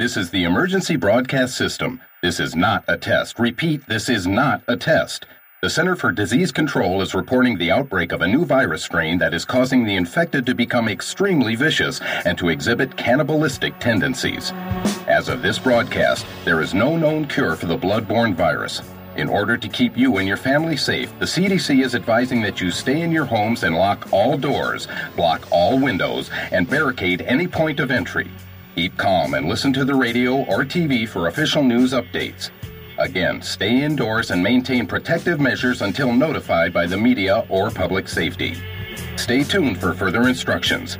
This 0.00 0.16
is 0.16 0.30
the 0.30 0.44
emergency 0.44 0.96
broadcast 0.96 1.58
system. 1.58 2.00
This 2.22 2.40
is 2.40 2.56
not 2.56 2.84
a 2.88 2.96
test. 2.96 3.38
Repeat, 3.38 3.86
this 3.86 4.08
is 4.08 4.26
not 4.26 4.62
a 4.66 4.74
test. 4.74 5.26
The 5.60 5.68
Center 5.68 5.94
for 5.94 6.10
Disease 6.10 6.50
Control 6.50 7.02
is 7.02 7.14
reporting 7.14 7.58
the 7.58 7.70
outbreak 7.70 8.12
of 8.12 8.22
a 8.22 8.26
new 8.26 8.46
virus 8.46 8.82
strain 8.82 9.18
that 9.18 9.34
is 9.34 9.44
causing 9.44 9.84
the 9.84 9.96
infected 9.96 10.46
to 10.46 10.54
become 10.54 10.88
extremely 10.88 11.54
vicious 11.54 12.00
and 12.24 12.38
to 12.38 12.48
exhibit 12.48 12.96
cannibalistic 12.96 13.78
tendencies. 13.78 14.52
As 15.06 15.28
of 15.28 15.42
this 15.42 15.58
broadcast, 15.58 16.24
there 16.46 16.62
is 16.62 16.72
no 16.72 16.96
known 16.96 17.26
cure 17.26 17.54
for 17.54 17.66
the 17.66 17.76
bloodborne 17.76 18.34
virus. 18.34 18.80
In 19.16 19.28
order 19.28 19.58
to 19.58 19.68
keep 19.68 19.98
you 19.98 20.16
and 20.16 20.26
your 20.26 20.38
family 20.38 20.78
safe, 20.78 21.12
the 21.18 21.26
CDC 21.26 21.84
is 21.84 21.94
advising 21.94 22.40
that 22.40 22.58
you 22.58 22.70
stay 22.70 23.02
in 23.02 23.12
your 23.12 23.26
homes 23.26 23.64
and 23.64 23.76
lock 23.76 24.10
all 24.14 24.38
doors, 24.38 24.88
block 25.14 25.46
all 25.50 25.78
windows, 25.78 26.30
and 26.52 26.70
barricade 26.70 27.20
any 27.20 27.46
point 27.46 27.80
of 27.80 27.90
entry. 27.90 28.30
Keep 28.76 28.96
calm 28.96 29.34
and 29.34 29.48
listen 29.48 29.72
to 29.72 29.84
the 29.84 29.94
radio 29.94 30.44
or 30.44 30.64
TV 30.64 31.06
for 31.06 31.26
official 31.26 31.62
news 31.62 31.92
updates. 31.92 32.50
Again, 32.98 33.42
stay 33.42 33.82
indoors 33.82 34.30
and 34.30 34.42
maintain 34.42 34.86
protective 34.86 35.40
measures 35.40 35.82
until 35.82 36.12
notified 36.12 36.72
by 36.72 36.86
the 36.86 36.96
media 36.96 37.44
or 37.48 37.70
public 37.70 38.08
safety. 38.08 38.54
Stay 39.16 39.42
tuned 39.42 39.78
for 39.78 39.92
further 39.92 40.28
instructions. 40.28 40.98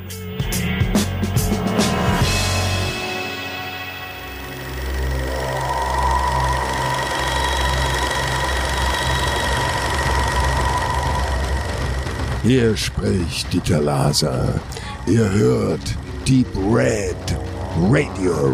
Hier 12.43 12.75
spricht 12.75 13.53
Dieter 13.53 13.79
Laser. 13.79 14.59
Ihr 15.07 15.31
hört 15.31 15.95
Deep 16.25 16.47
Red 16.55 17.50
Radio. 17.77 18.53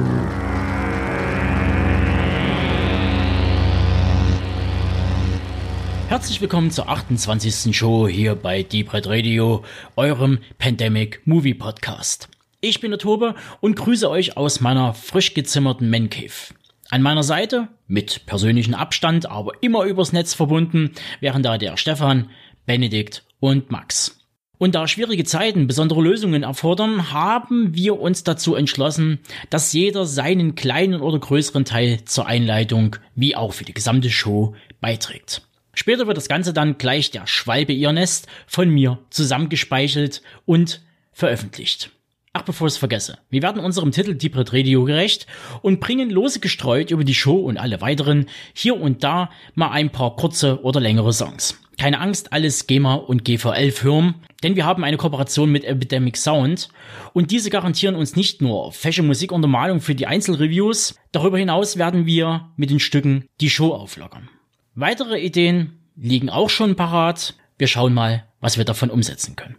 Herzlich 6.07 6.39
willkommen 6.39 6.69
zur 6.69 6.87
28. 6.87 7.75
Show 7.75 8.07
hier 8.07 8.35
bei 8.35 8.61
Deep 8.61 8.93
Red 8.93 9.07
Radio, 9.07 9.63
eurem 9.95 10.37
Pandemic 10.59 11.21
Movie 11.25 11.55
Podcast. 11.55 12.29
Ich 12.61 12.79
bin 12.79 12.91
der 12.91 12.99
Tobe 12.99 13.33
und 13.59 13.75
grüße 13.75 14.07
euch 14.07 14.37
aus 14.37 14.61
meiner 14.61 14.93
frisch 14.93 15.33
gezimmerten 15.33 15.89
Man 15.89 16.11
Cave. 16.11 16.53
An 16.91 17.01
meiner 17.01 17.23
Seite, 17.23 17.69
mit 17.87 18.27
persönlichem 18.27 18.75
Abstand, 18.75 19.29
aber 19.29 19.53
immer 19.61 19.85
übers 19.85 20.13
Netz 20.13 20.35
verbunden, 20.35 20.91
wären 21.21 21.41
da 21.41 21.57
der 21.57 21.75
Stefan, 21.77 22.29
Benedikt 22.67 23.23
und 23.39 23.71
Max. 23.71 24.16
Und 24.57 24.73
da 24.73 24.87
schwierige 24.87 25.23
Zeiten 25.23 25.67
besondere 25.67 26.01
Lösungen 26.01 26.43
erfordern, 26.43 27.11
haben 27.11 27.75
wir 27.75 27.99
uns 27.99 28.23
dazu 28.23 28.55
entschlossen, 28.55 29.19
dass 29.49 29.73
jeder 29.73 30.05
seinen 30.05 30.55
kleinen 30.55 31.01
oder 31.01 31.19
größeren 31.19 31.63
Teil 31.63 32.03
zur 32.05 32.25
Einleitung 32.25 32.95
wie 33.15 33.35
auch 33.35 33.53
für 33.53 33.65
die 33.65 33.73
gesamte 33.73 34.09
Show 34.09 34.55
beiträgt. 34.81 35.43
Später 35.73 36.07
wird 36.07 36.17
das 36.17 36.27
Ganze 36.27 36.53
dann 36.53 36.79
gleich 36.79 37.11
der 37.11 37.27
Schwalbe 37.27 37.71
ihr 37.71 37.91
Nest 37.91 38.27
von 38.47 38.69
mir 38.69 38.97
zusammengespeichelt 39.11 40.23
und 40.45 40.81
veröffentlicht. 41.11 41.91
Ach, 42.33 42.41
bevor 42.41 42.67
ich 42.67 42.73
es 42.73 42.77
vergesse, 42.77 43.19
wir 43.29 43.43
werden 43.43 43.61
unserem 43.61 43.91
Titel 43.91 44.15
Deep 44.15 44.35
Red 44.37 44.53
Radio 44.53 44.85
gerecht 44.85 45.27
und 45.61 45.79
bringen 45.79 46.09
lose 46.09 46.39
gestreut 46.39 46.89
über 46.89 47.03
die 47.03 47.15
Show 47.15 47.37
und 47.37 47.57
alle 47.57 47.79
weiteren 47.81 48.25
hier 48.53 48.79
und 48.79 49.03
da 49.03 49.29
mal 49.53 49.69
ein 49.69 49.91
paar 49.91 50.15
kurze 50.15 50.61
oder 50.63 50.79
längere 50.79 51.13
Songs. 51.13 51.59
Keine 51.77 51.99
Angst, 51.99 52.33
alles 52.33 52.65
GEMA 52.65 52.95
und 52.95 53.23
GVL-Firmen, 53.23 54.15
denn 54.41 54.55
wir 54.55 54.65
haben 54.65 54.83
eine 54.83 54.97
Kooperation 54.97 55.51
mit 55.51 55.63
Epidemic 55.63 56.17
Sound 56.17 56.69
und 57.13 57.29
diese 57.29 57.51
garantieren 57.51 57.95
uns 57.95 58.15
nicht 58.15 58.41
nur 58.41 58.71
fesche 58.71 59.03
Musikuntermalung 59.03 59.79
für 59.79 59.93
die 59.93 60.07
Einzelreviews, 60.07 60.95
darüber 61.11 61.37
hinaus 61.37 61.77
werden 61.77 62.07
wir 62.07 62.49
mit 62.55 62.71
den 62.71 62.79
Stücken 62.79 63.25
die 63.41 63.51
Show 63.51 63.73
auflockern. 63.73 64.27
Weitere 64.73 65.19
Ideen 65.19 65.79
liegen 65.95 66.29
auch 66.29 66.49
schon 66.49 66.75
parat. 66.75 67.35
Wir 67.59 67.67
schauen 67.67 67.93
mal, 67.93 68.25
was 68.39 68.57
wir 68.57 68.65
davon 68.65 68.89
umsetzen 68.89 69.35
können. 69.35 69.57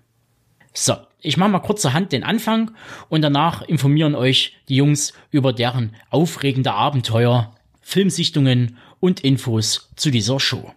So, 0.72 0.94
ich 1.20 1.36
mache 1.36 1.50
mal 1.50 1.58
kurzerhand 1.60 2.12
den 2.12 2.24
Anfang 2.24 2.72
und 3.08 3.22
danach 3.22 3.62
informieren 3.62 4.14
euch 4.14 4.56
die 4.68 4.76
Jungs 4.76 5.12
über 5.30 5.52
deren 5.52 5.94
aufregende 6.10 6.72
Abenteuer, 6.72 7.54
Filmsichtungen 7.80 8.76
und 9.00 9.20
Infos 9.20 9.90
zu 9.96 10.10
dieser 10.10 10.38
Show. 10.40 10.72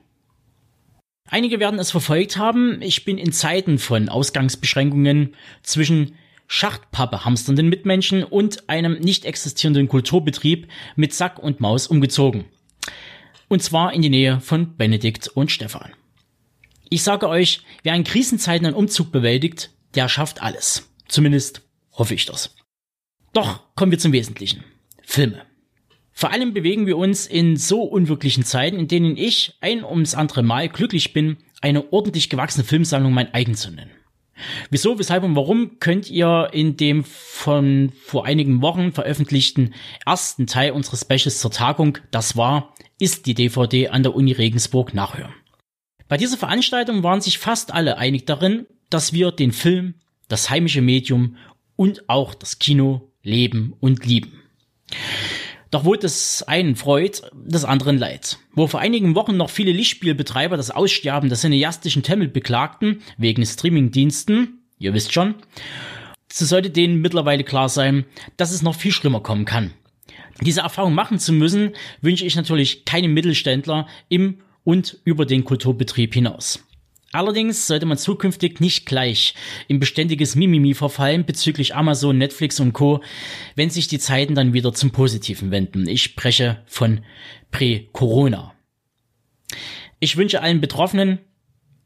Einige 1.33 1.61
werden 1.61 1.79
es 1.79 1.91
verfolgt 1.91 2.35
haben, 2.35 2.81
ich 2.81 3.05
bin 3.05 3.17
in 3.17 3.31
Zeiten 3.31 3.79
von 3.79 4.09
Ausgangsbeschränkungen 4.09 5.33
zwischen 5.63 6.15
Schachtpappe 6.45 7.23
hamsternden 7.23 7.69
Mitmenschen 7.69 8.25
und 8.25 8.67
einem 8.67 8.99
nicht 8.99 9.23
existierenden 9.23 9.87
Kulturbetrieb 9.87 10.67
mit 10.97 11.13
Sack 11.13 11.39
und 11.39 11.61
Maus 11.61 11.87
umgezogen. 11.87 12.43
Und 13.47 13.63
zwar 13.63 13.93
in 13.93 14.01
die 14.01 14.09
Nähe 14.09 14.41
von 14.41 14.75
Benedikt 14.75 15.29
und 15.29 15.49
Stefan. 15.51 15.93
Ich 16.89 17.01
sage 17.01 17.29
euch, 17.29 17.61
wer 17.83 17.95
in 17.95 18.03
Krisenzeiten 18.03 18.67
einen 18.67 18.75
Umzug 18.75 19.13
bewältigt, 19.13 19.71
der 19.95 20.09
schafft 20.09 20.41
alles. 20.41 20.91
Zumindest 21.07 21.61
hoffe 21.93 22.13
ich 22.13 22.25
das. 22.25 22.57
Doch 23.31 23.73
kommen 23.75 23.93
wir 23.93 23.99
zum 23.99 24.11
Wesentlichen. 24.11 24.65
Filme. 25.01 25.45
Vor 26.21 26.31
allem 26.31 26.53
bewegen 26.53 26.85
wir 26.85 26.99
uns 26.99 27.25
in 27.25 27.57
so 27.57 27.81
unwirklichen 27.81 28.45
Zeiten, 28.45 28.77
in 28.77 28.87
denen 28.87 29.17
ich 29.17 29.55
ein 29.59 29.83
ums 29.83 30.13
andere 30.13 30.43
Mal 30.43 30.69
glücklich 30.69 31.13
bin, 31.13 31.37
eine 31.61 31.91
ordentlich 31.91 32.29
gewachsene 32.29 32.63
Filmsammlung 32.63 33.11
mein 33.11 33.33
eigen 33.33 33.55
zu 33.55 33.71
nennen. 33.71 33.89
Wieso, 34.69 34.99
weshalb 34.99 35.23
und 35.23 35.35
warum 35.35 35.79
könnt 35.79 36.11
ihr 36.11 36.49
in 36.53 36.77
dem 36.77 37.03
von 37.05 37.91
vor 38.05 38.27
einigen 38.27 38.61
Wochen 38.61 38.91
veröffentlichten 38.91 39.73
ersten 40.05 40.45
Teil 40.45 40.73
unseres 40.73 41.01
Specials 41.01 41.39
zur 41.39 41.49
Tagung, 41.49 41.97
das 42.11 42.37
war 42.37 42.75
ist 42.99 43.25
die 43.25 43.33
DVD 43.33 43.87
an 43.87 44.03
der 44.03 44.13
Uni 44.13 44.31
Regensburg 44.31 44.93
nachhören. 44.93 45.33
Bei 46.07 46.17
dieser 46.17 46.37
Veranstaltung 46.37 47.01
waren 47.01 47.21
sich 47.21 47.39
fast 47.39 47.73
alle 47.73 47.97
einig 47.97 48.27
darin, 48.27 48.67
dass 48.91 49.11
wir 49.11 49.31
den 49.31 49.53
Film, 49.53 49.95
das 50.27 50.51
heimische 50.51 50.83
Medium 50.83 51.37
und 51.75 52.07
auch 52.09 52.35
das 52.35 52.59
Kino 52.59 53.09
leben 53.23 53.73
und 53.79 54.05
lieben. 54.05 54.39
Doch 55.71 55.85
wo 55.85 55.95
das 55.95 56.43
einen 56.43 56.75
freut, 56.75 57.21
das 57.33 57.63
anderen 57.63 57.97
leid. 57.97 58.37
Wo 58.53 58.67
vor 58.67 58.81
einigen 58.81 59.15
Wochen 59.15 59.37
noch 59.37 59.49
viele 59.49 59.71
Lichtspielbetreiber 59.71 60.57
das 60.57 60.69
Aussterben 60.69 61.29
der 61.29 61.37
cineastischen 61.37 62.03
Temmel 62.03 62.27
beklagten, 62.27 63.01
wegen 63.17 63.45
Streamingdiensten, 63.45 64.65
ihr 64.79 64.93
wisst 64.93 65.13
schon, 65.13 65.35
so 66.31 66.45
sollte 66.45 66.69
denen 66.69 67.01
mittlerweile 67.01 67.45
klar 67.45 67.69
sein, 67.69 68.05
dass 68.35 68.51
es 68.51 68.61
noch 68.61 68.75
viel 68.75 68.91
schlimmer 68.91 69.21
kommen 69.21 69.45
kann. 69.45 69.71
Diese 70.41 70.61
Erfahrung 70.61 70.93
machen 70.93 71.19
zu 71.19 71.31
müssen, 71.31 71.71
wünsche 72.01 72.25
ich 72.25 72.35
natürlich 72.35 72.83
keinem 72.83 73.13
Mittelständler 73.13 73.87
im 74.09 74.39
und 74.63 74.99
über 75.05 75.25
den 75.25 75.45
Kulturbetrieb 75.45 76.13
hinaus. 76.13 76.59
Allerdings 77.13 77.67
sollte 77.67 77.85
man 77.85 77.97
zukünftig 77.97 78.59
nicht 78.61 78.85
gleich 78.85 79.33
in 79.67 79.79
beständiges 79.79 80.35
Mimimi 80.35 80.73
verfallen 80.73 81.25
bezüglich 81.25 81.75
Amazon, 81.75 82.17
Netflix 82.17 82.59
und 82.59 82.73
Co., 82.73 83.01
wenn 83.55 83.69
sich 83.69 83.87
die 83.87 83.99
Zeiten 83.99 84.33
dann 84.33 84.53
wieder 84.53 84.73
zum 84.73 84.91
Positiven 84.91 85.51
wenden. 85.51 85.87
Ich 85.87 86.03
spreche 86.03 86.63
von 86.67 87.01
Prä-Corona. 87.51 88.53
Ich 89.99 90.15
wünsche 90.15 90.41
allen 90.41 90.61
Betroffenen 90.61 91.19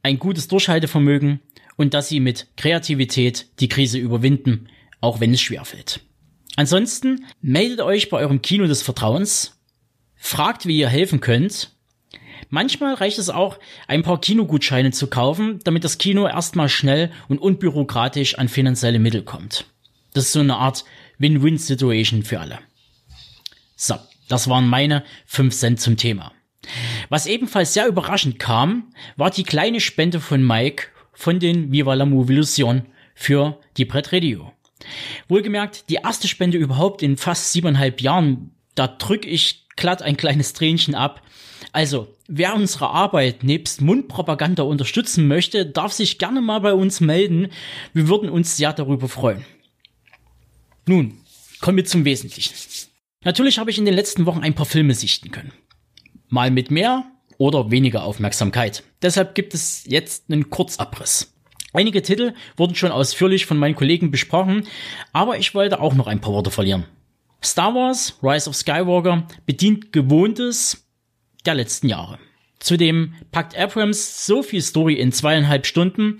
ein 0.03 0.19
gutes 0.19 0.47
Durchhaltevermögen 0.47 1.39
und 1.77 1.93
dass 1.93 2.09
sie 2.09 2.19
mit 2.19 2.47
Kreativität 2.55 3.47
die 3.59 3.67
Krise 3.67 3.97
überwinden, 3.97 4.69
auch 5.01 5.19
wenn 5.19 5.33
es 5.33 5.41
schwerfällt. 5.41 6.01
Ansonsten 6.55 7.25
meldet 7.41 7.81
euch 7.81 8.09
bei 8.09 8.19
eurem 8.19 8.41
Kino 8.41 8.67
des 8.67 8.81
Vertrauens, 8.81 9.59
fragt, 10.15 10.67
wie 10.67 10.77
ihr 10.77 10.87
helfen 10.87 11.19
könnt. 11.19 11.74
Manchmal 12.49 12.95
reicht 12.95 13.19
es 13.19 13.29
auch, 13.29 13.57
ein 13.87 14.03
paar 14.03 14.19
Kinogutscheine 14.19 14.91
zu 14.91 15.07
kaufen, 15.07 15.59
damit 15.63 15.83
das 15.83 15.97
Kino 15.97 16.27
erstmal 16.27 16.69
schnell 16.69 17.11
und 17.27 17.39
unbürokratisch 17.39 18.37
an 18.37 18.49
finanzielle 18.49 18.99
Mittel 18.99 19.23
kommt. 19.23 19.65
Das 20.13 20.25
ist 20.25 20.33
so 20.33 20.39
eine 20.39 20.57
Art 20.57 20.85
Win-Win-Situation 21.17 22.23
für 22.23 22.39
alle. 22.39 22.59
So, 23.75 23.95
das 24.27 24.49
waren 24.49 24.67
meine 24.67 25.03
5 25.25 25.53
Cent 25.53 25.81
zum 25.81 25.97
Thema. 25.97 26.31
Was 27.09 27.27
ebenfalls 27.27 27.73
sehr 27.73 27.87
überraschend 27.87 28.39
kam, 28.39 28.91
war 29.17 29.29
die 29.29 29.43
kleine 29.43 29.79
Spende 29.79 30.19
von 30.19 30.45
Mike 30.45 30.87
von 31.13 31.39
den 31.39 31.71
Viva 31.71 31.93
la 31.93 32.05
Movilusion 32.05 32.83
für 33.13 33.59
die 33.77 33.85
Brett 33.85 34.11
Radio. 34.11 34.51
Wohlgemerkt, 35.27 35.89
die 35.89 35.95
erste 35.95 36.27
Spende 36.27 36.57
überhaupt 36.57 37.01
in 37.01 37.17
fast 37.17 37.51
siebeneinhalb 37.51 38.01
Jahren, 38.01 38.51
da 38.75 38.87
drück 38.87 39.25
ich 39.25 39.67
glatt 39.75 40.01
ein 40.01 40.17
kleines 40.17 40.53
Tränchen 40.53 40.95
ab. 40.95 41.21
Also, 41.75 42.07
wer 42.29 42.55
unsere 42.55 42.89
Arbeit 42.89 43.43
nebst 43.43 43.81
Mundpropaganda 43.81 44.63
unterstützen 44.63 45.27
möchte, 45.27 45.65
darf 45.65 45.91
sich 45.91 46.17
gerne 46.17 46.39
mal 46.39 46.59
bei 46.61 46.73
uns 46.73 47.01
melden. 47.01 47.49
Wir 47.91 48.07
würden 48.07 48.29
uns 48.29 48.55
sehr 48.55 48.71
darüber 48.71 49.09
freuen. 49.09 49.43
Nun, 50.85 51.17
kommen 51.59 51.75
wir 51.75 51.83
zum 51.83 52.05
Wesentlichen. 52.05 52.53
Natürlich 53.25 53.59
habe 53.59 53.71
ich 53.71 53.77
in 53.77 53.83
den 53.83 53.93
letzten 53.93 54.25
Wochen 54.25 54.39
ein 54.39 54.55
paar 54.55 54.65
Filme 54.65 54.93
sichten 54.93 55.31
können. 55.31 55.51
Mal 56.29 56.49
mit 56.49 56.71
mehr 56.71 57.03
oder 57.39 57.71
weniger 57.71 58.05
Aufmerksamkeit. 58.05 58.83
Deshalb 59.01 59.35
gibt 59.35 59.53
es 59.53 59.83
jetzt 59.85 60.31
einen 60.31 60.49
Kurzabriss. 60.49 61.33
Einige 61.73 62.01
Titel 62.01 62.35
wurden 62.55 62.75
schon 62.75 62.93
ausführlich 62.93 63.45
von 63.45 63.57
meinen 63.57 63.75
Kollegen 63.75 64.11
besprochen, 64.11 64.65
aber 65.11 65.39
ich 65.39 65.53
wollte 65.53 65.81
auch 65.81 65.93
noch 65.93 66.07
ein 66.07 66.21
paar 66.21 66.31
Worte 66.31 66.51
verlieren. 66.51 66.85
Star 67.43 67.75
Wars 67.75 68.17
Rise 68.23 68.49
of 68.49 68.55
Skywalker 68.55 69.27
bedient 69.45 69.91
Gewohntes 69.91 70.84
der 71.45 71.55
letzten 71.55 71.89
Jahre. 71.89 72.19
Zudem 72.59 73.13
packt 73.31 73.57
Abrams 73.57 74.25
so 74.25 74.41
viel 74.41 74.61
Story 74.61 74.95
in 74.95 75.11
zweieinhalb 75.11 75.65
Stunden, 75.65 76.19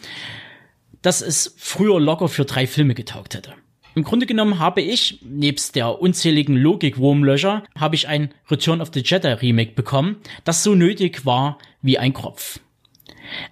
dass 1.02 1.22
es 1.22 1.56
früher 1.58 2.00
locker 2.00 2.28
für 2.28 2.46
drei 2.46 2.68
Filme 2.68 2.94
getaugt 2.94 3.36
hätte. 3.36 3.54
Im 3.96 4.04
Grunde 4.04 4.26
genommen 4.26 4.60
habe 4.60 4.82
ich, 4.82 5.22
nebst 5.24 5.76
der 5.76 6.02
unzähligen 6.02 6.58
Logik-Wurmlöcher, 6.58 7.64
habe 7.80 7.96
ich 7.96 8.10
ein 8.10 8.34
Return 8.52 8.82
of 8.82 8.92
the 8.94 9.02
Jedi 9.04 9.30
Remake 9.30 9.72
bekommen, 9.72 10.18
das 10.44 10.64
so 10.64 10.76
nötig 10.76 11.26
war 11.26 11.58
wie 11.82 11.98
ein 11.98 12.14
Kropf. 12.14 12.60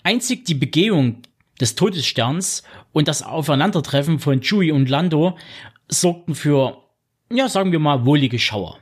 Einzig 0.04 0.44
die 0.46 0.56
Begehung 0.56 1.22
des 1.62 1.76
Todessterns 1.76 2.64
und 2.92 3.08
das 3.08 3.24
Aufeinandertreffen 3.24 4.20
von 4.20 4.42
Chewie 4.42 4.72
und 4.72 4.90
Lando 4.90 5.38
sorgten 5.88 6.36
für, 6.36 6.84
ja, 7.32 7.48
sagen 7.48 7.72
wir 7.72 7.80
mal, 7.80 8.06
wohlige 8.06 8.38
Schauer. 8.38 8.80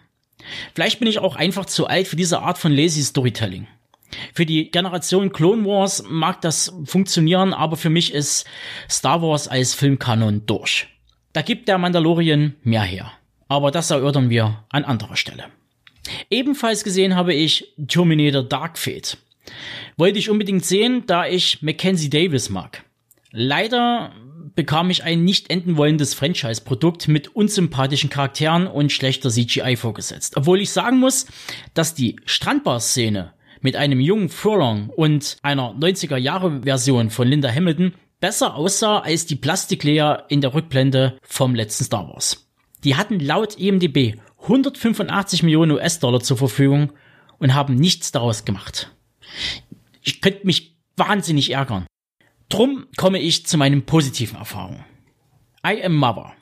Vielleicht 0.73 0.99
bin 0.99 1.07
ich 1.07 1.19
auch 1.19 1.35
einfach 1.35 1.65
zu 1.65 1.87
alt 1.87 2.07
für 2.07 2.15
diese 2.15 2.41
Art 2.41 2.57
von 2.57 2.71
lazy 2.71 3.03
Storytelling. 3.03 3.67
Für 4.33 4.45
die 4.45 4.71
Generation 4.71 5.31
Clone 5.31 5.65
Wars 5.65 6.03
mag 6.07 6.41
das 6.41 6.73
funktionieren, 6.85 7.53
aber 7.53 7.77
für 7.77 7.89
mich 7.89 8.13
ist 8.13 8.45
Star 8.89 9.21
Wars 9.21 9.47
als 9.47 9.73
Filmkanon 9.73 10.45
durch. 10.45 10.87
Da 11.33 11.41
gibt 11.41 11.67
der 11.67 11.77
Mandalorian 11.77 12.55
mehr 12.63 12.83
her. 12.83 13.11
Aber 13.47 13.71
das 13.71 13.91
erörtern 13.91 14.29
wir 14.29 14.63
an 14.69 14.85
anderer 14.85 15.15
Stelle. 15.15 15.45
Ebenfalls 16.29 16.83
gesehen 16.83 17.15
habe 17.15 17.33
ich 17.33 17.73
Terminator 17.87 18.43
Dark 18.43 18.77
Fate. 18.77 19.17
Wollte 19.97 20.19
ich 20.19 20.29
unbedingt 20.29 20.65
sehen, 20.65 21.03
da 21.05 21.25
ich 21.25 21.61
Mackenzie 21.61 22.09
Davis 22.09 22.49
mag. 22.49 22.83
Leider 23.31 24.13
bekam 24.61 24.91
ich 24.91 25.03
ein 25.03 25.23
nicht 25.23 25.49
enden 25.49 25.75
wollendes 25.75 26.13
Franchise-Produkt 26.13 27.07
mit 27.07 27.35
unsympathischen 27.35 28.11
Charakteren 28.11 28.67
und 28.67 28.91
schlechter 28.91 29.31
CGI 29.31 29.75
vorgesetzt. 29.75 30.37
Obwohl 30.37 30.61
ich 30.61 30.69
sagen 30.69 30.99
muss, 30.99 31.25
dass 31.73 31.95
die 31.95 32.17
Strandbar-Szene 32.25 33.33
mit 33.61 33.75
einem 33.75 33.99
jungen 33.99 34.29
Furlong 34.29 34.89
und 34.89 35.37
einer 35.41 35.73
90er-Jahre-Version 35.73 37.09
von 37.09 37.27
Linda 37.27 37.49
Hamilton 37.51 37.95
besser 38.19 38.53
aussah 38.53 38.99
als 38.99 39.25
die 39.25 39.35
Plastiklea 39.35 40.25
in 40.29 40.41
der 40.41 40.53
Rückblende 40.53 41.17
vom 41.23 41.55
letzten 41.55 41.85
Star 41.85 42.07
Wars. 42.07 42.47
Die 42.83 42.97
hatten 42.97 43.19
laut 43.19 43.57
IMDb 43.57 44.19
185 44.43 45.41
Millionen 45.41 45.71
US-Dollar 45.71 46.19
zur 46.19 46.37
Verfügung 46.37 46.93
und 47.39 47.55
haben 47.55 47.73
nichts 47.73 48.11
daraus 48.11 48.45
gemacht. 48.45 48.91
Ich 50.03 50.21
könnte 50.21 50.45
mich 50.45 50.77
wahnsinnig 50.97 51.49
ärgern. 51.49 51.87
Drum 52.51 52.87
komme 52.97 53.19
ich 53.19 53.45
zu 53.45 53.57
meinen 53.57 53.83
positiven 53.85 54.37
Erfahrungen. 54.37 54.83
I 55.65 55.81
Am 55.85 55.95
Mother 55.95 56.33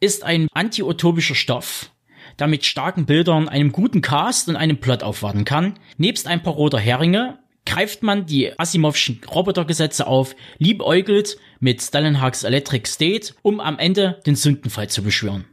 ist 0.00 0.24
ein 0.24 0.48
anti-utopischer 0.52 1.36
Stoff, 1.36 1.92
der 2.40 2.48
mit 2.48 2.64
starken 2.64 3.06
Bildern, 3.06 3.48
einem 3.48 3.70
guten 3.70 4.00
Cast 4.00 4.48
und 4.48 4.56
einem 4.56 4.78
Plot 4.78 5.04
aufwarten 5.04 5.44
kann. 5.44 5.78
Nebst 5.96 6.26
ein 6.26 6.42
paar 6.42 6.54
roter 6.54 6.80
Heringe 6.80 7.38
greift 7.66 8.02
man 8.02 8.26
die 8.26 8.58
Asimovschen 8.58 9.20
Robotergesetze 9.32 10.08
auf, 10.08 10.34
liebäugelt 10.58 11.38
mit 11.60 11.80
Stalinhaks 11.80 12.42
Electric 12.42 12.90
State, 12.90 13.34
um 13.42 13.60
am 13.60 13.78
Ende 13.78 14.20
den 14.26 14.34
Sündenfall 14.34 14.88
zu 14.88 15.04
beschwören. 15.04 15.44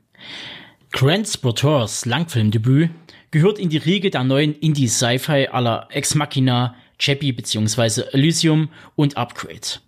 Grant 0.92 1.28
Sporteurs 1.28 2.08
Langfilmdebüt 2.08 2.90
gehört 3.30 3.60
in 3.60 3.70
die 3.70 3.78
Riege 3.78 4.10
der 4.10 4.24
neuen 4.24 4.56
Indie-Sci-Fi 4.56 5.50
aller 5.50 5.88
Ex 5.92 6.16
Machina, 6.16 6.76
Chappie 6.98 7.34
bzw. 7.34 8.02
Elysium 8.14 8.70
und 8.96 9.16
Upgrade. 9.16 9.80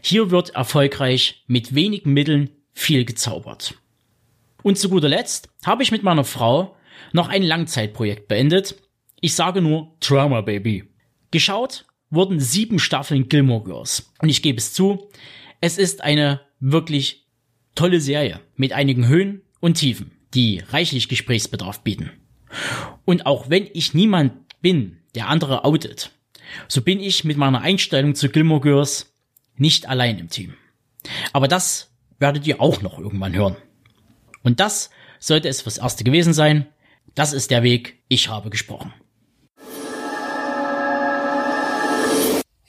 Hier 0.00 0.30
wird 0.30 0.50
erfolgreich 0.50 1.44
mit 1.46 1.74
wenigen 1.74 2.12
Mitteln 2.12 2.50
viel 2.72 3.04
gezaubert. 3.04 3.74
Und 4.62 4.78
zu 4.78 4.88
guter 4.88 5.08
Letzt 5.08 5.48
habe 5.64 5.82
ich 5.82 5.92
mit 5.92 6.02
meiner 6.02 6.24
Frau 6.24 6.76
noch 7.12 7.28
ein 7.28 7.42
Langzeitprojekt 7.42 8.28
beendet. 8.28 8.76
Ich 9.20 9.34
sage 9.34 9.60
nur 9.60 9.96
Trauma 10.00 10.40
Baby. 10.40 10.84
Geschaut 11.30 11.86
wurden 12.10 12.40
sieben 12.40 12.78
Staffeln 12.78 13.28
Gilmore 13.28 13.64
Girls. 13.64 14.12
Und 14.20 14.28
ich 14.28 14.42
gebe 14.42 14.58
es 14.58 14.72
zu, 14.72 15.08
es 15.60 15.78
ist 15.78 16.02
eine 16.02 16.40
wirklich 16.60 17.26
tolle 17.74 18.00
Serie 18.00 18.40
mit 18.56 18.72
einigen 18.72 19.06
Höhen 19.06 19.42
und 19.60 19.74
Tiefen, 19.74 20.12
die 20.34 20.62
reichlich 20.70 21.08
Gesprächsbedarf 21.08 21.82
bieten. 21.82 22.10
Und 23.04 23.26
auch 23.26 23.50
wenn 23.50 23.68
ich 23.72 23.94
niemand 23.94 24.32
bin, 24.60 24.98
der 25.14 25.28
andere 25.28 25.64
outet, 25.64 26.10
so 26.66 26.80
bin 26.80 27.00
ich 27.00 27.24
mit 27.24 27.36
meiner 27.36 27.60
Einstellung 27.60 28.14
zu 28.14 28.28
Gilmore 28.28 28.60
Girls 28.60 29.12
nicht 29.60 29.88
allein 29.88 30.18
im 30.18 30.28
Team. 30.28 30.54
Aber 31.32 31.48
das 31.48 31.90
werdet 32.18 32.46
ihr 32.46 32.60
auch 32.60 32.82
noch 32.82 32.98
irgendwann 32.98 33.34
hören. 33.34 33.56
Und 34.42 34.60
das 34.60 34.90
sollte 35.18 35.48
es 35.48 35.62
fürs 35.62 35.78
Erste 35.78 36.04
gewesen 36.04 36.32
sein. 36.32 36.66
Das 37.14 37.32
ist 37.32 37.50
der 37.50 37.62
Weg. 37.62 37.98
Ich 38.08 38.28
habe 38.28 38.50
gesprochen. 38.50 38.92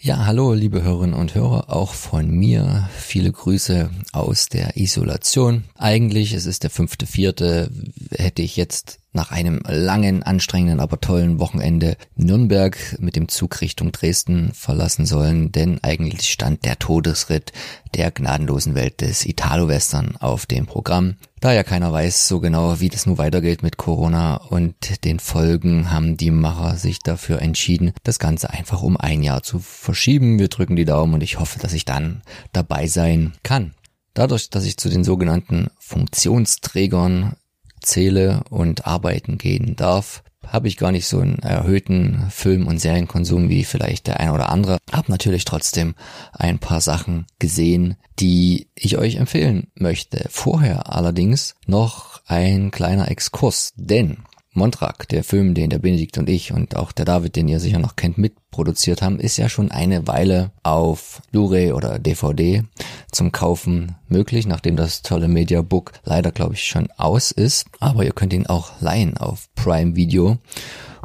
Ja, 0.01 0.25
hallo, 0.25 0.53
liebe 0.53 0.81
Hörerinnen 0.81 1.13
und 1.13 1.35
Hörer, 1.35 1.69
auch 1.69 1.91
von 1.91 2.29
mir 2.31 2.89
viele 2.95 3.33
Grüße 3.33 3.89
aus 4.13 4.47
der 4.47 4.77
Isolation. 4.77 5.65
Eigentlich, 5.75 6.31
es 6.33 6.45
ist 6.45 6.63
der 6.63 6.69
fünfte, 6.69 7.05
vierte, 7.05 7.69
hätte 8.11 8.41
ich 8.41 8.55
jetzt 8.55 9.01
nach 9.11 9.31
einem 9.31 9.61
langen, 9.67 10.23
anstrengenden, 10.23 10.79
aber 10.79 11.01
tollen 11.01 11.39
Wochenende 11.39 11.97
Nürnberg 12.15 12.97
mit 12.99 13.15
dem 13.15 13.27
Zug 13.27 13.61
Richtung 13.61 13.91
Dresden 13.91 14.51
verlassen 14.53 15.05
sollen, 15.05 15.51
denn 15.51 15.79
eigentlich 15.83 16.29
stand 16.29 16.63
der 16.65 16.77
Todesritt 16.77 17.51
der 17.95 18.11
gnadenlosen 18.11 18.75
Welt 18.75 19.01
des 19.01 19.25
Italo-Western 19.25 20.15
auf 20.17 20.45
dem 20.45 20.67
Programm. 20.67 21.15
Da 21.39 21.53
ja 21.53 21.63
keiner 21.63 21.91
weiß 21.91 22.27
so 22.27 22.39
genau, 22.39 22.79
wie 22.79 22.89
das 22.89 23.05
nun 23.05 23.17
weitergeht 23.17 23.63
mit 23.63 23.77
Corona 23.77 24.35
und 24.35 25.03
den 25.05 25.19
Folgen, 25.19 25.91
haben 25.91 26.17
die 26.17 26.31
Macher 26.31 26.75
sich 26.75 26.99
dafür 26.99 27.41
entschieden, 27.41 27.93
das 28.03 28.19
Ganze 28.19 28.49
einfach 28.51 28.83
um 28.83 28.97
ein 28.97 29.23
Jahr 29.23 29.41
zu 29.41 29.59
verschieben. 29.59 30.37
Wir 30.37 30.49
drücken 30.49 30.75
die 30.75 30.85
Daumen 30.85 31.15
und 31.15 31.23
ich 31.23 31.39
hoffe, 31.39 31.57
dass 31.59 31.73
ich 31.73 31.85
dann 31.85 32.21
dabei 32.51 32.87
sein 32.87 33.33
kann. 33.41 33.73
Dadurch, 34.13 34.49
dass 34.49 34.65
ich 34.65 34.77
zu 34.77 34.89
den 34.89 35.03
sogenannten 35.03 35.67
Funktionsträgern 35.79 37.35
zähle 37.81 38.43
und 38.49 38.85
arbeiten 38.85 39.37
gehen 39.37 39.75
darf, 39.75 40.23
habe 40.47 40.67
ich 40.67 40.77
gar 40.77 40.91
nicht 40.91 41.07
so 41.07 41.19
einen 41.19 41.39
erhöhten 41.39 42.27
Film- 42.31 42.67
und 42.67 42.79
Serienkonsum 42.79 43.49
wie 43.49 43.63
vielleicht 43.63 44.07
der 44.07 44.19
eine 44.19 44.33
oder 44.33 44.49
andere. 44.49 44.77
Hab 44.91 45.09
natürlich 45.09 45.45
trotzdem 45.45 45.95
ein 46.33 46.59
paar 46.59 46.81
Sachen 46.81 47.27
gesehen, 47.37 47.97
die 48.19 48.67
ich 48.75 48.97
euch 48.97 49.15
empfehlen 49.15 49.67
möchte. 49.75 50.25
Vorher 50.29 50.93
allerdings 50.93 51.55
noch 51.67 52.21
ein 52.25 52.71
kleiner 52.71 53.09
Exkurs, 53.09 53.73
denn 53.75 54.17
Montrak, 54.59 55.07
der 55.07 55.23
Film, 55.23 55.53
den 55.53 55.69
der 55.69 55.79
Benedikt 55.79 56.17
und 56.17 56.29
ich 56.29 56.51
und 56.51 56.75
auch 56.75 56.91
der 56.91 57.05
David, 57.05 57.35
den 57.35 57.47
ihr 57.47 57.59
sicher 57.59 57.79
noch 57.79 57.95
kennt, 57.95 58.17
mitproduziert 58.17 59.01
haben, 59.01 59.19
ist 59.19 59.37
ja 59.37 59.47
schon 59.47 59.71
eine 59.71 60.05
Weile 60.05 60.51
auf 60.63 61.21
Blu-ray 61.31 61.71
oder 61.71 61.97
DVD 61.97 62.63
zum 63.09 63.31
Kaufen 63.31 63.95
möglich, 64.09 64.45
nachdem 64.45 64.75
das 64.75 65.01
tolle 65.01 65.29
Mediabook 65.29 65.93
leider, 66.03 66.31
glaube 66.31 66.55
ich, 66.55 66.65
schon 66.65 66.89
aus 66.97 67.31
ist. 67.31 67.67
Aber 67.79 68.03
ihr 68.03 68.11
könnt 68.11 68.33
ihn 68.33 68.47
auch 68.47 68.73
leihen 68.81 69.17
auf 69.17 69.47
Prime 69.55 69.95
Video 69.95 70.37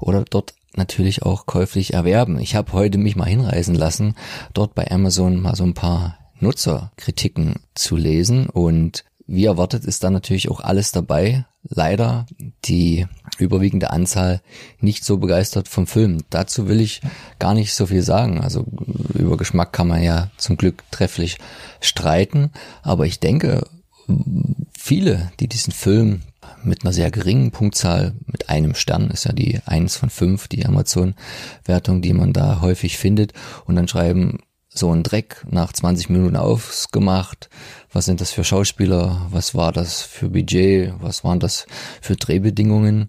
oder 0.00 0.24
dort 0.28 0.54
natürlich 0.74 1.22
auch 1.22 1.46
käuflich 1.46 1.94
erwerben. 1.94 2.40
Ich 2.40 2.56
habe 2.56 2.72
heute 2.72 2.98
mich 2.98 3.14
mal 3.14 3.28
hinreisen 3.28 3.76
lassen, 3.76 4.16
dort 4.52 4.74
bei 4.74 4.90
Amazon 4.90 5.40
mal 5.40 5.54
so 5.54 5.62
ein 5.62 5.74
paar 5.74 6.18
Nutzerkritiken 6.40 7.54
zu 7.74 7.96
lesen 7.96 8.48
und 8.48 9.04
wie 9.26 9.46
erwartet 9.46 9.84
ist 9.84 10.04
da 10.04 10.10
natürlich 10.10 10.50
auch 10.50 10.60
alles 10.60 10.92
dabei. 10.92 11.46
Leider 11.62 12.26
die 12.66 13.06
überwiegende 13.38 13.90
Anzahl 13.90 14.40
nicht 14.80 15.04
so 15.04 15.18
begeistert 15.18 15.68
vom 15.68 15.86
Film. 15.86 16.24
Dazu 16.30 16.68
will 16.68 16.80
ich 16.80 17.00
gar 17.38 17.54
nicht 17.54 17.74
so 17.74 17.86
viel 17.86 18.02
sagen. 18.02 18.40
Also 18.40 18.66
über 19.14 19.36
Geschmack 19.36 19.72
kann 19.72 19.88
man 19.88 20.02
ja 20.02 20.30
zum 20.36 20.56
Glück 20.56 20.82
trefflich 20.90 21.38
streiten. 21.80 22.50
Aber 22.82 23.06
ich 23.06 23.20
denke, 23.20 23.66
viele, 24.78 25.32
die 25.40 25.48
diesen 25.48 25.72
Film 25.72 26.22
mit 26.62 26.84
einer 26.84 26.92
sehr 26.92 27.10
geringen 27.10 27.50
Punktzahl, 27.50 28.14
mit 28.26 28.48
einem 28.48 28.74
Stern, 28.74 29.10
ist 29.10 29.24
ja 29.24 29.32
die 29.32 29.60
eins 29.66 29.96
von 29.96 30.10
fünf, 30.10 30.48
die 30.48 30.66
Amazon-Wertung, 30.66 32.02
die 32.02 32.12
man 32.12 32.32
da 32.32 32.60
häufig 32.60 32.98
findet, 32.98 33.32
und 33.66 33.76
dann 33.76 33.88
schreiben, 33.88 34.38
so 34.68 34.92
ein 34.92 35.04
Dreck 35.04 35.46
nach 35.48 35.72
20 35.72 36.10
Minuten 36.10 36.36
ausgemacht. 36.36 37.48
Was 37.94 38.06
sind 38.06 38.20
das 38.20 38.32
für 38.32 38.42
Schauspieler? 38.42 39.28
Was 39.30 39.54
war 39.54 39.70
das 39.70 40.02
für 40.02 40.28
Budget? 40.28 40.92
Was 41.00 41.22
waren 41.22 41.38
das 41.38 41.64
für 42.00 42.16
Drehbedingungen? 42.16 43.08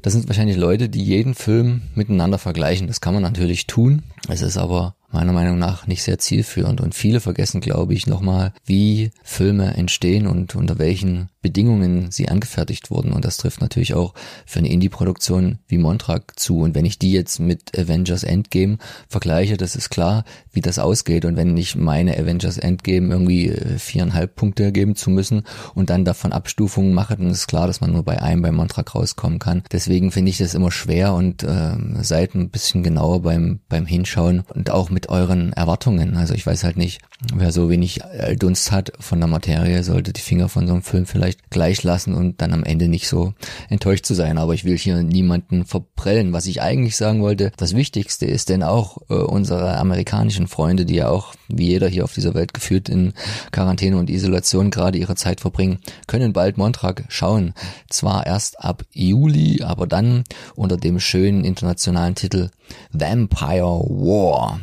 Das 0.00 0.14
sind 0.14 0.26
wahrscheinlich 0.26 0.56
Leute, 0.56 0.88
die 0.88 1.04
jeden 1.04 1.34
Film 1.34 1.82
miteinander 1.94 2.38
vergleichen. 2.38 2.86
Das 2.86 3.02
kann 3.02 3.12
man 3.12 3.22
natürlich 3.22 3.66
tun. 3.66 4.04
Es 4.30 4.40
ist 4.40 4.56
aber 4.56 4.96
meiner 5.12 5.32
Meinung 5.32 5.58
nach 5.58 5.86
nicht 5.86 6.02
sehr 6.02 6.18
zielführend. 6.18 6.80
Und 6.80 6.94
viele 6.94 7.20
vergessen, 7.20 7.60
glaube 7.60 7.94
ich, 7.94 8.06
nochmal, 8.06 8.52
wie 8.64 9.10
Filme 9.22 9.74
entstehen 9.74 10.26
und 10.26 10.54
unter 10.56 10.78
welchen 10.78 11.28
Bedingungen 11.42 12.10
sie 12.10 12.28
angefertigt 12.28 12.90
wurden. 12.90 13.12
Und 13.12 13.24
das 13.24 13.36
trifft 13.36 13.60
natürlich 13.60 13.94
auch 13.94 14.14
für 14.46 14.60
eine 14.60 14.70
Indie-Produktion 14.70 15.58
wie 15.68 15.78
Montrag 15.78 16.38
zu. 16.38 16.60
Und 16.60 16.74
wenn 16.74 16.84
ich 16.84 16.98
die 16.98 17.12
jetzt 17.12 17.40
mit 17.40 17.78
Avengers 17.78 18.24
Endgame 18.24 18.78
vergleiche, 19.08 19.56
das 19.56 19.76
ist 19.76 19.90
klar, 19.90 20.24
wie 20.52 20.62
das 20.62 20.78
ausgeht. 20.78 21.24
Und 21.24 21.36
wenn 21.36 21.56
ich 21.56 21.76
meine 21.76 22.16
Avengers 22.16 22.58
Endgame 22.58 23.12
irgendwie 23.12 23.48
äh, 23.48 23.78
Punkte 24.26 24.72
geben 24.72 24.94
zu 24.94 25.10
müssen 25.10 25.42
und 25.74 25.90
dann 25.90 26.04
davon 26.04 26.32
Abstufungen 26.32 26.94
mache, 26.94 27.16
dann 27.16 27.30
ist 27.30 27.46
klar, 27.46 27.66
dass 27.66 27.80
man 27.80 27.92
nur 27.92 28.04
bei 28.04 28.20
einem 28.20 28.42
beim 28.42 28.56
Montrag 28.56 28.94
rauskommen 28.94 29.38
kann. 29.38 29.62
Deswegen 29.72 30.10
finde 30.10 30.30
ich 30.30 30.38
das 30.38 30.54
immer 30.54 30.70
schwer 30.70 31.14
und 31.14 31.42
äh, 31.42 31.76
seid 32.02 32.34
ein 32.34 32.50
bisschen 32.50 32.82
genauer 32.82 33.22
beim, 33.22 33.60
beim 33.68 33.86
Hinschauen 33.86 34.42
und 34.54 34.70
auch 34.70 34.90
mit 34.90 35.08
euren 35.08 35.52
Erwartungen. 35.52 36.16
Also 36.16 36.34
ich 36.34 36.46
weiß 36.46 36.64
halt 36.64 36.76
nicht, 36.76 37.00
wer 37.34 37.52
so 37.52 37.70
wenig 37.70 38.00
Dunst 38.38 38.70
hat 38.70 38.92
von 39.00 39.18
der 39.18 39.28
Materie, 39.28 39.82
sollte 39.82 40.12
die 40.12 40.20
Finger 40.20 40.48
von 40.48 40.66
so 40.66 40.74
einem 40.74 40.82
Film 40.82 41.06
vielleicht 41.06 41.22
vielleicht 41.22 41.50
gleich 41.50 41.82
lassen 41.82 42.14
und 42.14 42.40
dann 42.40 42.52
am 42.52 42.64
Ende 42.64 42.88
nicht 42.88 43.08
so 43.08 43.34
enttäuscht 43.68 44.04
zu 44.04 44.14
sein. 44.14 44.38
Aber 44.38 44.54
ich 44.54 44.64
will 44.64 44.76
hier 44.76 45.02
niemanden 45.02 45.64
verprellen. 45.64 46.32
Was 46.32 46.46
ich 46.46 46.60
eigentlich 46.62 46.96
sagen 46.96 47.22
wollte, 47.22 47.52
das 47.56 47.76
Wichtigste 47.76 48.26
ist 48.26 48.48
denn 48.48 48.62
auch 48.62 48.98
äh, 49.08 49.14
unsere 49.14 49.76
amerikanischen 49.76 50.48
Freunde, 50.48 50.84
die 50.84 50.96
ja 50.96 51.08
auch 51.08 51.34
wie 51.48 51.68
jeder 51.68 51.88
hier 51.88 52.04
auf 52.04 52.14
dieser 52.14 52.34
Welt 52.34 52.54
gefühlt 52.54 52.88
in 52.88 53.12
Quarantäne 53.52 53.96
und 53.98 54.10
Isolation 54.14 54.70
gerade 54.70 54.98
ihre 54.98 55.16
Zeit 55.16 55.40
verbringen, 55.40 55.78
können 56.06 56.32
bald 56.32 56.58
Montrag 56.58 57.04
schauen. 57.08 57.54
Zwar 57.88 58.26
erst 58.26 58.60
ab 58.60 58.84
Juli, 58.92 59.62
aber 59.62 59.86
dann 59.86 60.24
unter 60.54 60.76
dem 60.76 61.00
schönen 61.00 61.44
internationalen 61.44 62.14
Titel 62.14 62.50
Vampire 62.92 63.62
War. 63.62 64.60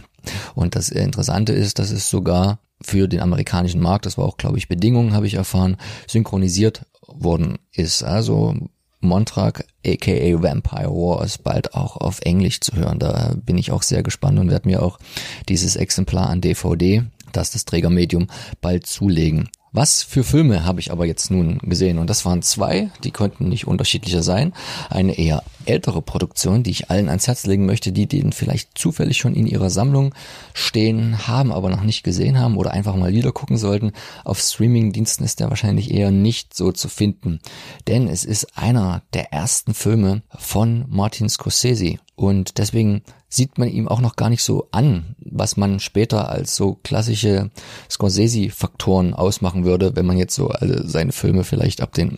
Und 0.55 0.75
das 0.75 0.89
Interessante 0.89 1.53
ist, 1.53 1.79
dass 1.79 1.91
es 1.91 2.09
sogar 2.09 2.59
für 2.81 3.07
den 3.07 3.19
amerikanischen 3.19 3.81
Markt, 3.81 4.05
das 4.05 4.17
war 4.17 4.25
auch, 4.25 4.37
glaube 4.37 4.57
ich, 4.57 4.67
Bedingungen, 4.67 5.13
habe 5.13 5.27
ich 5.27 5.33
erfahren, 5.33 5.77
synchronisiert 6.07 6.85
worden 7.07 7.57
ist. 7.71 8.03
Also 8.03 8.55
Montrag, 9.01 9.65
aka 9.85 10.41
Vampire 10.41 10.89
War, 10.89 11.23
ist 11.23 11.43
bald 11.43 11.73
auch 11.73 11.97
auf 11.97 12.19
Englisch 12.21 12.59
zu 12.59 12.75
hören. 12.75 12.99
Da 12.99 13.33
bin 13.43 13.57
ich 13.57 13.71
auch 13.71 13.83
sehr 13.83 14.03
gespannt 14.03 14.39
und 14.39 14.51
werde 14.51 14.67
mir 14.67 14.83
auch 14.83 14.99
dieses 15.47 15.75
Exemplar 15.75 16.29
an 16.29 16.41
DVD, 16.41 17.03
das 17.31 17.51
das 17.51 17.65
Trägermedium, 17.65 18.27
bald 18.61 18.85
zulegen. 18.85 19.49
Was 19.71 20.01
für 20.01 20.23
Filme 20.23 20.65
habe 20.65 20.79
ich 20.79 20.91
aber 20.91 21.05
jetzt 21.05 21.29
nun 21.29 21.59
gesehen? 21.59 21.99
Und 21.99 22.09
das 22.09 22.25
waren 22.25 22.41
zwei, 22.41 22.89
die 23.03 23.11
konnten 23.11 23.49
nicht 23.49 23.67
unterschiedlicher 23.67 24.23
sein. 24.23 24.53
Eine 24.89 25.17
eher 25.17 25.43
ältere 25.69 26.01
Produktion, 26.01 26.63
die 26.63 26.71
ich 26.71 26.89
allen 26.89 27.07
ans 27.07 27.27
Herz 27.27 27.45
legen 27.45 27.65
möchte, 27.65 27.91
die 27.91 28.07
den 28.07 28.31
vielleicht 28.31 28.77
zufällig 28.77 29.17
schon 29.17 29.35
in 29.35 29.47
ihrer 29.47 29.69
Sammlung 29.69 30.13
stehen 30.53 31.27
haben, 31.27 31.51
aber 31.51 31.69
noch 31.69 31.83
nicht 31.83 32.03
gesehen 32.03 32.39
haben 32.39 32.57
oder 32.57 32.71
einfach 32.71 32.95
mal 32.95 33.13
wieder 33.13 33.31
gucken 33.31 33.57
sollten. 33.57 33.93
Auf 34.25 34.39
Streamingdiensten 34.39 35.25
ist 35.25 35.39
der 35.39 35.49
wahrscheinlich 35.49 35.91
eher 35.91 36.11
nicht 36.11 36.55
so 36.55 36.71
zu 36.71 36.89
finden. 36.89 37.39
Denn 37.87 38.07
es 38.07 38.25
ist 38.25 38.57
einer 38.57 39.03
der 39.13 39.31
ersten 39.31 39.73
Filme 39.73 40.23
von 40.37 40.85
Martin 40.89 41.29
Scorsese. 41.29 41.99
Und 42.15 42.57
deswegen 42.57 43.01
sieht 43.29 43.57
man 43.57 43.69
ihm 43.69 43.87
auch 43.87 44.01
noch 44.01 44.15
gar 44.15 44.29
nicht 44.29 44.43
so 44.43 44.67
an, 44.71 45.15
was 45.19 45.55
man 45.55 45.79
später 45.79 46.29
als 46.29 46.55
so 46.55 46.77
klassische 46.83 47.51
Scorsese-Faktoren 47.89 49.13
ausmachen 49.13 49.63
würde, 49.63 49.95
wenn 49.95 50.05
man 50.05 50.17
jetzt 50.17 50.35
so 50.35 50.49
alle 50.49 50.87
seine 50.87 51.11
Filme 51.11 51.43
vielleicht 51.43 51.81
ab 51.81 51.93
den 51.93 52.17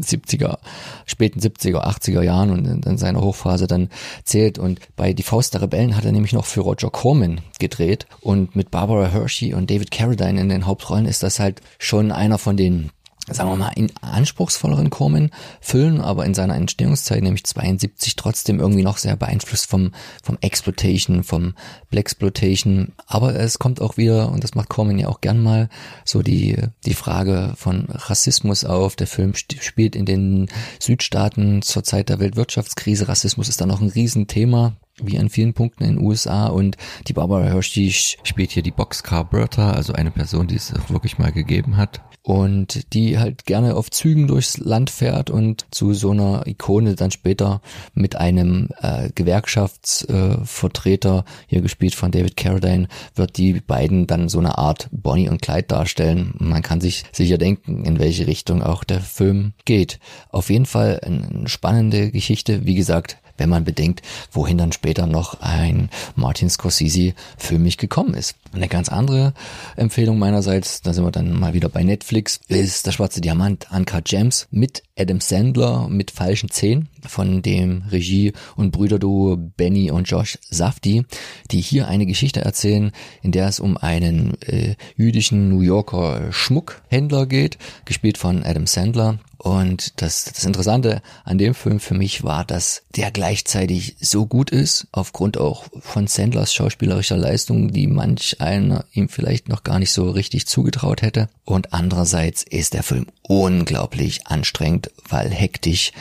70er, 0.00 0.58
späten 1.06 1.40
70er, 1.40 1.84
80er 1.84 2.22
Jahren 2.22 2.50
und 2.50 2.66
in, 2.66 2.82
in 2.82 2.98
seiner 2.98 3.20
Hochphase 3.20 3.66
dann 3.66 3.88
zählt. 4.24 4.58
Und 4.58 4.80
bei 4.96 5.12
Die 5.12 5.22
Faust 5.22 5.54
der 5.54 5.62
Rebellen 5.62 5.96
hat 5.96 6.04
er 6.04 6.12
nämlich 6.12 6.32
noch 6.32 6.44
für 6.44 6.60
Roger 6.60 6.90
Corman 6.90 7.40
gedreht. 7.58 8.06
Und 8.20 8.56
mit 8.56 8.70
Barbara 8.70 9.06
Hershey 9.08 9.54
und 9.54 9.70
David 9.70 9.90
Carradine 9.90 10.40
in 10.40 10.48
den 10.48 10.66
Hauptrollen 10.66 11.06
ist 11.06 11.22
das 11.22 11.40
halt 11.40 11.62
schon 11.78 12.12
einer 12.12 12.38
von 12.38 12.56
den 12.56 12.90
sagen 13.34 13.50
wir 13.50 13.56
mal, 13.56 13.72
in 13.74 13.90
anspruchsvolleren 14.00 14.90
Corman 14.90 15.30
füllen, 15.60 16.00
aber 16.00 16.24
in 16.24 16.34
seiner 16.34 16.54
Entstehungszeit, 16.54 17.22
nämlich 17.22 17.44
72, 17.44 18.14
trotzdem 18.14 18.60
irgendwie 18.60 18.84
noch 18.84 18.98
sehr 18.98 19.16
beeinflusst 19.16 19.68
vom, 19.68 19.92
vom 20.22 20.38
Exploitation, 20.40 21.24
vom 21.24 21.54
Blaxploitation. 21.90 22.92
Aber 23.06 23.34
es 23.34 23.58
kommt 23.58 23.80
auch 23.80 23.96
wieder, 23.96 24.30
und 24.30 24.44
das 24.44 24.54
macht 24.54 24.68
Corman 24.68 24.98
ja 24.98 25.08
auch 25.08 25.20
gern 25.20 25.42
mal, 25.42 25.68
so 26.04 26.22
die, 26.22 26.56
die 26.84 26.94
Frage 26.94 27.54
von 27.56 27.86
Rassismus 27.88 28.64
auf. 28.64 28.94
Der 28.94 29.08
Film 29.08 29.34
spielt 29.34 29.96
in 29.96 30.06
den 30.06 30.48
Südstaaten 30.78 31.62
zur 31.62 31.82
Zeit 31.82 32.08
der 32.08 32.20
Weltwirtschaftskrise. 32.20 33.08
Rassismus 33.08 33.48
ist 33.48 33.60
da 33.60 33.66
noch 33.66 33.80
ein 33.80 33.88
Riesenthema 33.88 34.76
wie 35.02 35.18
an 35.18 35.28
vielen 35.28 35.52
Punkten 35.52 35.84
in 35.84 35.96
den 35.96 36.04
USA 36.06 36.46
und 36.46 36.78
die 37.06 37.12
Barbara 37.12 37.44
Hershey 37.44 37.90
spielt 37.90 38.50
hier 38.50 38.62
die 38.62 38.70
Boxcar 38.70 39.24
Bertha, 39.24 39.72
also 39.72 39.92
eine 39.92 40.10
Person, 40.10 40.46
die 40.46 40.54
es 40.54 40.72
wirklich 40.88 41.18
mal 41.18 41.32
gegeben 41.32 41.76
hat 41.76 42.00
und 42.26 42.92
die 42.92 43.18
halt 43.20 43.46
gerne 43.46 43.76
auf 43.76 43.88
Zügen 43.88 44.26
durchs 44.26 44.58
Land 44.58 44.90
fährt 44.90 45.30
und 45.30 45.64
zu 45.70 45.94
so 45.94 46.10
einer 46.10 46.44
Ikone 46.44 46.96
dann 46.96 47.12
später 47.12 47.60
mit 47.94 48.16
einem 48.16 48.70
äh, 48.82 49.10
Gewerkschaftsvertreter, 49.14 51.24
äh, 51.24 51.30
hier 51.46 51.60
gespielt 51.60 51.94
von 51.94 52.10
David 52.10 52.36
Carradine, 52.36 52.88
wird 53.14 53.36
die 53.36 53.60
beiden 53.60 54.08
dann 54.08 54.28
so 54.28 54.40
eine 54.40 54.58
Art 54.58 54.88
Bonnie 54.90 55.28
und 55.28 55.40
Clyde 55.40 55.68
darstellen. 55.68 56.34
Man 56.40 56.62
kann 56.62 56.80
sich 56.80 57.04
sicher 57.12 57.38
denken, 57.38 57.84
in 57.84 58.00
welche 58.00 58.26
Richtung 58.26 58.60
auch 58.60 58.82
der 58.82 59.02
Film 59.02 59.52
geht. 59.64 60.00
Auf 60.30 60.50
jeden 60.50 60.66
Fall 60.66 60.98
eine 61.04 61.46
spannende 61.46 62.10
Geschichte. 62.10 62.66
Wie 62.66 62.74
gesagt, 62.74 63.18
wenn 63.38 63.48
man 63.48 63.64
bedenkt, 63.64 64.02
wohin 64.32 64.58
dann 64.58 64.72
später 64.72 65.06
noch 65.06 65.40
ein 65.40 65.90
Martin 66.14 66.50
Scorsese 66.50 67.14
für 67.36 67.58
mich 67.58 67.78
gekommen 67.78 68.14
ist. 68.14 68.36
Eine 68.52 68.68
ganz 68.68 68.88
andere 68.88 69.34
Empfehlung 69.76 70.18
meinerseits, 70.18 70.82
da 70.82 70.92
sind 70.92 71.04
wir 71.04 71.10
dann 71.10 71.38
mal 71.38 71.54
wieder 71.54 71.68
bei 71.68 71.82
Netflix, 71.82 72.40
ist 72.48 72.86
Der 72.86 72.92
schwarze 72.92 73.20
Diamant, 73.20 73.66
Uncut 73.70 74.04
Gems 74.04 74.48
mit 74.50 74.82
Adam 74.98 75.20
Sandler 75.20 75.88
mit 75.88 76.10
falschen 76.10 76.50
Zehen 76.50 76.88
von 77.06 77.42
dem 77.42 77.82
Regie- 77.90 78.32
und 78.56 78.70
Brüderduo 78.70 79.36
Benny 79.36 79.90
und 79.90 80.08
Josh 80.08 80.38
Safdie, 80.48 81.04
die 81.50 81.60
hier 81.60 81.88
eine 81.88 82.06
Geschichte 82.06 82.40
erzählen, 82.40 82.92
in 83.22 83.32
der 83.32 83.48
es 83.48 83.60
um 83.60 83.76
einen 83.76 84.40
äh, 84.42 84.74
jüdischen 84.96 85.50
New 85.50 85.60
Yorker 85.60 86.32
Schmuckhändler 86.32 87.26
geht, 87.26 87.58
gespielt 87.84 88.16
von 88.16 88.42
Adam 88.42 88.66
Sandler, 88.66 89.18
und 89.38 90.00
das, 90.00 90.24
das 90.24 90.44
Interessante 90.44 91.02
an 91.24 91.38
dem 91.38 91.54
Film 91.54 91.80
für 91.80 91.94
mich 91.94 92.24
war, 92.24 92.44
dass 92.44 92.82
der 92.96 93.10
gleichzeitig 93.10 93.96
so 94.00 94.26
gut 94.26 94.50
ist, 94.50 94.86
aufgrund 94.92 95.38
auch 95.38 95.64
von 95.80 96.06
Sandlers 96.06 96.54
schauspielerischer 96.54 97.16
Leistung, 97.16 97.72
die 97.72 97.86
manch 97.86 98.40
einer 98.40 98.84
ihm 98.92 99.08
vielleicht 99.08 99.48
noch 99.48 99.62
gar 99.62 99.78
nicht 99.78 99.92
so 99.92 100.10
richtig 100.10 100.46
zugetraut 100.46 101.02
hätte. 101.02 101.28
Und 101.44 101.72
andererseits 101.72 102.42
ist 102.42 102.74
der 102.74 102.82
Film 102.82 103.06
unglaublich 103.22 104.26
anstrengend, 104.26 104.90
weil 105.08 105.30
hektisch 105.30 105.92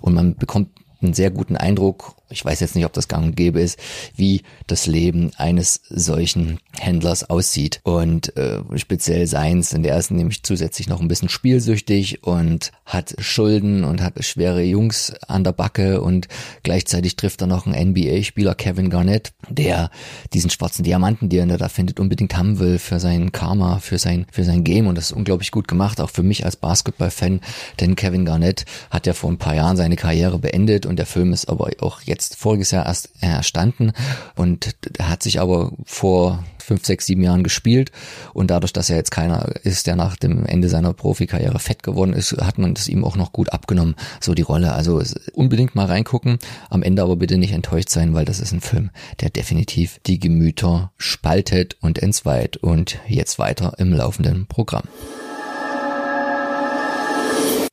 und 0.00 0.14
man 0.14 0.36
bekommt 0.36 0.68
einen 1.02 1.14
sehr 1.14 1.30
guten 1.30 1.56
Eindruck, 1.56 2.16
ich 2.30 2.44
weiß 2.44 2.60
jetzt 2.60 2.74
nicht, 2.74 2.84
ob 2.84 2.92
das 2.92 3.08
gang 3.08 3.24
und 3.24 3.36
gäbe 3.36 3.60
ist, 3.60 3.78
wie 4.16 4.42
das 4.66 4.86
Leben 4.86 5.30
eines 5.36 5.82
solchen 5.88 6.58
Händlers 6.78 7.28
aussieht. 7.28 7.80
Und 7.84 8.36
äh, 8.36 8.60
speziell 8.76 9.26
seins, 9.26 9.70
denn 9.70 9.82
der 9.82 9.98
ist 9.98 10.10
nämlich 10.10 10.42
zusätzlich 10.42 10.88
noch 10.88 11.00
ein 11.00 11.08
bisschen 11.08 11.28
spielsüchtig 11.28 12.24
und 12.24 12.72
hat 12.86 13.14
Schulden 13.18 13.84
und 13.84 14.02
hat 14.02 14.22
schwere 14.24 14.62
Jungs 14.62 15.12
an 15.28 15.44
der 15.44 15.52
Backe 15.52 16.00
und 16.00 16.28
gleichzeitig 16.62 17.16
trifft 17.16 17.40
er 17.42 17.46
noch 17.46 17.66
einen 17.66 17.90
NBA-Spieler, 17.90 18.54
Kevin 18.54 18.90
Garnett, 18.90 19.32
der 19.48 19.90
diesen 20.32 20.50
schwarzen 20.50 20.82
Diamanten, 20.82 21.28
den 21.28 21.50
er 21.50 21.58
da 21.58 21.68
findet, 21.68 22.00
unbedingt 22.00 22.36
haben 22.36 22.58
will 22.58 22.78
für 22.78 23.00
sein 23.00 23.32
Karma, 23.32 23.78
für 23.78 23.98
sein, 23.98 24.26
für 24.32 24.44
sein 24.44 24.64
Game. 24.64 24.86
Und 24.86 24.96
das 24.96 25.06
ist 25.10 25.16
unglaublich 25.16 25.50
gut 25.50 25.68
gemacht, 25.68 26.00
auch 26.00 26.10
für 26.10 26.22
mich 26.22 26.44
als 26.44 26.56
Basketball-Fan, 26.56 27.40
denn 27.80 27.96
Kevin 27.96 28.24
Garnett 28.24 28.64
hat 28.90 29.06
ja 29.06 29.12
vor 29.12 29.30
ein 29.30 29.38
paar 29.38 29.54
Jahren 29.54 29.76
seine 29.76 29.96
Karriere 29.96 30.38
beendet 30.38 30.86
und 30.86 30.96
der 30.98 31.06
Film 31.06 31.32
ist 31.32 31.48
aber 31.48 31.70
auch 31.80 32.00
jetzt 32.02 32.13
voriges 32.22 32.70
Jahr 32.70 32.86
erst 32.86 33.10
erstanden 33.20 33.92
und 34.36 34.76
hat 35.00 35.22
sich 35.22 35.40
aber 35.40 35.72
vor 35.84 36.44
fünf, 36.64 36.84
sechs, 36.84 37.06
sieben 37.06 37.22
Jahren 37.22 37.44
gespielt 37.44 37.92
und 38.32 38.50
dadurch, 38.50 38.72
dass 38.72 38.90
er 38.90 38.96
jetzt 38.96 39.10
keiner 39.10 39.54
ist, 39.62 39.86
der 39.86 39.96
nach 39.96 40.16
dem 40.16 40.46
Ende 40.46 40.68
seiner 40.68 40.92
Profikarriere 40.92 41.58
fett 41.58 41.82
geworden 41.82 42.14
ist, 42.14 42.32
hat 42.32 42.58
man 42.58 42.74
das 42.74 42.88
ihm 42.88 43.04
auch 43.04 43.16
noch 43.16 43.32
gut 43.32 43.52
abgenommen, 43.52 43.94
so 44.20 44.34
die 44.34 44.42
Rolle. 44.42 44.72
Also 44.72 45.02
unbedingt 45.34 45.74
mal 45.74 45.86
reingucken, 45.86 46.38
am 46.70 46.82
Ende 46.82 47.02
aber 47.02 47.16
bitte 47.16 47.36
nicht 47.36 47.52
enttäuscht 47.52 47.90
sein, 47.90 48.14
weil 48.14 48.24
das 48.24 48.40
ist 48.40 48.52
ein 48.52 48.60
Film, 48.60 48.90
der 49.20 49.30
definitiv 49.30 50.00
die 50.06 50.18
Gemüter 50.18 50.92
spaltet 50.96 51.76
und 51.80 51.98
entzweit 51.98 52.56
und 52.56 52.98
jetzt 53.06 53.38
weiter 53.38 53.74
im 53.78 53.92
laufenden 53.92 54.46
Programm. 54.46 54.84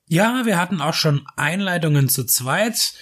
Ja, 0.07 0.45
wir 0.45 0.59
hatten 0.59 0.81
auch 0.81 0.93
schon 0.93 1.21
Einleitungen 1.37 2.09
zu 2.09 2.25
zweit. 2.25 2.95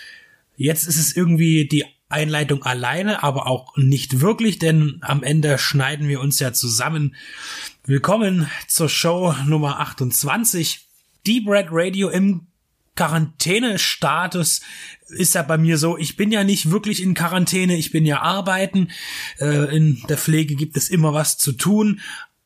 Jetzt 0.62 0.90
ist 0.90 0.98
es 0.98 1.16
irgendwie 1.16 1.70
die 1.70 1.86
Einleitung 2.10 2.64
alleine, 2.64 3.24
aber 3.24 3.48
auch 3.48 3.78
nicht 3.78 4.20
wirklich, 4.20 4.60
denn 4.60 4.98
am 5.00 5.24
Ende 5.24 5.58
schneiden 5.58 6.10
wir 6.10 6.20
uns 6.20 6.38
ja 6.42 6.52
zusammen. 6.52 7.16
Willkommen 7.86 8.50
zur 8.68 8.90
Show 8.90 9.34
Nummer 9.48 9.80
28. 9.80 10.86
Deep 11.26 11.48
Red 11.48 11.68
Radio 11.72 12.10
im 12.10 12.48
Quarantänestatus 12.98 14.60
ist 15.08 15.34
ja 15.34 15.44
bei 15.44 15.58
mir 15.58 15.78
so, 15.78 15.98
ich 15.98 16.18
bin 16.18 16.30
ja 16.30 16.44
nicht 16.44 16.72
wirklich 16.72 17.02
in 17.02 17.14
Quarantäne, 17.14 17.78
ich 17.78 17.92
bin 17.92 18.06
ja 18.06 18.22
arbeiten. 18.22 18.90
Äh, 19.40 19.74
in 19.74 20.04
der 20.10 20.18
Pflege 20.18 20.56
gibt 20.56 20.76
es 20.76 20.90
immer 20.90 21.14
was 21.14 21.38
zu 21.38 21.54
tun, 21.54 22.02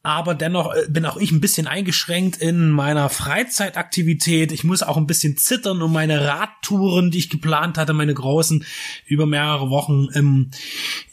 aber 0.05 0.35
dennoch 0.35 0.75
äh, 0.75 0.85
bin 0.89 1.05
auch 1.05 1.15
ich 1.15 1.31
ein 1.31 1.39
bisschen 1.39 1.65
eingeschränkt 1.65 2.35
in 2.35 2.71
meiner 2.71 3.07
Freizeitaktivität. 3.07 4.51
Ich 4.51 4.65
muss 4.65 4.83
auch 4.83 4.97
ein 4.97 5.07
bisschen 5.07 5.37
zittern 5.37 5.81
um 5.81 5.93
meine 5.93 6.27
Radtouren, 6.27 7.09
die 7.09 7.19
ich 7.19 7.29
geplant 7.29 7.77
hatte, 7.77 7.93
meine 7.93 8.13
großen, 8.13 8.65
über 9.05 9.25
mehrere 9.25 9.69
Wochen 9.69 10.09
im, 10.13 10.51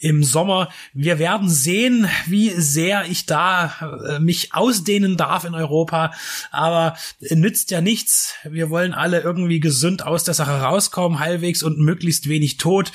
im 0.01 0.25
Sommer. 0.25 0.67
Wir 0.93 1.19
werden 1.19 1.49
sehen, 1.49 2.09
wie 2.25 2.49
sehr 2.49 3.05
ich 3.09 3.25
da 3.25 3.73
äh, 4.09 4.19
mich 4.19 4.53
ausdehnen 4.53 5.15
darf 5.15 5.45
in 5.45 5.55
Europa, 5.55 6.11
aber 6.51 6.97
nützt 7.29 7.71
ja 7.71 7.79
nichts. 7.79 8.33
Wir 8.43 8.69
wollen 8.69 8.93
alle 8.93 9.21
irgendwie 9.21 9.61
gesund 9.61 10.05
aus 10.05 10.25
der 10.25 10.33
Sache 10.33 10.51
rauskommen, 10.51 11.19
halbwegs 11.19 11.63
und 11.63 11.79
möglichst 11.79 12.27
wenig 12.27 12.57
tot. 12.57 12.91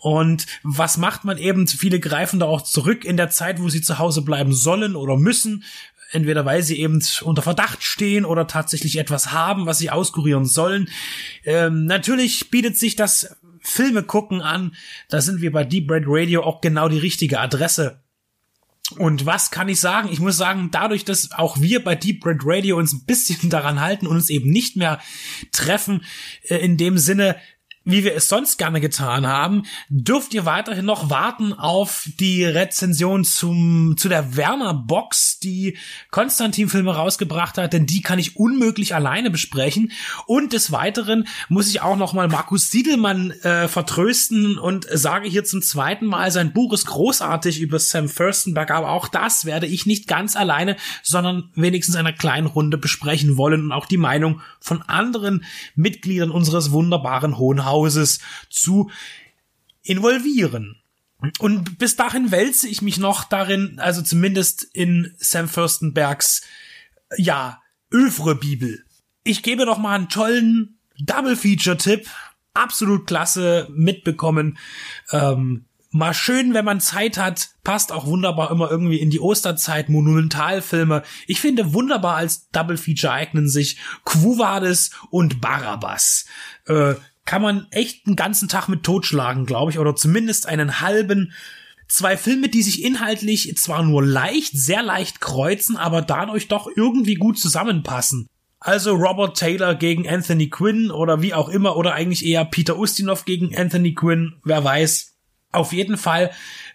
Und 0.00 0.46
was 0.64 0.96
macht 0.96 1.24
man 1.24 1.38
eben? 1.38 1.68
Viele 1.68 2.00
greifen 2.00 2.40
da 2.40 2.46
auch 2.46 2.62
zurück 2.62 3.04
in 3.04 3.16
der 3.16 3.30
Zeit, 3.30 3.62
wo 3.62 3.68
sie 3.68 3.82
zu 3.82 4.00
Hause 4.00 4.22
bleiben 4.22 4.52
sollen 4.52 4.96
oder 4.96 5.16
müssen. 5.16 5.27
Entweder 6.10 6.46
weil 6.46 6.62
sie 6.62 6.80
eben 6.80 7.04
unter 7.22 7.42
Verdacht 7.42 7.82
stehen 7.82 8.24
oder 8.24 8.46
tatsächlich 8.46 8.98
etwas 8.98 9.30
haben, 9.30 9.66
was 9.66 9.78
sie 9.78 9.90
auskurieren 9.90 10.46
sollen. 10.46 10.88
Ähm, 11.44 11.84
natürlich 11.84 12.50
bietet 12.50 12.78
sich 12.78 12.96
das 12.96 13.36
Filme 13.60 14.02
gucken 14.02 14.40
an. 14.40 14.74
Da 15.08 15.20
sind 15.20 15.42
wir 15.42 15.52
bei 15.52 15.64
Deep 15.64 15.90
Red 15.90 16.04
Radio 16.06 16.42
auch 16.44 16.62
genau 16.62 16.88
die 16.88 16.98
richtige 16.98 17.40
Adresse. 17.40 18.00
Und 18.96 19.26
was 19.26 19.50
kann 19.50 19.68
ich 19.68 19.80
sagen? 19.80 20.08
Ich 20.10 20.20
muss 20.20 20.38
sagen, 20.38 20.70
dadurch, 20.72 21.04
dass 21.04 21.32
auch 21.32 21.60
wir 21.60 21.84
bei 21.84 21.94
Deep 21.94 22.24
Red 22.24 22.40
Radio 22.42 22.78
uns 22.78 22.94
ein 22.94 23.04
bisschen 23.04 23.50
daran 23.50 23.80
halten 23.80 24.06
und 24.06 24.16
uns 24.16 24.30
eben 24.30 24.50
nicht 24.50 24.76
mehr 24.76 25.00
treffen, 25.52 26.04
äh, 26.44 26.56
in 26.56 26.76
dem 26.76 26.96
Sinne, 26.96 27.36
wie 27.88 28.04
wir 28.04 28.14
es 28.14 28.28
sonst 28.28 28.58
gerne 28.58 28.82
getan 28.82 29.26
haben, 29.26 29.62
dürft 29.88 30.34
ihr 30.34 30.44
weiterhin 30.44 30.84
noch 30.84 31.08
warten 31.08 31.54
auf 31.54 32.06
die 32.20 32.44
Rezension 32.44 33.24
zum, 33.24 33.96
zu 33.96 34.10
der 34.10 34.36
Werner 34.36 34.74
Box, 34.74 35.38
die 35.38 35.78
Konstantin 36.10 36.68
Filme 36.68 36.94
rausgebracht 36.94 37.56
hat, 37.56 37.72
denn 37.72 37.86
die 37.86 38.02
kann 38.02 38.18
ich 38.18 38.36
unmöglich 38.36 38.94
alleine 38.94 39.30
besprechen. 39.30 39.90
Und 40.26 40.52
des 40.52 40.70
Weiteren 40.70 41.26
muss 41.48 41.70
ich 41.70 41.80
auch 41.80 41.96
noch 41.96 42.12
mal 42.12 42.28
Markus 42.28 42.70
Siedelmann 42.70 43.30
äh, 43.30 43.68
vertrösten 43.68 44.58
und 44.58 44.86
sage 44.92 45.26
hier 45.26 45.44
zum 45.44 45.62
zweiten 45.62 46.04
Mal, 46.04 46.30
sein 46.30 46.52
Buch 46.52 46.74
ist 46.74 46.86
großartig 46.86 47.58
über 47.58 47.78
Sam 47.78 48.10
Furstenberg, 48.10 48.70
aber 48.70 48.90
auch 48.90 49.08
das 49.08 49.46
werde 49.46 49.66
ich 49.66 49.86
nicht 49.86 50.06
ganz 50.06 50.36
alleine, 50.36 50.76
sondern 51.02 51.48
wenigstens 51.54 51.94
in 51.94 52.00
einer 52.00 52.12
kleinen 52.12 52.48
Runde 52.48 52.76
besprechen 52.76 53.38
wollen 53.38 53.62
und 53.62 53.72
auch 53.72 53.86
die 53.86 53.96
Meinung 53.96 54.42
von 54.60 54.82
anderen 54.82 55.46
Mitgliedern 55.74 56.30
unseres 56.30 56.70
wunderbaren 56.70 57.38
Hohen 57.38 57.64
Hauses 57.64 57.77
Hauses 57.78 58.18
zu 58.50 58.90
involvieren. 59.82 60.82
Und 61.38 61.78
bis 61.78 61.96
dahin 61.96 62.30
wälze 62.30 62.68
ich 62.68 62.82
mich 62.82 62.98
noch 62.98 63.24
darin, 63.24 63.78
also 63.78 64.02
zumindest 64.02 64.62
in 64.62 65.14
Sam 65.18 65.48
Fürstenbergs, 65.48 66.42
ja, 67.16 67.60
Övre-Bibel. 67.92 68.84
Ich 69.24 69.42
gebe 69.42 69.66
noch 69.66 69.78
mal 69.78 69.96
einen 69.96 70.08
tollen 70.08 70.78
Double-Feature-Tipp. 71.00 72.08
Absolut 72.54 73.06
klasse 73.06 73.68
mitbekommen. 73.70 74.58
Ähm, 75.10 75.64
mal 75.90 76.14
schön, 76.14 76.54
wenn 76.54 76.64
man 76.64 76.80
Zeit 76.80 77.18
hat. 77.18 77.50
Passt 77.64 77.92
auch 77.92 78.06
wunderbar 78.06 78.50
immer 78.50 78.70
irgendwie 78.70 79.00
in 79.00 79.10
die 79.10 79.20
Osterzeit. 79.20 79.88
Monumentalfilme. 79.88 81.02
Ich 81.26 81.40
finde 81.40 81.72
wunderbar 81.72 82.16
als 82.16 82.48
Double-Feature 82.50 83.12
eignen 83.12 83.48
sich 83.48 83.78
Quo 84.04 84.38
Vadis 84.38 84.90
und 85.10 85.40
Barabbas. 85.40 86.26
Äh, 86.66 86.94
kann 87.28 87.42
man 87.42 87.66
echt 87.72 88.06
einen 88.06 88.16
ganzen 88.16 88.48
Tag 88.48 88.68
mit 88.68 88.84
totschlagen, 88.84 89.44
glaube 89.44 89.70
ich, 89.70 89.78
oder 89.78 89.94
zumindest 89.94 90.46
einen 90.46 90.80
halben. 90.80 91.34
Zwei 91.86 92.16
Filme, 92.16 92.48
die 92.48 92.62
sich 92.62 92.82
inhaltlich 92.82 93.54
zwar 93.58 93.82
nur 93.82 94.02
leicht, 94.02 94.52
sehr 94.54 94.82
leicht 94.82 95.20
kreuzen, 95.20 95.76
aber 95.76 96.00
dadurch 96.00 96.48
doch 96.48 96.70
irgendwie 96.74 97.16
gut 97.16 97.38
zusammenpassen. 97.38 98.28
Also 98.60 98.94
Robert 98.94 99.36
Taylor 99.36 99.74
gegen 99.74 100.08
Anthony 100.08 100.48
Quinn 100.48 100.90
oder 100.90 101.20
wie 101.20 101.34
auch 101.34 101.50
immer, 101.50 101.76
oder 101.76 101.92
eigentlich 101.92 102.24
eher 102.24 102.46
Peter 102.46 102.78
Ustinov 102.78 103.26
gegen 103.26 103.54
Anthony 103.54 103.92
Quinn, 103.92 104.36
wer 104.42 104.64
weiß. 104.64 105.12
Auf 105.52 105.74
jeden 105.74 105.98
Fall 105.98 106.30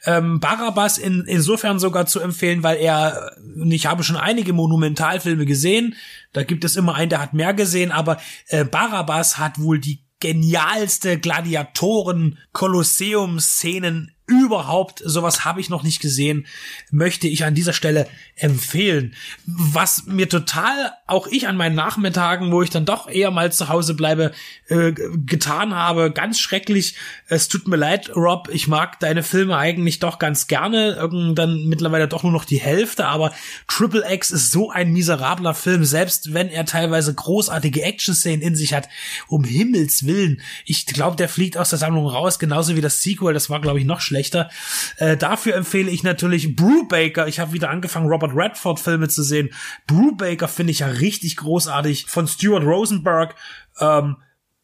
ähm, 0.06 0.40
Barabbas 0.40 1.00
in, 1.00 1.24
insofern 1.26 1.80
sogar 1.80 2.06
zu 2.06 2.20
empfehlen, 2.20 2.62
weil 2.62 2.78
er, 2.78 3.36
ich 3.70 3.88
habe 3.88 4.04
schon 4.04 4.18
einige 4.18 4.54
Monumentalfilme 4.54 5.48
gesehen, 5.48 5.96
da 6.32 6.44
gibt 6.44 6.64
es 6.64 6.76
immer 6.76 6.94
einen, 6.94 7.10
der 7.10 7.22
hat 7.22 7.34
mehr 7.34 7.56
gesehen, 7.56 7.92
aber 7.92 8.20
äh, 8.50 8.66
Barabbas 8.66 9.40
hat 9.40 9.60
wohl 9.60 9.80
die 9.80 10.03
genialste 10.24 11.20
Gladiatoren-Kolosseum-Szenen 11.20 14.13
überhaupt, 14.26 15.02
sowas 15.04 15.44
habe 15.44 15.60
ich 15.60 15.70
noch 15.70 15.84
nicht 15.84 16.02
gesehen, 16.02 16.48
möchte 16.92 17.28
ich 17.28 17.44
an 17.44 17.56
dieser 17.56 17.74
Stelle 17.74 18.08
empfehlen. 18.36 19.14
Was 19.46 20.06
mir 20.06 20.30
total, 20.30 20.94
auch 21.08 21.28
ich 21.28 21.48
an 21.48 21.58
meinen 21.58 21.76
Nachmittagen, 21.76 22.52
wo 22.52 22.62
ich 22.62 22.70
dann 22.70 22.86
doch 22.86 23.10
eher 23.10 23.32
mal 23.32 23.52
zu 23.52 23.68
Hause 23.68 23.96
bleibe, 23.96 24.32
äh, 24.70 24.94
getan 24.94 25.76
habe, 25.76 26.12
ganz 26.12 26.40
schrecklich. 26.40 26.96
Es 27.28 27.50
tut 27.50 27.68
mir 27.68 27.76
leid, 27.76 28.16
Rob, 28.16 28.50
ich 28.52 28.70
mag 28.70 29.00
deine 29.02 29.24
Filme 29.24 29.58
eigentlich 29.58 30.00
doch 30.00 30.20
ganz 30.20 30.48
gerne, 30.48 30.94
irgendwann 30.94 31.66
mittlerweile 31.66 32.08
doch 32.08 32.24
nur 32.24 32.32
noch 32.32 32.46
die 32.46 32.62
Hälfte, 32.62 33.08
aber 33.08 33.34
Triple 33.68 34.06
X 34.10 34.32
ist 34.32 34.52
so 34.52 34.72
ein 34.72 34.94
miserabler 34.94 35.54
Film, 35.54 35.84
selbst 35.84 36.34
wenn 36.34 36.48
er 36.48 36.66
teilweise 36.66 37.14
großartige 37.14 37.82
Action-Szenen 37.82 38.42
in 38.42 38.56
sich 38.56 38.74
hat. 38.74 38.88
Um 39.28 39.44
Himmels 39.44 40.06
Willen. 40.06 40.42
Ich 40.66 40.86
glaube, 40.86 41.18
der 41.18 41.28
fliegt 41.28 41.58
aus 41.58 41.70
der 41.70 41.80
Sammlung 41.80 42.08
raus, 42.08 42.40
genauso 42.40 42.78
wie 42.78 42.82
das 42.82 43.02
Sequel, 43.02 43.34
das 43.34 43.50
war, 43.50 43.60
glaube 43.60 43.80
ich, 43.80 43.86
noch 43.86 44.00
schlechter 44.00 44.13
schlechter. 44.14 44.50
Äh, 44.98 45.18
dafür 45.18 45.56
empfehle 45.56 45.90
ich 45.90 46.04
natürlich 46.04 46.56
Brubaker. 46.56 47.28
Ich 47.28 47.40
habe 47.40 47.54
wieder 47.54 47.72
angefangen, 47.72 48.08
Robert 48.08 48.36
Redford 48.36 48.80
Filme 48.80 49.08
zu 49.10 49.24
sehen. 49.24 49.50
Brubaker 49.88 50.48
finde 50.48 50.72
ich 50.72 50.80
ja 50.80 50.88
richtig 50.88 51.38
großartig. 51.38 52.06
Von 52.08 52.28
Stuart 52.28 52.64
Rosenberg. 52.64 53.36
Ähm, 53.80 54.18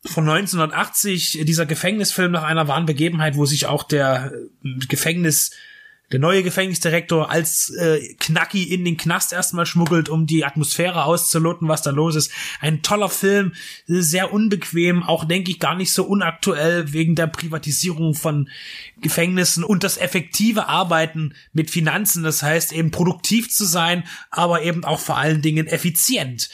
von 0.06 0.30
1980, 0.30 1.40
dieser 1.44 1.66
Gefängnisfilm 1.66 2.32
nach 2.32 2.44
einer 2.44 2.70
wahren 2.70 2.86
Begebenheit, 2.86 3.36
wo 3.36 3.46
sich 3.46 3.66
auch 3.66 3.84
der 3.84 4.32
äh, 4.64 4.86
Gefängnis 4.88 5.52
der 6.12 6.19
neue 6.19 6.43
Gefängnisdirektor 6.43 7.30
als 7.30 7.69
äh, 7.76 8.13
Knacki 8.15 8.63
in 8.63 8.84
den 8.84 8.98
Knast 8.98 9.32
erstmal 9.32 9.65
schmuggelt, 9.65 10.10
um 10.10 10.26
die 10.26 10.43
Atmosphäre 10.43 11.04
auszuloten, 11.04 11.67
was 11.67 11.82
da 11.82 11.91
los 11.91 12.15
ist. 12.15 12.32
Ein 12.62 12.82
toller 12.82 13.10
Film, 13.10 13.54
sehr 13.86 14.34
unbequem, 14.34 15.04
auch 15.04 15.26
denke 15.26 15.52
ich 15.52 15.60
gar 15.60 15.76
nicht 15.76 15.93
so 15.93 16.04
unaktuell 16.04 16.93
wegen 16.93 17.15
der 17.15 17.28
Privatisierung 17.28 18.15
von 18.15 18.50
Gefängnissen 19.02 19.63
und 19.63 19.84
das 19.84 19.98
effektive 19.98 20.67
Arbeiten 20.67 21.34
mit 21.54 21.69
Finanzen, 21.69 22.24
das 22.24 22.41
heißt 22.41 22.72
eben 22.74 22.91
produktiv 22.91 23.50
zu 23.50 23.65
sein, 23.65 24.04
aber 24.32 24.63
eben 24.63 24.84
auch 24.84 25.00
vor 25.00 25.17
allen 25.17 25.41
Dingen 25.41 25.67
effizient 25.67 26.50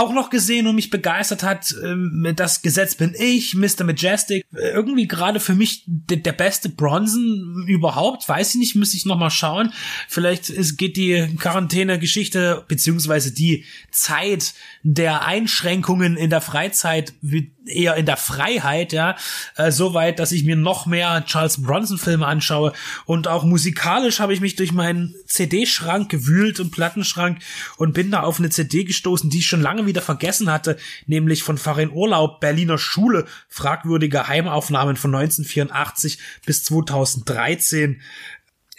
auch 0.00 0.12
noch 0.12 0.30
gesehen 0.30 0.66
und 0.66 0.74
mich 0.74 0.88
begeistert 0.88 1.42
hat. 1.42 1.74
Ähm, 1.84 2.32
das 2.34 2.62
Gesetz 2.62 2.94
bin 2.94 3.14
ich, 3.18 3.54
Mr. 3.54 3.84
Majestic. 3.84 4.46
Irgendwie 4.52 5.06
gerade 5.06 5.40
für 5.40 5.54
mich 5.54 5.84
der, 5.86 6.32
beste 6.32 6.70
Bronson 6.70 7.66
überhaupt. 7.68 8.26
Weiß 8.28 8.50
ich 8.50 8.60
nicht, 8.60 8.74
müsste 8.76 8.96
ich 8.96 9.04
noch 9.04 9.18
mal 9.18 9.30
schauen. 9.30 9.72
Vielleicht 10.08 10.78
geht 10.78 10.96
die 10.96 11.36
Quarantäne-Geschichte 11.38 12.64
beziehungsweise 12.66 13.32
die 13.32 13.64
Zeit 13.90 14.54
der 14.82 15.26
Einschränkungen 15.26 16.16
in 16.16 16.30
der 16.30 16.40
Freizeit 16.40 17.12
eher 17.66 17.96
in 17.96 18.06
der 18.06 18.16
Freiheit, 18.16 18.92
ja, 18.92 19.16
äh, 19.56 19.70
so 19.70 19.94
weit, 19.94 20.18
dass 20.18 20.32
ich 20.32 20.44
mir 20.44 20.56
noch 20.56 20.86
mehr 20.86 21.24
Charles 21.26 21.62
Bronson 21.62 21.98
Filme 21.98 22.26
anschaue 22.26 22.72
und 23.06 23.28
auch 23.28 23.44
musikalisch 23.44 24.20
habe 24.20 24.32
ich 24.32 24.40
mich 24.40 24.56
durch 24.56 24.72
meinen 24.72 25.14
CD-Schrank 25.26 26.10
gewühlt 26.10 26.60
und 26.60 26.70
Plattenschrank 26.70 27.38
und 27.76 27.92
bin 27.92 28.10
da 28.10 28.22
auf 28.22 28.38
eine 28.38 28.50
CD 28.50 28.84
gestoßen, 28.84 29.30
die 29.30 29.38
ich 29.38 29.46
schon 29.46 29.60
lange 29.60 29.86
wieder 29.90 30.02
vergessen 30.02 30.50
hatte, 30.50 30.78
nämlich 31.06 31.42
von 31.42 31.58
Farin 31.58 31.90
Urlaub, 31.90 32.40
Berliner 32.40 32.78
Schule, 32.78 33.26
fragwürdige 33.48 34.26
Heimaufnahmen 34.26 34.96
von 34.96 35.14
1984 35.14 36.18
bis 36.46 36.64
2013 36.64 38.00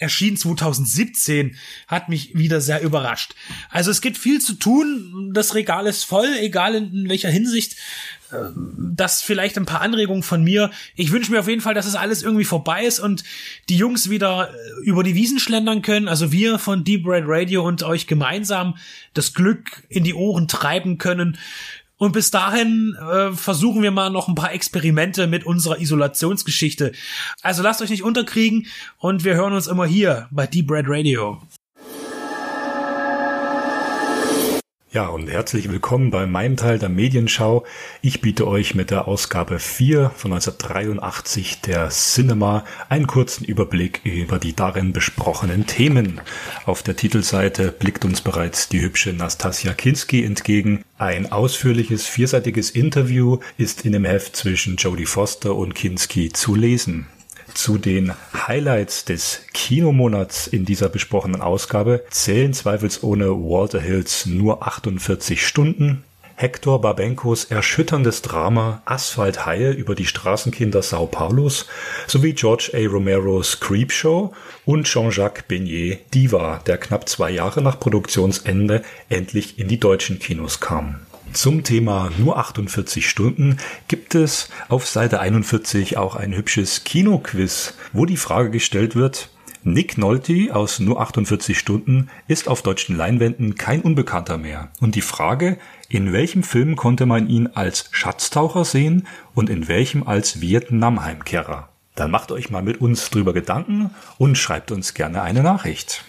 erschien 0.02 0.36
2017, 0.36 1.56
hat 1.88 2.10
mich 2.10 2.36
wieder 2.36 2.60
sehr 2.60 2.82
überrascht. 2.82 3.36
Also 3.70 3.92
es 3.92 4.02
gibt 4.02 4.18
viel 4.18 4.42
zu 4.42 4.56
tun, 4.56 5.32
das 5.34 5.56
Regal 5.56 5.88
ist 5.88 6.04
voll, 6.04 6.30
egal 6.40 6.76
in 6.76 7.08
welcher 7.08 7.30
Hinsicht. 7.30 7.76
Ähm, 8.34 8.94
das 8.96 9.22
vielleicht 9.22 9.58
ein 9.58 9.66
paar 9.66 9.82
Anregungen 9.82 10.24
von 10.24 10.44
mir. 10.44 10.72
Ich 10.96 11.12
wünsche 11.12 11.32
mir 11.32 11.40
auf 11.40 11.48
jeden 11.48 11.62
Fall, 11.62 11.74
dass 11.74 11.86
es 11.86 11.96
alles 11.96 12.24
irgendwie 12.24 12.46
vorbei 12.46 12.86
ist 12.86 13.00
und 13.00 13.24
die 13.70 13.78
Jungs 13.78 14.10
wieder 14.10 14.50
äh, 14.50 14.84
über 14.84 15.04
die 15.04 15.16
Wiesen 15.16 15.40
schlendern 15.40 15.82
können. 15.82 16.08
Also 16.08 16.32
wir 16.32 16.60
von 16.60 16.84
Deep 16.84 17.06
Red 17.06 17.26
Radio 17.28 17.66
und 17.66 17.84
euch 17.84 18.08
gemeinsam 18.08 18.78
das 19.14 19.34
Glück 19.34 19.84
in 19.90 20.04
die 20.04 20.14
Ohren 20.14 20.48
treiben 20.48 20.98
können. 20.98 21.38
Und 22.02 22.14
bis 22.14 22.32
dahin 22.32 22.96
äh, 22.96 23.32
versuchen 23.32 23.84
wir 23.84 23.92
mal 23.92 24.10
noch 24.10 24.28
ein 24.28 24.34
paar 24.34 24.54
Experimente 24.54 25.28
mit 25.28 25.46
unserer 25.46 25.80
Isolationsgeschichte. 25.80 26.94
Also 27.44 27.62
lasst 27.62 27.80
euch 27.84 27.92
nicht 27.92 28.02
unterkriegen 28.02 28.66
und 28.98 29.24
wir 29.24 29.36
hören 29.36 29.54
uns 29.54 29.68
immer 29.68 29.86
hier 29.86 30.28
bei 30.32 30.48
Deep 30.48 30.72
Red 30.72 30.86
Radio. 30.88 31.40
Ja, 34.94 35.08
und 35.08 35.30
herzlich 35.30 35.72
willkommen 35.72 36.12
bei 36.12 36.26
meinem 36.26 36.58
Teil 36.58 36.78
der 36.78 36.90
Medienschau. 36.90 37.66
Ich 38.02 38.20
biete 38.20 38.46
euch 38.46 38.76
mit 38.76 38.92
der 38.92 39.08
Ausgabe 39.08 39.58
4 39.58 40.10
von 40.10 40.34
1983 40.34 41.62
der 41.62 41.88
Cinema 41.88 42.66
einen 42.90 43.08
kurzen 43.08 43.46
Überblick 43.46 44.02
über 44.04 44.38
die 44.38 44.54
darin 44.54 44.92
besprochenen 44.92 45.66
Themen. 45.66 46.20
Auf 46.66 46.84
der 46.84 46.98
Titelseite 46.98 47.72
blickt 47.72 48.04
uns 48.04 48.20
bereits 48.20 48.68
die 48.68 48.82
hübsche 48.82 49.14
Nastasia 49.14 49.72
Kinski 49.72 50.26
entgegen. 50.26 50.84
Ein 50.98 51.32
ausführliches 51.32 52.06
vierseitiges 52.06 52.70
Interview 52.70 53.38
ist 53.58 53.86
in 53.86 53.94
dem 53.94 54.04
Heft 54.04 54.36
zwischen 54.36 54.76
Jodie 54.76 55.06
Foster 55.06 55.56
und 55.56 55.74
Kinski 55.74 56.34
zu 56.34 56.54
lesen. 56.54 57.08
Zu 57.54 57.78
den 57.78 58.14
Highlights 58.34 59.06
des 59.06 59.42
Kinomonats 59.54 60.48
in 60.48 60.66
dieser 60.66 60.90
besprochenen 60.90 61.42
Ausgabe 61.42 62.04
zählen 62.10 62.54
zweifelsohne 62.54 63.30
Walter 63.30 63.80
Hills 63.80 64.26
nur 64.26 64.66
48 64.66 65.46
Stunden, 65.46 66.04
Hector 66.42 66.82
Babenkos 66.82 67.46
erschütterndes 67.46 68.24
Drama 68.24 68.82
Asphalt 68.86 69.46
Haie 69.46 69.72
über 69.72 69.94
die 69.94 70.08
Straßenkinder 70.08 70.82
Sao 70.82 71.06
Paulos 71.06 71.68
sowie 72.08 72.34
George 72.34 72.72
A. 72.74 72.88
Romeros 72.88 73.60
Creepshow 73.60 74.34
und 74.66 74.88
Jean-Jacques 74.88 75.44
Beignet 75.48 76.12
Diva, 76.16 76.60
der 76.66 76.80
knapp 76.80 77.08
zwei 77.08 77.30
Jahre 77.30 77.62
nach 77.62 77.80
Produktionsende 77.80 78.82
endlich 79.08 79.60
in 79.60 79.68
die 79.68 79.80
deutschen 79.80 80.18
Kinos 80.18 80.60
kam. 80.60 81.02
Zum 81.34 81.64
Thema 81.64 82.12
nur 82.18 82.38
48 82.38 83.08
Stunden 83.08 83.58
gibt 83.88 84.16
es 84.16 84.50
auf 84.68 84.86
Seite 84.86 85.22
41 85.22 85.98
auch 85.98 86.16
ein 86.16 86.36
hübsches 86.36 86.84
Kinoquiz, 86.84 87.76
wo 87.94 88.06
die 88.06 88.18
Frage 88.18 88.50
gestellt 88.50 88.96
wird, 88.96 89.30
Nick 89.64 89.98
Nolte 89.98 90.54
aus 90.54 90.80
Nur 90.80 91.00
48 91.00 91.58
Stunden 91.58 92.10
ist 92.28 92.48
auf 92.48 92.64
deutschen 92.64 92.98
Leinwänden 92.98 93.56
kein 93.56 93.82
Unbekannter 93.82 94.38
mehr. 94.38 94.70
Und 94.82 94.96
die 94.96 95.02
Frage, 95.02 95.58
in 95.88 96.12
welchem 96.12 96.44
Film 96.44 96.76
konnte 96.76 97.06
man 97.06 97.30
ihn 97.30 97.48
als 97.48 97.88
Schatztaucher 97.92 98.66
sehen 98.66 99.08
und 99.36 99.50
in 99.50 99.68
welchem 99.68 100.08
als 100.08 100.42
Vietnam-Heimkehrer? 100.42 101.70
Dann 101.96 102.12
macht 102.12 102.32
euch 102.32 102.50
mal 102.50 102.64
mit 102.64 102.82
uns 102.82 103.10
drüber 103.10 103.34
Gedanken 103.34 103.92
und 104.18 104.38
schreibt 104.38 104.72
uns 104.72 104.94
gerne 104.96 105.22
eine 105.22 105.44
Nachricht. 105.44 106.04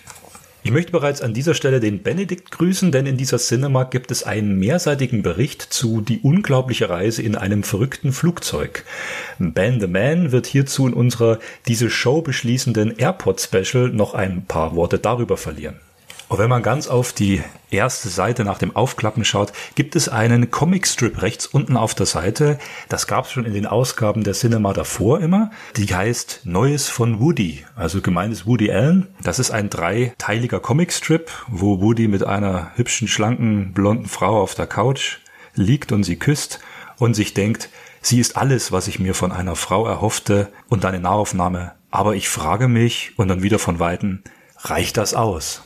Ich 0.64 0.70
möchte 0.70 0.92
bereits 0.92 1.22
an 1.22 1.34
dieser 1.34 1.54
Stelle 1.54 1.80
den 1.80 2.04
Benedikt 2.04 2.52
grüßen, 2.52 2.92
denn 2.92 3.06
in 3.06 3.16
dieser 3.16 3.38
Cinema 3.38 3.82
gibt 3.82 4.12
es 4.12 4.22
einen 4.22 4.60
mehrseitigen 4.60 5.22
Bericht 5.22 5.60
zu 5.60 6.00
Die 6.00 6.20
unglaubliche 6.20 6.88
Reise 6.88 7.20
in 7.22 7.34
einem 7.34 7.64
verrückten 7.64 8.12
Flugzeug. 8.12 8.84
Ben 9.40 9.80
the 9.80 9.88
Man 9.88 10.30
wird 10.30 10.46
hierzu 10.46 10.86
in 10.86 10.94
unserer 10.94 11.40
diese 11.66 11.90
Show 11.90 12.22
beschließenden 12.22 12.96
Airport 12.96 13.40
Special 13.40 13.88
noch 13.88 14.14
ein 14.14 14.44
paar 14.46 14.76
Worte 14.76 15.00
darüber 15.00 15.36
verlieren. 15.36 15.80
Und 16.32 16.38
wenn 16.38 16.48
man 16.48 16.62
ganz 16.62 16.88
auf 16.88 17.12
die 17.12 17.42
erste 17.70 18.08
Seite 18.08 18.42
nach 18.42 18.56
dem 18.56 18.74
Aufklappen 18.74 19.22
schaut, 19.22 19.52
gibt 19.74 19.94
es 19.96 20.08
einen 20.08 20.50
Comicstrip 20.50 21.20
rechts 21.20 21.44
unten 21.44 21.76
auf 21.76 21.94
der 21.94 22.06
Seite. 22.06 22.58
Das 22.88 23.06
gab 23.06 23.26
es 23.26 23.32
schon 23.32 23.44
in 23.44 23.52
den 23.52 23.66
Ausgaben 23.66 24.24
der 24.24 24.32
Cinema 24.32 24.72
davor 24.72 25.20
immer. 25.20 25.50
Die 25.76 25.94
heißt 25.94 26.40
Neues 26.44 26.88
von 26.88 27.20
Woody. 27.20 27.66
Also 27.76 28.00
gemeint 28.00 28.32
ist 28.32 28.46
Woody 28.46 28.72
Allen. 28.72 29.08
Das 29.22 29.38
ist 29.38 29.50
ein 29.50 29.68
dreiteiliger 29.68 30.58
Comicstrip, 30.58 31.30
wo 31.48 31.82
Woody 31.82 32.08
mit 32.08 32.24
einer 32.24 32.70
hübschen, 32.76 33.08
schlanken, 33.08 33.74
blonden 33.74 34.06
Frau 34.06 34.40
auf 34.40 34.54
der 34.54 34.66
Couch 34.66 35.18
liegt 35.54 35.92
und 35.92 36.02
sie 36.02 36.16
küsst 36.16 36.60
und 36.96 37.12
sich 37.12 37.34
denkt, 37.34 37.68
sie 38.00 38.20
ist 38.20 38.38
alles, 38.38 38.72
was 38.72 38.88
ich 38.88 38.98
mir 38.98 39.12
von 39.12 39.32
einer 39.32 39.54
Frau 39.54 39.86
erhoffte 39.86 40.48
und 40.70 40.86
eine 40.86 40.98
Nahaufnahme. 40.98 41.72
Aber 41.90 42.14
ich 42.14 42.30
frage 42.30 42.68
mich 42.68 43.12
und 43.18 43.28
dann 43.28 43.42
wieder 43.42 43.58
von 43.58 43.80
Weitem, 43.80 44.22
reicht 44.64 44.96
das 44.96 45.12
aus? 45.12 45.60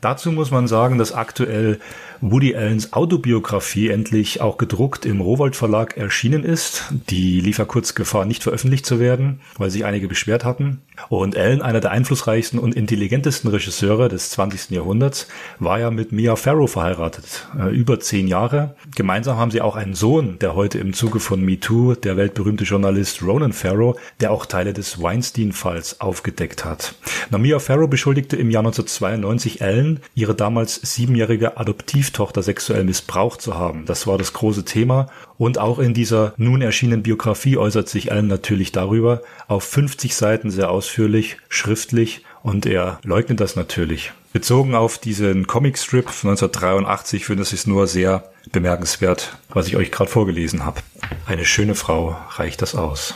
Dazu 0.00 0.32
muss 0.32 0.50
man 0.50 0.68
sagen, 0.68 0.98
dass 0.98 1.12
aktuell 1.12 1.80
Woody 2.20 2.54
Allens 2.54 2.92
Autobiografie 2.92 3.90
endlich 3.90 4.40
auch 4.40 4.56
gedruckt 4.56 5.04
im 5.06 5.20
Rowold 5.20 5.56
Verlag 5.56 5.96
erschienen 5.96 6.44
ist. 6.44 6.84
Die 7.10 7.40
lief 7.40 7.58
ja 7.58 7.64
kurz 7.64 7.94
Gefahr, 7.94 8.24
nicht 8.24 8.42
veröffentlicht 8.42 8.86
zu 8.86 9.00
werden, 9.00 9.40
weil 9.58 9.70
sich 9.70 9.84
einige 9.84 10.08
beschwert 10.08 10.44
hatten. 10.44 10.82
Und 11.08 11.36
Allen, 11.36 11.60
einer 11.60 11.80
der 11.80 11.90
einflussreichsten 11.90 12.58
und 12.58 12.74
intelligentesten 12.74 13.48
Regisseure 13.48 14.08
des 14.08 14.30
20. 14.30 14.70
Jahrhunderts, 14.70 15.26
war 15.58 15.80
ja 15.80 15.90
mit 15.90 16.12
Mia 16.12 16.36
Farrow 16.36 16.70
verheiratet. 16.70 17.48
Äh, 17.58 17.74
über 17.74 17.98
zehn 17.98 18.28
Jahre. 18.28 18.76
Gemeinsam 18.94 19.36
haben 19.36 19.50
sie 19.50 19.60
auch 19.60 19.76
einen 19.76 19.94
Sohn, 19.94 20.38
der 20.38 20.54
heute 20.54 20.78
im 20.78 20.92
Zuge 20.92 21.18
von 21.18 21.44
MeToo 21.44 21.94
der 21.94 22.16
weltberühmte 22.16 22.64
Journalist 22.64 23.22
Ronan 23.22 23.52
Farrow, 23.52 23.98
der 24.20 24.30
auch 24.30 24.46
Teile 24.46 24.72
des 24.72 25.02
Weinstein-Falls 25.02 26.00
aufgedeckt 26.00 26.64
hat. 26.64 26.94
Na, 27.30 27.38
Mia 27.38 27.58
Farrow 27.58 27.90
beschuldigte 27.90 28.36
im 28.36 28.50
Jahr 28.50 28.64
1992 28.64 29.62
Allen, 29.62 30.00
ihre 30.14 30.34
damals 30.34 30.76
siebenjährige 30.76 31.56
Adoptivtochter 32.04 32.42
sexuell 32.42 32.84
missbraucht 32.84 33.40
zu 33.40 33.54
haben. 33.54 33.86
Das 33.86 34.06
war 34.06 34.18
das 34.18 34.34
große 34.34 34.64
Thema. 34.64 35.06
Und 35.38 35.58
auch 35.58 35.78
in 35.78 35.94
dieser 35.94 36.34
nun 36.36 36.60
erschienenen 36.60 37.02
Biografie 37.02 37.56
äußert 37.56 37.88
sich 37.88 38.12
Allen 38.12 38.26
natürlich 38.26 38.72
darüber, 38.72 39.22
auf 39.48 39.64
50 39.64 40.14
Seiten 40.14 40.50
sehr 40.50 40.70
ausführlich, 40.70 41.38
schriftlich 41.48 42.22
und 42.42 42.66
er 42.66 43.00
leugnet 43.04 43.40
das 43.40 43.56
natürlich. 43.56 44.12
Bezogen 44.32 44.74
auf 44.74 44.98
diesen 44.98 45.46
Comicstrip 45.46 46.10
von 46.10 46.30
1983 46.30 47.24
finde 47.24 47.44
ich 47.44 47.52
es 47.52 47.66
nur 47.66 47.86
sehr 47.86 48.30
bemerkenswert, 48.52 49.38
was 49.48 49.66
ich 49.66 49.76
euch 49.76 49.90
gerade 49.90 50.10
vorgelesen 50.10 50.64
habe. 50.64 50.80
Eine 51.26 51.44
schöne 51.44 51.74
Frau 51.74 52.16
reicht 52.36 52.60
das 52.60 52.74
aus. 52.74 53.14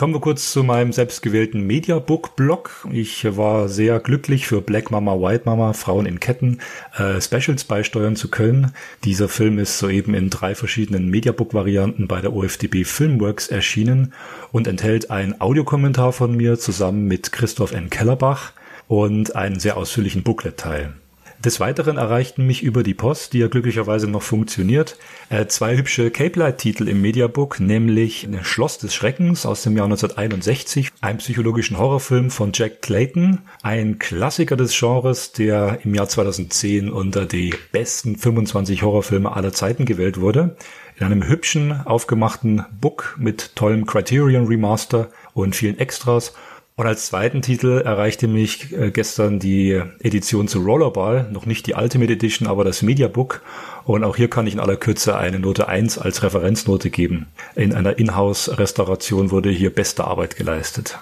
Kommen 0.00 0.14
wir 0.14 0.20
kurz 0.22 0.50
zu 0.50 0.64
meinem 0.64 0.94
selbstgewählten 0.94 1.66
Mediabook-Blog. 1.66 2.88
Ich 2.90 3.36
war 3.36 3.68
sehr 3.68 4.00
glücklich 4.00 4.46
für 4.46 4.62
Black 4.62 4.90
Mama, 4.90 5.20
White 5.20 5.42
Mama, 5.44 5.74
Frauen 5.74 6.06
in 6.06 6.18
Ketten, 6.18 6.62
äh, 6.96 7.20
Specials 7.20 7.64
beisteuern 7.64 8.16
zu 8.16 8.30
können. 8.30 8.72
Dieser 9.04 9.28
Film 9.28 9.58
ist 9.58 9.78
soeben 9.78 10.14
in 10.14 10.30
drei 10.30 10.54
verschiedenen 10.54 11.10
Mediabook-Varianten 11.10 12.08
bei 12.08 12.22
der 12.22 12.32
OFDB 12.32 12.84
Filmworks 12.84 13.48
erschienen 13.48 14.14
und 14.52 14.66
enthält 14.66 15.10
einen 15.10 15.38
Audiokommentar 15.38 16.14
von 16.14 16.34
mir 16.34 16.58
zusammen 16.58 17.06
mit 17.06 17.30
Christoph 17.30 17.72
N. 17.72 17.90
Kellerbach 17.90 18.52
und 18.88 19.36
einen 19.36 19.60
sehr 19.60 19.76
ausführlichen 19.76 20.22
Booklet-Teil. 20.22 20.94
Des 21.42 21.58
Weiteren 21.58 21.96
erreichten 21.96 22.46
mich 22.46 22.62
über 22.62 22.82
die 22.82 22.92
Post, 22.92 23.32
die 23.32 23.38
ja 23.38 23.48
glücklicherweise 23.48 24.06
noch 24.06 24.20
funktioniert, 24.20 24.98
äh, 25.30 25.46
zwei 25.46 25.74
hübsche 25.74 26.10
Cape 26.10 26.38
Light-Titel 26.38 26.86
im 26.86 27.00
Mediabook, 27.00 27.60
nämlich 27.60 28.28
Schloss 28.42 28.76
des 28.76 28.94
Schreckens 28.94 29.46
aus 29.46 29.62
dem 29.62 29.74
Jahr 29.74 29.86
1961, 29.86 30.90
ein 31.00 31.16
psychologischen 31.16 31.78
Horrorfilm 31.78 32.30
von 32.30 32.52
Jack 32.52 32.82
Clayton, 32.82 33.38
ein 33.62 33.98
Klassiker 33.98 34.56
des 34.56 34.78
Genres, 34.78 35.32
der 35.32 35.78
im 35.82 35.94
Jahr 35.94 36.10
2010 36.10 36.90
unter 36.90 37.24
die 37.24 37.54
besten 37.72 38.16
25 38.16 38.82
Horrorfilme 38.82 39.34
aller 39.34 39.54
Zeiten 39.54 39.86
gewählt 39.86 40.20
wurde, 40.20 40.56
in 40.98 41.06
einem 41.06 41.26
hübschen, 41.26 41.72
aufgemachten 41.86 42.66
Book 42.82 43.16
mit 43.18 43.56
tollem 43.56 43.86
Criterion 43.86 44.46
Remaster 44.46 45.08
und 45.32 45.56
vielen 45.56 45.78
Extras 45.78 46.34
und 46.80 46.86
als 46.86 47.04
zweiten 47.04 47.42
Titel 47.42 47.82
erreichte 47.84 48.26
mich 48.26 48.72
äh, 48.72 48.90
gestern 48.90 49.38
die 49.38 49.82
Edition 49.98 50.48
zu 50.48 50.60
Rollerball, 50.60 51.28
noch 51.30 51.44
nicht 51.44 51.66
die 51.66 51.74
Ultimate 51.74 52.10
Edition, 52.10 52.48
aber 52.48 52.64
das 52.64 52.80
Mediabook. 52.80 53.42
Und 53.84 54.02
auch 54.02 54.16
hier 54.16 54.30
kann 54.30 54.46
ich 54.46 54.54
in 54.54 54.60
aller 54.60 54.76
Kürze 54.76 55.14
eine 55.18 55.38
Note 55.38 55.68
1 55.68 55.98
als 55.98 56.22
Referenznote 56.22 56.88
geben. 56.88 57.26
In 57.54 57.74
einer 57.74 57.98
Inhouse-Restauration 57.98 59.30
wurde 59.30 59.50
hier 59.50 59.68
beste 59.74 60.04
Arbeit 60.04 60.36
geleistet. 60.36 60.98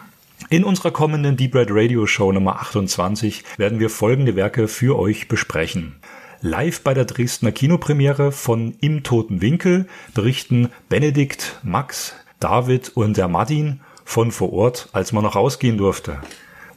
In 0.50 0.64
unserer 0.64 0.90
kommenden 0.90 1.36
Deep 1.36 1.54
Red 1.54 1.68
Radio 1.70 2.06
Show 2.06 2.32
Nummer 2.32 2.56
28 2.56 3.44
werden 3.56 3.78
wir 3.78 3.88
folgende 3.88 4.34
Werke 4.34 4.66
für 4.66 4.98
euch 4.98 5.28
besprechen. 5.28 5.94
Live 6.40 6.80
bei 6.80 6.92
der 6.92 7.04
Dresdner 7.04 7.52
Kinopremiere 7.52 8.32
von 8.32 8.74
Im 8.80 9.04
Toten 9.04 9.40
Winkel 9.42 9.86
berichten 10.12 10.70
Benedikt, 10.88 11.60
Max, 11.62 12.16
David 12.40 12.96
und 12.96 13.16
der 13.16 13.28
Martin 13.28 13.78
von 14.08 14.32
vor 14.32 14.54
Ort, 14.54 14.88
als 14.92 15.12
man 15.12 15.22
noch 15.22 15.36
rausgehen 15.36 15.76
durfte. 15.76 16.18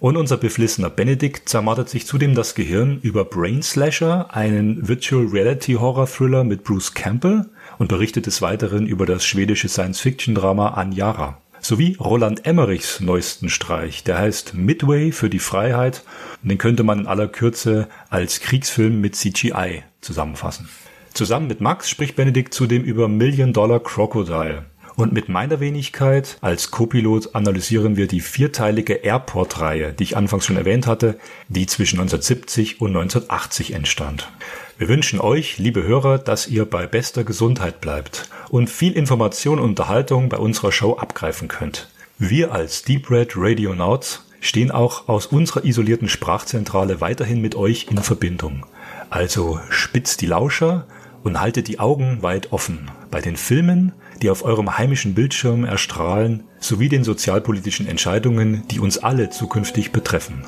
Und 0.01 0.17
unser 0.17 0.35
beflissener 0.35 0.89
Benedikt 0.89 1.47
zermartert 1.47 1.87
sich 1.87 2.05
zudem 2.05 2.35
das 2.35 2.55
Gehirn 2.55 2.99
über 3.01 3.23
Brain 3.23 3.63
Slasher, 3.63 4.35
einen 4.35 4.85
Virtual 4.87 5.25
Reality 5.27 5.73
Horror 5.75 6.07
Thriller 6.07 6.43
mit 6.43 6.65
Bruce 6.65 6.93
Campbell 6.93 7.45
und 7.79 7.87
berichtet 7.87 8.25
des 8.25 8.41
Weiteren 8.41 8.85
über 8.85 9.05
das 9.05 9.23
schwedische 9.23 9.69
Science-Fiction-Drama 9.69 10.71
Anjara. 10.71 11.37
Sowie 11.61 11.95
Roland 11.99 12.45
Emmerichs 12.45 12.99
neuesten 12.99 13.47
Streich, 13.47 14.03
der 14.03 14.17
heißt 14.17 14.53
Midway 14.53 15.13
für 15.13 15.29
die 15.29 15.39
Freiheit 15.39 16.03
und 16.43 16.49
den 16.49 16.57
könnte 16.57 16.83
man 16.83 16.99
in 16.99 17.07
aller 17.07 17.29
Kürze 17.29 17.87
als 18.09 18.41
Kriegsfilm 18.41 18.99
mit 18.99 19.15
CGI 19.15 19.83
zusammenfassen. 20.01 20.67
Zusammen 21.13 21.47
mit 21.47 21.61
Max 21.61 21.89
spricht 21.89 22.17
Benedikt 22.17 22.53
zudem 22.53 22.83
über 22.83 23.07
Million 23.07 23.53
Dollar 23.53 23.79
Crocodile, 23.79 24.65
und 24.95 25.13
mit 25.13 25.29
meiner 25.29 25.59
Wenigkeit 25.59 26.37
als 26.41 26.71
Co-Pilot 26.71 27.35
analysieren 27.35 27.95
wir 27.95 28.07
die 28.07 28.21
vierteilige 28.21 28.95
Airport-Reihe, 28.95 29.93
die 29.93 30.03
ich 30.03 30.17
anfangs 30.17 30.45
schon 30.45 30.57
erwähnt 30.57 30.87
hatte, 30.87 31.17
die 31.47 31.65
zwischen 31.65 31.99
1970 31.99 32.81
und 32.81 32.89
1980 32.89 33.73
entstand. 33.73 34.29
Wir 34.77 34.89
wünschen 34.89 35.19
euch, 35.19 35.57
liebe 35.57 35.83
Hörer, 35.83 36.17
dass 36.17 36.47
ihr 36.47 36.65
bei 36.65 36.87
bester 36.87 37.23
Gesundheit 37.23 37.81
bleibt 37.81 38.29
und 38.49 38.69
viel 38.69 38.93
Information 38.93 39.59
und 39.59 39.65
Unterhaltung 39.65 40.29
bei 40.29 40.37
unserer 40.37 40.71
Show 40.71 40.95
abgreifen 40.97 41.47
könnt. 41.47 41.89
Wir 42.17 42.51
als 42.51 42.83
Deep 42.83 43.09
Red 43.09 43.33
Radio 43.35 43.73
Nauts 43.73 44.25
stehen 44.39 44.71
auch 44.71 45.07
aus 45.07 45.27
unserer 45.27 45.65
isolierten 45.65 46.09
Sprachzentrale 46.09 46.99
weiterhin 46.99 47.41
mit 47.41 47.55
euch 47.55 47.87
in 47.89 47.99
Verbindung. 47.99 48.65
Also 49.09 49.59
spitzt 49.69 50.21
die 50.21 50.25
Lauscher 50.25 50.87
und 51.23 51.39
haltet 51.39 51.67
die 51.67 51.79
Augen 51.79 52.23
weit 52.23 52.51
offen 52.51 52.89
bei 53.11 53.21
den 53.21 53.37
Filmen, 53.37 53.93
die 54.21 54.29
auf 54.29 54.43
eurem 54.43 54.77
heimischen 54.77 55.13
Bildschirm 55.13 55.63
erstrahlen, 55.63 56.43
sowie 56.59 56.89
den 56.89 57.03
sozialpolitischen 57.03 57.87
Entscheidungen, 57.87 58.63
die 58.69 58.79
uns 58.79 58.97
alle 58.97 59.29
zukünftig 59.29 59.91
betreffen. 59.91 60.45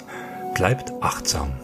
Bleibt 0.53 0.91
achtsam. 1.01 1.62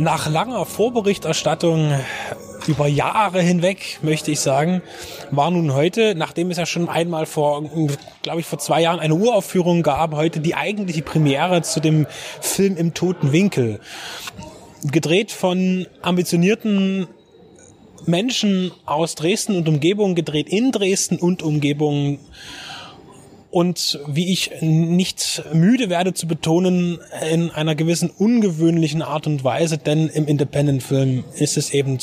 Nach 0.00 0.30
langer 0.30 0.64
Vorberichterstattung 0.64 1.92
über 2.66 2.86
Jahre 2.86 3.42
hinweg, 3.42 3.98
möchte 4.00 4.30
ich 4.30 4.40
sagen, 4.40 4.80
war 5.30 5.50
nun 5.50 5.74
heute, 5.74 6.14
nachdem 6.14 6.50
es 6.50 6.56
ja 6.56 6.64
schon 6.64 6.88
einmal 6.88 7.26
vor, 7.26 7.62
glaube 8.22 8.40
ich, 8.40 8.46
vor 8.46 8.58
zwei 8.58 8.80
Jahren 8.80 8.98
eine 8.98 9.14
Uraufführung 9.14 9.82
gab, 9.82 10.14
heute 10.14 10.40
die 10.40 10.54
eigentliche 10.54 11.02
Premiere 11.02 11.60
zu 11.60 11.80
dem 11.80 12.06
Film 12.40 12.78
im 12.78 12.94
toten 12.94 13.32
Winkel. 13.32 13.78
Gedreht 14.90 15.32
von 15.32 15.86
ambitionierten 16.00 17.06
Menschen 18.06 18.72
aus 18.86 19.16
Dresden 19.16 19.54
und 19.54 19.68
Umgebung, 19.68 20.14
gedreht 20.14 20.48
in 20.48 20.72
Dresden 20.72 21.18
und 21.18 21.42
Umgebung 21.42 22.20
und 23.50 23.98
wie 24.06 24.32
ich 24.32 24.52
nicht 24.60 25.42
müde 25.52 25.90
werde 25.90 26.14
zu 26.14 26.26
betonen, 26.26 26.98
in 27.30 27.50
einer 27.50 27.74
gewissen 27.74 28.10
ungewöhnlichen 28.10 29.02
Art 29.02 29.26
und 29.26 29.42
Weise, 29.42 29.78
denn 29.78 30.08
im 30.08 30.26
Independent-Film 30.26 31.24
ist 31.34 31.56
es 31.56 31.70
eben 31.70 31.98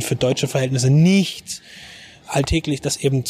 für 0.00 0.16
deutsche 0.16 0.46
Verhältnisse 0.46 0.90
nicht 0.90 1.62
alltäglich, 2.26 2.80
dass 2.80 2.98
eben 2.98 3.24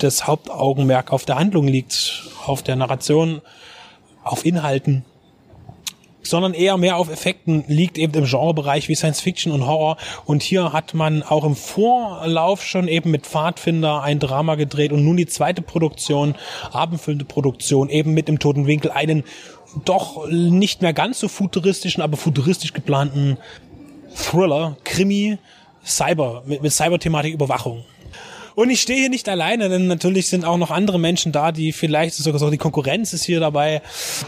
das 0.00 0.26
Hauptaugenmerk 0.26 1.12
auf 1.12 1.24
der 1.24 1.36
Handlung 1.36 1.66
liegt, 1.66 2.24
auf 2.46 2.62
der 2.62 2.76
Narration, 2.76 3.42
auf 4.22 4.44
Inhalten 4.46 5.04
sondern 6.22 6.54
eher 6.54 6.76
mehr 6.76 6.96
auf 6.96 7.10
Effekten 7.10 7.64
liegt 7.66 7.98
eben 7.98 8.14
im 8.14 8.24
Genrebereich 8.24 8.88
wie 8.88 8.94
Science 8.94 9.20
Fiction 9.20 9.52
und 9.52 9.66
Horror. 9.66 9.96
Und 10.24 10.42
hier 10.42 10.72
hat 10.72 10.94
man 10.94 11.22
auch 11.22 11.44
im 11.44 11.56
Vorlauf 11.56 12.62
schon 12.62 12.88
eben 12.88 13.10
mit 13.10 13.26
Pfadfinder 13.26 14.02
ein 14.02 14.18
Drama 14.18 14.54
gedreht 14.54 14.92
und 14.92 15.04
nun 15.04 15.16
die 15.16 15.26
zweite 15.26 15.62
Produktion, 15.62 16.34
abendfüllende 16.72 17.24
Produktion, 17.24 17.88
eben 17.88 18.14
mit 18.14 18.28
dem 18.28 18.38
Toten 18.38 18.66
Winkel, 18.66 18.90
einen 18.90 19.24
doch 19.84 20.28
nicht 20.28 20.82
mehr 20.82 20.92
ganz 20.92 21.20
so 21.20 21.28
futuristischen, 21.28 22.02
aber 22.02 22.16
futuristisch 22.16 22.72
geplanten 22.72 23.36
Thriller, 24.14 24.76
Krimi, 24.84 25.38
Cyber, 25.84 26.42
mit, 26.46 26.62
mit 26.62 26.72
Cyber-Thematik 26.72 27.34
Überwachung. 27.34 27.84
Und 28.60 28.68
ich 28.68 28.82
stehe 28.82 28.98
hier 28.98 29.08
nicht 29.08 29.26
alleine, 29.26 29.70
denn 29.70 29.86
natürlich 29.86 30.28
sind 30.28 30.44
auch 30.44 30.58
noch 30.58 30.70
andere 30.70 31.00
Menschen 31.00 31.32
da, 31.32 31.50
die 31.50 31.72
vielleicht 31.72 32.14
sogar 32.14 32.38
so 32.38 32.50
die 32.50 32.58
Konkurrenz 32.58 33.14
ist 33.14 33.24
hier 33.24 33.40
dabei. 33.40 33.80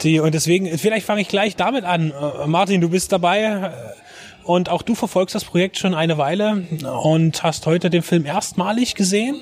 Die, 0.03 0.21
und 0.21 0.33
deswegen, 0.33 0.79
vielleicht 0.79 1.05
fange 1.05 1.21
ich 1.21 1.29
gleich 1.29 1.55
damit 1.55 1.85
an. 1.85 2.13
Äh, 2.13 2.47
Martin, 2.47 2.81
du 2.81 2.89
bist 2.89 3.13
dabei. 3.13 3.73
Und 4.43 4.71
auch 4.71 4.81
du 4.81 4.95
verfolgst 4.95 5.35
das 5.35 5.45
Projekt 5.45 5.77
schon 5.77 5.95
eine 5.95 6.17
Weile 6.17 6.65
und 7.03 7.43
hast 7.43 7.67
heute 7.67 7.91
den 7.91 8.01
Film 8.01 8.25
erstmalig 8.25 8.95
gesehen. 8.95 9.37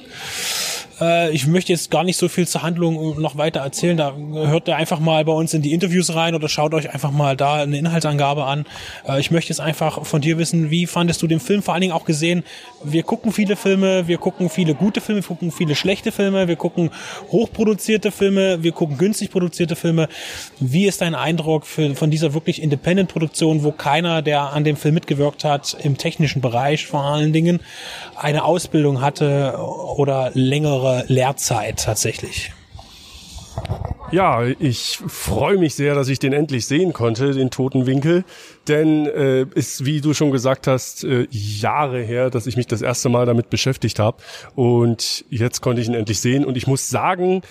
Äh, 1.00 1.30
ich 1.32 1.46
möchte 1.46 1.72
jetzt 1.72 1.90
gar 1.90 2.04
nicht 2.04 2.16
so 2.16 2.28
viel 2.28 2.46
zur 2.46 2.62
Handlung 2.62 3.20
noch 3.20 3.36
weiter 3.36 3.60
erzählen. 3.60 3.96
Da 3.96 4.14
hört 4.16 4.68
ihr 4.68 4.76
einfach 4.76 5.00
mal 5.00 5.24
bei 5.24 5.32
uns 5.32 5.54
in 5.54 5.62
die 5.62 5.72
Interviews 5.72 6.14
rein 6.14 6.34
oder 6.34 6.48
schaut 6.48 6.74
euch 6.74 6.92
einfach 6.92 7.10
mal 7.10 7.36
da 7.36 7.54
eine 7.54 7.78
Inhaltsangabe 7.78 8.44
an. 8.44 8.66
Äh, 9.08 9.20
ich 9.20 9.30
möchte 9.30 9.50
jetzt 9.50 9.60
einfach 9.60 10.04
von 10.04 10.20
dir 10.20 10.38
wissen, 10.38 10.70
wie 10.70 10.86
fandest 10.86 11.22
du 11.22 11.26
den 11.26 11.40
Film? 11.40 11.62
Vor 11.62 11.74
allen 11.74 11.80
Dingen 11.80 11.92
auch 11.92 12.04
gesehen, 12.04 12.44
wir 12.84 13.02
gucken 13.02 13.32
viele 13.32 13.56
Filme, 13.56 14.06
wir 14.08 14.18
gucken 14.18 14.50
viele 14.50 14.74
gute 14.74 15.00
Filme, 15.00 15.20
wir 15.22 15.28
gucken 15.28 15.52
viele 15.52 15.74
schlechte 15.74 16.12
Filme, 16.12 16.48
wir 16.48 16.56
gucken 16.56 16.90
hochproduzierte 17.30 18.10
Filme, 18.10 18.62
wir 18.62 18.72
gucken 18.72 18.98
günstig 18.98 19.30
produzierte 19.30 19.76
Filme. 19.76 20.08
Wie 20.58 20.86
ist 20.86 21.00
dein 21.00 21.14
Eindruck 21.14 21.66
für, 21.66 21.94
von 21.94 22.10
dieser 22.10 22.34
wirklich 22.34 22.62
Independent-Produktion, 22.62 23.64
wo 23.64 23.72
keiner, 23.72 24.22
der 24.22 24.52
an 24.52 24.64
dem 24.64 24.76
Film 24.76 24.94
mitgewirkt 24.94 25.44
hat, 25.44 25.76
im 25.82 25.96
technischen 25.96 26.40
Bereich 26.40 26.86
vor 26.86 27.04
allen 27.04 27.32
Dingen, 27.32 27.60
eine 28.16 28.44
Ausbildung 28.44 29.00
hatte 29.00 29.58
oder 29.96 30.30
längere 30.34 30.89
Jahre 30.90 31.04
Lehrzeit 31.08 31.84
tatsächlich. 31.84 32.52
Ja, 34.12 34.44
ich 34.44 34.98
freue 35.06 35.56
mich 35.56 35.76
sehr, 35.76 35.94
dass 35.94 36.08
ich 36.08 36.18
den 36.18 36.32
endlich 36.32 36.66
sehen 36.66 36.92
konnte, 36.92 37.32
den 37.32 37.50
toten 37.50 37.86
Winkel. 37.86 38.24
Denn 38.66 39.06
äh, 39.06 39.46
ist, 39.54 39.84
wie 39.84 40.00
du 40.00 40.14
schon 40.14 40.32
gesagt 40.32 40.66
hast, 40.66 41.04
äh, 41.04 41.28
Jahre 41.30 42.02
her, 42.02 42.28
dass 42.28 42.48
ich 42.48 42.56
mich 42.56 42.66
das 42.66 42.82
erste 42.82 43.08
Mal 43.08 43.24
damit 43.24 43.50
beschäftigt 43.50 44.00
habe. 44.00 44.18
Und 44.56 45.24
jetzt 45.30 45.60
konnte 45.60 45.80
ich 45.80 45.86
ihn 45.86 45.94
endlich 45.94 46.20
sehen. 46.20 46.44
Und 46.44 46.56
ich 46.56 46.66
muss 46.66 46.90
sagen, 46.90 47.42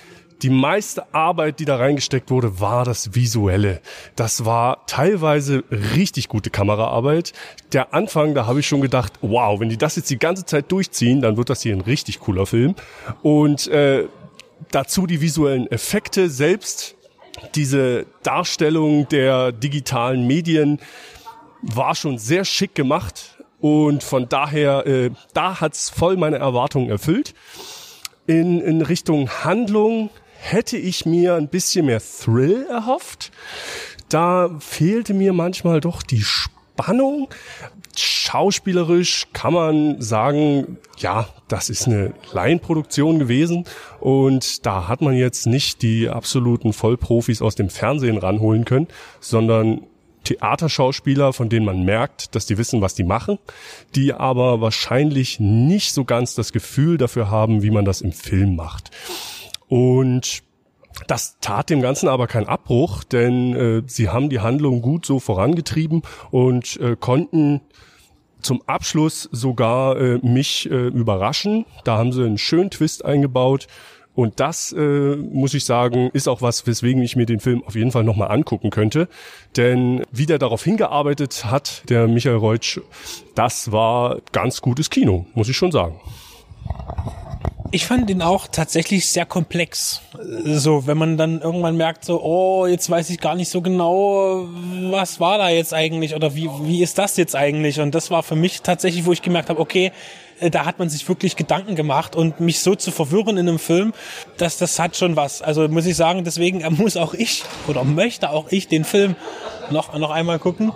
die 0.41 0.49
meiste 0.49 1.13
Arbeit, 1.13 1.59
die 1.59 1.65
da 1.65 1.75
reingesteckt 1.75 2.31
wurde, 2.31 2.59
war 2.59 2.85
das 2.85 3.13
Visuelle. 3.13 3.81
Das 4.15 4.45
war 4.45 4.85
teilweise 4.85 5.63
richtig 5.95 6.29
gute 6.29 6.49
Kameraarbeit. 6.49 7.33
Der 7.73 7.93
Anfang, 7.93 8.35
da 8.35 8.45
habe 8.45 8.61
ich 8.61 8.67
schon 8.67 8.81
gedacht, 8.81 9.13
wow, 9.21 9.59
wenn 9.59 9.69
die 9.69 9.77
das 9.77 9.97
jetzt 9.97 10.09
die 10.09 10.19
ganze 10.19 10.45
Zeit 10.45 10.71
durchziehen, 10.71 11.21
dann 11.21 11.35
wird 11.35 11.49
das 11.49 11.61
hier 11.61 11.75
ein 11.75 11.81
richtig 11.81 12.19
cooler 12.19 12.45
Film. 12.45 12.75
Und 13.21 13.67
äh, 13.67 14.07
dazu 14.71 15.07
die 15.07 15.19
visuellen 15.19 15.69
Effekte 15.69 16.29
selbst, 16.29 16.95
diese 17.55 18.05
Darstellung 18.23 19.07
der 19.09 19.51
digitalen 19.51 20.25
Medien 20.25 20.79
war 21.61 21.95
schon 21.95 22.17
sehr 22.17 22.45
schick 22.45 22.75
gemacht. 22.75 23.37
Und 23.59 24.03
von 24.03 24.29
daher, 24.29 24.85
äh, 24.87 25.11
da 25.33 25.59
hat's 25.59 25.89
voll 25.89 26.15
meine 26.15 26.37
Erwartungen 26.37 26.89
erfüllt. 26.89 27.33
In, 28.25 28.61
in 28.61 28.81
Richtung 28.81 29.29
Handlung 29.43 30.09
hätte 30.39 30.77
ich 30.77 31.05
mir 31.05 31.35
ein 31.35 31.49
bisschen 31.49 31.85
mehr 31.85 32.01
Thrill 32.01 32.65
erhofft. 32.69 33.31
Da 34.07 34.49
fehlte 34.59 35.13
mir 35.13 35.33
manchmal 35.33 35.81
doch 35.81 36.01
die 36.01 36.23
Spannung. 36.23 37.27
Schauspielerisch 37.95 39.27
kann 39.33 39.53
man 39.53 40.01
sagen, 40.01 40.77
ja, 40.97 41.27
das 41.47 41.69
ist 41.69 41.87
eine 41.87 42.13
Laienproduktion 42.31 43.19
gewesen 43.19 43.65
und 43.99 44.65
da 44.65 44.87
hat 44.87 45.01
man 45.01 45.15
jetzt 45.15 45.45
nicht 45.45 45.81
die 45.81 46.07
absoluten 46.07 46.71
Vollprofis 46.71 47.41
aus 47.41 47.55
dem 47.55 47.69
Fernsehen 47.69 48.17
ranholen 48.17 48.63
können, 48.63 48.87
sondern 49.19 49.81
Theaterschauspieler, 50.23 51.33
von 51.33 51.49
denen 51.49 51.65
man 51.65 51.83
merkt, 51.83 52.35
dass 52.35 52.45
die 52.45 52.57
wissen, 52.57 52.81
was 52.81 52.93
die 52.93 53.03
machen, 53.03 53.39
die 53.95 54.13
aber 54.13 54.61
wahrscheinlich 54.61 55.39
nicht 55.39 55.93
so 55.93 56.05
ganz 56.05 56.35
das 56.35 56.53
Gefühl 56.53 56.97
dafür 56.97 57.29
haben, 57.29 57.63
wie 57.63 57.71
man 57.71 57.85
das 57.85 58.01
im 58.01 58.11
Film 58.11 58.55
macht. 58.55 58.91
Und 59.69 60.43
das 61.07 61.37
tat 61.39 61.69
dem 61.69 61.81
Ganzen 61.81 62.09
aber 62.09 62.27
keinen 62.27 62.47
Abbruch, 62.47 63.03
denn 63.03 63.55
äh, 63.55 63.83
sie 63.85 64.09
haben 64.09 64.29
die 64.29 64.39
Handlung 64.39 64.81
gut 64.81 65.05
so 65.05 65.19
vorangetrieben 65.19 66.01
und 66.31 66.77
äh, 66.81 66.95
konnten 66.99 67.61
zum 68.41 68.61
Abschluss 68.67 69.29
sogar 69.31 69.97
äh, 69.97 70.19
mich 70.21 70.69
äh, 70.69 70.87
überraschen. 70.87 71.65
Da 71.83 71.97
haben 71.97 72.11
sie 72.11 72.25
einen 72.25 72.37
schönen 72.37 72.71
Twist 72.71 73.05
eingebaut. 73.05 73.67
Und 74.15 74.39
das, 74.41 74.73
äh, 74.73 75.15
muss 75.15 75.53
ich 75.53 75.63
sagen, 75.63 76.09
ist 76.11 76.27
auch 76.27 76.41
was, 76.41 76.67
weswegen 76.67 77.01
ich 77.01 77.15
mir 77.15 77.25
den 77.25 77.39
Film 77.39 77.63
auf 77.63 77.75
jeden 77.75 77.91
Fall 77.91 78.03
nochmal 78.03 78.31
angucken 78.31 78.69
könnte. 78.69 79.07
Denn 79.55 80.03
wie 80.11 80.25
der 80.25 80.39
darauf 80.39 80.63
hingearbeitet 80.63 81.45
hat, 81.45 81.83
der 81.89 82.07
Michael 82.07 82.35
Reutsch, 82.35 82.81
das 83.35 83.71
war 83.71 84.17
ganz 84.33 84.61
gutes 84.61 84.89
Kino, 84.89 85.25
muss 85.35 85.47
ich 85.47 85.55
schon 85.55 85.71
sagen. 85.71 86.01
Ich 87.71 87.85
fand 87.85 88.09
ihn 88.09 88.23
auch 88.23 88.47
tatsächlich 88.47 89.11
sehr 89.11 89.25
komplex. 89.25 90.01
So, 90.43 90.87
wenn 90.87 90.97
man 90.97 91.17
dann 91.17 91.39
irgendwann 91.39 91.77
merkt, 91.77 92.03
so, 92.03 92.21
oh, 92.21 92.65
jetzt 92.65 92.89
weiß 92.89 93.11
ich 93.11 93.19
gar 93.19 93.35
nicht 93.35 93.49
so 93.49 93.61
genau, 93.61 94.47
was 94.89 95.19
war 95.19 95.37
da 95.37 95.49
jetzt 95.49 95.73
eigentlich 95.73 96.15
oder 96.15 96.33
wie, 96.33 96.49
wie 96.63 96.81
ist 96.81 96.97
das 96.97 97.15
jetzt 97.17 97.35
eigentlich? 97.35 97.79
Und 97.79 97.93
das 97.93 98.09
war 98.09 98.23
für 98.23 98.35
mich 98.35 98.63
tatsächlich, 98.63 99.05
wo 99.05 99.11
ich 99.11 99.21
gemerkt 99.21 99.49
habe, 99.49 99.59
okay, 99.59 99.91
da 100.51 100.65
hat 100.65 100.79
man 100.79 100.89
sich 100.89 101.07
wirklich 101.07 101.35
Gedanken 101.35 101.75
gemacht 101.75 102.15
und 102.15 102.39
mich 102.39 102.59
so 102.59 102.75
zu 102.75 102.91
verwirren 102.91 103.37
in 103.37 103.47
einem 103.47 103.59
Film, 103.59 103.93
dass 104.37 104.57
das 104.57 104.79
hat 104.79 104.95
schon 104.95 105.15
was. 105.15 105.41
Also 105.41 105.67
muss 105.67 105.85
ich 105.85 105.95
sagen, 105.95 106.23
deswegen 106.23 106.63
muss 106.77 106.97
auch 106.97 107.13
ich 107.13 107.43
oder 107.67 107.83
möchte 107.83 108.29
auch 108.29 108.51
ich 108.51 108.67
den 108.67 108.83
Film 108.83 109.15
noch, 109.71 109.97
noch 109.97 110.11
einmal 110.11 110.39
gucken. 110.39 110.71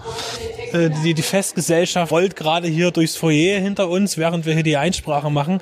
Äh, 0.74 0.90
die, 1.04 1.14
die 1.14 1.22
Festgesellschaft 1.22 2.12
rollt 2.12 2.36
gerade 2.36 2.68
hier 2.68 2.92
durchs 2.92 3.16
Foyer 3.16 3.60
hinter 3.60 3.90
uns, 3.90 4.18
während 4.18 4.46
wir 4.46 4.54
hier 4.54 4.64
die 4.64 4.78
Einsprache 4.78 5.30
machen. 5.30 5.60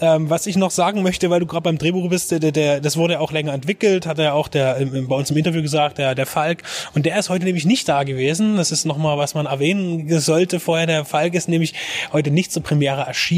Ähm, 0.00 0.30
was 0.30 0.46
ich 0.46 0.56
noch 0.56 0.70
sagen 0.70 1.02
möchte, 1.02 1.30
weil 1.30 1.40
du 1.40 1.46
gerade 1.46 1.62
beim 1.62 1.78
Drehbuch 1.78 2.08
bist, 2.08 2.30
der, 2.30 2.38
der, 2.38 2.80
das 2.80 2.96
wurde 2.96 3.14
ja 3.14 3.20
auch 3.20 3.32
länger 3.32 3.52
entwickelt, 3.52 4.06
hat 4.06 4.18
er 4.18 4.34
auch 4.34 4.48
der, 4.48 4.74
bei 4.84 5.14
uns 5.14 5.30
im 5.30 5.36
Interview 5.36 5.62
gesagt, 5.62 5.98
der, 5.98 6.14
der 6.14 6.26
Falk. 6.26 6.62
Und 6.94 7.06
der 7.06 7.18
ist 7.18 7.28
heute 7.28 7.44
nämlich 7.44 7.64
nicht 7.64 7.88
da 7.88 8.04
gewesen. 8.04 8.56
Das 8.56 8.70
ist 8.70 8.84
nochmal, 8.84 9.18
was 9.18 9.34
man 9.34 9.46
erwähnen 9.46 10.20
sollte 10.20 10.60
vorher. 10.60 10.86
Der 10.86 11.04
Falk 11.04 11.34
ist 11.34 11.48
nämlich 11.48 11.74
heute 12.12 12.30
nicht 12.30 12.52
zur 12.52 12.62
Premiere 12.62 13.02
erschienen 13.02 13.33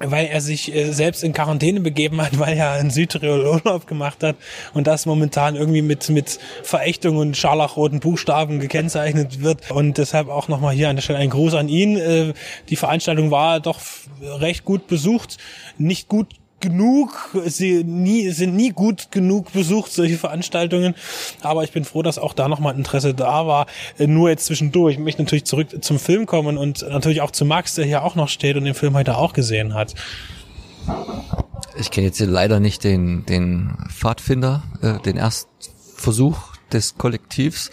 weil 0.00 0.26
er 0.26 0.40
sich 0.40 0.74
äh, 0.74 0.92
selbst 0.92 1.24
in 1.24 1.32
Quarantäne 1.32 1.80
begeben 1.80 2.20
hat, 2.20 2.38
weil 2.38 2.56
er 2.56 2.78
in 2.78 2.90
Südtirol 2.90 3.46
Urlaub 3.46 3.86
gemacht 3.86 4.22
hat 4.22 4.36
und 4.74 4.86
das 4.86 5.06
momentan 5.06 5.56
irgendwie 5.56 5.82
mit, 5.82 6.08
mit 6.08 6.38
Verächtung 6.62 7.16
und 7.16 7.36
scharlachroten 7.36 8.00
Buchstaben 8.00 8.60
gekennzeichnet 8.60 9.42
wird. 9.42 9.70
Und 9.70 9.98
deshalb 9.98 10.28
auch 10.28 10.48
nochmal 10.48 10.74
hier 10.74 10.88
an 10.88 10.96
der 10.96 11.02
Stelle 11.02 11.18
ein 11.18 11.30
Gruß 11.30 11.54
an 11.54 11.68
ihn. 11.68 11.96
Äh, 11.96 12.34
die 12.68 12.76
Veranstaltung 12.76 13.30
war 13.30 13.60
doch 13.60 13.80
recht 14.22 14.64
gut 14.64 14.86
besucht, 14.86 15.38
nicht 15.78 16.08
gut 16.08 16.28
genug, 16.60 17.30
sie 17.46 17.84
nie, 17.84 18.30
sind 18.30 18.54
nie 18.54 18.70
gut 18.70 19.10
genug 19.10 19.52
besucht, 19.52 19.92
solche 19.92 20.16
Veranstaltungen. 20.16 20.94
Aber 21.42 21.64
ich 21.64 21.72
bin 21.72 21.84
froh, 21.84 22.02
dass 22.02 22.18
auch 22.18 22.34
da 22.34 22.48
nochmal 22.48 22.76
Interesse 22.76 23.14
da 23.14 23.46
war. 23.46 23.66
Äh, 23.98 24.06
nur 24.06 24.30
jetzt 24.30 24.46
zwischendurch. 24.46 24.94
Ich 24.94 25.00
möchte 25.00 25.22
natürlich 25.22 25.44
zurück 25.44 25.68
zum 25.82 25.98
Film 25.98 26.26
kommen 26.26 26.56
und 26.56 26.82
natürlich 26.88 27.20
auch 27.20 27.30
zu 27.30 27.44
Max, 27.44 27.74
der 27.74 27.84
hier 27.84 28.02
auch 28.02 28.14
noch 28.14 28.28
steht 28.28 28.56
und 28.56 28.64
den 28.64 28.74
Film 28.74 28.94
heute 28.94 29.16
auch 29.16 29.32
gesehen 29.32 29.74
hat. 29.74 29.94
Ich 31.78 31.90
kenne 31.90 32.06
jetzt 32.06 32.18
hier 32.18 32.26
leider 32.26 32.60
nicht 32.60 32.84
den, 32.84 33.24
den 33.26 33.76
Pfadfinder, 33.90 34.62
äh, 34.82 34.98
den 35.00 35.16
Erstversuch 35.16 36.38
des 36.72 36.96
Kollektivs. 36.98 37.70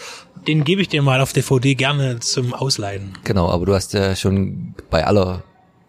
Den 0.48 0.64
gebe 0.64 0.82
ich 0.82 0.90
dir 0.90 1.02
mal 1.02 1.22
auf 1.22 1.34
DVD 1.34 1.76
gerne 1.76 2.20
zum 2.20 2.54
Ausleihen. 2.54 3.18
Genau, 3.24 3.50
aber 3.50 3.66
du 3.66 3.74
hast 3.74 3.94
ja 3.94 4.16
schon 4.16 4.76
bei 4.90 5.06
aller 5.06 5.44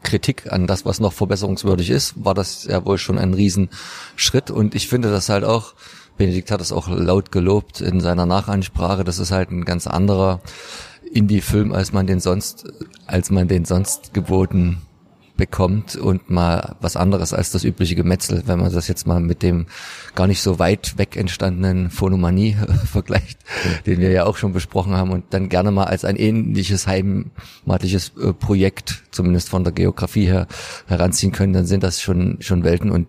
Kritik 0.06 0.50
an 0.50 0.66
das, 0.66 0.86
was 0.86 1.00
noch 1.00 1.12
verbesserungswürdig 1.12 1.90
ist, 1.90 2.14
war 2.24 2.32
das 2.32 2.64
ja 2.64 2.86
wohl 2.86 2.96
schon 2.96 3.18
ein 3.18 3.34
Riesenschritt. 3.34 4.50
Und 4.50 4.74
ich 4.74 4.88
finde 4.88 5.10
das 5.10 5.28
halt 5.28 5.44
auch, 5.44 5.74
Benedikt 6.16 6.50
hat 6.50 6.60
es 6.60 6.72
auch 6.72 6.88
laut 6.88 7.32
gelobt 7.32 7.80
in 7.80 8.00
seiner 8.00 8.24
Nachansprache, 8.24 9.04
das 9.04 9.18
ist 9.18 9.32
halt 9.32 9.50
ein 9.50 9.64
ganz 9.64 9.86
anderer 9.86 10.40
Indie-Film, 11.12 11.72
als 11.72 11.92
man 11.92 12.06
den 12.06 12.20
sonst, 12.20 12.64
als 13.06 13.30
man 13.30 13.48
den 13.48 13.64
sonst 13.64 14.14
geboten 14.14 14.82
bekommt 15.36 15.96
und 15.96 16.30
mal 16.30 16.76
was 16.80 16.96
anderes 16.96 17.32
als 17.32 17.50
das 17.50 17.64
übliche 17.64 17.94
Gemetzel, 17.94 18.42
wenn 18.46 18.58
man 18.58 18.72
das 18.72 18.88
jetzt 18.88 19.06
mal 19.06 19.20
mit 19.20 19.42
dem 19.42 19.66
gar 20.14 20.26
nicht 20.26 20.42
so 20.42 20.58
weit 20.58 20.98
weg 20.98 21.16
entstandenen 21.16 21.90
Phonomanie 21.90 22.56
vergleicht, 22.84 23.38
den 23.86 24.00
wir 24.00 24.10
ja 24.10 24.24
auch 24.24 24.36
schon 24.36 24.52
besprochen 24.52 24.94
haben 24.94 25.10
und 25.10 25.24
dann 25.30 25.48
gerne 25.48 25.70
mal 25.70 25.84
als 25.84 26.04
ein 26.04 26.16
ähnliches 26.16 26.86
heimatliches 26.86 28.12
äh, 28.20 28.32
Projekt, 28.32 29.02
zumindest 29.10 29.48
von 29.48 29.64
der 29.64 29.72
Geografie 29.72 30.26
her, 30.26 30.46
heranziehen 30.86 31.32
können, 31.32 31.52
dann 31.52 31.66
sind 31.66 31.82
das 31.82 32.00
schon, 32.00 32.38
schon 32.40 32.64
Welten 32.64 32.90
und 32.90 33.08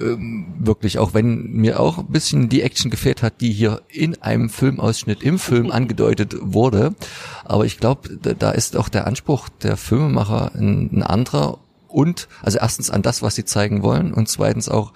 ähm, 0.00 0.46
wirklich, 0.58 0.98
auch 0.98 1.14
wenn 1.14 1.52
mir 1.52 1.80
auch 1.80 1.98
ein 1.98 2.06
bisschen 2.06 2.48
die 2.48 2.62
Action 2.62 2.90
gefehlt 2.90 3.22
hat, 3.22 3.40
die 3.40 3.52
hier 3.52 3.82
in 3.88 4.20
einem 4.22 4.48
Filmausschnitt 4.48 5.22
im 5.22 5.38
Film 5.38 5.70
angedeutet 5.70 6.36
wurde. 6.40 6.94
Aber 7.44 7.64
ich 7.64 7.78
glaube, 7.78 8.16
da 8.16 8.50
ist 8.50 8.76
auch 8.76 8.88
der 8.88 9.06
Anspruch 9.06 9.48
der 9.62 9.76
Filmemacher 9.76 10.52
ein, 10.54 10.90
ein 10.92 11.02
anderer 11.02 11.58
und, 11.88 12.28
also 12.42 12.58
erstens 12.58 12.90
an 12.90 13.02
das, 13.02 13.22
was 13.22 13.36
sie 13.36 13.44
zeigen 13.44 13.82
wollen 13.82 14.12
und 14.12 14.28
zweitens 14.28 14.68
auch 14.68 14.92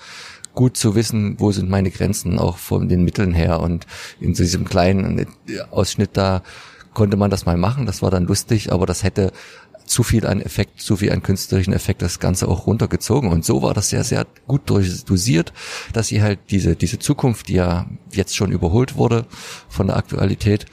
gut 0.55 0.77
zu 0.77 0.97
wissen, 0.97 1.37
wo 1.39 1.53
sind 1.53 1.71
meine 1.71 1.91
Grenzen 1.93 2.39
auch 2.39 2.59
von 2.59 2.89
den 2.89 3.05
Mitteln 3.05 3.33
her 3.33 3.61
und 3.61 3.87
in 4.19 4.35
diesem 4.35 4.65
kleinen 4.65 5.27
Ausschnitt 5.71 6.11
da 6.15 6.43
konnte 6.95 7.17
man 7.17 7.31
das 7.31 7.47
mal 7.47 7.57
machen, 7.57 7.87
das 7.87 8.03
war 8.03 8.11
dann 8.11 8.25
lustig, 8.25 8.73
aber 8.73 8.85
das 8.85 9.05
hätte 9.05 9.31
zu 9.89 10.03
viel 10.03 10.27
an 10.27 10.41
Effekt, 10.41 10.81
zu 10.81 10.97
viel 10.97 11.13
an 11.13 11.23
künstlerischen 11.23 11.73
Effekt 11.73 12.03
das 12.03 12.21
Ganze 12.21 12.49
auch 12.49 12.67
runtergezogen. 12.67 13.31
Und 13.31 13.45
so 13.45 13.63
war 13.63 13.75
das 13.75 13.91
sehr, 13.91 14.05
sehr 14.05 14.27
gut 14.47 14.63
dosiert, 14.69 15.53
dass 15.93 16.09
sie 16.09 16.23
halt 16.23 16.39
diese, 16.51 16.77
diese 16.77 16.99
Zukunft, 16.99 17.49
die 17.49 17.55
ja 17.55 17.87
jetzt 18.13 18.37
schon 18.37 18.53
überholt 18.53 18.97
wurde 18.97 19.27
von 19.69 19.89
der 19.89 19.97
Aktualität, 19.97 20.67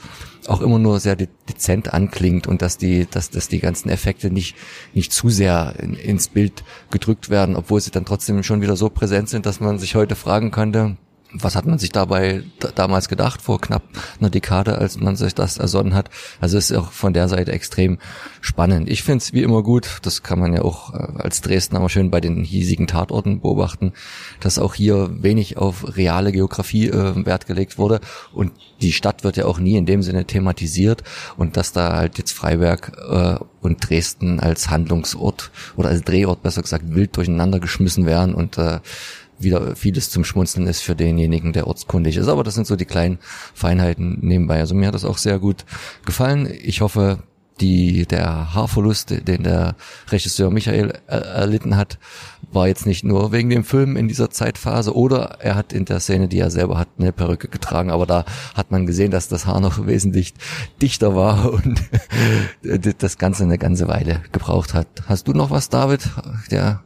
auch 0.48 0.60
immer 0.60 0.78
nur 0.78 1.00
sehr 1.00 1.16
dezent 1.16 1.92
anklingt 1.92 2.46
und 2.46 2.62
dass 2.62 2.78
die, 2.78 3.06
dass, 3.10 3.30
dass 3.30 3.48
die 3.48 3.58
ganzen 3.58 3.88
Effekte 3.88 4.30
nicht, 4.30 4.54
nicht 4.94 5.12
zu 5.12 5.28
sehr 5.28 5.74
in, 5.80 5.94
ins 5.94 6.28
Bild 6.28 6.62
gedrückt 6.90 7.30
werden, 7.30 7.56
obwohl 7.56 7.80
sie 7.80 7.90
dann 7.90 8.04
trotzdem 8.04 8.42
schon 8.42 8.62
wieder 8.62 8.76
so 8.76 8.88
präsent 8.88 9.28
sind, 9.28 9.46
dass 9.46 9.60
man 9.60 9.78
sich 9.78 9.94
heute 9.94 10.14
fragen 10.14 10.50
könnte, 10.50 10.96
was 11.42 11.56
hat 11.56 11.66
man 11.66 11.78
sich 11.78 11.90
dabei 11.90 12.42
damals 12.74 13.08
gedacht, 13.08 13.42
vor 13.42 13.60
knapp 13.60 13.82
einer 14.20 14.30
Dekade, 14.30 14.78
als 14.78 14.98
man 14.98 15.16
sich 15.16 15.34
das 15.34 15.58
ersonnen 15.58 15.94
hat. 15.94 16.10
Also 16.40 16.58
ist 16.58 16.72
auch 16.72 16.92
von 16.92 17.12
der 17.12 17.28
Seite 17.28 17.52
extrem 17.52 17.98
spannend. 18.40 18.88
Ich 18.88 19.02
finde 19.02 19.18
es 19.18 19.32
wie 19.32 19.42
immer 19.42 19.62
gut, 19.62 19.98
das 20.02 20.22
kann 20.22 20.38
man 20.38 20.52
ja 20.52 20.62
auch 20.62 20.94
äh, 20.94 21.22
als 21.22 21.40
Dresdner 21.40 21.80
mal 21.80 21.88
schön 21.88 22.10
bei 22.10 22.20
den 22.20 22.44
hiesigen 22.44 22.86
Tatorten 22.86 23.40
beobachten, 23.40 23.92
dass 24.40 24.58
auch 24.58 24.74
hier 24.74 25.10
wenig 25.22 25.56
auf 25.56 25.96
reale 25.96 26.32
Geografie 26.32 26.88
äh, 26.88 27.26
Wert 27.26 27.46
gelegt 27.46 27.78
wurde 27.78 28.00
und 28.32 28.52
die 28.80 28.92
Stadt 28.92 29.24
wird 29.24 29.36
ja 29.36 29.46
auch 29.46 29.58
nie 29.58 29.76
in 29.76 29.86
dem 29.86 30.02
Sinne 30.02 30.24
thematisiert 30.24 31.02
und 31.36 31.56
dass 31.56 31.72
da 31.72 31.96
halt 31.96 32.18
jetzt 32.18 32.32
Freiberg 32.32 32.92
äh, 33.08 33.36
und 33.60 33.88
Dresden 33.88 34.40
als 34.40 34.70
Handlungsort 34.70 35.50
oder 35.76 35.88
als 35.88 36.02
Drehort 36.02 36.42
besser 36.42 36.62
gesagt 36.62 36.94
wild 36.94 37.16
durcheinander 37.16 37.60
geschmissen 37.60 38.06
werden 38.06 38.34
und 38.34 38.58
äh, 38.58 38.80
wieder 39.38 39.76
vieles 39.76 40.10
zum 40.10 40.24
Schmunzeln 40.24 40.66
ist 40.66 40.80
für 40.80 40.94
denjenigen, 40.94 41.52
der 41.52 41.66
ortskundig 41.66 42.16
ist. 42.16 42.28
Aber 42.28 42.44
das 42.44 42.54
sind 42.54 42.66
so 42.66 42.76
die 42.76 42.84
kleinen 42.84 43.18
Feinheiten 43.54 44.18
nebenbei. 44.20 44.60
Also 44.60 44.74
mir 44.74 44.88
hat 44.88 44.94
das 44.94 45.04
auch 45.04 45.18
sehr 45.18 45.38
gut 45.38 45.64
gefallen. 46.04 46.48
Ich 46.62 46.80
hoffe, 46.80 47.22
die, 47.60 48.06
der 48.06 48.54
Haarverlust, 48.54 49.26
den 49.26 49.42
der 49.42 49.76
Regisseur 50.10 50.50
Michael 50.50 50.92
erlitten 51.06 51.76
hat, 51.76 51.98
war 52.52 52.68
jetzt 52.68 52.86
nicht 52.86 53.04
nur 53.04 53.32
wegen 53.32 53.50
dem 53.50 53.64
Film 53.64 53.96
in 53.96 54.08
dieser 54.08 54.30
Zeitphase 54.30 54.94
oder 54.94 55.38
er 55.40 55.54
hat 55.54 55.72
in 55.72 55.84
der 55.84 56.00
Szene, 56.00 56.28
die 56.28 56.38
er 56.38 56.50
selber 56.50 56.78
hat, 56.78 56.88
eine 56.98 57.12
Perücke 57.12 57.48
getragen, 57.48 57.90
aber 57.90 58.06
da 58.06 58.24
hat 58.54 58.70
man 58.70 58.86
gesehen, 58.86 59.10
dass 59.10 59.28
das 59.28 59.46
Haar 59.46 59.60
noch 59.60 59.86
wesentlich 59.86 60.34
dichter 60.80 61.14
war 61.14 61.52
und 61.52 61.80
das 62.98 63.18
Ganze 63.18 63.44
eine 63.44 63.58
ganze 63.58 63.88
Weile 63.88 64.22
gebraucht 64.32 64.74
hat. 64.74 64.86
Hast 65.06 65.28
du 65.28 65.32
noch 65.32 65.50
was, 65.50 65.68
David? 65.68 66.08
Der 66.50 66.82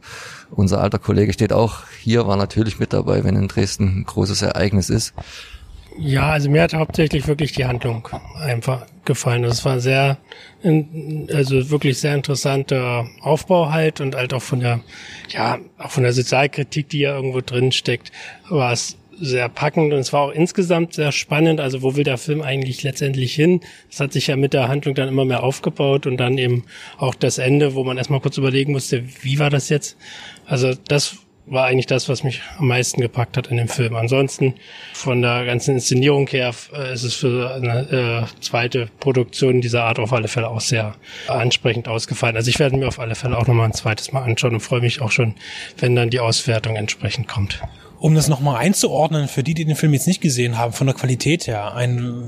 unser 0.51 0.81
alter 0.81 0.99
Kollege 0.99 1.33
steht 1.33 1.53
auch 1.53 1.83
hier, 2.01 2.27
war 2.27 2.37
natürlich 2.37 2.79
mit 2.79 2.93
dabei, 2.93 3.23
wenn 3.23 3.35
in 3.35 3.47
Dresden 3.47 4.01
ein 4.01 4.03
großes 4.05 4.41
Ereignis 4.41 4.89
ist. 4.89 5.13
Ja, 5.97 6.31
also 6.31 6.49
mir 6.49 6.61
hat 6.61 6.73
hauptsächlich 6.73 7.27
wirklich 7.27 7.51
die 7.51 7.65
Handlung 7.65 8.07
einfach 8.39 8.85
gefallen. 9.03 9.43
Das 9.43 9.65
war 9.65 9.79
sehr, 9.79 10.17
also 10.63 11.69
wirklich 11.69 11.99
sehr 11.99 12.15
interessanter 12.15 13.07
Aufbau 13.21 13.71
halt 13.71 13.99
und 13.99 14.15
halt 14.15 14.33
auch 14.33 14.41
von 14.41 14.61
der, 14.61 14.79
ja, 15.29 15.59
auch 15.77 15.91
von 15.91 16.03
der 16.03 16.13
Sozialkritik, 16.13 16.87
die 16.89 16.99
ja 16.99 17.15
irgendwo 17.15 17.41
drin 17.41 17.71
steckt, 17.71 18.11
war 18.49 18.71
es 18.71 18.97
sehr 19.21 19.47
packend 19.49 19.93
und 19.93 19.99
es 19.99 20.11
war 20.11 20.21
auch 20.21 20.31
insgesamt 20.31 20.93
sehr 20.93 21.11
spannend. 21.11 21.59
Also 21.59 21.81
wo 21.81 21.95
will 21.95 22.03
der 22.03 22.17
Film 22.17 22.41
eigentlich 22.41 22.83
letztendlich 22.83 23.33
hin? 23.33 23.61
Das 23.89 23.99
hat 23.99 24.13
sich 24.13 24.27
ja 24.27 24.35
mit 24.35 24.53
der 24.53 24.67
Handlung 24.67 24.95
dann 24.95 25.07
immer 25.07 25.25
mehr 25.25 25.43
aufgebaut 25.43 26.07
und 26.07 26.17
dann 26.17 26.37
eben 26.37 26.65
auch 26.97 27.15
das 27.15 27.37
Ende, 27.37 27.75
wo 27.75 27.83
man 27.83 27.97
erstmal 27.97 28.19
kurz 28.19 28.37
überlegen 28.37 28.73
musste, 28.73 29.03
wie 29.21 29.39
war 29.39 29.49
das 29.49 29.69
jetzt? 29.69 29.95
Also 30.45 30.73
das 30.87 31.17
war 31.45 31.65
eigentlich 31.65 31.87
das, 31.87 32.07
was 32.07 32.23
mich 32.23 32.41
am 32.57 32.67
meisten 32.67 33.01
gepackt 33.01 33.35
hat 33.35 33.47
in 33.47 33.57
dem 33.57 33.67
Film. 33.67 33.95
Ansonsten 33.95 34.53
von 34.93 35.21
der 35.21 35.45
ganzen 35.45 35.75
Inszenierung 35.75 36.27
her 36.27 36.53
äh, 36.73 36.93
ist 36.93 37.03
es 37.03 37.15
für 37.15 37.53
eine 37.55 38.27
äh, 38.29 38.41
zweite 38.41 38.89
Produktion 38.99 39.61
dieser 39.61 39.83
Art 39.83 39.99
auf 39.99 40.13
alle 40.13 40.27
Fälle 40.27 40.49
auch 40.49 40.61
sehr 40.61 40.95
ansprechend 41.27 41.87
ausgefallen. 41.87 42.35
Also 42.35 42.49
ich 42.49 42.59
werde 42.59 42.77
mir 42.77 42.87
auf 42.87 42.99
alle 42.99 43.15
Fälle 43.15 43.37
auch 43.37 43.47
nochmal 43.47 43.65
ein 43.65 43.73
zweites 43.73 44.11
Mal 44.11 44.23
anschauen 44.23 44.53
und 44.53 44.59
freue 44.61 44.81
mich 44.81 45.01
auch 45.01 45.11
schon, 45.11 45.35
wenn 45.77 45.95
dann 45.95 46.09
die 46.09 46.19
Auswertung 46.19 46.75
entsprechend 46.75 47.27
kommt 47.27 47.61
um 48.01 48.15
das 48.15 48.27
nochmal 48.27 48.57
einzuordnen, 48.57 49.27
für 49.27 49.43
die, 49.43 49.53
die 49.53 49.63
den 49.63 49.75
Film 49.75 49.93
jetzt 49.93 50.07
nicht 50.07 50.21
gesehen 50.21 50.57
haben, 50.57 50.73
von 50.73 50.87
der 50.87 50.95
Qualität 50.95 51.45
her, 51.45 51.75
ein, 51.75 52.23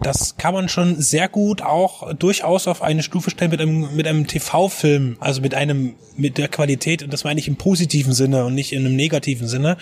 das 0.00 0.36
kann 0.36 0.54
man 0.54 0.68
schon 0.68 1.02
sehr 1.02 1.28
gut 1.28 1.62
auch 1.62 2.14
durchaus 2.14 2.68
auf 2.68 2.80
eine 2.80 3.02
Stufe 3.02 3.30
stellen 3.30 3.50
mit 3.50 3.60
einem, 3.60 3.96
mit 3.96 4.06
einem 4.06 4.28
TV-Film, 4.28 5.16
also 5.18 5.40
mit 5.40 5.52
einem, 5.52 5.96
mit 6.16 6.38
der 6.38 6.46
Qualität, 6.46 7.02
und 7.02 7.12
das 7.12 7.24
meine 7.24 7.40
ich 7.40 7.48
im 7.48 7.56
positiven 7.56 8.12
Sinne 8.12 8.44
und 8.44 8.54
nicht 8.54 8.72
in 8.72 8.86
einem 8.86 8.94
negativen 8.94 9.48
Sinne. 9.48 9.78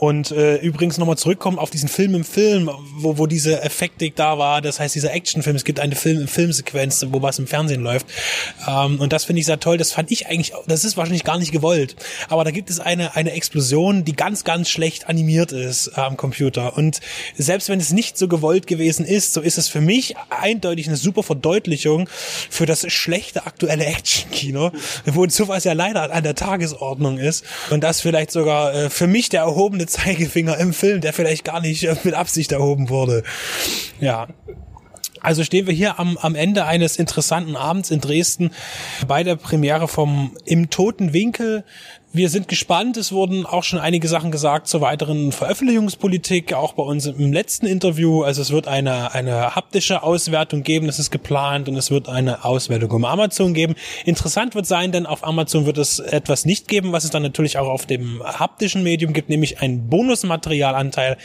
Und 0.00 0.30
äh, 0.30 0.56
übrigens 0.56 0.96
nochmal 0.96 1.18
zurückkommen 1.18 1.58
auf 1.58 1.68
diesen 1.68 1.90
Film 1.90 2.14
im 2.14 2.24
Film, 2.24 2.70
wo, 2.96 3.18
wo 3.18 3.26
diese 3.26 3.62
Effektik 3.62 4.16
da 4.16 4.38
war, 4.38 4.62
das 4.62 4.80
heißt 4.80 4.94
dieser 4.94 5.12
Actionfilm, 5.12 5.54
es 5.54 5.64
gibt 5.64 5.80
eine 5.80 5.96
Film 5.96 6.26
Filmsequenz, 6.26 7.04
wo 7.10 7.20
was 7.20 7.38
im 7.38 7.46
Fernsehen 7.46 7.82
läuft. 7.82 8.06
Ähm, 8.66 8.98
und 9.00 9.12
das 9.12 9.24
finde 9.24 9.40
ich 9.40 9.46
sehr 9.46 9.60
toll, 9.60 9.76
das 9.76 9.92
fand 9.92 10.10
ich 10.10 10.28
eigentlich, 10.28 10.52
das 10.66 10.84
ist 10.84 10.96
wahrscheinlich 10.96 11.24
gar 11.24 11.38
nicht 11.38 11.52
gewollt. 11.52 11.94
Aber 12.30 12.42
da 12.42 12.50
gibt 12.50 12.70
es 12.70 12.80
eine, 12.80 13.14
eine 13.16 13.32
Explosion, 13.32 14.06
die 14.06 14.16
ganz, 14.16 14.44
ganz 14.44 14.61
ganz 14.62 14.70
schlecht 14.70 15.08
animiert 15.08 15.50
ist 15.50 15.88
äh, 15.88 16.00
am 16.00 16.16
Computer. 16.16 16.76
Und 16.76 17.00
selbst 17.36 17.68
wenn 17.68 17.80
es 17.80 17.90
nicht 17.90 18.16
so 18.16 18.28
gewollt 18.28 18.68
gewesen 18.68 19.04
ist, 19.04 19.32
so 19.32 19.40
ist 19.40 19.58
es 19.58 19.66
für 19.66 19.80
mich 19.80 20.14
eindeutig 20.30 20.86
eine 20.86 20.96
super 20.96 21.24
Verdeutlichung 21.24 22.08
für 22.48 22.64
das 22.64 22.86
schlechte 22.92 23.44
aktuelle 23.44 23.84
Action-Kino, 23.86 24.70
wo 25.06 25.28
sowas 25.28 25.64
ja 25.64 25.72
leider 25.72 26.12
an 26.12 26.22
der 26.22 26.36
Tagesordnung 26.36 27.18
ist. 27.18 27.44
Und 27.70 27.82
das 27.82 28.00
vielleicht 28.00 28.30
sogar 28.30 28.72
äh, 28.72 28.88
für 28.88 29.08
mich 29.08 29.30
der 29.30 29.40
erhobene 29.40 29.86
Zeigefinger 29.86 30.56
im 30.58 30.72
Film, 30.72 31.00
der 31.00 31.12
vielleicht 31.12 31.42
gar 31.42 31.60
nicht 31.60 31.82
äh, 31.82 31.96
mit 32.04 32.14
Absicht 32.14 32.52
erhoben 32.52 32.88
wurde. 32.88 33.24
Ja. 34.00 34.28
Also 35.20 35.44
stehen 35.44 35.66
wir 35.66 35.74
hier 35.74 35.98
am, 36.00 36.18
am 36.18 36.34
Ende 36.34 36.66
eines 36.66 36.96
interessanten 36.96 37.54
Abends 37.54 37.90
in 37.90 38.00
Dresden 38.00 38.50
bei 39.06 39.22
der 39.22 39.36
Premiere 39.36 39.86
vom 39.86 40.36
Im 40.44 40.68
toten 40.68 41.12
Winkel 41.12 41.64
wir 42.14 42.28
sind 42.28 42.46
gespannt. 42.48 42.98
Es 42.98 43.10
wurden 43.10 43.46
auch 43.46 43.64
schon 43.64 43.78
einige 43.78 44.06
Sachen 44.06 44.30
gesagt 44.30 44.66
zur 44.66 44.82
weiteren 44.82 45.32
Veröffentlichungspolitik, 45.32 46.52
auch 46.52 46.74
bei 46.74 46.82
uns 46.82 47.06
im 47.06 47.32
letzten 47.32 47.66
Interview. 47.66 48.22
Also 48.22 48.42
es 48.42 48.50
wird 48.50 48.68
eine, 48.68 49.14
eine 49.14 49.56
haptische 49.56 50.02
Auswertung 50.02 50.62
geben, 50.62 50.86
das 50.86 50.98
ist 50.98 51.10
geplant, 51.10 51.70
und 51.70 51.76
es 51.76 51.90
wird 51.90 52.10
eine 52.10 52.44
Auswertung 52.44 52.90
um 52.90 53.04
Amazon 53.06 53.54
geben. 53.54 53.76
Interessant 54.04 54.54
wird 54.54 54.66
sein, 54.66 54.92
denn 54.92 55.06
auf 55.06 55.24
Amazon 55.24 55.64
wird 55.64 55.78
es 55.78 56.00
etwas 56.00 56.44
nicht 56.44 56.68
geben, 56.68 56.92
was 56.92 57.04
es 57.04 57.10
dann 57.10 57.22
natürlich 57.22 57.56
auch 57.56 57.68
auf 57.68 57.86
dem 57.86 58.22
haptischen 58.22 58.82
Medium 58.82 59.14
gibt, 59.14 59.30
nämlich 59.30 59.62
ein 59.62 59.88
Bonusmaterialanteil. 59.88 61.16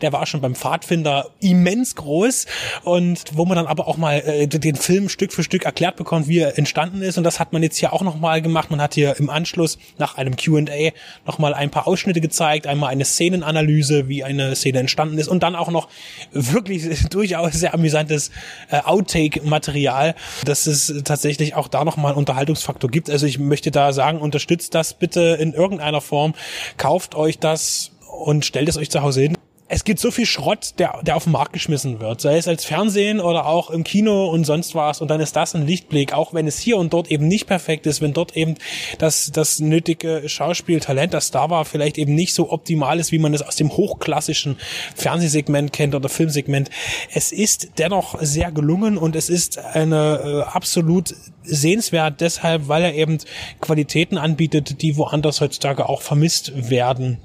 Der 0.00 0.12
war 0.12 0.26
schon 0.26 0.40
beim 0.40 0.56
Pfadfinder 0.56 1.30
immens 1.40 1.94
groß 1.94 2.46
und 2.82 3.22
wo 3.32 3.44
man 3.44 3.56
dann 3.56 3.66
aber 3.68 3.86
auch 3.86 3.96
mal 3.96 4.18
äh, 4.18 4.48
den 4.48 4.74
Film 4.74 5.08
Stück 5.08 5.32
für 5.32 5.44
Stück 5.44 5.64
erklärt 5.66 5.94
bekommt, 5.94 6.26
wie 6.26 6.40
er 6.40 6.58
entstanden 6.58 7.00
ist. 7.02 7.16
Und 7.16 7.22
das 7.22 7.38
hat 7.38 7.52
man 7.52 7.62
jetzt 7.62 7.76
hier 7.76 7.92
auch 7.92 8.02
nochmal 8.02 8.42
gemacht. 8.42 8.72
Man 8.72 8.80
hat 8.80 8.94
hier 8.94 9.16
im 9.20 9.30
Anschluss 9.30 9.78
nach 9.98 10.16
einem 10.16 10.31
einem 10.32 10.66
Q&A 10.66 10.92
nochmal 11.26 11.54
ein 11.54 11.70
paar 11.70 11.86
Ausschnitte 11.86 12.20
gezeigt, 12.20 12.66
einmal 12.66 12.90
eine 12.90 13.04
Szenenanalyse, 13.04 14.08
wie 14.08 14.24
eine 14.24 14.54
Szene 14.56 14.80
entstanden 14.80 15.18
ist. 15.18 15.28
Und 15.28 15.42
dann 15.42 15.56
auch 15.56 15.70
noch 15.70 15.88
wirklich 16.32 17.08
durchaus 17.10 17.52
sehr 17.54 17.74
amüsantes 17.74 18.30
äh, 18.70 18.80
Outtake-Material, 18.80 20.14
dass 20.44 20.66
es 20.66 21.02
tatsächlich 21.04 21.54
auch 21.54 21.68
da 21.68 21.84
nochmal 21.84 22.12
einen 22.12 22.18
Unterhaltungsfaktor 22.18 22.90
gibt. 22.90 23.10
Also 23.10 23.26
ich 23.26 23.38
möchte 23.38 23.70
da 23.70 23.92
sagen, 23.92 24.20
unterstützt 24.20 24.74
das 24.74 24.94
bitte 24.94 25.38
in 25.40 25.52
irgendeiner 25.52 26.00
Form, 26.00 26.34
kauft 26.76 27.14
euch 27.14 27.38
das 27.38 27.92
und 28.24 28.44
stellt 28.44 28.68
es 28.68 28.76
euch 28.76 28.90
zu 28.90 29.02
Hause 29.02 29.22
hin 29.22 29.36
es 29.74 29.84
gibt 29.84 30.00
so 30.00 30.10
viel 30.10 30.26
Schrott, 30.26 30.74
der, 30.78 31.00
der 31.02 31.16
auf 31.16 31.24
den 31.24 31.32
Markt 31.32 31.54
geschmissen 31.54 31.98
wird, 31.98 32.20
sei 32.20 32.36
es 32.36 32.46
als 32.46 32.66
Fernsehen 32.66 33.20
oder 33.20 33.46
auch 33.46 33.70
im 33.70 33.84
Kino 33.84 34.26
und 34.26 34.44
sonst 34.44 34.74
was. 34.74 35.00
Und 35.00 35.10
dann 35.10 35.18
ist 35.18 35.34
das 35.34 35.54
ein 35.54 35.66
Lichtblick, 35.66 36.12
auch 36.12 36.34
wenn 36.34 36.46
es 36.46 36.58
hier 36.58 36.76
und 36.76 36.92
dort 36.92 37.10
eben 37.10 37.26
nicht 37.26 37.46
perfekt 37.46 37.86
ist, 37.86 38.02
wenn 38.02 38.12
dort 38.12 38.36
eben 38.36 38.56
das, 38.98 39.32
das 39.32 39.60
nötige 39.60 40.28
Schauspieltalent, 40.28 41.14
das 41.14 41.30
da 41.30 41.48
war, 41.48 41.64
vielleicht 41.64 41.96
eben 41.96 42.14
nicht 42.14 42.34
so 42.34 42.52
optimal 42.52 43.00
ist, 43.00 43.12
wie 43.12 43.18
man 43.18 43.32
es 43.32 43.40
aus 43.40 43.56
dem 43.56 43.74
hochklassischen 43.74 44.58
Fernsehsegment 44.94 45.72
kennt 45.72 45.94
oder 45.94 46.10
Filmsegment. 46.10 46.68
Es 47.14 47.32
ist 47.32 47.78
dennoch 47.78 48.20
sehr 48.20 48.52
gelungen 48.52 48.98
und 48.98 49.16
es 49.16 49.30
ist 49.30 49.56
eine 49.56 50.20
äh, 50.22 50.50
absolut 50.54 51.14
sehenswert 51.44 52.20
deshalb, 52.20 52.68
weil 52.68 52.82
er 52.82 52.94
eben 52.94 53.16
Qualitäten 53.62 54.18
anbietet, 54.18 54.82
die 54.82 54.98
woanders 54.98 55.40
heutzutage 55.40 55.88
auch 55.88 56.02
vermisst 56.02 56.68
werden. 56.68 57.22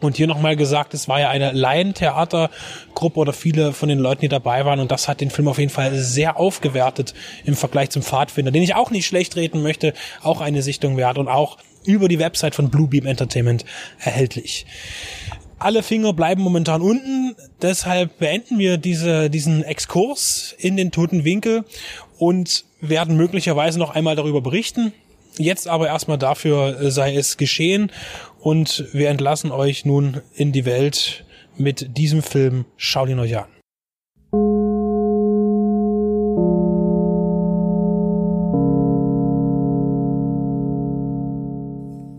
Und 0.00 0.16
hier 0.16 0.26
nochmal 0.26 0.56
gesagt, 0.56 0.94
es 0.94 1.08
war 1.08 1.20
ja 1.20 1.30
eine 1.30 1.52
Laientheatergruppe 1.52 3.18
oder 3.18 3.32
viele 3.32 3.72
von 3.72 3.88
den 3.88 3.98
Leuten, 3.98 4.22
die 4.22 4.28
dabei 4.28 4.64
waren. 4.64 4.80
Und 4.80 4.90
das 4.90 5.08
hat 5.08 5.20
den 5.20 5.30
Film 5.30 5.48
auf 5.48 5.58
jeden 5.58 5.70
Fall 5.70 5.94
sehr 5.94 6.38
aufgewertet 6.38 7.14
im 7.44 7.54
Vergleich 7.54 7.90
zum 7.90 8.02
Pfadfinder, 8.02 8.50
den 8.50 8.62
ich 8.62 8.74
auch 8.74 8.90
nicht 8.90 9.06
schlecht 9.06 9.36
reden 9.36 9.62
möchte. 9.62 9.94
Auch 10.22 10.40
eine 10.40 10.62
Sichtung 10.62 10.96
wert 10.96 11.18
und 11.18 11.28
auch 11.28 11.58
über 11.84 12.08
die 12.08 12.18
Website 12.18 12.54
von 12.54 12.70
Bluebeam 12.70 13.06
Entertainment 13.06 13.64
erhältlich. 13.98 14.66
Alle 15.58 15.82
Finger 15.82 16.12
bleiben 16.12 16.42
momentan 16.42 16.82
unten, 16.82 17.36
deshalb 17.62 18.18
beenden 18.18 18.58
wir 18.58 18.76
diese, 18.76 19.30
diesen 19.30 19.62
Exkurs 19.62 20.54
in 20.58 20.76
den 20.76 20.90
toten 20.90 21.24
Winkel 21.24 21.64
und 22.18 22.64
werden 22.80 23.16
möglicherweise 23.16 23.78
noch 23.78 23.94
einmal 23.94 24.16
darüber 24.16 24.42
berichten. 24.42 24.92
Jetzt 25.36 25.66
aber 25.66 25.86
erstmal 25.88 26.18
dafür 26.18 26.90
sei 26.90 27.16
es 27.16 27.36
geschehen 27.36 27.90
und 28.44 28.84
wir 28.92 29.08
entlassen 29.08 29.50
euch 29.50 29.86
nun 29.86 30.20
in 30.34 30.52
die 30.52 30.66
Welt 30.66 31.24
mit 31.56 31.96
diesem 31.96 32.22
Film. 32.22 32.66
Schaut 32.76 33.08
ihn 33.08 33.18
euch 33.18 33.38
an. 33.38 33.46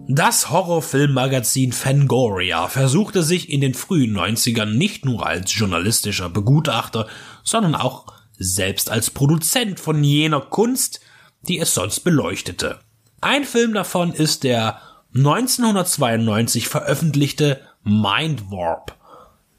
Das 0.07 0.49
Horrorfilmmagazin 0.49 1.73
Fangoria 1.73 2.69
versuchte 2.69 3.21
sich 3.21 3.51
in 3.51 3.61
den 3.61 3.75
frühen 3.75 4.17
90ern 4.17 4.77
nicht 4.77 5.05
nur 5.05 5.27
als 5.27 5.53
journalistischer 5.53 6.29
Begutachter, 6.29 7.07
sondern 7.43 7.75
auch 7.75 8.07
selbst 8.37 8.89
als 8.89 9.11
Produzent 9.11 9.79
von 9.79 10.03
jener 10.03 10.41
Kunst, 10.41 11.01
die 11.47 11.59
es 11.59 11.75
sonst 11.75 11.99
beleuchtete. 11.99 12.79
Ein 13.21 13.43
Film 13.43 13.75
davon 13.75 14.11
ist 14.11 14.43
der 14.43 14.81
1992 15.15 16.67
veröffentlichte 16.67 17.61
Mind 17.85 18.51
Warp, 18.51 18.97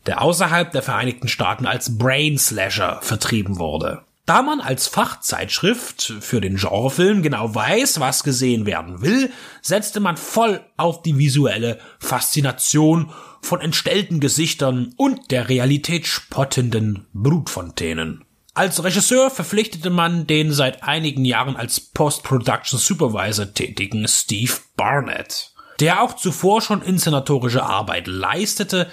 der 0.04 0.20
außerhalb 0.20 0.70
der 0.70 0.82
Vereinigten 0.82 1.28
Staaten 1.28 1.64
als 1.64 1.96
Brain 1.96 2.36
Slasher 2.36 2.98
vertrieben 3.00 3.58
wurde. 3.58 4.02
Da 4.26 4.42
man 4.42 4.60
als 4.60 4.86
Fachzeitschrift 4.86 6.12
für 6.20 6.42
den 6.42 6.56
Genrefilm 6.56 7.22
genau 7.22 7.54
weiß, 7.54 8.00
was 8.00 8.22
gesehen 8.22 8.66
werden 8.66 9.00
will, 9.00 9.32
setzte 9.62 10.00
man 10.00 10.18
voll 10.18 10.60
auf 10.76 11.00
die 11.00 11.16
visuelle 11.16 11.78
Faszination 12.00 13.10
von 13.40 13.62
entstellten 13.62 14.20
Gesichtern 14.20 14.92
und 14.98 15.30
der 15.30 15.48
Realität 15.48 16.06
spottenden 16.06 17.06
Brutfontänen. 17.14 18.25
Als 18.56 18.82
Regisseur 18.82 19.28
verpflichtete 19.28 19.90
man 19.90 20.26
den 20.26 20.50
seit 20.50 20.82
einigen 20.82 21.26
Jahren 21.26 21.56
als 21.56 21.78
Post-Production 21.78 22.80
Supervisor 22.80 23.52
tätigen 23.52 24.08
Steve 24.08 24.54
Barnett, 24.78 25.52
der 25.78 26.00
auch 26.00 26.16
zuvor 26.16 26.62
schon 26.62 26.80
inszenatorische 26.80 27.62
Arbeit 27.62 28.06
leistete. 28.06 28.90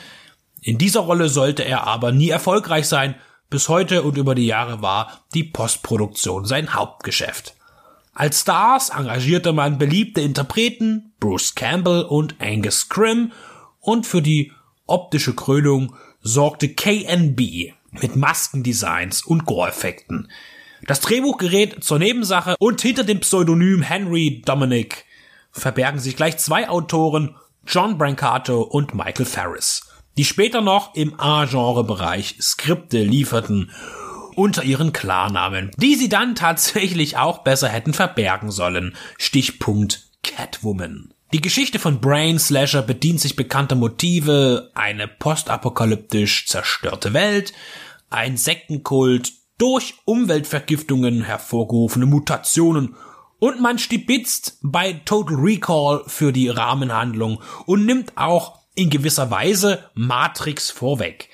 In 0.62 0.78
dieser 0.78 1.00
Rolle 1.00 1.30
sollte 1.30 1.64
er 1.64 1.88
aber 1.88 2.12
nie 2.12 2.28
erfolgreich 2.28 2.90
sein. 2.90 3.16
Bis 3.50 3.70
heute 3.70 4.04
und 4.04 4.18
über 4.18 4.36
die 4.36 4.48
Jahre 4.48 4.82
war 4.82 5.24
die 5.34 5.46
Postproduktion 5.46 6.44
sein 6.44 6.74
Hauptgeschäft. 6.74 7.56
Als 8.14 8.42
Stars 8.42 8.90
engagierte 8.90 9.54
man 9.54 9.78
beliebte 9.78 10.20
Interpreten, 10.20 11.14
Bruce 11.22 11.56
Campbell 11.56 12.02
und 12.02 12.36
Angus 12.42 12.82
Scrim, 12.82 13.32
und 13.80 14.06
für 14.06 14.22
die 14.22 14.52
optische 14.88 15.34
Krönung 15.34 15.96
sorgte 16.20 16.68
KNB, 16.68 17.72
mit 18.02 18.16
Maskendesigns 18.16 19.24
und 19.24 19.46
Gore-Effekten. 19.46 20.30
Das 20.86 21.00
Drehbuch 21.00 21.38
gerät 21.38 21.84
zur 21.84 22.00
Nebensache 22.00 22.56
und 22.60 22.82
hinter 22.82 23.04
dem 23.04 23.22
Pseudonym 23.22 23.82
Henry 23.82 24.42
Dominic 24.46 25.06
verbergen 25.52 26.00
sich 26.00 26.16
gleich 26.16 26.38
zwei 26.38 26.68
Autoren, 26.68 27.36
John 27.66 27.98
Brancato 27.98 28.62
und 28.62 28.94
Michael 28.94 29.26
Ferris, 29.26 29.88
die 30.18 30.26
später 30.26 30.62
noch 30.62 30.96
im 30.96 31.18
A-Genre-Bereich 31.20 32.36
Skripte 32.42 33.02
lieferten 33.02 33.72
unter 34.36 34.64
ihren 34.64 34.92
Klarnamen, 34.94 35.72
die 35.78 35.96
sie 35.96 36.10
dann 36.10 36.36
tatsächlich 36.36 37.18
auch 37.18 37.40
besser 37.40 37.70
hätten 37.70 37.94
verbergen 37.94 38.52
sollen. 38.52 38.96
Stichpunkt 39.18 40.08
Catwoman. 40.24 41.13
Die 41.34 41.42
Geschichte 41.42 41.80
von 41.80 42.00
Brain 42.00 42.38
Slasher 42.38 42.84
bedient 42.84 43.20
sich 43.20 43.36
bekannter 43.36 43.74
Motive, 43.74 44.70
eine 44.76 45.08
postapokalyptisch 45.08 46.46
zerstörte 46.46 47.14
Welt, 47.14 47.54
ein 48.12 48.38
Sektenkult, 48.38 49.32
durch 49.58 49.96
Umweltvergiftungen 50.06 51.24
hervorgerufene 51.24 52.06
Mutationen 52.06 52.96
Und 53.40 53.60
man 53.60 53.80
stibitzt 53.80 54.60
bei 54.62 54.94
Total 55.06 55.36
Recall 55.36 56.04
für 56.06 56.32
die 56.32 56.50
Rahmenhandlung 56.50 57.42
und 57.66 57.88
nimmt 57.88 58.16
auch 58.16 58.60
in 58.76 58.92
gewisser 58.92 59.32
Weise 59.32 59.90
Matrix 59.96 60.70
vorweg. 60.70 61.30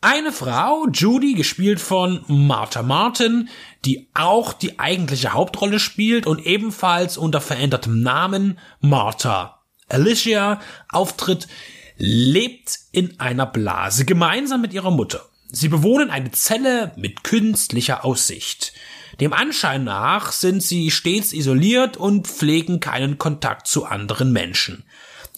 Eine 0.00 0.30
Frau, 0.30 0.86
Judy, 0.92 1.34
gespielt 1.34 1.80
von 1.80 2.24
Martha 2.28 2.84
Martin, 2.84 3.48
die 3.84 4.08
auch 4.14 4.52
die 4.52 4.78
eigentliche 4.78 5.32
Hauptrolle 5.32 5.80
spielt 5.80 6.24
und 6.24 6.46
ebenfalls 6.46 7.18
unter 7.18 7.40
verändertem 7.40 8.00
Namen 8.00 8.60
Martha 8.80 9.58
Alicia 9.88 10.60
auftritt, 10.88 11.48
lebt 11.96 12.78
in 12.92 13.18
einer 13.18 13.46
Blase 13.46 14.04
gemeinsam 14.04 14.60
mit 14.60 14.72
ihrer 14.72 14.92
Mutter. 14.92 15.24
Sie 15.50 15.68
bewohnen 15.68 16.10
eine 16.10 16.30
Zelle 16.30 16.92
mit 16.96 17.24
künstlicher 17.24 18.04
Aussicht. 18.04 18.74
Dem 19.18 19.32
Anschein 19.32 19.82
nach 19.82 20.30
sind 20.30 20.62
sie 20.62 20.92
stets 20.92 21.32
isoliert 21.32 21.96
und 21.96 22.28
pflegen 22.28 22.78
keinen 22.78 23.18
Kontakt 23.18 23.66
zu 23.66 23.84
anderen 23.84 24.32
Menschen. 24.32 24.84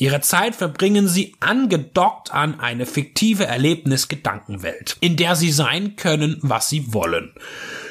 Ihre 0.00 0.22
Zeit 0.22 0.56
verbringen 0.56 1.08
sie 1.08 1.36
angedockt 1.40 2.32
an 2.32 2.58
eine 2.58 2.86
fiktive 2.86 3.44
Erlebnis-Gedankenwelt, 3.44 4.96
in 5.00 5.18
der 5.18 5.36
sie 5.36 5.52
sein 5.52 5.94
können, 5.96 6.38
was 6.40 6.70
sie 6.70 6.94
wollen. 6.94 7.34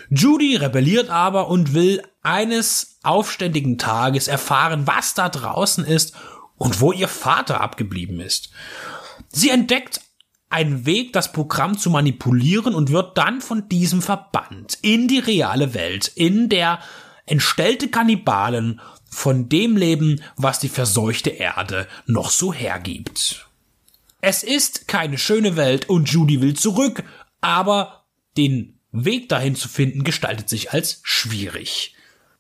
Judy 0.10 0.56
rebelliert 0.56 1.12
aber 1.12 1.50
und 1.50 1.76
will 1.76 2.02
eines 2.24 2.98
aufständigen 3.04 3.78
Tages 3.78 4.28
erfahren, 4.28 4.88
was 4.88 5.14
da 5.14 5.30
draußen 5.30 5.86
ist 5.86 6.16
und 6.56 6.82
wo 6.82 6.92
ihr 6.92 7.08
Vater 7.08 7.62
abgeblieben 7.62 8.20
ist. 8.20 8.50
Sie 9.28 9.52
entdeckt 9.52 10.02
einen 10.50 10.88
Weg, 10.88 11.14
das 11.14 11.32
Programm 11.32 11.78
zu 11.78 11.92
manipulieren 11.92 12.74
und 12.74 12.90
wird 12.90 13.20
dann 13.20 13.40
von 13.40 13.70
diesem 13.70 14.02
verbannt 14.02 14.80
in 14.82 15.08
die 15.08 15.20
reale 15.20 15.76
Welt, 15.76 16.12
in 16.16 16.50
der 16.50 16.80
entstellte 17.28 17.90
Kannibalen 17.90 18.82
von 19.10 19.50
dem 19.50 19.78
Leben, 19.78 20.22
was 20.36 20.60
die 20.60 20.70
verseuchte 20.70 21.30
Erde 21.30 21.88
noch 22.06 22.30
so 22.32 22.54
hergibt. 22.54 23.48
Es 24.22 24.44
ist 24.44 24.88
keine 24.88 25.18
schöne 25.18 25.56
Welt 25.56 25.90
und 25.90 26.10
Judy 26.10 26.42
will 26.42 26.56
zurück, 26.56 27.04
aber 27.42 28.06
den 28.38 28.80
Weg 28.92 29.30
dahin 29.30 29.56
zu 29.56 29.70
finden 29.70 30.04
gestaltet 30.04 30.50
sich 30.50 30.72
als 30.72 31.00
schwierig. 31.04 31.96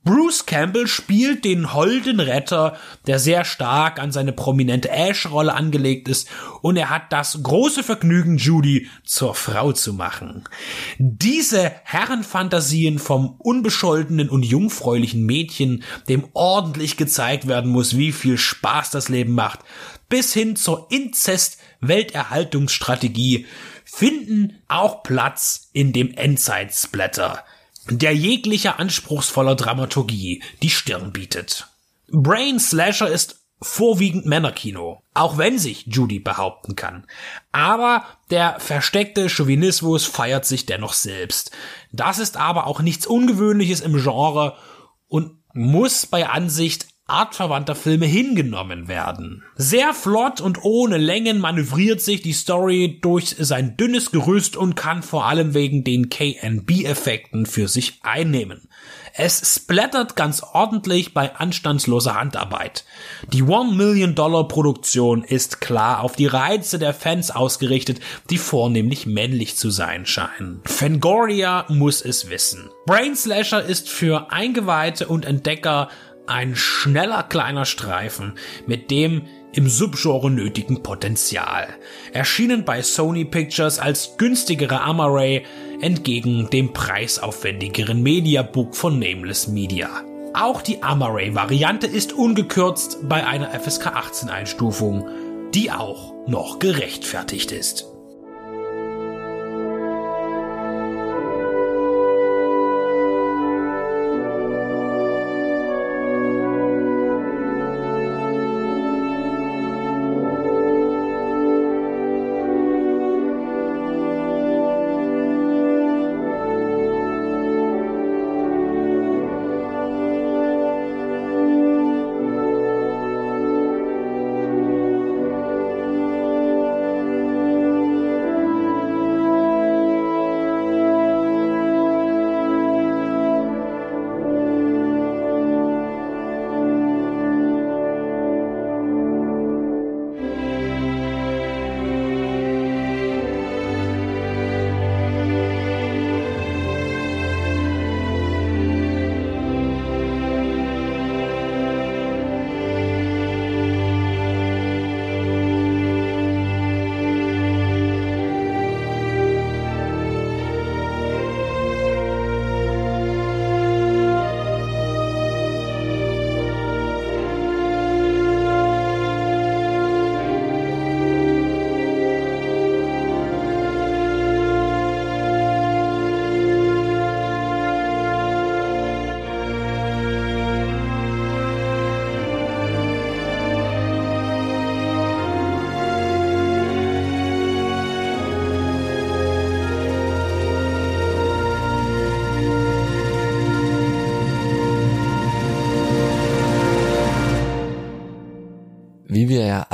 Bruce 0.05 0.45
Campbell 0.45 0.87
spielt 0.87 1.43
den 1.43 1.73
holden 1.73 2.21
Retter, 2.21 2.77
der 3.05 3.19
sehr 3.19 3.43
stark 3.43 3.99
an 3.99 4.13
seine 4.13 4.31
prominente 4.31 4.89
Ash-Rolle 4.89 5.53
angelegt 5.53 6.07
ist, 6.07 6.29
und 6.61 6.77
er 6.77 6.89
hat 6.89 7.11
das 7.11 7.43
große 7.43 7.83
Vergnügen, 7.83 8.37
Judy 8.37 8.87
zur 9.03 9.35
Frau 9.35 9.73
zu 9.73 9.93
machen. 9.93 10.45
Diese 10.97 11.73
Herrenfantasien 11.83 12.97
vom 12.97 13.35
unbescholtenen 13.39 14.29
und 14.29 14.43
jungfräulichen 14.43 15.25
Mädchen, 15.25 15.83
dem 16.07 16.29
ordentlich 16.33 16.95
gezeigt 16.95 17.45
werden 17.47 17.69
muss, 17.69 17.97
wie 17.97 18.13
viel 18.13 18.37
Spaß 18.37 18.91
das 18.91 19.09
Leben 19.09 19.33
macht, 19.33 19.59
bis 20.07 20.31
hin 20.33 20.55
zur 20.55 20.87
Inzest-Welterhaltungsstrategie, 20.91 23.47
finden 23.83 24.61
auch 24.69 25.03
Platz 25.03 25.67
in 25.73 25.91
dem 25.91 26.13
Endzeitsblätter 26.13 27.43
der 27.89 28.15
jeglicher 28.15 28.79
anspruchsvoller 28.79 29.55
Dramaturgie 29.55 30.43
die 30.61 30.69
Stirn 30.69 31.11
bietet. 31.11 31.67
Brain 32.11 32.59
Slasher 32.59 33.07
ist 33.07 33.39
vorwiegend 33.61 34.25
Männerkino, 34.25 35.03
auch 35.13 35.37
wenn 35.37 35.59
sich 35.59 35.85
Judy 35.87 36.19
behaupten 36.19 36.75
kann. 36.75 37.05
Aber 37.51 38.05
der 38.29 38.59
versteckte 38.59 39.29
Chauvinismus 39.29 40.05
feiert 40.05 40.45
sich 40.45 40.65
dennoch 40.65 40.93
selbst. 40.93 41.51
Das 41.91 42.19
ist 42.19 42.37
aber 42.37 42.67
auch 42.67 42.81
nichts 42.81 43.05
Ungewöhnliches 43.05 43.81
im 43.81 44.01
Genre 44.01 44.55
und 45.07 45.37
muss 45.53 46.05
bei 46.05 46.29
Ansicht 46.29 46.87
artverwandter 47.10 47.76
Filme 47.76 48.05
hingenommen 48.05 48.88
werden. 48.88 49.43
Sehr 49.55 49.93
flott 49.93 50.41
und 50.41 50.64
ohne 50.64 50.97
Längen 50.97 51.39
manövriert 51.39 52.01
sich 52.01 52.22
die 52.22 52.34
Story 52.34 52.99
durch 53.01 53.36
sein 53.39 53.78
dünnes 53.78 54.12
Gerüst 54.12 54.55
und 54.55 54.76
kann 54.76 55.03
vor 55.03 55.26
allem 55.26 55.53
wegen 55.53 55.84
den 55.84 56.10
KNB-Effekten 56.10 57.45
für 57.45 57.68
sich 57.68 57.99
einnehmen. 58.03 58.70
Es 59.14 59.55
splattert 59.55 60.16
ganz 60.16 60.41
ordentlich 60.41 61.14
bei 61.14 61.36
anstandsloser 61.36 62.16
Handarbeit. 62.16 62.86
Die 63.34 63.43
One 63.43 63.74
Million 63.74 64.16
Dollar 64.16 64.47
Produktion 64.47 65.24
ist 65.24 65.60
klar 65.62 66.03
auf 66.03 66.16
die 66.16 66.28
Reize 66.28 66.80
der 66.80 66.93
Fans 66.93 67.32
ausgerichtet, 67.32 67.99
die 68.30 68.38
vornehmlich 68.38 69.05
männlich 69.05 69.57
zu 69.57 69.72
sein 69.72 70.05
scheinen. 70.05 70.62
Fangoria 70.66 71.66
muss 71.70 72.01
es 72.01 72.30
wissen. 72.30 72.70
Brain 72.86 73.16
Slasher 73.16 73.64
ist 73.64 73.89
für 73.89 74.32
Eingeweihte 74.32 75.07
und 75.07 75.26
Entdecker 75.26 75.89
ein 76.30 76.55
schneller 76.55 77.23
kleiner 77.23 77.65
Streifen 77.65 78.34
mit 78.67 78.91
dem 78.91 79.23
im 79.51 79.67
Subgenre 79.67 80.30
nötigen 80.30 80.84
Potenzial. 80.84 81.67
Erschienen 82.13 82.65
bei 82.65 82.82
Sony 82.82 83.25
Pictures 83.25 83.80
als 83.80 84.15
günstigere 84.17 84.82
Amaray 84.82 85.43
entgegen 85.82 86.49
dem 86.51 86.71
preisaufwendigeren 86.71 88.01
Mediabook 88.03 88.75
von 88.75 88.99
Nameless 88.99 89.47
Media. 89.47 89.89
Auch 90.34 90.61
die 90.61 90.84
Amaray-Variante 90.84 91.88
ist 91.88 92.13
ungekürzt 92.13 92.99
bei 93.09 93.25
einer 93.25 93.49
FSK 93.59 93.88
18 93.88 94.30
Einstufung, 94.30 95.07
die 95.55 95.71
auch 95.71 96.13
noch 96.27 96.59
gerechtfertigt 96.59 97.51
ist. 97.51 97.88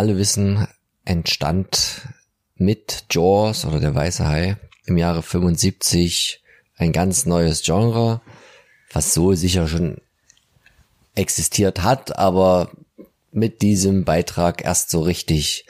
Alle 0.06 0.20
wissen, 0.20 0.68
entstand 1.04 2.04
mit 2.58 3.06
Jaws 3.10 3.66
oder 3.66 3.80
der 3.80 3.96
Weiße 3.96 4.28
Hai 4.28 4.56
im 4.86 4.98
Jahre 4.98 5.24
75 5.24 6.44
ein 6.78 6.92
ganz 6.92 7.26
neues 7.26 7.64
Genre, 7.64 8.22
was 8.94 9.16
so 9.16 9.34
sicher 9.34 9.68
schon 9.68 9.98
existiert 11.16 11.82
hat, 11.82 12.20
aber 12.20 12.70
mit 13.32 13.64
diesem 13.64 14.06
Beitrag 14.06 14.64
erst 14.64 14.92
so 14.92 15.02
richtig 15.02 15.66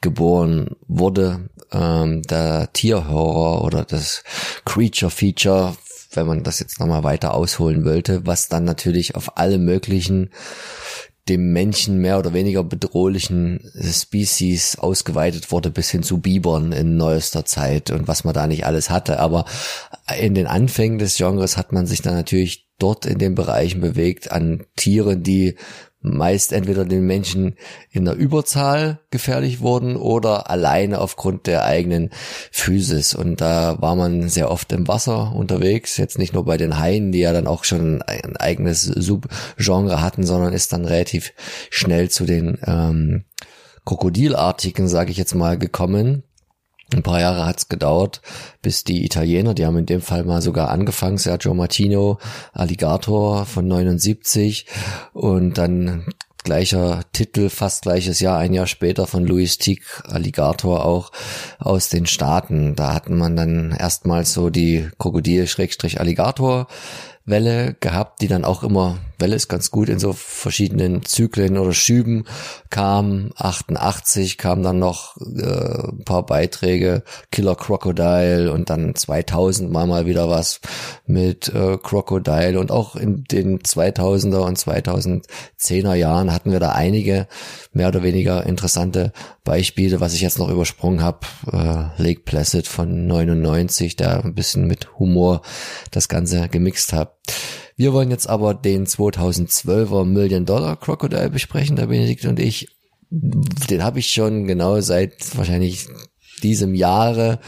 geboren 0.00 0.76
wurde. 0.86 1.50
Ähm, 1.72 2.22
der 2.22 2.72
Tierhorror 2.72 3.64
oder 3.64 3.84
das 3.84 4.22
Creature 4.64 5.10
Feature 5.10 5.76
wenn 6.14 6.26
man 6.26 6.42
das 6.42 6.60
jetzt 6.60 6.78
nochmal 6.78 7.04
weiter 7.04 7.32
ausholen 7.32 7.84
wollte, 7.86 8.26
was 8.26 8.48
dann 8.48 8.64
natürlich 8.64 9.14
auf 9.14 9.38
alle 9.38 9.58
möglichen 9.58 10.30
dem 11.28 11.52
Menschen 11.52 11.98
mehr 11.98 12.18
oder 12.18 12.32
weniger 12.32 12.64
bedrohlichen 12.64 13.70
Species 13.80 14.78
ausgeweitet 14.78 15.52
wurde 15.52 15.70
bis 15.70 15.90
hin 15.90 16.02
zu 16.02 16.18
Bibern 16.18 16.72
in 16.72 16.96
neuester 16.96 17.44
Zeit 17.44 17.90
und 17.90 18.08
was 18.08 18.24
man 18.24 18.34
da 18.34 18.48
nicht 18.48 18.66
alles 18.66 18.90
hatte. 18.90 19.20
Aber 19.20 19.44
in 20.12 20.34
den 20.34 20.46
Anfängen 20.46 20.98
des 20.98 21.16
Genres 21.16 21.56
hat 21.56 21.72
man 21.72 21.86
sich 21.86 22.02
dann 22.02 22.14
natürlich 22.14 22.68
dort 22.78 23.06
in 23.06 23.18
den 23.18 23.34
Bereichen 23.34 23.80
bewegt 23.80 24.32
an 24.32 24.64
Tieren, 24.76 25.22
die 25.22 25.56
meist 26.02 26.52
entweder 26.52 26.84
den 26.84 27.06
Menschen 27.06 27.54
in 27.90 28.04
der 28.04 28.14
Überzahl 28.14 28.98
gefährlich 29.10 29.60
wurden 29.60 29.96
oder 29.96 30.50
alleine 30.50 31.00
aufgrund 31.00 31.46
der 31.46 31.64
eigenen 31.64 32.10
Physis. 32.50 33.14
Und 33.14 33.40
da 33.40 33.80
war 33.80 33.94
man 33.94 34.28
sehr 34.28 34.50
oft 34.50 34.72
im 34.72 34.88
Wasser 34.88 35.32
unterwegs, 35.34 35.96
jetzt 35.96 36.18
nicht 36.18 36.34
nur 36.34 36.44
bei 36.44 36.56
den 36.56 36.78
Haien, 36.78 37.12
die 37.12 37.20
ja 37.20 37.32
dann 37.32 37.46
auch 37.46 37.62
schon 37.64 38.02
ein 38.02 38.36
eigenes 38.36 38.82
Subgenre 38.82 40.00
hatten, 40.02 40.26
sondern 40.26 40.52
ist 40.52 40.72
dann 40.72 40.84
relativ 40.84 41.32
schnell 41.70 42.10
zu 42.10 42.24
den 42.24 42.58
ähm, 42.66 43.24
Krokodilartigen, 43.84 44.88
sage 44.88 45.12
ich 45.12 45.16
jetzt 45.16 45.34
mal, 45.34 45.56
gekommen 45.56 46.24
ein 46.94 47.02
paar 47.02 47.20
Jahre 47.20 47.46
hat's 47.46 47.68
gedauert, 47.68 48.20
bis 48.60 48.84
die 48.84 49.04
Italiener, 49.04 49.54
die 49.54 49.66
haben 49.66 49.78
in 49.78 49.86
dem 49.86 50.00
Fall 50.00 50.24
mal 50.24 50.42
sogar 50.42 50.70
angefangen, 50.70 51.18
Sergio 51.18 51.54
Martino, 51.54 52.18
Alligator 52.52 53.46
von 53.46 53.66
79 53.68 54.66
und 55.12 55.58
dann 55.58 56.06
gleicher 56.44 57.02
Titel, 57.12 57.48
fast 57.48 57.82
gleiches 57.82 58.20
Jahr, 58.20 58.38
ein 58.38 58.52
Jahr 58.52 58.66
später 58.66 59.06
von 59.06 59.24
Louis 59.24 59.58
Tick, 59.58 60.02
Alligator 60.04 60.84
auch 60.84 61.12
aus 61.58 61.88
den 61.88 62.06
Staaten. 62.06 62.74
Da 62.74 62.92
hatten 62.92 63.16
man 63.16 63.36
dann 63.36 63.72
erstmals 63.78 64.32
so 64.32 64.50
die 64.50 64.88
Krokodil-Alligator 64.98 66.66
Welle 67.24 67.76
gehabt, 67.78 68.20
die 68.20 68.28
dann 68.28 68.44
auch 68.44 68.64
immer, 68.64 68.98
Welle 69.18 69.36
ist 69.36 69.48
ganz 69.48 69.70
gut 69.70 69.88
in 69.88 69.98
so 69.98 70.12
verschiedenen 70.12 71.04
Zyklen 71.04 71.58
oder 71.58 71.72
Schüben 71.72 72.24
kam. 72.70 73.30
88 73.36 74.38
kam 74.38 74.62
dann 74.62 74.78
noch 74.78 75.16
äh, 75.16 75.88
ein 75.88 76.04
paar 76.04 76.26
Beiträge, 76.26 77.02
Killer 77.30 77.54
Crocodile 77.54 78.52
und 78.52 78.70
dann 78.70 78.94
2000 78.94 79.70
mal 79.70 79.86
mal 79.86 80.06
wieder 80.06 80.28
was 80.28 80.60
mit 81.06 81.48
äh, 81.48 81.78
Crocodile 81.78 82.58
und 82.58 82.70
auch 82.70 82.96
in 82.96 83.24
den 83.24 83.60
2000er 83.60 84.38
und 84.38 84.58
2010er 84.58 85.94
Jahren 85.94 86.32
hatten 86.32 86.52
wir 86.52 86.60
da 86.60 86.70
einige 86.70 87.26
mehr 87.72 87.88
oder 87.88 88.02
weniger 88.02 88.44
interessante 88.46 89.12
Beispiele, 89.44 90.00
was 90.00 90.14
ich 90.14 90.20
jetzt 90.20 90.38
noch 90.38 90.48
übersprungen 90.48 91.02
habe, 91.02 91.20
äh, 91.52 92.02
Lake 92.02 92.20
Placid 92.24 92.68
von 92.68 93.06
99, 93.06 93.96
der 93.96 94.24
ein 94.24 94.34
bisschen 94.34 94.66
mit 94.66 94.98
Humor 94.98 95.42
das 95.90 96.08
Ganze 96.08 96.48
gemixt 96.48 96.92
hat. 96.92 97.16
Wir 97.82 97.92
wollen 97.92 98.12
jetzt 98.12 98.28
aber 98.28 98.54
den 98.54 98.86
2012er 98.86 100.04
Million 100.04 100.46
Dollar 100.46 100.76
Crocodile 100.76 101.30
besprechen, 101.30 101.74
der 101.74 101.88
Benedikt 101.88 102.24
und 102.26 102.38
ich. 102.38 102.68
Den 103.10 103.82
habe 103.82 103.98
ich 103.98 104.12
schon 104.12 104.46
genau 104.46 104.80
seit 104.80 105.36
wahrscheinlich 105.36 105.88
diesem 106.44 106.74
Jahre, 106.74 107.40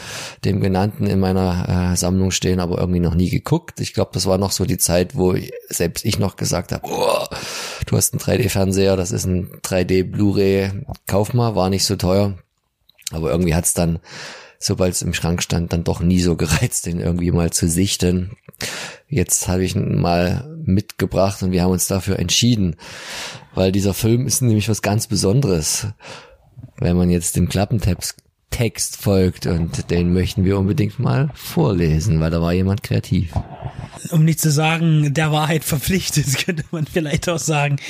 dem 0.45 0.61
genannten 0.61 1.07
in 1.07 1.21
meiner 1.21 1.93
äh, 1.93 1.97
Sammlung 1.97 2.33
stehen, 2.33 2.59
aber 2.59 2.79
irgendwie 2.79 2.99
noch 2.99 3.15
nie 3.15 3.31
geguckt. 3.31 3.79
Ich 3.79 3.95
glaube, 3.95 4.11
das 4.13 4.27
war 4.27 4.37
noch 4.37 4.51
so 4.51 4.65
die 4.65 4.77
Zeit, 4.77 5.15
wo 5.15 5.37
selbst 5.69 6.05
ich 6.05 6.19
noch 6.19 6.35
gesagt 6.35 6.73
habe, 6.73 6.83
oh, 6.85 7.27
du 7.87 7.97
hast 7.97 8.13
einen 8.13 8.21
3D-Fernseher, 8.21 8.97
das 8.97 9.13
ist 9.13 9.27
ein 9.27 9.53
3D 9.63 10.11
Blu-ray, 10.11 10.85
kauf 11.07 11.33
mal, 11.33 11.55
war 11.55 11.71
nicht 11.71 11.85
so 11.85 11.95
teuer. 11.95 12.37
Aber 13.13 13.31
irgendwie 13.31 13.55
hat's 13.55 13.73
dann, 13.73 14.01
sobald 14.59 14.95
es 14.95 15.03
im 15.03 15.15
Schrank 15.15 15.43
stand, 15.43 15.73
dann 15.73 15.85
doch 15.85 16.01
nie 16.01 16.21
so 16.21 16.37
gereizt, 16.37 16.87
den 16.87 17.01
irgendwie 17.01 17.31
mal 17.31 17.51
zu 17.51 17.69
sichten. 17.69 18.37
Jetzt 19.09 19.49
habe 19.49 19.65
ich 19.65 19.75
ihn 19.75 20.01
mal 20.01 20.49
mitgebracht 20.65 21.43
und 21.43 21.53
wir 21.53 21.63
haben 21.63 21.73
uns 21.73 21.87
dafür 21.87 22.19
entschieden, 22.19 22.77
weil 23.55 23.73
dieser 23.73 23.95
Film 23.95 24.27
ist 24.27 24.43
nämlich 24.43 24.69
was 24.69 24.83
ganz 24.83 25.07
Besonderes. 25.07 25.89
Wenn 26.79 26.97
man 26.97 27.11
jetzt 27.11 27.37
dem 27.37 27.49
Klappentext 27.49 28.17
Text 28.55 28.99
folgt 28.99 29.47
und 29.47 29.91
den 29.91 30.13
möchten 30.13 30.45
wir 30.45 30.57
unbedingt 30.57 31.01
mal 31.01 31.29
vorlesen, 31.35 32.21
weil 32.21 32.31
da 32.31 32.41
war 32.41 32.53
jemand 32.53 32.85
kreativ. 32.85 33.33
Um 34.13 34.25
nicht 34.25 34.39
zu 34.39 34.49
sagen, 34.49 35.13
der 35.13 35.33
Wahrheit 35.33 35.65
verpflichtet, 35.65 36.27
könnte 36.45 36.63
man 36.71 36.87
vielleicht 36.87 37.29
auch 37.29 37.41
sagen. 37.41 37.81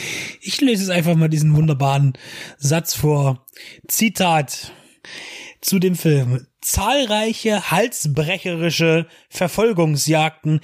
Ich 0.41 0.63
lese 0.63 0.85
es 0.85 0.89
einfach 0.89 1.17
mal 1.17 1.29
diesen 1.29 1.55
wunderbaren 1.55 2.15
Satz 2.57 2.95
vor. 2.95 3.45
Zitat 3.89 4.73
zu 5.65 5.79
dem 5.79 5.97
Film. 5.97 6.47
Zahlreiche 6.61 7.71
halsbrecherische 7.71 9.07
Verfolgungsjagden 9.29 10.61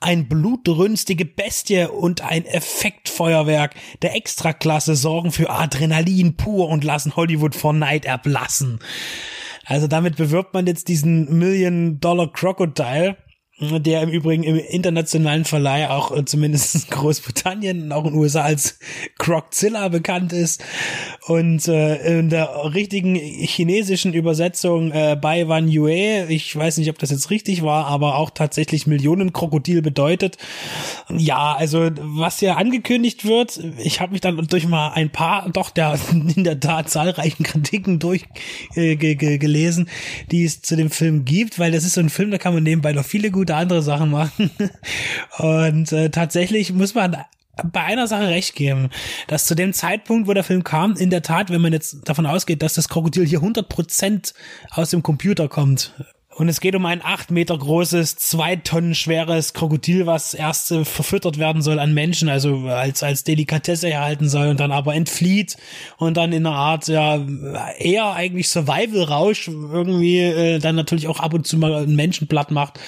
ein 0.00 0.28
blutrünstige 0.28 1.24
Bestie 1.24 1.86
und 1.86 2.22
ein 2.22 2.44
Effektfeuerwerk 2.44 3.74
der 4.02 4.16
Extraklasse 4.16 4.96
sorgen 4.96 5.30
für 5.30 5.50
Adrenalin 5.50 6.36
pur 6.36 6.68
und 6.68 6.84
lassen 6.84 7.14
Hollywood 7.14 7.54
vor 7.54 7.72
Neid 7.72 8.04
erblassen. 8.04 8.80
Also 9.64 9.86
damit 9.86 10.16
bewirbt 10.16 10.54
man 10.54 10.66
jetzt 10.66 10.88
diesen 10.88 11.38
Million 11.38 12.00
Dollar 12.00 12.32
Crocodile 12.32 13.16
der 13.60 14.02
im 14.02 14.08
Übrigen 14.08 14.42
im 14.42 14.56
internationalen 14.56 15.44
Verleih 15.44 15.90
auch 15.90 16.16
äh, 16.16 16.24
zumindest 16.24 16.74
in 16.74 16.82
Großbritannien 16.90 17.82
und 17.82 17.92
auch 17.92 18.04
in 18.04 18.12
den 18.12 18.18
USA 18.18 18.42
als 18.42 18.78
Croczilla 19.18 19.88
bekannt 19.88 20.32
ist 20.32 20.64
und 21.26 21.68
äh, 21.68 22.18
in 22.18 22.30
der 22.30 22.74
richtigen 22.74 23.14
chinesischen 23.14 24.14
Übersetzung 24.14 24.90
äh, 24.90 25.16
Bai 25.20 25.48
Wan 25.48 25.68
Yue, 25.68 26.26
ich 26.28 26.54
weiß 26.56 26.78
nicht, 26.78 26.88
ob 26.90 26.98
das 26.98 27.10
jetzt 27.10 27.30
richtig 27.30 27.62
war, 27.62 27.86
aber 27.86 28.16
auch 28.16 28.30
tatsächlich 28.30 28.86
Millionen 28.86 29.32
Krokodil 29.32 29.82
bedeutet. 29.82 30.38
Ja, 31.08 31.54
also 31.54 31.90
was 32.00 32.40
ja 32.40 32.56
angekündigt 32.56 33.24
wird, 33.26 33.60
ich 33.78 34.00
habe 34.00 34.12
mich 34.12 34.22
dann 34.22 34.36
durch 34.48 34.66
mal 34.66 34.92
ein 34.92 35.10
paar 35.10 35.48
doch 35.50 35.70
der 35.70 35.98
in 36.36 36.44
der 36.44 36.58
Tat 36.58 36.90
zahlreichen 36.90 37.44
Kritiken 37.44 37.98
durchgelesen, 37.98 39.86
äh, 39.86 40.26
die 40.30 40.44
es 40.44 40.62
zu 40.62 40.74
dem 40.74 40.90
Film 40.90 41.24
gibt, 41.24 41.58
weil 41.58 41.70
das 41.70 41.84
ist 41.84 41.94
so 41.94 42.00
ein 42.00 42.10
Film, 42.10 42.30
da 42.30 42.38
kann 42.38 42.54
man 42.54 42.62
nebenbei 42.62 42.92
noch 42.92 43.04
viele 43.04 43.30
gute 43.30 43.41
andere 43.50 43.82
Sachen 43.82 44.10
machen. 44.10 44.50
Und 45.38 45.92
äh, 45.92 46.10
tatsächlich 46.10 46.72
muss 46.72 46.94
man 46.94 47.16
bei 47.72 47.82
einer 47.82 48.06
Sache 48.06 48.28
recht 48.28 48.54
geben, 48.54 48.88
dass 49.26 49.44
zu 49.44 49.54
dem 49.54 49.72
Zeitpunkt, 49.72 50.26
wo 50.26 50.32
der 50.32 50.44
Film 50.44 50.64
kam, 50.64 50.96
in 50.96 51.10
der 51.10 51.22
Tat, 51.22 51.50
wenn 51.50 51.60
man 51.60 51.72
jetzt 51.72 52.08
davon 52.08 52.26
ausgeht, 52.26 52.62
dass 52.62 52.74
das 52.74 52.88
Krokodil 52.88 53.26
hier 53.26 53.40
100% 53.40 54.32
aus 54.70 54.90
dem 54.90 55.02
Computer 55.02 55.48
kommt, 55.48 55.92
und 56.34 56.48
es 56.48 56.60
geht 56.60 56.74
um 56.74 56.86
ein 56.86 57.04
acht 57.04 57.30
Meter 57.30 57.58
großes, 57.58 58.16
zwei 58.16 58.56
Tonnen 58.56 58.94
schweres 58.94 59.52
Krokodil, 59.52 60.06
was 60.06 60.32
erst 60.32 60.72
äh, 60.72 60.84
verfüttert 60.84 61.38
werden 61.38 61.60
soll 61.60 61.78
an 61.78 61.92
Menschen, 61.92 62.30
also 62.30 62.68
als, 62.68 63.02
als 63.02 63.24
Delikatesse 63.24 63.90
erhalten 63.90 64.28
soll 64.28 64.48
und 64.48 64.58
dann 64.58 64.72
aber 64.72 64.94
entflieht 64.94 65.56
und 65.98 66.16
dann 66.16 66.32
in 66.32 66.46
einer 66.46 66.56
Art, 66.56 66.88
ja, 66.88 67.20
eher 67.78 68.12
eigentlich 68.12 68.48
Survival-Rausch 68.48 69.48
irgendwie 69.48 70.20
äh, 70.20 70.58
dann 70.58 70.74
natürlich 70.74 71.06
auch 71.08 71.20
ab 71.20 71.34
und 71.34 71.46
zu 71.46 71.58
mal 71.58 71.74
einen 71.74 71.96
Menschen 71.96 72.28
platt 72.28 72.50
macht. 72.50 72.80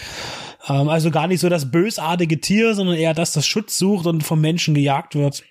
Ähm, 0.68 0.88
also 0.88 1.10
gar 1.10 1.26
nicht 1.26 1.40
so 1.40 1.48
das 1.48 1.70
bösartige 1.70 2.40
Tier, 2.40 2.74
sondern 2.74 2.96
eher 2.96 3.14
das, 3.14 3.32
das 3.32 3.46
Schutz 3.46 3.78
sucht 3.78 4.06
und 4.06 4.22
vom 4.22 4.40
Menschen 4.40 4.74
gejagt 4.74 5.14
wird. 5.14 5.44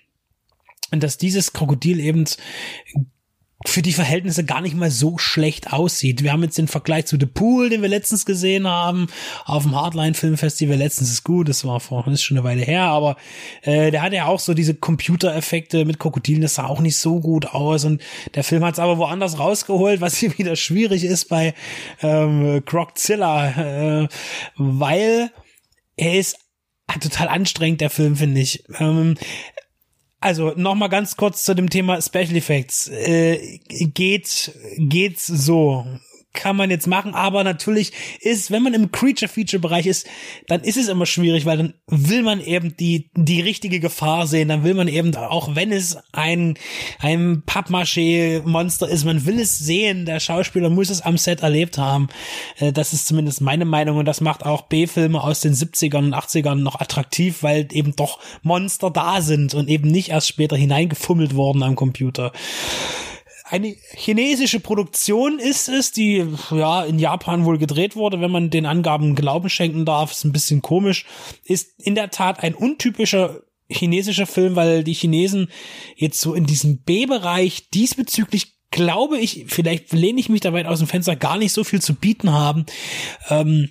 Und 0.90 1.02
dass 1.02 1.18
dieses 1.18 1.52
Krokodil 1.52 2.00
eben 2.00 2.24
für 3.66 3.82
die 3.82 3.92
Verhältnisse 3.92 4.44
gar 4.44 4.60
nicht 4.60 4.76
mal 4.76 4.90
so 4.90 5.16
schlecht 5.16 5.72
aussieht. 5.72 6.22
Wir 6.22 6.32
haben 6.32 6.42
jetzt 6.42 6.58
den 6.58 6.68
Vergleich 6.68 7.06
zu 7.06 7.16
The 7.18 7.26
Pool, 7.26 7.70
den 7.70 7.82
wir 7.82 7.88
letztens 7.88 8.26
gesehen 8.26 8.68
haben, 8.68 9.06
auf 9.44 9.62
dem 9.62 9.74
Hardline 9.74 10.14
Filmfestival. 10.14 10.76
Letztens 10.76 11.10
ist 11.10 11.24
gut, 11.24 11.48
das 11.48 11.64
war 11.64 11.80
vor, 11.80 12.06
ist 12.08 12.22
schon 12.22 12.36
eine 12.36 12.44
Weile 12.44 12.62
her, 12.62 12.82
aber 12.82 13.16
äh, 13.62 13.90
der 13.90 14.02
hat 14.02 14.12
ja 14.12 14.26
auch 14.26 14.40
so 14.40 14.52
diese 14.52 14.74
Computereffekte 14.74 15.84
mit 15.84 15.98
Krokodilen, 15.98 16.42
das 16.42 16.56
sah 16.56 16.66
auch 16.66 16.80
nicht 16.80 16.98
so 16.98 17.20
gut 17.20 17.46
aus 17.46 17.84
und 17.84 18.02
der 18.34 18.44
Film 18.44 18.64
hat 18.64 18.74
es 18.74 18.80
aber 18.80 18.98
woanders 18.98 19.38
rausgeholt, 19.38 20.00
was 20.00 20.16
hier 20.18 20.36
wieder 20.38 20.56
schwierig 20.56 21.04
ist 21.04 21.28
bei 21.28 21.54
ähm, 22.02 22.62
Croczilla, 22.64 24.02
äh, 24.02 24.08
weil 24.56 25.30
er 25.96 26.18
ist 26.18 26.38
total 27.00 27.28
anstrengend, 27.28 27.80
der 27.80 27.90
Film, 27.90 28.16
finde 28.16 28.40
ich. 28.40 28.64
Ähm, 28.78 29.16
also 30.24 30.52
nochmal 30.56 30.88
ganz 30.88 31.16
kurz 31.16 31.44
zu 31.44 31.54
dem 31.54 31.68
Thema 31.68 32.00
Special 32.00 32.36
Effects. 32.36 32.88
Äh, 32.88 33.58
geht, 33.68 34.52
geht's 34.78 35.26
so 35.26 35.86
kann 36.34 36.56
man 36.56 36.70
jetzt 36.70 36.86
machen, 36.86 37.14
aber 37.14 37.44
natürlich 37.44 37.92
ist, 38.20 38.50
wenn 38.50 38.62
man 38.62 38.74
im 38.74 38.92
Creature-Feature-Bereich 38.92 39.86
ist, 39.86 40.06
dann 40.48 40.60
ist 40.60 40.76
es 40.76 40.88
immer 40.88 41.06
schwierig, 41.06 41.46
weil 41.46 41.56
dann 41.56 41.74
will 41.86 42.22
man 42.22 42.40
eben 42.40 42.76
die, 42.76 43.10
die 43.16 43.40
richtige 43.40 43.80
Gefahr 43.80 44.26
sehen, 44.26 44.48
dann 44.48 44.64
will 44.64 44.74
man 44.74 44.88
eben, 44.88 45.14
auch 45.16 45.54
wenn 45.54 45.72
es 45.72 45.96
ein, 46.12 46.58
ein 46.98 47.42
Pappmaché-Monster 47.46 48.88
ist, 48.88 49.04
man 49.04 49.24
will 49.24 49.40
es 49.40 49.58
sehen, 49.58 50.04
der 50.04 50.20
Schauspieler 50.20 50.70
muss 50.70 50.90
es 50.90 51.00
am 51.00 51.16
Set 51.16 51.42
erlebt 51.42 51.78
haben. 51.78 52.08
Äh, 52.58 52.72
das 52.72 52.92
ist 52.92 53.06
zumindest 53.06 53.40
meine 53.40 53.64
Meinung. 53.64 53.98
Und 53.98 54.06
das 54.06 54.20
macht 54.20 54.44
auch 54.44 54.62
B-Filme 54.62 55.22
aus 55.22 55.40
den 55.40 55.54
70ern 55.54 55.98
und 55.98 56.14
80ern 56.14 56.56
noch 56.56 56.80
attraktiv, 56.80 57.42
weil 57.42 57.68
eben 57.70 57.94
doch 57.96 58.18
Monster 58.42 58.90
da 58.90 59.22
sind 59.22 59.54
und 59.54 59.68
eben 59.68 59.88
nicht 59.90 60.10
erst 60.10 60.28
später 60.28 60.56
hineingefummelt 60.56 61.34
worden 61.36 61.62
am 61.62 61.76
Computer 61.76 62.32
eine 63.44 63.76
chinesische 63.94 64.58
Produktion 64.58 65.38
ist 65.38 65.68
es, 65.68 65.92
die 65.92 66.26
ja 66.50 66.82
in 66.82 66.98
Japan 66.98 67.44
wohl 67.44 67.58
gedreht 67.58 67.94
wurde, 67.94 68.20
wenn 68.20 68.30
man 68.30 68.48
den 68.48 68.64
Angaben 68.64 69.14
Glauben 69.14 69.50
schenken 69.50 69.84
darf, 69.84 70.12
ist 70.12 70.24
ein 70.24 70.32
bisschen 70.32 70.62
komisch, 70.62 71.04
ist 71.44 71.78
in 71.78 71.94
der 71.94 72.10
Tat 72.10 72.42
ein 72.42 72.54
untypischer 72.54 73.42
chinesischer 73.68 74.26
Film, 74.26 74.56
weil 74.56 74.84
die 74.84 74.94
Chinesen 74.94 75.50
jetzt 75.96 76.20
so 76.20 76.34
in 76.34 76.46
diesem 76.46 76.78
B-Bereich 76.78 77.70
diesbezüglich 77.70 78.54
glaube 78.70 79.18
ich, 79.18 79.44
vielleicht 79.48 79.92
lehne 79.92 80.18
ich 80.18 80.28
mich 80.28 80.40
da 80.40 80.52
weit 80.52 80.66
aus 80.66 80.80
dem 80.80 80.88
Fenster, 80.88 81.14
gar 81.14 81.38
nicht 81.38 81.52
so 81.52 81.62
viel 81.62 81.80
zu 81.80 81.94
bieten 81.94 82.32
haben. 82.32 82.66
Ähm, 83.30 83.70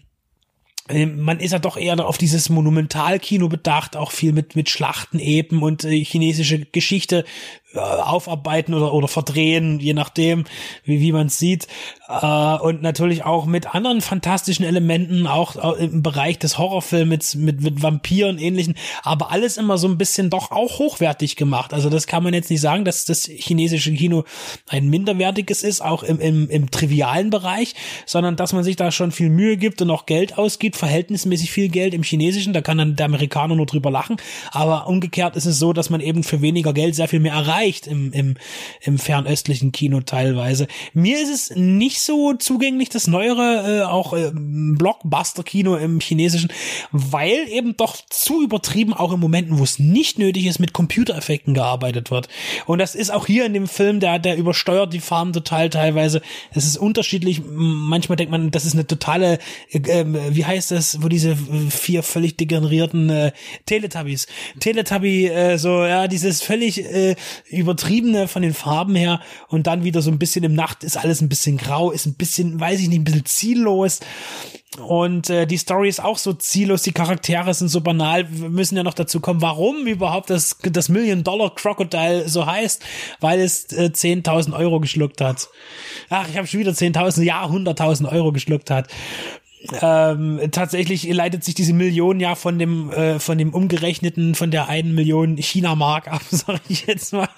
ähm, 0.89 1.21
man 1.21 1.39
ist 1.39 1.51
ja 1.51 1.59
doch 1.59 1.77
eher 1.77 2.05
auf 2.05 2.17
dieses 2.17 2.49
Monumentalkino 2.49 3.47
bedacht, 3.47 3.95
auch 3.95 4.11
viel 4.11 4.33
mit, 4.33 4.55
mit 4.55 4.69
Schlachten 4.69 5.19
eben 5.19 5.63
und 5.63 5.85
äh, 5.85 6.03
chinesische 6.03 6.59
Geschichte 6.59 7.19
äh, 7.19 7.23
aufarbeiten 7.75 8.73
oder, 8.73 8.93
oder 8.93 9.07
verdrehen, 9.07 9.79
je 9.79 9.93
nachdem, 9.93 10.45
wie, 10.83 10.99
wie 10.99 11.11
man 11.11 11.27
es 11.27 11.39
sieht. 11.39 11.67
Äh, 12.21 12.61
und 12.61 12.81
natürlich 12.81 13.23
auch 13.23 13.45
mit 13.45 13.73
anderen 13.73 14.01
fantastischen 14.01 14.65
Elementen, 14.65 15.25
auch, 15.25 15.55
auch 15.55 15.77
im 15.77 16.03
Bereich 16.03 16.37
des 16.37 16.57
Horrorfilms 16.57 17.35
mit, 17.35 17.61
mit 17.61 17.81
Vampiren 17.81 18.37
ähnlichen, 18.37 18.75
aber 19.01 19.31
alles 19.31 19.57
immer 19.57 19.77
so 19.77 19.87
ein 19.87 19.97
bisschen 19.97 20.29
doch 20.29 20.51
auch 20.51 20.79
hochwertig 20.79 21.35
gemacht. 21.35 21.73
Also 21.73 21.89
das 21.89 22.05
kann 22.05 22.23
man 22.23 22.33
jetzt 22.33 22.49
nicht 22.49 22.61
sagen, 22.61 22.85
dass 22.85 23.05
das 23.05 23.25
chinesische 23.25 23.93
Kino 23.93 24.25
ein 24.67 24.89
minderwertiges 24.89 25.63
ist, 25.63 25.81
auch 25.81 26.03
im, 26.03 26.19
im, 26.19 26.49
im 26.49 26.69
trivialen 26.69 27.29
Bereich, 27.29 27.73
sondern 28.05 28.35
dass 28.35 28.53
man 28.53 28.63
sich 28.63 28.75
da 28.75 28.91
schon 28.91 29.11
viel 29.11 29.29
Mühe 29.29 29.57
gibt 29.57 29.81
und 29.81 29.89
auch 29.89 30.05
Geld 30.05 30.37
ausgibt, 30.37 30.75
verhältnismäßig 30.75 31.51
viel 31.51 31.69
Geld 31.69 31.93
im 31.93 32.03
chinesischen, 32.03 32.53
da 32.53 32.61
kann 32.61 32.77
dann 32.77 32.95
der 32.95 33.07
Amerikaner 33.07 33.55
nur 33.55 33.65
drüber 33.65 33.89
lachen, 33.89 34.17
aber 34.51 34.87
umgekehrt 34.87 35.35
ist 35.35 35.45
es 35.45 35.57
so, 35.57 35.73
dass 35.73 35.89
man 35.89 36.01
eben 36.01 36.23
für 36.23 36.41
weniger 36.41 36.73
Geld 36.73 36.95
sehr 36.95 37.07
viel 37.07 37.19
mehr 37.19 37.33
erreicht 37.33 37.87
im, 37.87 38.11
im, 38.11 38.35
im 38.81 38.99
fernöstlichen 38.99 39.71
Kino 39.71 40.01
teilweise. 40.01 40.67
Mir 40.93 41.21
ist 41.21 41.29
es 41.29 41.55
nicht 41.55 42.02
so 42.05 42.33
zugänglich, 42.33 42.89
das 42.89 43.07
neuere, 43.07 43.79
äh, 43.79 43.83
auch 43.83 44.13
äh, 44.13 44.31
Blockbuster-Kino 44.33 45.75
im 45.75 45.99
Chinesischen, 45.99 46.51
weil 46.91 47.47
eben 47.49 47.77
doch 47.77 47.97
zu 48.09 48.43
übertrieben 48.43 48.93
auch 48.93 49.13
in 49.13 49.19
Momenten, 49.19 49.59
wo 49.59 49.63
es 49.63 49.79
nicht 49.79 50.19
nötig 50.19 50.45
ist, 50.45 50.59
mit 50.59 50.73
Computereffekten 50.73 51.53
gearbeitet 51.53 52.11
wird. 52.11 52.29
Und 52.65 52.79
das 52.79 52.95
ist 52.95 53.11
auch 53.11 53.27
hier 53.27 53.45
in 53.45 53.53
dem 53.53 53.67
Film, 53.67 53.99
der, 53.99 54.19
der 54.19 54.37
übersteuert 54.37 54.93
die 54.93 54.99
Farben 54.99 55.33
total 55.33 55.69
teilweise. 55.69 56.21
Es 56.51 56.65
ist 56.65 56.77
unterschiedlich. 56.77 57.41
Manchmal 57.45 58.15
denkt 58.15 58.31
man, 58.31 58.51
das 58.51 58.65
ist 58.65 58.73
eine 58.73 58.87
totale, 58.87 59.39
äh, 59.71 59.79
ähm, 59.87 60.17
wie 60.29 60.45
heißt 60.45 60.71
das, 60.71 61.01
wo 61.01 61.07
diese 61.07 61.37
vier 61.69 62.03
völlig 62.03 62.37
degenerierten 62.37 63.09
äh, 63.09 63.31
Teletubbies. 63.65 64.27
Teletubby, 64.59 65.27
äh, 65.27 65.57
so, 65.57 65.85
ja, 65.85 66.07
dieses 66.07 66.41
völlig 66.41 66.83
äh, 66.83 67.15
übertriebene 67.49 68.27
von 68.27 68.41
den 68.41 68.53
Farben 68.53 68.95
her 68.95 69.21
und 69.47 69.67
dann 69.67 69.83
wieder 69.83 70.01
so 70.01 70.11
ein 70.11 70.19
bisschen 70.19 70.43
im 70.43 70.53
Nacht 70.53 70.83
ist 70.83 70.97
alles 70.97 71.21
ein 71.21 71.29
bisschen 71.29 71.57
grau, 71.57 71.82
ist 71.91 72.05
ein 72.05 72.15
bisschen, 72.15 72.59
weiß 72.59 72.79
ich 72.79 72.87
nicht, 72.87 72.99
ein 72.99 73.03
bisschen 73.03 73.25
ziellos. 73.25 73.99
Und 74.79 75.29
äh, 75.29 75.45
die 75.45 75.57
Story 75.57 75.87
ist 75.87 76.03
auch 76.03 76.17
so 76.17 76.33
ziellos, 76.33 76.81
die 76.81 76.93
Charaktere 76.93 77.53
sind 77.53 77.67
so 77.67 77.81
banal. 77.81 78.25
Wir 78.31 78.49
müssen 78.49 78.75
ja 78.75 78.83
noch 78.83 78.95
dazu 78.95 79.19
kommen, 79.19 79.41
warum 79.41 79.85
überhaupt 79.85 80.31
das, 80.31 80.57
das 80.63 80.89
Million 80.89 81.23
Dollar 81.23 81.53
Crocodile 81.53 82.27
so 82.27 82.45
heißt, 82.45 82.81
weil 83.19 83.39
es 83.39 83.71
äh, 83.73 83.91
10.000 83.93 84.57
Euro 84.57 84.79
geschluckt 84.79 85.21
hat. 85.21 85.49
Ach, 86.09 86.27
ich 86.27 86.37
habe 86.37 86.47
schon 86.47 86.59
wieder 86.59 86.71
10.000, 86.71 87.21
ja, 87.21 87.45
100.000 87.45 88.11
Euro 88.11 88.31
geschluckt 88.31 88.71
hat 88.71 88.87
ähm, 89.81 90.39
tatsächlich 90.51 91.07
leitet 91.11 91.43
sich 91.43 91.55
diese 91.55 91.73
Million 91.73 92.19
ja 92.19 92.35
von 92.35 92.59
dem 92.59 92.91
äh, 92.91 93.19
von 93.19 93.37
dem 93.37 93.53
umgerechneten 93.53 94.35
von 94.35 94.51
der 94.51 94.67
einen 94.67 94.93
Million 94.93 95.37
China 95.37 95.75
Mark 95.75 96.07
ab, 96.07 96.21
sag 96.29 96.61
ich 96.67 96.85
jetzt 96.87 97.13
mal, 97.13 97.29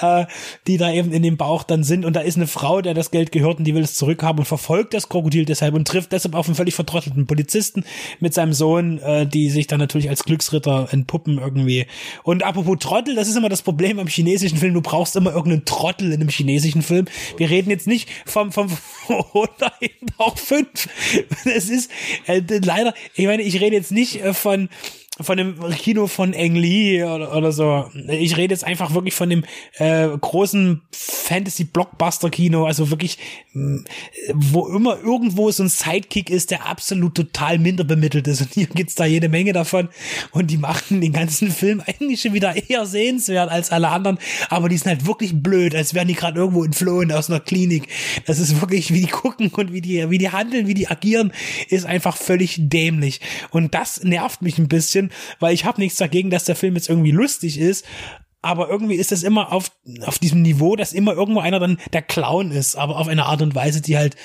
äh, 0.00 0.24
die 0.66 0.78
da 0.78 0.90
eben 0.92 1.12
in 1.12 1.22
dem 1.22 1.36
Bauch 1.36 1.62
dann 1.62 1.84
sind 1.84 2.04
und 2.04 2.16
da 2.16 2.20
ist 2.20 2.36
eine 2.36 2.46
Frau, 2.46 2.80
der 2.80 2.94
das 2.94 3.10
Geld 3.10 3.32
gehört 3.32 3.58
und 3.58 3.64
die 3.64 3.74
will 3.74 3.82
es 3.82 3.94
zurückhaben 3.94 4.40
und 4.40 4.46
verfolgt 4.46 4.94
das 4.94 5.08
Krokodil 5.08 5.44
deshalb 5.44 5.74
und 5.74 5.86
trifft 5.86 6.12
deshalb 6.12 6.34
auf 6.34 6.46
einen 6.46 6.54
völlig 6.54 6.74
vertrottelten 6.74 7.26
Polizisten 7.26 7.84
mit 8.20 8.32
seinem 8.32 8.52
Sohn, 8.52 8.98
äh, 8.98 9.26
die 9.26 9.50
sich 9.50 9.66
dann 9.66 9.80
natürlich 9.80 10.08
als 10.08 10.24
Glücksritter 10.24 10.88
entpuppen 10.90 11.38
irgendwie. 11.38 11.86
Und 12.22 12.42
apropos 12.42 12.78
Trottel, 12.80 13.14
das 13.14 13.28
ist 13.28 13.36
immer 13.36 13.48
das 13.48 13.62
Problem 13.62 13.98
beim 13.98 14.06
chinesischen 14.06 14.58
Film, 14.58 14.74
du 14.74 14.80
brauchst 14.80 15.16
immer 15.16 15.32
irgendeinen 15.32 15.64
Trottel 15.64 16.12
in 16.12 16.20
einem 16.20 16.30
chinesischen 16.30 16.82
Film. 16.82 17.06
Wir 17.36 17.50
reden 17.50 17.70
jetzt 17.70 17.86
nicht 17.86 18.08
vom 18.24 18.52
vom 18.52 18.70
oder 19.32 19.72
eben 19.80 20.06
auch 20.18 20.38
fünf 20.38 20.88
es 21.50 21.68
ist 21.68 21.90
äh, 22.26 22.42
leider, 22.64 22.94
ich 23.14 23.26
meine, 23.26 23.42
ich 23.42 23.60
rede 23.60 23.76
jetzt 23.76 23.92
nicht 23.92 24.22
äh, 24.22 24.34
von 24.34 24.68
von 25.22 25.36
dem 25.36 25.56
Kino 25.70 26.06
von 26.06 26.32
Eng 26.32 26.54
Lee 26.54 27.02
oder, 27.04 27.36
oder 27.36 27.52
so. 27.52 27.88
Ich 28.08 28.36
rede 28.36 28.54
jetzt 28.54 28.64
einfach 28.64 28.94
wirklich 28.94 29.14
von 29.14 29.30
dem 29.30 29.44
äh, 29.78 30.08
großen 30.08 30.82
Fantasy-Blockbuster-Kino, 30.92 32.64
also 32.64 32.90
wirklich, 32.90 33.18
mm, 33.52 33.78
wo 34.34 34.68
immer 34.68 34.98
irgendwo 35.00 35.50
so 35.50 35.62
ein 35.62 35.68
Sidekick 35.68 36.30
ist, 36.30 36.50
der 36.50 36.66
absolut 36.66 37.14
total 37.14 37.58
minder 37.58 37.84
bemittelt 37.84 38.26
ist. 38.26 38.40
Und 38.40 38.54
hier 38.54 38.66
gibt's 38.66 38.94
da 38.94 39.04
jede 39.04 39.28
Menge 39.28 39.52
davon. 39.52 39.88
Und 40.32 40.50
die 40.50 40.56
machen 40.56 41.00
den 41.00 41.12
ganzen 41.12 41.50
Film 41.50 41.82
eigentlich 41.86 42.20
schon 42.20 42.34
wieder 42.34 42.54
eher 42.68 42.86
sehenswert 42.86 43.50
als 43.50 43.70
alle 43.70 43.88
anderen. 43.88 44.18
Aber 44.48 44.68
die 44.68 44.76
sind 44.76 44.88
halt 44.88 45.06
wirklich 45.06 45.40
blöd, 45.42 45.74
als 45.74 45.94
wären 45.94 46.08
die 46.08 46.14
gerade 46.14 46.40
irgendwo 46.40 46.64
entflohen 46.64 47.12
aus 47.12 47.30
einer 47.30 47.40
Klinik. 47.40 47.88
Das 48.26 48.38
ist 48.38 48.60
wirklich, 48.60 48.92
wie 48.92 49.00
die 49.00 49.06
gucken 49.06 49.48
und 49.48 49.72
wie 49.72 49.80
die, 49.80 50.10
wie 50.10 50.18
die 50.18 50.30
handeln, 50.30 50.66
wie 50.66 50.74
die 50.74 50.88
agieren, 50.88 51.32
ist 51.68 51.86
einfach 51.86 52.16
völlig 52.16 52.56
dämlich. 52.58 53.20
Und 53.50 53.74
das 53.74 54.02
nervt 54.02 54.42
mich 54.42 54.58
ein 54.58 54.68
bisschen 54.68 55.09
weil 55.38 55.54
ich 55.54 55.64
habe 55.64 55.80
nichts 55.80 55.98
dagegen, 55.98 56.30
dass 56.30 56.44
der 56.44 56.56
Film 56.56 56.74
jetzt 56.74 56.88
irgendwie 56.88 57.10
lustig 57.12 57.58
ist, 57.58 57.84
aber 58.42 58.68
irgendwie 58.68 58.94
ist 58.94 59.12
das 59.12 59.22
immer 59.22 59.52
auf, 59.52 59.70
auf 60.06 60.18
diesem 60.18 60.42
Niveau, 60.42 60.76
dass 60.76 60.92
immer 60.92 61.12
irgendwo 61.12 61.40
einer 61.40 61.60
dann 61.60 61.78
der 61.92 62.02
Clown 62.02 62.50
ist, 62.50 62.76
aber 62.76 62.98
auf 62.98 63.08
eine 63.08 63.26
Art 63.26 63.42
und 63.42 63.54
Weise, 63.54 63.82
die 63.82 63.96
halt 63.96 64.16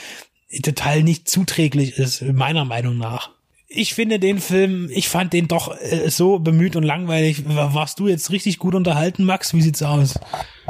total 0.63 1.03
nicht 1.03 1.27
zuträglich 1.27 1.97
ist, 1.97 2.21
meiner 2.21 2.65
Meinung 2.65 2.97
nach. 2.97 3.31
Ich 3.67 3.93
finde 3.93 4.19
den 4.19 4.39
Film, 4.39 4.89
ich 4.93 5.09
fand 5.09 5.33
den 5.33 5.47
doch 5.47 5.75
äh, 5.81 6.09
so 6.09 6.39
bemüht 6.39 6.75
und 6.75 6.83
langweilig. 6.83 7.43
Warst 7.47 7.99
du 7.99 8.07
jetzt 8.07 8.31
richtig 8.31 8.59
gut 8.59 8.75
unterhalten, 8.75 9.25
Max? 9.25 9.53
Wie 9.53 9.61
sieht's 9.61 9.83
aus? 9.83 10.19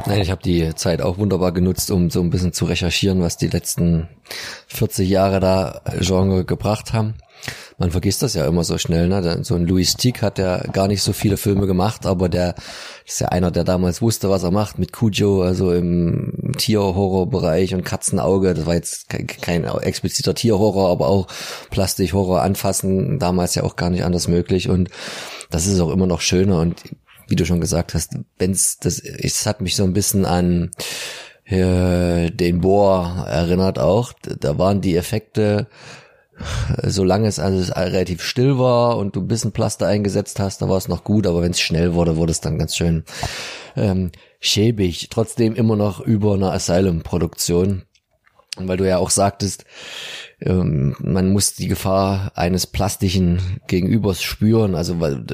Nein, 0.07 0.22
ich 0.22 0.32
habe 0.32 0.41
die 0.41 0.74
Zeit 0.76 1.01
auch 1.01 1.18
wunderbar 1.18 1.51
genutzt, 1.51 1.91
um 1.91 2.09
so 2.09 2.22
ein 2.22 2.30
bisschen 2.30 2.53
zu 2.53 2.66
recherchieren, 2.66 3.22
was 3.22 3.38
die 3.38 3.49
letzten 3.49 4.07
40 4.68 5.07
Jahre 5.07 5.39
da 5.39 5.82
Genre 5.99 6.45
gebracht 6.45 6.93
haben 6.93 7.16
man 7.77 7.91
vergisst 7.91 8.21
das 8.21 8.33
ja 8.33 8.47
immer 8.47 8.63
so 8.63 8.77
schnell. 8.77 9.07
Ne? 9.07 9.43
So 9.43 9.55
ein 9.55 9.65
Louis 9.67 9.95
Tick 9.95 10.21
hat 10.21 10.37
ja 10.39 10.57
gar 10.57 10.87
nicht 10.87 11.01
so 11.01 11.13
viele 11.13 11.37
Filme 11.37 11.67
gemacht, 11.67 12.05
aber 12.05 12.29
der 12.29 12.55
ist 13.05 13.19
ja 13.19 13.27
einer, 13.29 13.51
der 13.51 13.63
damals 13.63 14.01
wusste, 14.01 14.29
was 14.29 14.43
er 14.43 14.51
macht 14.51 14.79
mit 14.79 14.93
Cujo, 14.93 15.41
also 15.41 15.73
im 15.73 16.53
Tierhorrorbereich 16.57 17.73
und 17.73 17.83
Katzenauge. 17.83 18.53
Das 18.53 18.65
war 18.65 18.75
jetzt 18.75 19.09
kein, 19.09 19.27
kein 19.27 19.65
expliziter 19.65 20.33
Tierhorror, 20.33 20.89
aber 20.89 21.07
auch 21.07 21.27
Plastikhorror 21.69 22.41
anfassen, 22.41 23.19
damals 23.19 23.55
ja 23.55 23.63
auch 23.63 23.75
gar 23.75 23.89
nicht 23.89 24.03
anders 24.03 24.27
möglich. 24.27 24.69
Und 24.69 24.89
das 25.49 25.67
ist 25.67 25.79
auch 25.79 25.91
immer 25.91 26.07
noch 26.07 26.21
schöner. 26.21 26.59
Und 26.59 26.81
wie 27.27 27.35
du 27.35 27.45
schon 27.45 27.61
gesagt 27.61 27.93
hast, 27.93 28.17
wenn's 28.37 28.77
das, 28.79 28.99
es 28.99 29.45
hat 29.45 29.61
mich 29.61 29.75
so 29.75 29.83
ein 29.83 29.93
bisschen 29.93 30.25
an 30.25 30.71
äh, 31.45 32.31
den 32.31 32.61
Bohr 32.61 33.25
erinnert 33.27 33.79
auch. 33.79 34.13
Da 34.23 34.57
waren 34.57 34.81
die 34.81 34.95
Effekte 34.95 35.67
solange 36.83 37.27
es 37.27 37.39
also 37.39 37.73
relativ 37.73 38.21
still 38.21 38.57
war 38.57 38.97
und 38.97 39.15
du 39.15 39.21
ein 39.21 39.27
bisschen 39.27 39.51
Plaster 39.51 39.88
eingesetzt 39.88 40.39
hast, 40.39 40.61
da 40.61 40.69
war 40.69 40.77
es 40.77 40.88
noch 40.88 41.03
gut, 41.03 41.27
aber 41.27 41.41
wenn 41.41 41.51
es 41.51 41.59
schnell 41.59 41.93
wurde, 41.93 42.17
wurde 42.17 42.31
es 42.31 42.41
dann 42.41 42.57
ganz 42.57 42.75
schön 42.75 43.03
ähm, 43.75 44.11
schäbig. 44.39 45.09
Trotzdem 45.09 45.55
immer 45.55 45.75
noch 45.75 45.99
über 45.99 46.33
einer 46.33 46.51
Asylum-Produktion. 46.51 47.83
Weil 48.57 48.77
du 48.77 48.88
ja 48.88 48.99
auch 48.99 49.09
sagtest, 49.09 49.65
ähm, 50.39 50.95
man 50.99 51.33
muss 51.33 51.55
die 51.55 51.67
Gefahr 51.67 52.31
eines 52.36 52.67
plastischen 52.67 53.59
Gegenübers 53.67 54.23
spüren, 54.23 54.75
also 54.75 55.01
weil 55.01 55.25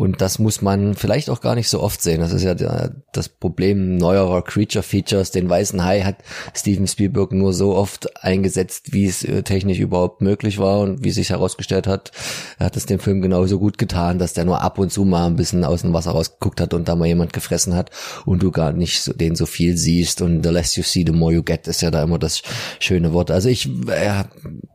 und 0.00 0.22
das 0.22 0.38
muss 0.38 0.62
man 0.62 0.94
vielleicht 0.94 1.28
auch 1.28 1.42
gar 1.42 1.54
nicht 1.54 1.68
so 1.68 1.82
oft 1.82 2.00
sehen. 2.00 2.22
Das 2.22 2.32
ist 2.32 2.42
ja 2.42 2.54
der, 2.54 3.02
das 3.12 3.28
Problem 3.28 3.98
neuerer 3.98 4.40
Creature 4.40 4.82
Features. 4.82 5.30
Den 5.30 5.50
weißen 5.50 5.84
Hai 5.84 6.00
hat 6.00 6.16
Steven 6.56 6.86
Spielberg 6.86 7.32
nur 7.32 7.52
so 7.52 7.76
oft 7.76 8.24
eingesetzt, 8.24 8.94
wie 8.94 9.04
es 9.04 9.22
äh, 9.24 9.42
technisch 9.42 9.78
überhaupt 9.78 10.22
möglich 10.22 10.56
war 10.56 10.80
und 10.80 11.04
wie 11.04 11.10
sich 11.10 11.28
herausgestellt 11.28 11.86
hat, 11.86 12.12
er 12.58 12.64
hat 12.64 12.78
es 12.78 12.86
dem 12.86 12.98
Film 12.98 13.20
genauso 13.20 13.58
gut 13.58 13.76
getan, 13.76 14.18
dass 14.18 14.32
der 14.32 14.46
nur 14.46 14.62
ab 14.62 14.78
und 14.78 14.90
zu 14.90 15.04
mal 15.04 15.26
ein 15.26 15.36
bisschen 15.36 15.66
aus 15.66 15.82
dem 15.82 15.92
Wasser 15.92 16.12
rausgeguckt 16.12 16.62
hat 16.62 16.72
und 16.72 16.88
da 16.88 16.96
mal 16.96 17.04
jemand 17.04 17.34
gefressen 17.34 17.74
hat 17.74 17.90
und 18.24 18.42
du 18.42 18.50
gar 18.50 18.72
nicht 18.72 19.02
so, 19.02 19.12
den 19.12 19.36
so 19.36 19.44
viel 19.44 19.76
siehst 19.76 20.22
und 20.22 20.42
the 20.42 20.48
less 20.48 20.76
you 20.76 20.82
see, 20.82 21.04
the 21.06 21.12
more 21.12 21.34
you 21.34 21.42
get 21.42 21.68
ist 21.68 21.82
ja 21.82 21.90
da 21.90 22.02
immer 22.02 22.18
das 22.18 22.40
schöne 22.78 23.12
Wort. 23.12 23.30
Also 23.30 23.50
ich 23.50 23.68
äh, 23.88 24.24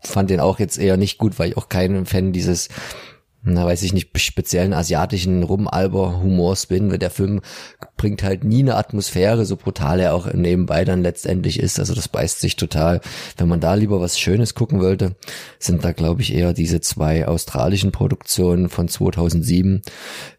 fand 0.03 0.29
den 0.29 0.39
auch 0.39 0.59
jetzt 0.59 0.77
eher 0.77 0.97
nicht 0.97 1.17
gut, 1.17 1.39
weil 1.39 1.49
ich 1.49 1.57
auch 1.57 1.67
kein 1.67 2.05
Fan 2.05 2.31
dieses 2.31 2.69
na 3.45 3.65
weiß 3.65 3.83
ich 3.83 3.93
nicht, 3.93 4.09
speziellen 4.19 4.73
asiatischen 4.73 5.43
Rumalber-Humorspin, 5.43 6.91
weil 6.91 6.97
der 6.97 7.11
Film 7.11 7.41
bringt 7.95 8.23
halt 8.23 8.43
nie 8.43 8.59
eine 8.59 8.75
Atmosphäre, 8.75 9.45
so 9.45 9.55
brutal 9.55 9.99
er 9.99 10.15
auch 10.15 10.33
nebenbei 10.33 10.83
dann 10.83 11.03
letztendlich 11.03 11.59
ist. 11.59 11.79
Also 11.79 11.93
das 11.93 12.07
beißt 12.07 12.41
sich 12.41 12.55
total. 12.55 13.01
Wenn 13.37 13.47
man 13.47 13.59
da 13.59 13.75
lieber 13.75 14.01
was 14.01 14.19
Schönes 14.19 14.55
gucken 14.55 14.81
wollte, 14.81 15.15
sind 15.59 15.85
da 15.85 15.91
glaube 15.91 16.21
ich 16.21 16.33
eher 16.33 16.53
diese 16.53 16.81
zwei 16.81 17.27
australischen 17.27 17.91
Produktionen 17.91 18.69
von 18.69 18.87
2007, 18.87 19.83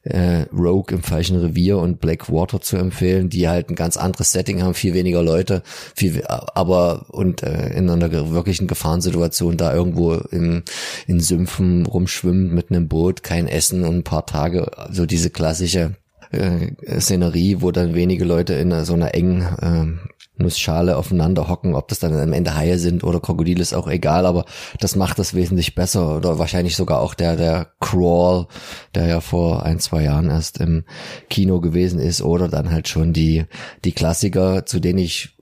äh, 0.06 0.46
Rogue 0.52 0.94
im 0.94 1.02
falschen 1.02 1.38
Revier 1.38 1.78
und 1.78 2.00
Blackwater 2.00 2.60
zu 2.60 2.76
empfehlen, 2.76 3.28
die 3.28 3.48
halt 3.48 3.70
ein 3.70 3.74
ganz 3.74 3.96
anderes 3.96 4.32
Setting 4.32 4.62
haben, 4.62 4.74
viel 4.74 4.94
weniger 4.94 5.22
Leute, 5.22 5.62
viel, 5.94 6.24
aber 6.26 7.06
und 7.08 7.42
äh, 7.42 7.68
in 7.76 7.90
einer 7.90 8.12
wirklichen 8.30 8.66
Gefahrensituation 8.66 9.56
da 9.56 9.74
irgendwo 9.74 10.14
in, 10.14 10.62
in 11.06 11.20
Sümpfen 11.20 11.86
rumschwimmen 11.86 12.54
mit 12.54 12.70
einem 12.70 12.88
Boot, 12.88 13.22
kein 13.22 13.48
Essen 13.48 13.84
und 13.84 13.96
ein 13.96 14.04
paar 14.04 14.26
Tage, 14.26 14.70
so 14.90 15.06
diese 15.06 15.30
klassische 15.30 15.96
äh, 16.30 17.00
Szenerie, 17.00 17.60
wo 17.60 17.70
dann 17.70 17.94
wenige 17.94 18.24
Leute 18.24 18.54
in 18.54 18.84
so 18.84 18.94
einer 18.94 19.14
engen 19.14 19.42
äh, 19.42 20.10
Nussschale 20.38 20.96
aufeinander 20.96 21.48
hocken, 21.48 21.74
ob 21.74 21.88
das 21.88 21.98
dann 21.98 22.18
am 22.18 22.32
Ende 22.32 22.54
Haie 22.54 22.78
sind 22.78 23.04
oder 23.04 23.20
Krokodile 23.20 23.62
ist 23.62 23.74
auch 23.74 23.88
egal, 23.88 24.26
aber 24.26 24.44
das 24.80 24.96
macht 24.96 25.18
das 25.18 25.34
wesentlich 25.34 25.74
besser 25.74 26.16
oder 26.16 26.38
wahrscheinlich 26.38 26.76
sogar 26.76 27.00
auch 27.00 27.14
der, 27.14 27.36
der 27.36 27.72
Crawl, 27.80 28.46
der 28.94 29.06
ja 29.06 29.20
vor 29.20 29.64
ein, 29.64 29.80
zwei 29.80 30.02
Jahren 30.02 30.30
erst 30.30 30.58
im 30.58 30.84
Kino 31.30 31.60
gewesen 31.60 31.98
ist 31.98 32.22
oder 32.22 32.48
dann 32.48 32.70
halt 32.70 32.88
schon 32.88 33.12
die, 33.12 33.44
die 33.84 33.92
Klassiker, 33.92 34.66
zu 34.66 34.80
denen 34.80 34.98
ich 34.98 35.35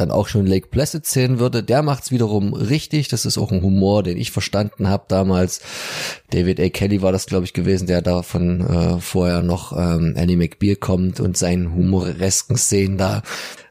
dann 0.00 0.10
auch 0.10 0.28
schon 0.28 0.46
Lake 0.46 0.68
Placid 0.68 1.04
zählen 1.06 1.38
würde, 1.38 1.62
der 1.62 1.82
macht's 1.82 2.10
wiederum 2.10 2.54
richtig. 2.54 3.08
Das 3.08 3.26
ist 3.26 3.38
auch 3.38 3.52
ein 3.52 3.62
Humor, 3.62 4.02
den 4.02 4.16
ich 4.16 4.30
verstanden 4.30 4.88
habe 4.88 5.04
damals. 5.08 5.60
David 6.30 6.60
A. 6.60 6.68
Kelly 6.68 7.02
war 7.02 7.12
das, 7.12 7.26
glaube 7.26 7.44
ich, 7.44 7.52
gewesen, 7.52 7.86
der 7.86 8.02
da 8.02 8.22
von 8.22 8.60
äh, 8.60 9.00
vorher 9.00 9.42
noch 9.42 9.72
ähm, 9.76 10.14
Annie 10.16 10.36
McBeal 10.36 10.76
kommt 10.76 11.20
und 11.20 11.36
seinen 11.36 11.74
humoresken 11.74 12.56
Szenen 12.56 12.98
da 12.98 13.22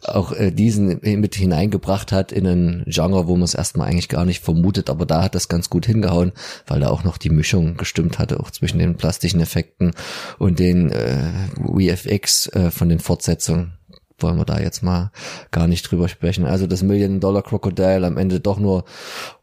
auch 0.04 0.32
äh, 0.32 0.52
diesen 0.52 1.00
mit 1.02 1.36
hineingebracht 1.36 2.12
hat 2.12 2.32
in 2.32 2.48
ein 2.48 2.84
Genre, 2.88 3.28
wo 3.28 3.36
man 3.36 3.44
es 3.44 3.54
erstmal 3.54 3.90
eigentlich 3.90 4.10
gar 4.10 4.26
nicht 4.26 4.44
vermutet, 4.44 4.90
aber 4.90 5.06
da 5.06 5.24
hat 5.24 5.36
das 5.36 5.50
ganz 5.50 5.70
gut 5.70 5.86
hingehauen, 5.86 6.32
weil 6.68 6.80
da 6.80 6.90
auch 6.90 7.04
noch 7.04 7.18
die 7.18 7.30
Mischung 7.30 7.76
gestimmt 7.76 8.20
hatte, 8.20 8.40
auch 8.40 8.52
zwischen 8.52 8.80
den 8.80 8.96
plastischen 8.96 9.42
Effekten 9.42 9.92
und 10.38 10.60
den 10.60 10.92
äh, 10.92 11.18
VFX 11.58 12.48
äh, 12.48 12.72
von 12.72 12.90
den 12.90 13.00
Fortsetzungen 13.00 13.79
wollen 14.24 14.38
wir 14.38 14.46
da 14.46 14.60
jetzt 14.60 14.84
mal 14.84 15.12
gar 15.52 15.68
nicht 15.68 15.90
drüber 15.90 16.08
sprechen. 16.08 16.46
Also 16.46 16.68
das 16.68 16.84
Million-Dollar-Crocodile 16.84 18.06
am 18.06 18.18
Ende 18.18 18.40
doch 18.40 18.60
nur 18.60 18.86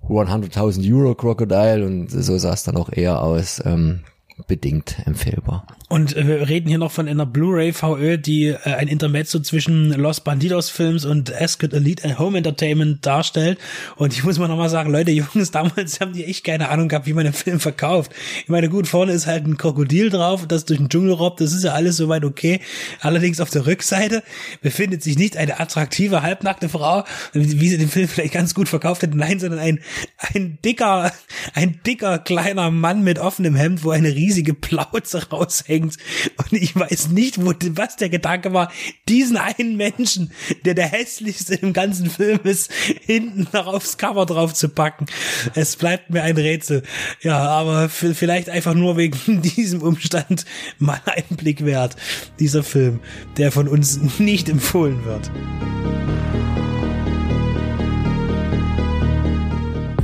100.000 0.08 0.94
Euro-Crocodile 0.94 1.84
und 1.84 2.10
so 2.10 2.38
sah 2.38 2.52
es 2.52 2.62
dann 2.62 2.76
auch 2.76 2.90
eher 2.92 3.22
aus. 3.22 3.62
Ähm, 3.64 4.00
bedingt 4.46 4.96
empfehlbar. 5.06 5.66
Und 5.88 6.16
äh, 6.16 6.26
wir 6.26 6.48
reden 6.48 6.68
hier 6.68 6.78
noch 6.78 6.90
von 6.90 7.08
einer 7.08 7.24
Blu-ray 7.24 7.72
VÖ, 7.72 8.18
die 8.18 8.48
äh, 8.48 8.56
ein 8.64 8.88
Intermezzo 8.88 9.38
zwischen 9.40 9.90
Los 9.92 10.20
Bandidos 10.20 10.68
Films 10.68 11.04
und 11.04 11.32
Ascot 11.34 11.72
Elite 11.72 12.18
Home 12.18 12.36
Entertainment 12.36 13.06
darstellt. 13.06 13.58
Und 13.96 14.12
ich 14.12 14.24
muss 14.24 14.38
mal 14.38 14.48
nochmal 14.48 14.68
sagen, 14.68 14.90
Leute, 14.90 15.10
Jungs, 15.12 15.52
damals 15.52 16.00
haben 16.00 16.12
die 16.12 16.24
echt 16.24 16.44
keine 16.44 16.68
Ahnung 16.68 16.88
gehabt, 16.88 17.06
wie 17.06 17.12
man 17.12 17.24
einen 17.24 17.34
Film 17.34 17.60
verkauft. 17.60 18.12
Ich 18.42 18.48
meine, 18.48 18.68
gut, 18.68 18.88
vorne 18.88 19.12
ist 19.12 19.26
halt 19.26 19.46
ein 19.46 19.56
Krokodil 19.56 20.10
drauf, 20.10 20.46
das 20.46 20.64
durch 20.64 20.78
den 20.78 20.88
Dschungel 20.88 21.12
robbt, 21.12 21.40
das 21.40 21.52
ist 21.52 21.64
ja 21.64 21.72
alles 21.72 21.96
soweit 21.96 22.24
okay. 22.24 22.60
Allerdings 23.00 23.40
auf 23.40 23.50
der 23.50 23.66
Rückseite 23.66 24.22
befindet 24.60 25.02
sich 25.02 25.16
nicht 25.16 25.36
eine 25.36 25.60
attraktive, 25.60 26.22
halbnackte 26.22 26.68
Frau, 26.68 27.04
wie 27.32 27.68
sie 27.68 27.78
den 27.78 27.88
Film 27.88 28.08
vielleicht 28.08 28.34
ganz 28.34 28.54
gut 28.54 28.68
verkauft 28.68 29.02
hätte, 29.02 29.16
nein, 29.16 29.38
sondern 29.38 29.60
ein, 29.60 29.80
ein 30.18 30.58
dicker, 30.64 31.12
ein 31.54 31.80
dicker 31.86 32.18
kleiner 32.18 32.70
Mann 32.70 33.02
mit 33.02 33.18
offenem 33.18 33.54
Hemd, 33.54 33.84
wo 33.84 33.90
eine 33.90 34.08
riesige 34.26 34.54
Plauze 34.54 35.28
raushängt. 35.30 35.96
Und 36.36 36.52
ich 36.52 36.74
weiß 36.74 37.08
nicht, 37.08 37.38
wo, 37.44 37.52
was 37.70 37.96
der 37.96 38.08
Gedanke 38.08 38.52
war, 38.52 38.70
diesen 39.08 39.36
einen 39.36 39.76
Menschen, 39.76 40.32
der 40.64 40.74
der 40.74 40.88
hässlichste 40.88 41.54
im 41.54 41.72
ganzen 41.72 42.10
Film 42.10 42.40
ist, 42.44 42.72
hinten 42.72 43.46
noch 43.52 43.66
aufs 43.66 43.98
Cover 43.98 44.26
drauf 44.26 44.52
zu 44.54 44.68
packen. 44.68 45.06
Es 45.54 45.76
bleibt 45.76 46.10
mir 46.10 46.22
ein 46.22 46.36
Rätsel. 46.36 46.82
Ja, 47.22 47.38
aber 47.38 47.88
vielleicht 47.88 48.50
einfach 48.50 48.74
nur 48.74 48.96
wegen 48.96 49.42
diesem 49.42 49.82
Umstand 49.82 50.44
mal 50.78 51.00
einen 51.06 51.36
Blick 51.36 51.64
wert. 51.64 51.96
Dieser 52.40 52.62
Film, 52.62 53.00
der 53.36 53.52
von 53.52 53.68
uns 53.68 54.18
nicht 54.18 54.48
empfohlen 54.48 55.04
wird. 55.04 55.30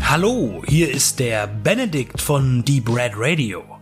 Hallo, 0.02 0.62
hier 0.68 0.90
ist 0.90 1.20
der 1.20 1.46
Benedikt 1.46 2.20
von 2.20 2.62
Deep 2.64 2.94
Red 2.94 3.12
Radio. 3.16 3.82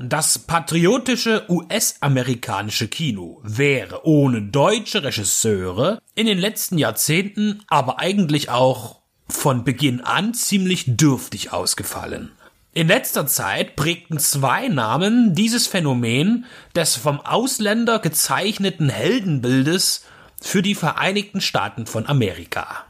Das 0.00 0.38
patriotische 0.38 1.44
US-amerikanische 1.48 2.86
Kino 2.86 3.40
wäre 3.42 4.06
ohne 4.06 4.42
deutsche 4.42 5.02
Regisseure 5.02 6.00
in 6.14 6.26
den 6.26 6.38
letzten 6.38 6.78
Jahrzehnten 6.78 7.64
aber 7.66 7.98
eigentlich 7.98 8.48
auch 8.48 9.00
von 9.28 9.64
Beginn 9.64 10.00
an 10.00 10.34
ziemlich 10.34 10.84
dürftig 10.86 11.52
ausgefallen. 11.52 12.30
In 12.74 12.86
letzter 12.86 13.26
Zeit 13.26 13.74
prägten 13.74 14.20
zwei 14.20 14.68
Namen 14.68 15.34
dieses 15.34 15.66
Phänomen 15.66 16.44
des 16.76 16.94
vom 16.94 17.20
Ausländer 17.20 17.98
gezeichneten 17.98 18.90
Heldenbildes 18.90 20.04
für 20.40 20.62
die 20.62 20.76
Vereinigten 20.76 21.40
Staaten 21.40 21.86
von 21.86 22.06
Amerika. 22.06 22.84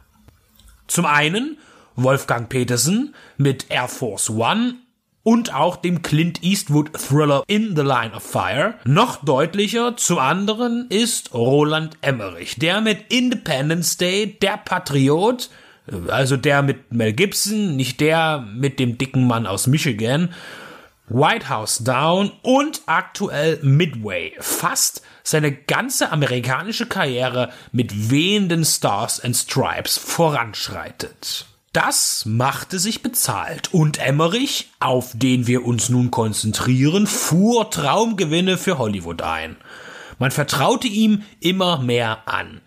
Zum 0.88 1.06
einen 1.06 1.56
Wolfgang 1.96 2.50
Petersen 2.50 3.14
mit 3.38 3.70
Air 3.70 3.88
Force 3.88 4.28
One 4.28 4.74
und 5.28 5.52
auch 5.52 5.76
dem 5.76 6.00
Clint 6.00 6.42
Eastwood 6.42 6.90
Thriller 6.94 7.44
In 7.48 7.76
the 7.76 7.82
Line 7.82 8.12
of 8.16 8.22
Fire. 8.22 8.76
Noch 8.84 9.22
deutlicher 9.22 9.94
zum 9.94 10.18
anderen 10.18 10.86
ist 10.88 11.34
Roland 11.34 11.98
Emmerich, 12.00 12.56
der 12.56 12.80
mit 12.80 13.12
Independence 13.12 13.98
Day, 13.98 14.38
der 14.40 14.56
Patriot, 14.56 15.50
also 16.08 16.38
der 16.38 16.62
mit 16.62 16.94
Mel 16.94 17.12
Gibson, 17.12 17.76
nicht 17.76 18.00
der 18.00 18.38
mit 18.38 18.78
dem 18.78 18.96
dicken 18.96 19.26
Mann 19.26 19.46
aus 19.46 19.66
Michigan, 19.66 20.30
White 21.10 21.50
House 21.50 21.84
Down 21.84 22.32
und 22.40 22.80
aktuell 22.86 23.58
Midway 23.60 24.32
fast 24.40 25.02
seine 25.24 25.52
ganze 25.52 26.10
amerikanische 26.10 26.86
Karriere 26.86 27.52
mit 27.70 28.10
wehenden 28.10 28.64
Stars 28.64 29.20
and 29.22 29.36
Stripes 29.36 29.98
voranschreitet. 29.98 31.44
Das 31.80 32.24
machte 32.26 32.80
sich 32.80 33.02
bezahlt 33.02 33.72
und 33.72 33.98
Emmerich, 33.98 34.68
auf 34.80 35.12
den 35.14 35.46
wir 35.46 35.64
uns 35.64 35.88
nun 35.88 36.10
konzentrieren, 36.10 37.06
fuhr 37.06 37.70
Traumgewinne 37.70 38.58
für 38.58 38.78
Hollywood 38.78 39.22
ein. 39.22 39.56
Man 40.18 40.32
vertraute 40.32 40.88
ihm 40.88 41.22
immer 41.38 41.78
mehr 41.78 42.26
an. 42.26 42.62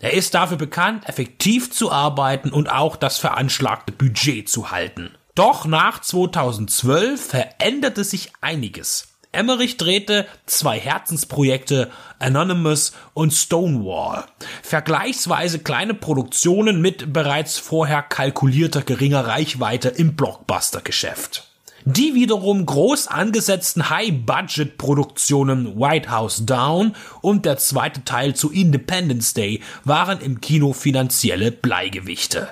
Er 0.00 0.14
ist 0.14 0.34
dafür 0.34 0.56
bekannt, 0.56 1.08
effektiv 1.08 1.70
zu 1.70 1.92
arbeiten 1.92 2.50
und 2.50 2.72
auch 2.72 2.96
das 2.96 3.18
veranschlagte 3.18 3.92
Budget 3.92 4.48
zu 4.48 4.72
halten. 4.72 5.12
Doch 5.36 5.64
nach 5.64 6.00
2012 6.00 7.24
veränderte 7.24 8.02
sich 8.02 8.32
einiges. 8.40 9.09
Emmerich 9.32 9.76
drehte 9.76 10.26
zwei 10.46 10.80
Herzensprojekte 10.80 11.90
Anonymous 12.18 12.92
und 13.14 13.32
Stonewall. 13.32 14.24
Vergleichsweise 14.62 15.60
kleine 15.60 15.94
Produktionen 15.94 16.80
mit 16.80 17.12
bereits 17.12 17.56
vorher 17.58 18.02
kalkulierter 18.02 18.82
geringer 18.82 19.26
Reichweite 19.26 19.88
im 19.88 20.16
Blockbuster-Geschäft. 20.16 21.46
Die 21.84 22.14
wiederum 22.14 22.66
groß 22.66 23.06
angesetzten 23.06 23.88
High-Budget-Produktionen 23.88 25.80
White 25.80 26.10
House 26.10 26.44
Down 26.44 26.94
und 27.22 27.46
der 27.46 27.56
zweite 27.56 28.04
Teil 28.04 28.34
zu 28.34 28.50
Independence 28.50 29.32
Day 29.32 29.62
waren 29.84 30.20
im 30.20 30.42
Kino 30.42 30.74
finanzielle 30.74 31.52
Bleigewichte. 31.52 32.48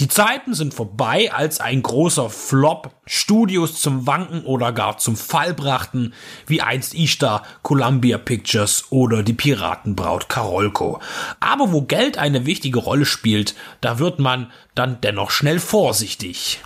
Die 0.00 0.08
Zeiten 0.08 0.54
sind 0.54 0.72
vorbei, 0.72 1.30
als 1.32 1.60
ein 1.60 1.82
großer 1.82 2.30
Flop 2.30 2.94
Studios 3.04 3.80
zum 3.80 4.06
Wanken 4.06 4.44
oder 4.44 4.72
gar 4.72 4.96
zum 4.96 5.16
Fall 5.16 5.52
brachten, 5.52 6.14
wie 6.46 6.62
einst 6.62 6.94
Ishtar, 6.94 7.42
Columbia 7.62 8.16
Pictures 8.16 8.86
oder 8.90 9.22
die 9.22 9.34
Piratenbraut 9.34 10.30
Karolko. 10.30 11.00
Aber 11.40 11.72
wo 11.72 11.82
Geld 11.82 12.16
eine 12.16 12.46
wichtige 12.46 12.78
Rolle 12.78 13.04
spielt, 13.04 13.54
da 13.82 13.98
wird 13.98 14.18
man 14.18 14.50
dann 14.74 15.00
dennoch 15.02 15.30
schnell 15.30 15.60
vorsichtig. 15.60 16.60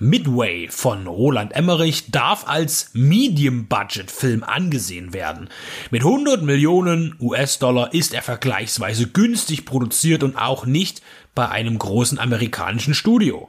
Midway 0.00 0.68
von 0.70 1.06
Roland 1.06 1.54
Emmerich 1.54 2.10
darf 2.10 2.46
als 2.46 2.90
Medium-Budget-Film 2.92 4.44
angesehen 4.44 5.12
werden. 5.12 5.48
Mit 5.90 6.02
100 6.02 6.42
Millionen 6.42 7.16
US-Dollar 7.20 7.92
ist 7.92 8.14
er 8.14 8.22
vergleichsweise 8.22 9.08
günstig 9.08 9.64
produziert 9.64 10.22
und 10.22 10.36
auch 10.36 10.66
nicht 10.66 11.02
bei 11.38 11.50
einem 11.50 11.78
großen 11.78 12.18
amerikanischen 12.18 12.94
Studio. 12.94 13.48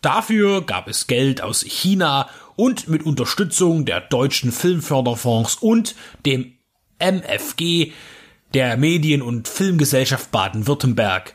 Dafür 0.00 0.62
gab 0.62 0.88
es 0.88 1.08
Geld 1.08 1.42
aus 1.42 1.60
China 1.60 2.30
und 2.56 2.88
mit 2.88 3.02
Unterstützung 3.04 3.84
der 3.84 4.00
deutschen 4.00 4.50
Filmförderfonds 4.50 5.56
und 5.56 5.94
dem 6.24 6.54
MFG, 6.98 7.92
der 8.54 8.78
Medien- 8.78 9.20
und 9.20 9.46
Filmgesellschaft 9.46 10.30
Baden-Württemberg 10.30 11.34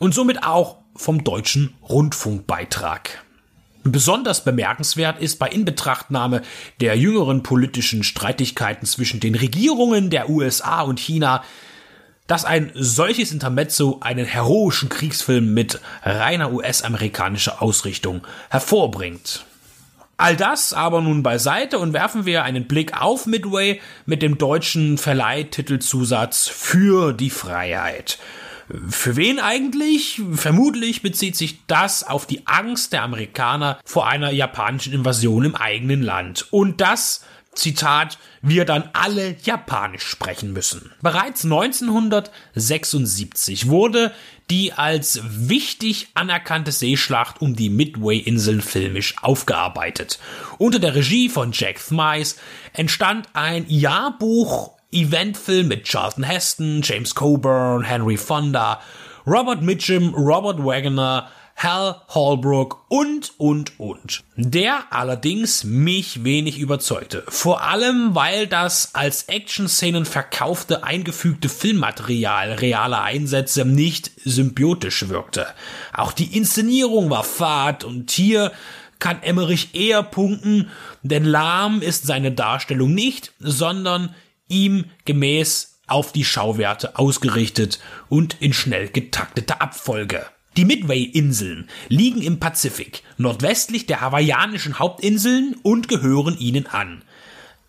und 0.00 0.12
somit 0.12 0.44
auch 0.44 0.76
vom 0.96 1.24
deutschen 1.24 1.72
Rundfunkbeitrag. 1.88 3.24
Besonders 3.84 4.44
bemerkenswert 4.44 5.18
ist 5.18 5.38
bei 5.38 5.48
Inbetrachtnahme 5.48 6.42
der 6.82 6.98
jüngeren 6.98 7.42
politischen 7.42 8.04
Streitigkeiten 8.04 8.84
zwischen 8.84 9.18
den 9.18 9.34
Regierungen 9.34 10.10
der 10.10 10.28
USA 10.28 10.82
und 10.82 11.00
China, 11.00 11.42
dass 12.26 12.44
ein 12.44 12.70
solches 12.74 13.32
Intermezzo 13.32 13.98
einen 14.00 14.24
heroischen 14.24 14.88
Kriegsfilm 14.88 15.52
mit 15.52 15.80
reiner 16.02 16.52
US-amerikanischer 16.52 17.60
Ausrichtung 17.62 18.26
hervorbringt. 18.50 19.44
All 20.16 20.36
das 20.36 20.72
aber 20.72 21.00
nun 21.00 21.22
beiseite 21.22 21.78
und 21.78 21.92
werfen 21.92 22.26
wir 22.26 22.44
einen 22.44 22.68
Blick 22.68 23.00
auf 23.00 23.26
Midway 23.26 23.80
mit 24.06 24.22
dem 24.22 24.38
deutschen 24.38 24.98
Verleihtitelzusatz 24.98 26.46
für 26.48 27.12
die 27.12 27.30
Freiheit. 27.30 28.18
Für 28.88 29.16
wen 29.16 29.40
eigentlich? 29.40 30.22
Vermutlich 30.32 31.02
bezieht 31.02 31.36
sich 31.36 31.66
das 31.66 32.04
auf 32.04 32.26
die 32.26 32.46
Angst 32.46 32.92
der 32.92 33.02
Amerikaner 33.02 33.80
vor 33.84 34.06
einer 34.06 34.30
japanischen 34.30 34.92
Invasion 34.92 35.44
im 35.44 35.54
eigenen 35.56 36.02
Land. 36.02 36.46
Und 36.52 36.80
das, 36.80 37.24
Zitat, 37.54 38.16
wir 38.40 38.64
dann 38.64 38.88
alle 38.94 39.36
Japanisch 39.42 40.06
sprechen 40.06 40.54
müssen. 40.54 40.90
Bereits 41.02 41.44
1976 41.44 43.68
wurde 43.68 44.12
die 44.50 44.72
als 44.72 45.20
wichtig 45.22 46.08
anerkannte 46.14 46.72
Seeschlacht 46.72 47.40
um 47.40 47.54
die 47.54 47.70
Midway-Inseln 47.70 48.60
filmisch 48.60 49.14
aufgearbeitet. 49.22 50.18
Unter 50.58 50.78
der 50.78 50.94
Regie 50.94 51.28
von 51.28 51.52
Jack 51.52 51.80
Thmice 51.86 52.36
entstand 52.72 53.28
ein 53.34 53.66
Jahrbuch 53.68 54.72
Eventfilm 54.90 55.68
mit 55.68 55.84
Charlton 55.84 56.24
Heston, 56.24 56.80
James 56.82 57.14
Coburn, 57.14 57.82
Henry 57.82 58.16
Fonda, 58.16 58.80
Robert 59.26 59.62
Mitchum, 59.62 60.14
Robert 60.14 60.64
Wagner, 60.64 61.30
Hal 61.56 62.02
Holbrook 62.08 62.86
und, 62.88 63.32
und, 63.38 63.78
und. 63.78 64.24
Der 64.36 64.84
allerdings 64.90 65.64
mich 65.64 66.24
wenig 66.24 66.58
überzeugte. 66.58 67.24
Vor 67.28 67.62
allem, 67.62 68.14
weil 68.14 68.46
das 68.46 68.94
als 68.94 69.24
Action-Szenen 69.24 70.04
verkaufte, 70.04 70.84
eingefügte 70.84 71.48
Filmmaterial 71.48 72.52
realer 72.54 73.02
Einsätze 73.02 73.64
nicht 73.64 74.10
symbiotisch 74.24 75.08
wirkte. 75.08 75.46
Auch 75.92 76.12
die 76.12 76.36
Inszenierung 76.36 77.10
war 77.10 77.24
fad 77.24 77.84
und 77.84 78.10
hier 78.10 78.52
kann 78.98 79.22
Emmerich 79.22 79.74
eher 79.74 80.02
punkten, 80.02 80.70
denn 81.02 81.24
lahm 81.24 81.82
ist 81.82 82.06
seine 82.06 82.30
Darstellung 82.30 82.94
nicht, 82.94 83.32
sondern 83.40 84.14
ihm 84.48 84.84
gemäß 85.04 85.80
auf 85.88 86.12
die 86.12 86.24
Schauwerte 86.24 86.96
ausgerichtet 86.96 87.80
und 88.08 88.40
in 88.40 88.52
schnell 88.52 88.88
getakteter 88.88 89.60
Abfolge. 89.60 90.24
Die 90.56 90.64
Midway-Inseln 90.66 91.68
liegen 91.88 92.20
im 92.20 92.38
Pazifik, 92.38 93.02
nordwestlich 93.16 93.86
der 93.86 94.00
hawaiianischen 94.02 94.78
Hauptinseln 94.78 95.56
und 95.62 95.88
gehören 95.88 96.38
ihnen 96.38 96.66
an. 96.66 97.02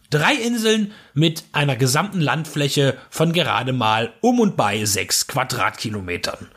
Drei 0.10 0.36
Inseln 0.36 0.92
mit 1.14 1.46
einer 1.54 1.76
gesamten 1.76 2.20
Landfläche 2.20 2.98
von 3.10 3.34
gerade 3.34 3.74
mal 3.74 4.14
um 4.22 4.40
und 4.40 4.58
bei 4.58 4.86
sechs 4.86 5.28
Quadratkilometern. 5.28 6.50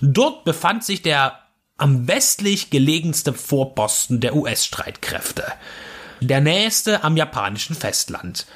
Dort 0.00 0.44
befand 0.44 0.84
sich 0.84 1.02
der 1.02 1.38
am 1.76 2.08
westlich 2.08 2.70
gelegenste 2.70 3.32
Vorposten 3.32 4.20
der 4.20 4.34
US-Streitkräfte. 4.34 5.44
Der 6.20 6.40
nächste 6.40 7.04
am 7.04 7.16
japanischen 7.16 7.76
Festland. 7.76 8.46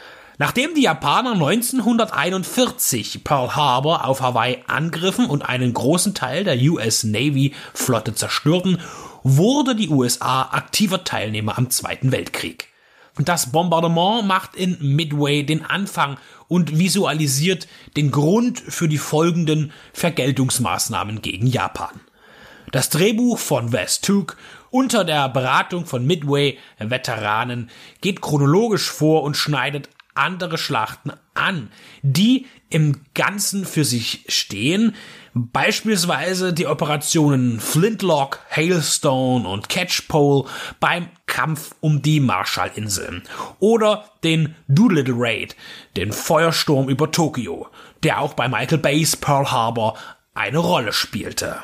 Nachdem 0.41 0.73
die 0.75 0.83
Japaner 0.83 1.33
1941 1.33 3.25
Pearl 3.25 3.57
Harbor 3.57 4.07
auf 4.07 4.21
Hawaii 4.21 4.63
angriffen 4.69 5.27
und 5.27 5.43
einen 5.43 5.75
großen 5.75 6.15
Teil 6.15 6.45
der 6.45 6.57
US 6.71 7.03
Navy 7.03 7.55
Flotte 7.75 8.15
zerstörten, 8.15 8.81
wurde 9.25 9.75
die 9.75 9.89
USA 9.89 10.43
aktiver 10.43 11.03
Teilnehmer 11.03 11.59
am 11.59 11.71
Zweiten 11.71 12.13
Weltkrieg. 12.13 12.69
Das 13.19 13.51
Bombardement 13.51 14.29
macht 14.29 14.55
in 14.55 14.79
Midway 14.81 15.43
den 15.43 15.65
Anfang 15.65 16.19
und 16.47 16.79
visualisiert 16.79 17.67
den 17.97 18.13
Grund 18.13 18.61
für 18.61 18.87
die 18.87 18.99
folgenden 18.99 19.73
Vergeltungsmaßnahmen 19.93 21.21
gegen 21.21 21.49
Japan. 21.49 22.01
Das 22.71 22.91
Drehbuch 22.91 23.39
von 23.39 23.73
Wes 23.73 24.03
Took 24.03 24.37
unter 24.71 25.03
der 25.03 25.29
Beratung 25.31 25.85
von 25.85 26.07
Midway-Veteranen 26.07 27.71
geht 28.01 28.21
chronologisch 28.21 28.89
vor 28.89 29.25
und 29.25 29.37
schneidet 29.37 29.89
andere 30.19 30.59
Schlachten 30.59 31.13
an, 31.35 31.71
die 32.03 32.47
im 32.71 33.01
Ganzen 33.15 33.65
für 33.65 33.85
sich 33.85 34.25
stehen. 34.29 34.95
Beispielsweise 35.35 36.53
die 36.53 36.67
Operationen 36.67 37.61
Flintlock, 37.61 38.41
Hailstone 38.51 39.49
und 39.49 39.69
Catchpole 39.69 40.49
beim 40.81 41.09
Kampf 41.27 41.75
um 41.81 42.03
die 42.03 42.21
Marshallinseln 42.21 43.23
oder 43.61 44.05
den 44.25 44.55
Doolittle 44.67 45.15
Raid, 45.17 45.57
den 45.97 46.13
Feuersturm 46.13 46.89
über 46.89 47.11
Tokio, 47.11 47.69
der 48.03 48.21
auch 48.21 48.35
bei 48.35 48.49
Michael 48.49 48.79
Bays 48.79 49.17
Pearl 49.17 49.51
Harbor 49.51 49.97
eine 50.35 50.59
Rolle 50.59 50.93
spielte. 50.93 51.59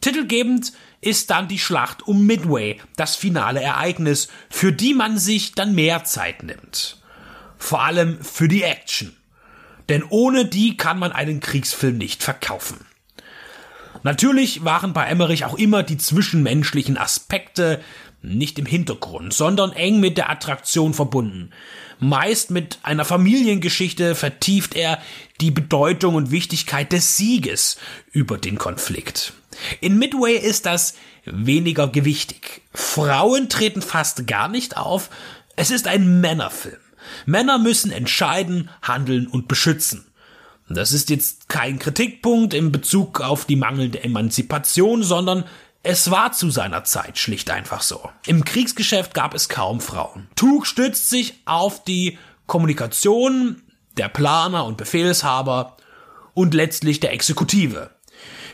Titelgebend 0.00 0.72
ist 1.00 1.30
dann 1.30 1.48
die 1.48 1.58
Schlacht 1.58 2.06
um 2.06 2.26
Midway, 2.26 2.78
das 2.96 3.16
finale 3.16 3.60
Ereignis, 3.62 4.28
für 4.50 4.72
die 4.72 4.94
man 4.94 5.18
sich 5.18 5.52
dann 5.52 5.74
mehr 5.74 6.04
Zeit 6.04 6.42
nimmt. 6.42 6.99
Vor 7.60 7.84
allem 7.84 8.18
für 8.24 8.48
die 8.48 8.64
Action. 8.64 9.14
Denn 9.88 10.02
ohne 10.08 10.46
die 10.46 10.76
kann 10.76 10.98
man 10.98 11.12
einen 11.12 11.38
Kriegsfilm 11.38 11.98
nicht 11.98 12.24
verkaufen. 12.24 12.84
Natürlich 14.02 14.64
waren 14.64 14.92
bei 14.92 15.06
Emmerich 15.06 15.44
auch 15.44 15.56
immer 15.56 15.82
die 15.82 15.98
zwischenmenschlichen 15.98 16.96
Aspekte 16.96 17.80
nicht 18.22 18.58
im 18.58 18.66
Hintergrund, 18.66 19.32
sondern 19.34 19.72
eng 19.72 20.00
mit 20.00 20.16
der 20.16 20.30
Attraktion 20.30 20.94
verbunden. 20.94 21.50
Meist 21.98 22.50
mit 22.50 22.78
einer 22.82 23.04
Familiengeschichte 23.04 24.14
vertieft 24.14 24.74
er 24.74 24.98
die 25.40 25.50
Bedeutung 25.50 26.14
und 26.14 26.30
Wichtigkeit 26.30 26.92
des 26.92 27.16
Sieges 27.16 27.76
über 28.10 28.38
den 28.38 28.58
Konflikt. 28.58 29.34
In 29.80 29.98
Midway 29.98 30.36
ist 30.36 30.64
das 30.64 30.94
weniger 31.26 31.88
gewichtig. 31.88 32.62
Frauen 32.72 33.50
treten 33.50 33.82
fast 33.82 34.26
gar 34.26 34.48
nicht 34.48 34.78
auf. 34.78 35.10
Es 35.56 35.70
ist 35.70 35.86
ein 35.86 36.20
Männerfilm. 36.22 36.79
Männer 37.26 37.58
müssen 37.58 37.92
entscheiden, 37.92 38.70
handeln 38.82 39.26
und 39.26 39.48
beschützen. 39.48 40.06
Das 40.68 40.92
ist 40.92 41.10
jetzt 41.10 41.48
kein 41.48 41.80
Kritikpunkt 41.80 42.54
in 42.54 42.70
Bezug 42.70 43.20
auf 43.20 43.44
die 43.44 43.56
mangelnde 43.56 44.04
Emanzipation, 44.04 45.02
sondern 45.02 45.44
es 45.82 46.10
war 46.10 46.32
zu 46.32 46.50
seiner 46.50 46.84
Zeit 46.84 47.18
schlicht 47.18 47.50
einfach 47.50 47.82
so. 47.82 48.08
Im 48.26 48.44
Kriegsgeschäft 48.44 49.14
gab 49.14 49.34
es 49.34 49.48
kaum 49.48 49.80
Frauen. 49.80 50.28
Tug 50.36 50.66
stützt 50.66 51.10
sich 51.10 51.40
auf 51.44 51.82
die 51.82 52.18
Kommunikation 52.46 53.62
der 53.96 54.08
Planer 54.08 54.64
und 54.64 54.76
Befehlshaber 54.76 55.76
und 56.34 56.54
letztlich 56.54 57.00
der 57.00 57.12
Exekutive. 57.12 57.90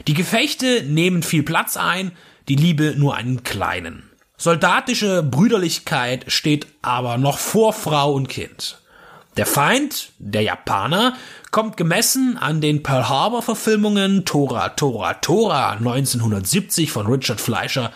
Die 0.07 0.15
Gefechte 0.15 0.85
nehmen 0.85 1.23
viel 1.23 1.43
Platz 1.43 1.77
ein, 1.77 2.13
die 2.49 2.57
Liebe 2.57 2.95
nur 2.97 3.17
einen 3.17 3.43
kleinen. 3.43 4.06
Soldatische 4.39 5.23
Brüderlichkeit 5.23 6.27
steht 6.29 6.67
aber 6.83 7.17
noch 7.17 7.39
vor 7.39 7.73
Frau 7.73 8.13
und 8.13 8.29
Kind. 8.29 8.79
Der 9.39 9.47
Feind, 9.47 10.11
der 10.19 10.43
Japaner, 10.43 11.15
kommt 11.51 11.77
gemessen 11.77 12.37
an 12.39 12.61
den 12.61 12.83
Pearl 12.83 13.09
Harbor 13.09 13.43
Verfilmungen 13.43 14.25
Tora 14.25 14.71
Tora 14.71 15.15
Tora 15.15 15.73
1970 15.73 16.91
von 16.91 17.07
Richard 17.07 17.41
Fleischer 17.41 17.93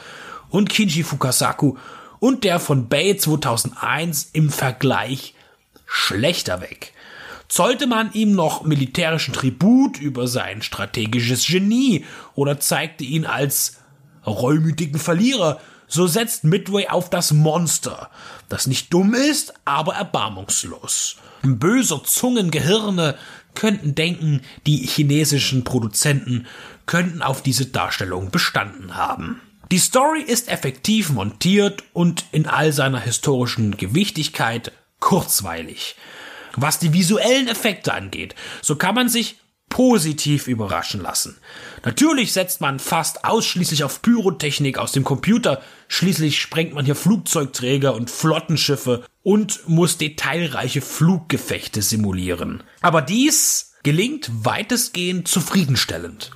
und 0.49 0.71
Kinji 0.71 1.03
Fukasaku 1.03 1.77
und 2.21 2.45
der 2.45 2.59
von 2.59 2.89
Bay 2.89 3.17
2001 3.17 4.31
im 4.33 4.51
Vergleich 4.51 5.35
schlechter 5.87 6.61
weg. 6.61 6.93
Zollte 7.49 7.87
man 7.87 8.13
ihm 8.13 8.33
noch 8.33 8.65
militärischen 8.65 9.35
Tribut 9.35 9.99
über 9.99 10.27
sein 10.29 10.63
strategisches 10.63 11.47
Genie 11.47 12.05
oder 12.35 12.61
zeigte 12.61 13.05
ihn 13.05 13.27
als 13.27 13.79
reumütigen 14.25 15.01
Verlierer, 15.01 15.61
so 15.91 16.07
setzt 16.07 16.45
Midway 16.45 16.89
auf 16.89 17.11
das 17.11 17.33
Monster, 17.33 18.11
das 18.49 18.67
nicht 18.67 18.93
dumm 18.93 19.13
ist, 19.13 19.53
aber 19.65 19.95
erbarmungslos. 19.95 21.17
Böser 21.43 22.03
Zungengehirne 22.05 23.17
könnten 23.55 23.95
denken, 23.95 24.43
die 24.67 24.79
chinesischen 24.87 25.65
Produzenten 25.65 26.47
könnten 26.87 27.23
auf 27.23 27.43
diese 27.43 27.67
Darstellung 27.67 28.31
bestanden 28.31 28.95
haben. 28.97 29.41
Die 29.71 29.79
Story 29.79 30.23
ist 30.23 30.49
effektiv 30.49 31.11
montiert 31.11 31.85
und 31.93 32.25
in 32.33 32.47
all 32.47 32.73
seiner 32.73 33.01
historischen 33.01 33.77
Gewichtigkeit 33.77 34.73
kurzweilig. 35.01 35.97
Was 36.57 36.79
die 36.79 36.93
visuellen 36.93 37.49
Effekte 37.49 37.95
angeht, 37.95 38.35
so 38.63 38.77
kann 38.77 38.95
man 38.95 39.09
sich 39.09 39.37
positiv 39.71 40.47
überraschen 40.47 41.01
lassen. 41.01 41.39
Natürlich 41.85 42.35
setzt 42.35 42.61
man 42.61 42.79
fast 42.79 43.25
ausschließlich 43.25 43.83
auf 43.85 44.03
Pyrotechnik 44.03 44.77
aus 44.77 44.93
dem 44.93 45.05
Computer, 45.05 45.63
schließlich 45.89 46.39
sprengt 46.39 46.75
man 46.75 46.85
hier 46.85 46.97
Flugzeugträger 46.97 47.95
und 47.95 48.11
Flottenschiffe 48.11 49.07
und 49.23 49.67
muss 49.67 49.97
detailreiche 49.97 50.83
Fluggefechte 50.83 51.81
simulieren. 51.81 52.63
Aber 52.83 53.01
dies 53.01 53.73
gelingt 53.83 54.31
weitestgehend 54.45 55.27
zufriedenstellend. 55.29 56.33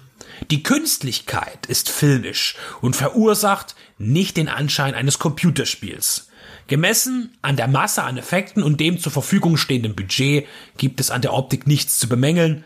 Die 0.50 0.62
Künstlichkeit 0.62 1.66
ist 1.66 1.90
filmisch 1.90 2.56
und 2.80 2.96
verursacht 2.96 3.74
nicht 3.98 4.36
den 4.36 4.48
Anschein 4.48 4.94
eines 4.94 5.18
Computerspiels. 5.18 6.28
Gemessen 6.66 7.36
an 7.42 7.56
der 7.56 7.68
Masse 7.68 8.02
an 8.04 8.16
Effekten 8.16 8.62
und 8.62 8.80
dem 8.80 8.98
zur 8.98 9.12
Verfügung 9.12 9.56
stehenden 9.56 9.94
Budget 9.94 10.46
gibt 10.78 11.00
es 11.00 11.10
an 11.10 11.20
der 11.20 11.34
Optik 11.34 11.66
nichts 11.66 11.98
zu 11.98 12.08
bemängeln, 12.08 12.64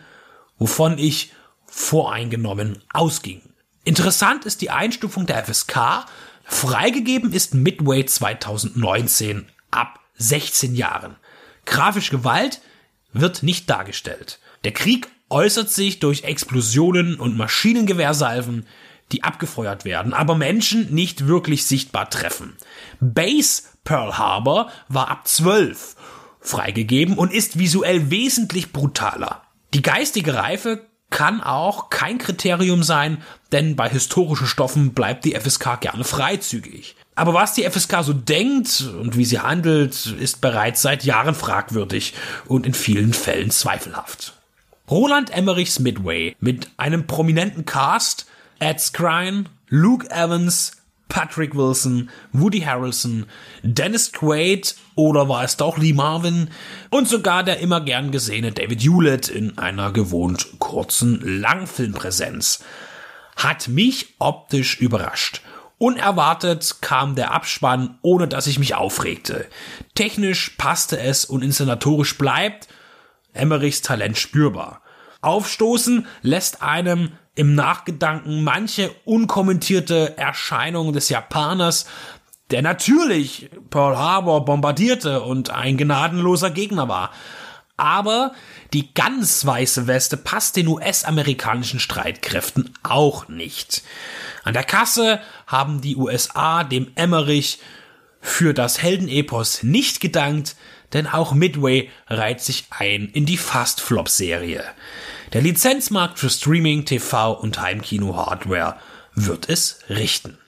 wovon 0.59 0.99
ich 0.99 1.33
voreingenommen 1.67 2.83
ausging. 2.93 3.43
Interessant 3.85 4.45
ist 4.45 4.61
die 4.61 4.71
Einstufung 4.71 5.27
der 5.27 5.45
FSK. 5.45 6.07
Freigegeben 6.45 7.33
ist 7.33 7.55
Midway 7.55 8.05
2019 8.05 9.47
ab 9.71 10.01
16 10.17 10.75
Jahren. 10.75 11.17
Grafische 11.65 12.11
Gewalt 12.11 12.61
wird 13.13 13.43
nicht 13.43 13.71
dargestellt. 13.71 14.41
Der 14.65 14.73
Krieg 14.73 15.09
äußert 15.31 15.71
sich 15.71 16.01
durch 16.01 16.25
Explosionen 16.25 17.17
und 17.17 17.37
Maschinengewehrsalven, 17.37 18.67
die 19.13 19.25
abgefeuert 19.25 19.85
werden, 19.85 20.13
aber 20.13 20.35
Menschen 20.35 20.93
nicht 20.93 21.27
wirklich 21.27 21.67
sichtbar 21.67 22.11
treffen. 22.11 22.57
Base 23.01 23.63
Pearl 23.85 24.19
Harbor 24.19 24.71
war 24.89 25.09
ab 25.09 25.27
12 25.27 25.97
freigegeben 26.41 27.17
und 27.17 27.33
ist 27.33 27.59
visuell 27.59 28.11
wesentlich 28.11 28.73
brutaler. 28.73 29.43
Die 29.75 29.83
geistige 29.83 30.35
Reife 30.35 30.87
kann 31.11 31.43
auch 31.43 31.91
kein 31.91 32.19
Kriterium 32.19 32.83
sein, 32.83 33.23
denn 33.53 33.77
bei 33.77 33.89
historischen 33.89 34.47
Stoffen 34.47 34.93
bleibt 34.93 35.25
die 35.25 35.35
FSK 35.35 35.81
gerne 35.81 36.05
freizügig. 36.05 36.97
Aber 37.15 37.35
was 37.35 37.55
die 37.55 37.69
FSK 37.69 38.03
so 38.03 38.13
denkt 38.13 38.85
und 39.01 39.17
wie 39.17 39.25
sie 39.25 39.41
handelt, 39.41 40.07
ist 40.07 40.41
bereits 40.41 40.83
seit 40.83 41.05
Jahren 41.05 41.35
fragwürdig 41.35 42.15
und 42.47 42.67
in 42.67 42.75
vielen 42.75 43.13
Fällen 43.13 43.51
zweifelhaft. 43.51 44.35
Roland 44.91 45.31
Emmerichs 45.31 45.81
Midway 45.81 46.37
mit 46.41 46.71
einem 46.77 47.07
prominenten 47.07 47.67
Cast, 47.67 48.27
Ed 48.59 48.81
Skrein, 48.81 49.49
Luke 49.69 50.11
Evans, 50.11 50.78
Patrick 51.09 51.55
Wilson, 51.55 52.11
Woody 52.33 52.61
Harrelson, 52.61 53.27
Dennis 53.63 54.13
Quaid 54.13 54.77
oder 54.95 55.29
war 55.29 55.45
es 55.45 55.57
doch 55.57 55.79
Lee 55.79 55.93
Marvin 55.93 56.51
und 56.91 57.09
sogar 57.09 57.43
der 57.43 57.61
immer 57.61 57.81
gern 57.81 58.11
gesehene 58.11 58.53
David 58.53 58.83
Hewlett 58.83 59.29
in 59.29 59.59
einer 59.59 59.93
gewohnt 59.93 60.59
kurzen 60.59 61.21
Langfilmpräsenz. 61.41 62.63
Hat 63.37 63.69
mich 63.69 64.15
optisch 64.19 64.81
überrascht. 64.81 65.43
Unerwartet 65.79 66.79
kam 66.81 67.15
der 67.15 67.33
Abspann, 67.33 67.99
ohne 68.03 68.27
dass 68.27 68.49
ich 68.49 68.59
mich 68.59 68.75
aufregte. 68.75 69.47
Technisch 69.95 70.51
passte 70.59 70.99
es 70.99 71.25
und 71.25 71.43
inszenatorisch 71.43 72.19
bleibt 72.19 72.69
Emmerichs 73.33 73.83
Talent 73.83 74.19
spürbar. 74.19 74.83
Aufstoßen 75.21 76.07
lässt 76.23 76.63
einem 76.63 77.13
im 77.39 77.55
Nachgedanken 77.55 78.43
manche 78.43 78.91
unkommentierte 79.05 80.19
Erscheinung 80.19 80.93
des 80.93 81.09
Japaners, 81.09 81.87
der 82.51 82.63
natürlich 82.63 83.49
Pearl 83.71 83.97
Harbor 83.97 84.45
bombardierte 84.45 85.23
und 85.23 85.51
ein 85.51 85.77
gnadenloser 85.77 86.51
Gegner 86.51 86.89
war. 86.89 87.13
Aber 87.77 88.33
die 88.73 88.93
ganz 88.93 89.47
weiße 89.47 89.87
Weste 89.87 90.17
passt 90.17 90.57
den 90.57 90.67
US-amerikanischen 90.67 91.79
Streitkräften 91.79 92.75
auch 92.83 93.29
nicht. 93.29 93.85
An 94.43 94.55
der 94.55 94.65
Kasse 94.65 95.21
haben 95.47 95.81
die 95.81 95.95
USA 95.95 96.65
dem 96.65 96.91
Emmerich 96.97 97.61
für 98.21 98.53
das 98.53 98.83
Heldenepos 98.83 99.63
nicht 99.63 100.01
gedankt, 100.01 100.57
denn 100.93 101.07
auch 101.07 101.35
Midway 101.35 101.89
reiht 102.09 102.41
sich 102.41 102.67
ein 102.71 103.09
in 103.13 103.27
die 103.27 103.37
Fast-Flop-Serie. 103.37 104.65
Der 105.35 105.43
Lizenzmarkt 105.43 106.19
für 106.19 106.31
Streaming, 106.31 106.87
TV 106.87 107.33
und 107.33 107.61
Heimkino-Hardware 107.61 108.77
wird 109.15 109.51
es 109.51 109.81
richten. 109.91 110.39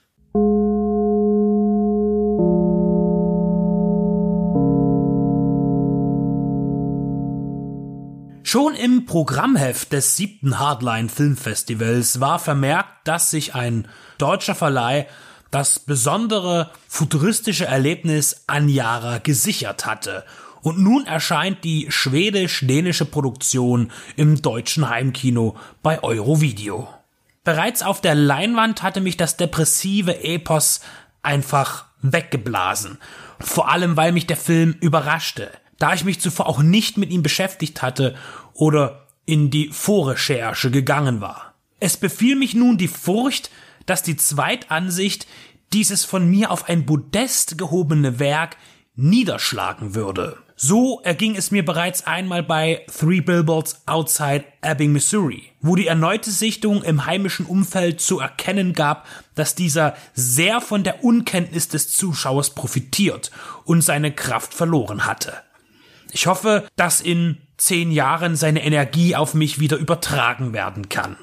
Schon 8.43 8.73
im 8.73 9.05
Programmheft 9.05 9.93
des 9.93 10.17
siebten 10.17 10.57
Hardline 10.57 11.09
Filmfestivals 11.09 12.19
war 12.19 12.39
vermerkt, 12.39 13.07
dass 13.07 13.29
sich 13.29 13.53
ein 13.53 13.87
deutscher 14.17 14.55
Verleih 14.55 15.05
das 15.51 15.77
besondere 15.77 16.71
futuristische 16.87 17.65
Erlebnis 17.65 18.45
Anjara 18.47 19.19
gesichert 19.19 19.85
hatte. 19.85 20.25
Und 20.61 20.79
nun 20.79 21.05
erscheint 21.05 21.63
die 21.63 21.87
schwedisch-dänische 21.89 23.05
Produktion 23.05 23.91
im 24.15 24.41
deutschen 24.41 24.89
Heimkino 24.89 25.55
bei 25.81 26.03
Eurovideo. 26.03 26.87
Bereits 27.43 27.81
auf 27.81 28.01
der 28.01 28.15
Leinwand 28.15 28.83
hatte 28.83 29.01
mich 29.01 29.17
das 29.17 29.37
depressive 29.37 30.23
Epos 30.23 30.81
einfach 31.23 31.85
weggeblasen. 32.01 32.99
Vor 33.39 33.69
allem, 33.69 33.97
weil 33.97 34.11
mich 34.11 34.27
der 34.27 34.37
Film 34.37 34.75
überraschte 34.79 35.49
da 35.81 35.95
ich 35.95 36.03
mich 36.03 36.21
zuvor 36.21 36.47
auch 36.47 36.61
nicht 36.61 36.97
mit 36.97 37.09
ihm 37.09 37.23
beschäftigt 37.23 37.81
hatte 37.81 38.15
oder 38.53 39.07
in 39.25 39.49
die 39.49 39.69
Vorrecherche 39.69 40.69
gegangen 40.69 41.21
war. 41.21 41.55
Es 41.79 41.97
befiel 41.97 42.35
mich 42.35 42.53
nun 42.53 42.77
die 42.77 42.87
Furcht, 42.87 43.49
dass 43.87 44.03
die 44.03 44.15
Zweitansicht 44.15 45.25
dieses 45.73 46.05
von 46.05 46.29
mir 46.29 46.51
auf 46.51 46.69
ein 46.69 46.85
Podest 46.85 47.57
gehobene 47.57 48.19
Werk 48.19 48.57
niederschlagen 48.95 49.95
würde. 49.95 50.37
So 50.63 51.01
erging 51.03 51.35
es 51.35 51.49
mir 51.49 51.65
bereits 51.65 52.05
einmal 52.05 52.43
bei 52.43 52.85
Three 52.87 53.19
Billboards 53.19 53.81
Outside 53.87 54.45
Ebbing, 54.61 54.91
Missouri, 54.91 55.51
wo 55.59 55.75
die 55.75 55.87
erneute 55.87 56.29
Sichtung 56.29 56.83
im 56.83 57.07
heimischen 57.07 57.47
Umfeld 57.47 57.99
zu 57.99 58.19
erkennen 58.19 58.73
gab, 58.73 59.07
dass 59.33 59.55
dieser 59.55 59.95
sehr 60.13 60.61
von 60.61 60.83
der 60.83 61.03
Unkenntnis 61.03 61.67
des 61.67 61.91
Zuschauers 61.91 62.51
profitiert 62.51 63.31
und 63.65 63.81
seine 63.81 64.11
Kraft 64.11 64.53
verloren 64.53 65.07
hatte. 65.07 65.33
Ich 66.11 66.27
hoffe, 66.27 66.67
dass 66.75 67.01
in 67.01 67.41
zehn 67.57 67.91
Jahren 67.91 68.35
seine 68.35 68.63
Energie 68.63 69.15
auf 69.15 69.33
mich 69.33 69.59
wieder 69.59 69.77
übertragen 69.77 70.53
werden 70.53 70.89
kann. 70.89 71.17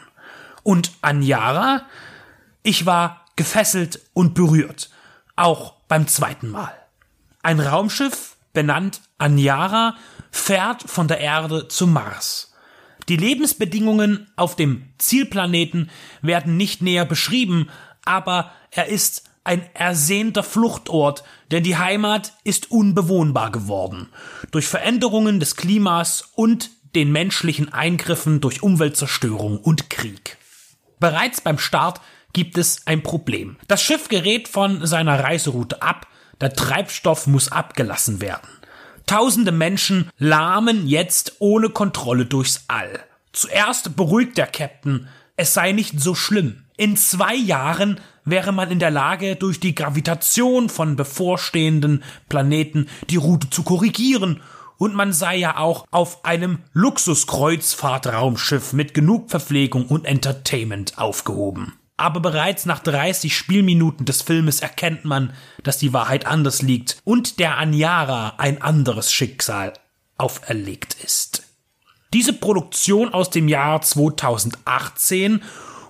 Und 0.64 0.90
Anjara? 1.00 1.82
Ich 2.64 2.86
war 2.86 3.24
gefesselt 3.36 4.00
und 4.14 4.34
berührt. 4.34 4.90
Auch 5.36 5.74
beim 5.86 6.08
zweiten 6.08 6.48
Mal. 6.48 6.74
Ein 7.44 7.60
Raumschiff, 7.60 8.34
benannt 8.58 9.02
Anjara, 9.18 9.94
fährt 10.32 10.82
von 10.82 11.06
der 11.06 11.20
Erde 11.20 11.68
zum 11.68 11.92
Mars. 11.92 12.52
Die 13.08 13.16
Lebensbedingungen 13.16 14.26
auf 14.34 14.56
dem 14.56 14.88
Zielplaneten 14.98 15.90
werden 16.22 16.56
nicht 16.56 16.82
näher 16.82 17.04
beschrieben, 17.04 17.70
aber 18.04 18.50
er 18.72 18.86
ist 18.86 19.22
ein 19.44 19.62
ersehnter 19.74 20.42
Fluchtort, 20.42 21.22
denn 21.52 21.62
die 21.62 21.76
Heimat 21.76 22.32
ist 22.42 22.72
unbewohnbar 22.72 23.52
geworden. 23.52 24.08
Durch 24.50 24.66
Veränderungen 24.66 25.38
des 25.38 25.54
Klimas 25.54 26.32
und 26.34 26.70
den 26.96 27.12
menschlichen 27.12 27.72
Eingriffen 27.72 28.40
durch 28.40 28.64
Umweltzerstörung 28.64 29.58
und 29.58 29.88
Krieg. 29.88 30.36
Bereits 30.98 31.40
beim 31.40 31.58
Start 31.58 32.00
gibt 32.32 32.58
es 32.58 32.88
ein 32.88 33.04
Problem. 33.04 33.56
Das 33.68 33.80
Schiff 33.80 34.08
gerät 34.08 34.48
von 34.48 34.84
seiner 34.84 35.22
Reiseroute 35.22 35.80
ab, 35.80 36.08
der 36.40 36.52
Treibstoff 36.52 37.26
muss 37.26 37.50
abgelassen 37.50 38.20
werden. 38.20 38.48
Tausende 39.06 39.52
Menschen 39.52 40.10
lahmen 40.18 40.86
jetzt 40.86 41.36
ohne 41.38 41.70
Kontrolle 41.70 42.26
durchs 42.26 42.64
All. 42.68 43.00
Zuerst 43.32 43.96
beruhigt 43.96 44.36
der 44.36 44.46
Captain, 44.46 45.08
es 45.36 45.54
sei 45.54 45.72
nicht 45.72 46.00
so 46.00 46.14
schlimm. 46.14 46.64
In 46.76 46.96
zwei 46.96 47.34
Jahren 47.34 48.00
wäre 48.24 48.52
man 48.52 48.70
in 48.70 48.78
der 48.78 48.90
Lage, 48.90 49.36
durch 49.36 49.60
die 49.60 49.74
Gravitation 49.74 50.68
von 50.68 50.96
bevorstehenden 50.96 52.02
Planeten 52.28 52.88
die 53.08 53.16
Route 53.16 53.48
zu 53.48 53.62
korrigieren 53.62 54.42
und 54.76 54.94
man 54.94 55.12
sei 55.12 55.36
ja 55.36 55.56
auch 55.56 55.86
auf 55.90 56.24
einem 56.24 56.58
Luxuskreuzfahrtraumschiff 56.72 58.72
mit 58.72 58.94
genug 58.94 59.30
Verpflegung 59.30 59.86
und 59.86 60.04
Entertainment 60.04 60.98
aufgehoben. 60.98 61.77
Aber 61.98 62.20
bereits 62.20 62.64
nach 62.64 62.78
30 62.78 63.36
Spielminuten 63.36 64.06
des 64.06 64.22
Filmes 64.22 64.60
erkennt 64.60 65.04
man, 65.04 65.32
dass 65.64 65.78
die 65.78 65.92
Wahrheit 65.92 66.26
anders 66.26 66.62
liegt 66.62 66.98
und 67.04 67.40
der 67.40 67.58
Anjara 67.58 68.34
ein 68.38 68.62
anderes 68.62 69.12
Schicksal 69.12 69.72
auferlegt 70.16 70.96
ist. 71.04 71.42
Diese 72.14 72.32
Produktion 72.32 73.12
aus 73.12 73.30
dem 73.30 73.48
Jahr 73.48 73.82
2018 73.82 75.42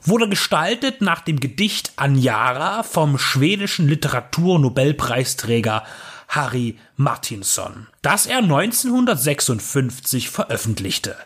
wurde 0.02 0.30
gestaltet 0.30 1.02
nach 1.02 1.20
dem 1.20 1.40
Gedicht 1.40 1.92
Anjara 1.96 2.82
vom 2.84 3.18
schwedischen 3.18 3.86
Literaturnobelpreisträger 3.86 5.84
Harry 6.28 6.78
Martinson, 6.96 7.86
das 8.00 8.24
er 8.24 8.38
1956 8.38 10.30
veröffentlichte. 10.30 11.16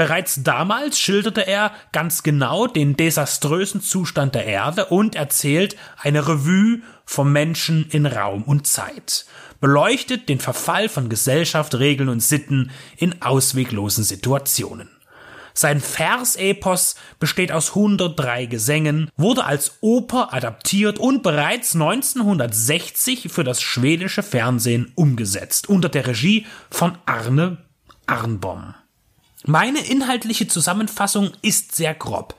Bereits 0.00 0.42
damals 0.42 0.98
schilderte 0.98 1.46
er 1.46 1.72
ganz 1.92 2.22
genau 2.22 2.66
den 2.66 2.96
desaströsen 2.96 3.82
Zustand 3.82 4.34
der 4.34 4.46
Erde 4.46 4.86
und 4.86 5.14
erzählt 5.14 5.76
eine 5.98 6.26
Revue 6.26 6.80
vom 7.04 7.32
Menschen 7.32 7.86
in 7.90 8.06
Raum 8.06 8.44
und 8.44 8.66
Zeit, 8.66 9.26
beleuchtet 9.60 10.30
den 10.30 10.40
Verfall 10.40 10.88
von 10.88 11.10
Gesellschaft, 11.10 11.74
Regeln 11.74 12.08
und 12.08 12.20
Sitten 12.20 12.70
in 12.96 13.20
ausweglosen 13.20 14.02
Situationen. 14.02 14.88
Sein 15.52 15.80
Versepos 15.80 16.94
besteht 17.18 17.52
aus 17.52 17.76
103 17.76 18.46
Gesängen, 18.46 19.10
wurde 19.18 19.44
als 19.44 19.76
Oper 19.82 20.32
adaptiert 20.32 20.98
und 20.98 21.22
bereits 21.22 21.74
1960 21.74 23.30
für 23.30 23.44
das 23.44 23.60
schwedische 23.60 24.22
Fernsehen 24.22 24.92
umgesetzt, 24.94 25.68
unter 25.68 25.90
der 25.90 26.06
Regie 26.06 26.46
von 26.70 26.96
Arne 27.04 27.58
Arnbom. 28.06 28.76
Meine 29.44 29.80
inhaltliche 29.80 30.48
Zusammenfassung 30.48 31.32
ist 31.42 31.74
sehr 31.74 31.94
grob. 31.94 32.34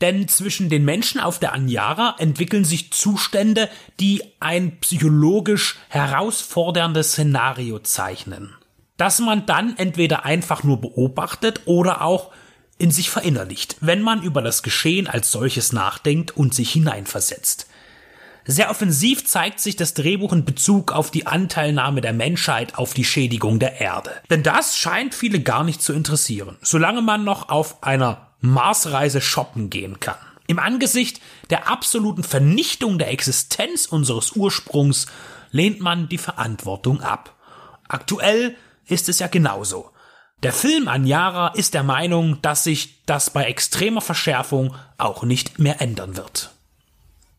Denn 0.00 0.28
zwischen 0.28 0.68
den 0.68 0.84
Menschen 0.84 1.20
auf 1.20 1.38
der 1.38 1.54
Anjara 1.54 2.16
entwickeln 2.18 2.64
sich 2.64 2.92
Zustände, 2.92 3.70
die 3.98 4.22
ein 4.40 4.78
psychologisch 4.80 5.76
herausforderndes 5.88 7.12
Szenario 7.12 7.78
zeichnen 7.78 8.54
dass 8.96 9.18
man 9.18 9.46
dann 9.46 9.76
entweder 9.76 10.24
einfach 10.24 10.62
nur 10.62 10.80
beobachtet 10.80 11.62
oder 11.66 12.02
auch 12.02 12.30
in 12.78 12.90
sich 12.90 13.10
verinnerlicht, 13.10 13.76
wenn 13.80 14.02
man 14.02 14.22
über 14.22 14.42
das 14.42 14.62
Geschehen 14.62 15.06
als 15.06 15.30
solches 15.30 15.72
nachdenkt 15.72 16.36
und 16.36 16.54
sich 16.54 16.70
hineinversetzt. 16.72 17.68
Sehr 18.48 18.70
offensiv 18.70 19.26
zeigt 19.26 19.58
sich 19.58 19.74
das 19.74 19.94
Drehbuch 19.94 20.32
in 20.32 20.44
Bezug 20.44 20.92
auf 20.92 21.10
die 21.10 21.26
Anteilnahme 21.26 22.00
der 22.00 22.12
Menschheit 22.12 22.78
auf 22.78 22.94
die 22.94 23.04
Schädigung 23.04 23.58
der 23.58 23.80
Erde. 23.80 24.12
Denn 24.30 24.44
das 24.44 24.78
scheint 24.78 25.16
viele 25.16 25.40
gar 25.40 25.64
nicht 25.64 25.82
zu 25.82 25.92
interessieren, 25.92 26.56
solange 26.62 27.02
man 27.02 27.24
noch 27.24 27.48
auf 27.48 27.82
einer 27.82 28.28
Marsreise 28.40 29.20
shoppen 29.20 29.68
gehen 29.68 29.98
kann. 29.98 30.16
Im 30.46 30.60
Angesicht 30.60 31.20
der 31.50 31.68
absoluten 31.68 32.22
Vernichtung 32.22 32.98
der 32.98 33.10
Existenz 33.10 33.86
unseres 33.86 34.32
Ursprungs 34.36 35.06
lehnt 35.50 35.80
man 35.80 36.08
die 36.08 36.18
Verantwortung 36.18 37.00
ab. 37.00 37.34
Aktuell 37.88 38.54
ist 38.86 39.08
es 39.08 39.18
ja 39.18 39.26
genauso. 39.26 39.90
Der 40.44 40.52
Film 40.52 40.86
Anjara 40.86 41.48
ist 41.48 41.74
der 41.74 41.82
Meinung, 41.82 42.40
dass 42.42 42.62
sich 42.62 43.04
das 43.06 43.30
bei 43.30 43.44
extremer 43.46 44.02
Verschärfung 44.02 44.74
auch 44.98 45.24
nicht 45.24 45.58
mehr 45.58 45.80
ändern 45.80 46.16
wird. 46.16 46.50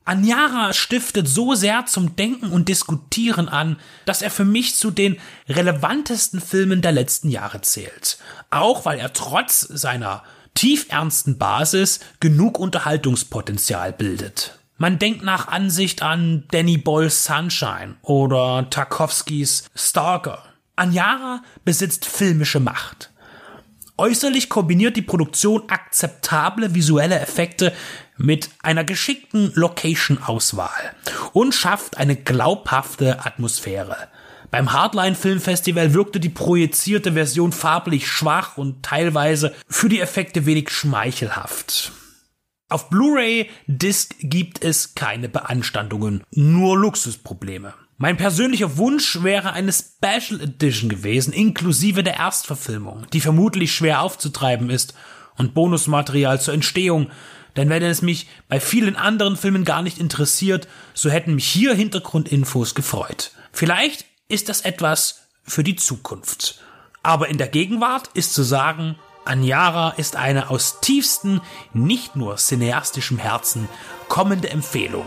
Anjara 0.07 0.73
stiftet 0.73 1.27
so 1.27 1.53
sehr 1.53 1.85
zum 1.85 2.15
Denken 2.15 2.51
und 2.51 2.69
Diskutieren 2.69 3.49
an, 3.49 3.77
dass 4.05 4.21
er 4.21 4.31
für 4.31 4.45
mich 4.45 4.75
zu 4.75 4.89
den 4.89 5.17
relevantesten 5.49 6.39
Filmen 6.39 6.81
der 6.81 6.93
letzten 6.93 7.29
Jahre 7.29 7.61
zählt. 7.61 8.17
Auch 8.49 8.85
weil 8.85 8.99
er 8.99 9.13
trotz 9.13 9.59
seiner 9.59 10.23
tiefernsten 10.53 11.37
Basis 11.37 11.99
genug 12.19 12.57
Unterhaltungspotenzial 12.57 13.91
bildet. 13.91 14.57
Man 14.77 14.97
denkt 14.97 15.23
nach 15.23 15.47
Ansicht 15.49 16.01
an 16.01 16.45
Danny 16.51 16.77
Boyles 16.77 17.25
Sunshine 17.25 17.95
oder 18.01 18.69
Tarkovskis 18.69 19.65
Stalker 19.75 20.43
Anjara 20.77 21.41
besitzt 21.65 22.05
filmische 22.05 22.59
Macht. 22.59 23.11
Äußerlich 23.97 24.47
kombiniert 24.47 24.95
die 24.95 25.01
Produktion 25.01 25.63
akzeptable 25.69 26.75
visuelle 26.75 27.19
Effekte 27.19 27.73
mit 28.17 28.49
einer 28.61 28.83
geschickten 28.83 29.51
Location-Auswahl 29.55 30.95
und 31.33 31.53
schafft 31.53 31.97
eine 31.97 32.15
glaubhafte 32.15 33.25
Atmosphäre. 33.25 34.09
Beim 34.49 34.71
Hardline 34.71 35.15
Filmfestival 35.15 35.93
wirkte 35.93 36.19
die 36.19 36.29
projizierte 36.29 37.13
Version 37.13 37.51
farblich 37.51 38.07
schwach 38.07 38.57
und 38.57 38.83
teilweise 38.83 39.53
für 39.67 39.89
die 39.89 39.99
Effekte 39.99 40.45
wenig 40.45 40.69
schmeichelhaft. 40.69 41.91
Auf 42.69 42.89
Blu-ray 42.89 43.49
Disc 43.67 44.15
gibt 44.19 44.63
es 44.63 44.95
keine 44.95 45.29
Beanstandungen, 45.29 46.23
nur 46.31 46.77
Luxusprobleme. 46.77 47.73
Mein 47.97 48.17
persönlicher 48.17 48.77
Wunsch 48.77 49.23
wäre 49.23 49.53
eine 49.53 49.71
Special 49.73 50.39
Edition 50.41 50.89
gewesen, 50.89 51.33
inklusive 51.33 52.03
der 52.03 52.17
Erstverfilmung, 52.17 53.07
die 53.11 53.21
vermutlich 53.21 53.73
schwer 53.73 54.01
aufzutreiben 54.01 54.69
ist, 54.69 54.93
und 55.37 55.53
Bonusmaterial 55.53 56.41
zur 56.41 56.53
Entstehung, 56.53 57.09
denn 57.57 57.69
wenn 57.69 57.83
es 57.83 58.01
mich 58.01 58.27
bei 58.47 58.59
vielen 58.59 58.95
anderen 58.95 59.35
Filmen 59.35 59.65
gar 59.65 59.81
nicht 59.81 59.97
interessiert, 59.97 60.67
so 60.93 61.09
hätten 61.09 61.35
mich 61.35 61.47
hier 61.47 61.73
Hintergrundinfos 61.73 62.75
gefreut. 62.75 63.31
Vielleicht 63.51 64.05
ist 64.29 64.47
das 64.47 64.61
etwas 64.61 65.23
für 65.43 65.63
die 65.63 65.75
Zukunft. 65.75 66.61
Aber 67.03 67.29
in 67.29 67.37
der 67.37 67.47
Gegenwart 67.47 68.09
ist 68.13 68.33
zu 68.33 68.43
sagen, 68.43 68.97
Anjara 69.25 69.89
ist 69.91 70.15
eine 70.15 70.49
aus 70.49 70.79
tiefstem, 70.79 71.41
nicht 71.73 72.15
nur 72.15 72.37
cineastischem 72.37 73.17
Herzen 73.17 73.67
kommende 74.07 74.49
Empfehlung. 74.49 75.05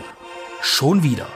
Schon 0.61 1.01
wieder. 1.01 1.27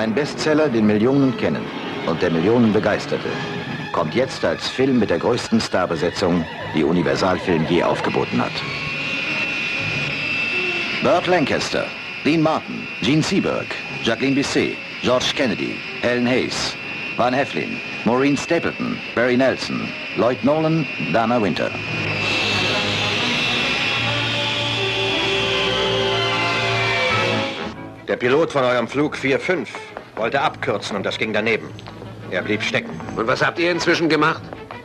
Ein 0.00 0.14
Bestseller, 0.14 0.70
den 0.70 0.86
Millionen 0.86 1.36
kennen 1.36 1.62
und 2.06 2.22
der 2.22 2.30
Millionen 2.30 2.72
begeisterte, 2.72 3.28
kommt 3.92 4.14
jetzt 4.14 4.42
als 4.46 4.66
Film 4.66 4.98
mit 4.98 5.10
der 5.10 5.18
größten 5.18 5.60
Starbesetzung, 5.60 6.42
die 6.74 6.84
Universalfilm 6.84 7.66
je 7.68 7.82
aufgeboten 7.82 8.42
hat. 8.42 8.52
Burt 11.02 11.26
Lancaster, 11.26 11.84
Dean 12.24 12.40
Martin, 12.40 12.88
Gene 13.02 13.22
Seberg, 13.22 13.66
Jacqueline 14.02 14.36
Bisset, 14.36 14.78
George 15.02 15.32
Kennedy, 15.36 15.76
Helen 16.00 16.26
Hayes, 16.26 16.74
Van 17.18 17.34
Heflin, 17.34 17.76
Maureen 18.06 18.38
Stapleton, 18.38 18.96
Barry 19.14 19.36
Nelson, 19.36 19.86
Lloyd 20.16 20.42
Nolan, 20.42 20.86
Dana 21.12 21.38
Winter. 21.42 21.70
Der 28.08 28.16
Pilot 28.16 28.50
von 28.50 28.64
eurem 28.64 28.88
Flug 28.88 29.14
4-5 29.14 29.68
wollte 30.20 30.40
abkürzen 30.40 30.96
und 30.96 31.06
das 31.06 31.16
ging 31.16 31.32
daneben. 31.32 31.68
Er 32.30 32.42
blieb 32.42 32.62
stecken. 32.62 32.90
Und 33.16 33.26
was 33.26 33.44
habt 33.44 33.58
ihr 33.58 33.70
inzwischen 33.70 34.08
gemacht? 34.08 34.42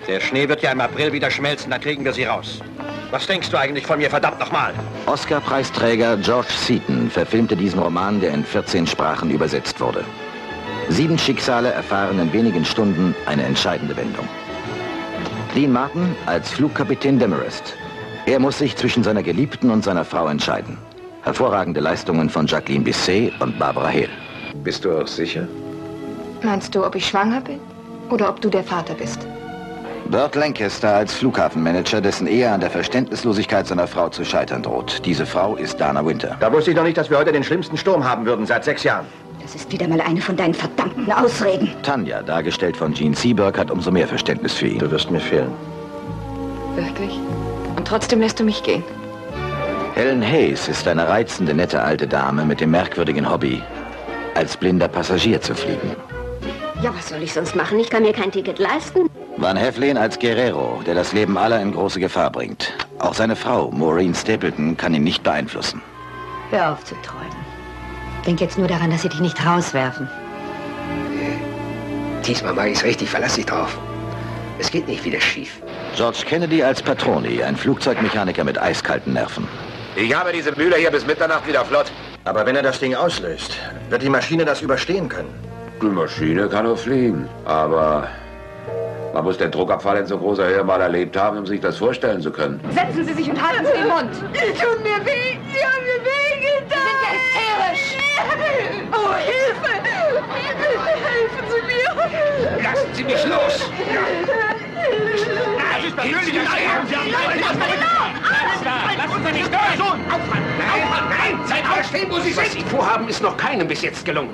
Der 0.08 0.22
Schnee 0.22 0.48
wird 0.48 0.62
ja 0.62 0.72
im 0.72 0.80
April 0.80 1.12
wieder 1.12 1.30
schmelzen, 1.30 1.72
dann 1.72 1.82
kriegen 1.82 2.06
wir 2.06 2.14
sie 2.14 2.24
raus. 2.24 2.62
Was 3.12 3.28
denkst 3.28 3.50
du 3.50 3.58
eigentlich 3.58 3.86
von 3.86 3.98
mir, 4.00 4.10
verdammt 4.10 4.40
nochmal? 4.40 4.74
Oscar-Preisträger 5.06 6.18
George 6.18 6.52
Seaton 6.52 7.10
verfilmte 7.10 7.56
diesen 7.56 7.80
Roman, 7.80 8.22
der 8.22 8.34
in 8.34 8.46
14 8.46 8.88
Sprachen 8.88 9.30
übersetzt 9.30 9.80
wurde. 9.82 10.06
Sieben 10.90 11.18
Schicksale 11.18 11.72
erfahren 11.72 12.20
in 12.20 12.32
wenigen 12.32 12.64
Stunden 12.64 13.14
eine 13.26 13.44
entscheidende 13.44 13.96
Wendung. 13.98 14.28
Dean 15.54 15.72
Martin 15.72 16.16
als 16.28 16.50
Flugkapitän 16.52 17.20
Demarest. 17.20 17.76
Er 18.26 18.40
muss 18.40 18.58
sich 18.60 18.76
zwischen 18.76 19.04
seiner 19.04 19.24
Geliebten 19.24 19.70
und 19.70 19.84
seiner 19.84 20.06
Frau 20.06 20.28
entscheiden. 20.28 20.78
Hervorragende 21.24 21.80
Leistungen 21.82 22.30
von 22.30 22.48
Jacqueline 22.48 22.84
Bisset 22.86 23.34
und 23.42 23.58
Barbara 23.60 23.90
Hill. 23.90 24.10
Bist 24.64 24.86
du 24.86 24.92
auch 24.98 25.08
sicher? 25.08 25.48
Meinst 26.42 26.74
du, 26.76 26.86
ob 26.86 26.96
ich 26.96 27.08
schwanger 27.08 27.42
bin? 27.42 27.60
Oder 28.10 28.30
ob 28.30 28.42
du 28.42 28.50
der 28.50 28.64
Vater 28.64 28.94
bist. 28.94 29.26
Burt 30.10 30.36
Lancaster 30.36 30.96
als 30.96 31.14
Flughafenmanager, 31.16 32.00
dessen 32.00 32.28
Ehe 32.28 32.52
an 32.52 32.60
der 32.60 32.70
Verständnislosigkeit 32.70 33.66
seiner 33.66 33.88
Frau 33.88 34.10
zu 34.10 34.24
scheitern 34.24 34.62
droht. 34.62 35.02
Diese 35.04 35.26
Frau 35.26 35.56
ist 35.56 35.80
Dana 35.80 36.06
Winter. 36.06 36.38
Da 36.40 36.54
wusste 36.54 36.72
ich 36.72 36.78
noch 36.78 36.84
nicht, 36.84 36.98
dass 36.98 37.10
wir 37.10 37.18
heute 37.18 37.32
den 37.32 37.44
schlimmsten 37.44 37.76
Sturm 37.76 38.04
haben 38.08 38.26
würden 38.26 38.46
seit 38.46 38.64
sechs 38.64 38.84
Jahren. 38.84 39.08
Das 39.42 39.56
ist 39.56 39.72
wieder 39.72 39.88
mal 39.88 40.02
eine 40.02 40.22
von 40.22 40.36
deinen 40.36 40.54
verdammten 40.54 41.12
Ausreden. 41.12 41.70
Tanja, 41.82 42.22
dargestellt 42.22 42.78
von 42.78 42.94
Gene 42.94 43.16
Seberg, 43.16 43.58
hat 43.58 43.72
umso 43.72 43.92
mehr 43.92 44.08
Verständnis 44.08 44.54
für 44.54 44.68
ihn. 44.68 44.80
Du 44.80 44.90
wirst 44.92 45.10
mir 45.10 45.20
fehlen. 45.20 45.52
Wirklich? 46.76 47.20
Und 47.76 47.88
trotzdem 47.88 48.20
lässt 48.20 48.40
du 48.40 48.44
mich 48.44 48.62
gehen. 48.62 48.84
Helen 49.96 50.22
Hayes 50.22 50.68
ist 50.68 50.88
eine 50.88 51.08
reizende, 51.08 51.54
nette 51.54 51.82
alte 51.82 52.06
Dame 52.06 52.44
mit 52.44 52.60
dem 52.60 52.72
merkwürdigen 52.72 53.32
Hobby, 53.32 53.64
als 54.36 54.56
blinder 54.58 54.88
Passagier 54.88 55.42
zu 55.42 55.56
fliegen. 55.56 55.96
Ja, 56.82 56.94
was 56.96 57.10
soll 57.10 57.24
ich 57.24 57.34
sonst 57.34 57.56
machen? 57.56 57.80
Ich 57.80 57.90
kann 57.90 58.04
mir 58.04 58.14
kein 58.14 58.32
Ticket 58.32 58.60
leisten. 58.60 59.10
Van 59.38 59.58
Heflin 59.58 59.98
als 59.98 60.20
Guerrero, 60.20 60.82
der 60.86 60.96
das 60.96 61.14
Leben 61.14 61.38
aller 61.38 61.60
in 61.62 61.74
große 61.74 62.00
Gefahr 62.00 62.30
bringt. 62.30 62.74
Auch 63.00 63.14
seine 63.14 63.36
Frau, 63.36 63.72
Maureen 63.72 64.14
Stapleton, 64.14 64.78
kann 64.78 64.94
ihn 64.94 65.04
nicht 65.04 65.24
beeinflussen. 65.24 65.82
Hör 66.52 66.74
auf 66.74 66.84
zu 66.84 66.96
träumen. 67.02 67.36
Denk 68.26 68.42
jetzt 68.42 68.58
nur 68.58 68.68
daran, 68.68 68.92
dass 68.92 69.02
sie 69.02 69.10
dich 69.10 69.20
nicht 69.20 69.46
rauswerfen. 69.46 70.10
Diesmal 72.26 72.54
mache 72.54 72.70
ich 72.70 72.78
es 72.78 72.84
richtig, 72.84 73.10
verlass 73.10 73.36
dich 73.36 73.46
drauf. 73.46 73.78
Es 74.58 74.72
geht 74.72 74.88
nicht 74.88 75.04
wieder 75.04 75.20
schief. 75.20 75.62
George 75.96 76.24
Kennedy 76.26 76.64
als 76.64 76.82
Patroni, 76.82 77.44
ein 77.44 77.56
Flugzeugmechaniker 77.56 78.44
mit 78.44 78.60
eiskalten 78.60 79.14
Nerven. 79.14 79.48
Ich 79.96 80.14
habe 80.14 80.32
diese 80.32 80.52
Mühle 80.54 80.78
hier 80.78 80.92
bis 80.92 81.06
Mitternacht 81.06 81.48
wieder 81.48 81.64
flott. 81.66 81.92
Aber 82.26 82.44
wenn 82.44 82.56
er 82.56 82.64
das 82.64 82.80
Ding 82.80 82.96
auslöst, 82.96 83.56
wird 83.90 84.02
die 84.02 84.10
Maschine 84.10 84.46
das 84.46 84.62
überstehen 84.62 85.08
können. 85.08 85.30
Die 85.80 85.86
Maschine 85.86 86.50
kann 86.50 86.66
nur 86.66 86.76
fliegen, 86.76 87.30
aber 87.46 88.08
man 89.14 89.24
muss 89.24 89.38
den 89.38 89.52
Druckabfall 89.52 89.98
in 89.98 90.08
so 90.08 90.18
großer 90.18 90.48
Höhe 90.48 90.64
mal 90.64 90.82
erlebt 90.82 91.16
haben, 91.16 91.38
um 91.38 91.46
sich 91.46 91.62
das 91.62 91.78
vorstellen 91.78 92.22
zu 92.22 92.32
können. 92.32 92.60
Setzen 92.72 93.06
Sie 93.06 93.14
sich 93.14 93.30
und 93.30 93.40
halten 93.40 93.66
Sie 93.66 93.74
den 93.74 93.88
Mund. 93.88 94.10
Die 94.34 94.54
tun 94.60 94.82
mir 94.82 95.06
weh. 95.06 95.38
Sie 95.54 95.64
haben 95.64 95.86
mir 95.86 96.02
weh 96.04 96.36
getan. 96.42 96.82
Sie 97.12 97.22
sind 97.30 97.46
ja 97.46 97.70
hysterisch. 97.72 97.98
Oh, 98.92 99.14
Hilfe. 99.14 99.74
Helfen 101.06 101.46
Sie 101.52 101.62
mir. 101.68 102.64
Lassen 102.64 102.90
Sie 102.94 103.04
mich 103.04 103.26
los! 103.28 103.70
Das 104.86 105.86
ist 105.86 105.96
persönlich 105.96 106.34
Sie 106.34 106.40
haben 106.40 106.88
Lassen 108.98 109.26
Sie 109.26 109.34
mich 109.34 109.44
durch! 109.44 109.78
Nein, 109.78 111.04
nein! 111.10 111.40
Seid 111.46 111.64
mal 111.68 111.84
stehen, 111.84 112.10
wo 112.10 112.20
Sie 112.20 112.32
sind! 112.32 112.46
Was 112.46 112.54
Sie 112.54 112.62
vorhaben, 112.62 113.08
ist 113.08 113.22
noch 113.22 113.38
keinem 113.38 113.68
bis 113.68 113.82
jetzt 113.82 114.06
gelungen. 114.06 114.30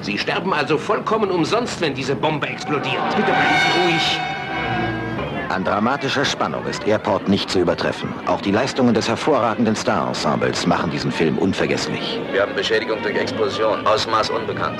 Sie 0.00 0.16
sterben 0.16 0.52
also 0.52 0.78
vollkommen 0.78 1.30
umsonst, 1.30 1.80
wenn 1.80 1.94
diese 1.94 2.14
Bombe 2.14 2.46
explodiert. 2.48 3.02
Bitte 3.16 3.32
bleiben 3.32 3.56
Sie 3.64 3.92
ruhig. 3.92 4.20
An 5.48 5.64
dramatischer 5.64 6.24
Spannung 6.24 6.64
ist 6.66 6.86
Airport 6.86 7.26
nicht 7.28 7.50
zu 7.50 7.58
übertreffen. 7.58 8.12
Auch 8.26 8.40
die 8.40 8.52
Leistungen 8.52 8.94
des 8.94 9.08
hervorragenden 9.08 9.74
Star-Ensembles 9.74 10.66
machen 10.66 10.90
diesen 10.90 11.10
Film 11.10 11.38
unvergesslich. 11.38 12.20
Wir 12.32 12.42
haben 12.42 12.54
Beschädigung 12.54 13.02
durch 13.02 13.16
Explosion. 13.16 13.84
Ausmaß 13.86 14.30
unbekannt. 14.30 14.78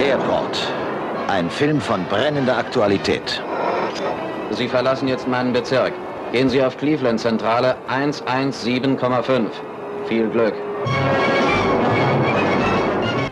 Airport. 0.00 0.68
Ein 1.28 1.50
Film 1.50 1.80
von 1.80 2.04
brennender 2.06 2.58
Aktualität. 2.58 3.42
Sie 4.50 4.68
verlassen 4.68 5.08
jetzt 5.08 5.26
meinen 5.26 5.52
Bezirk. 5.52 5.92
Gehen 6.32 6.50
Sie 6.50 6.62
auf 6.62 6.76
Cleveland 6.76 7.18
Zentrale 7.18 7.76
117,5. 7.88 9.46
Viel 10.06 10.28
Glück. 10.28 10.54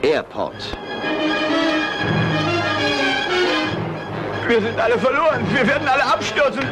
Airport. 0.03 0.77
Wir 4.49 4.61
sind 4.61 4.81
alle 4.81 4.99
verloren. 4.99 5.45
Wir 5.53 5.67
werden 5.67 5.87
alle 5.87 6.05
abstürzen. 6.05 6.63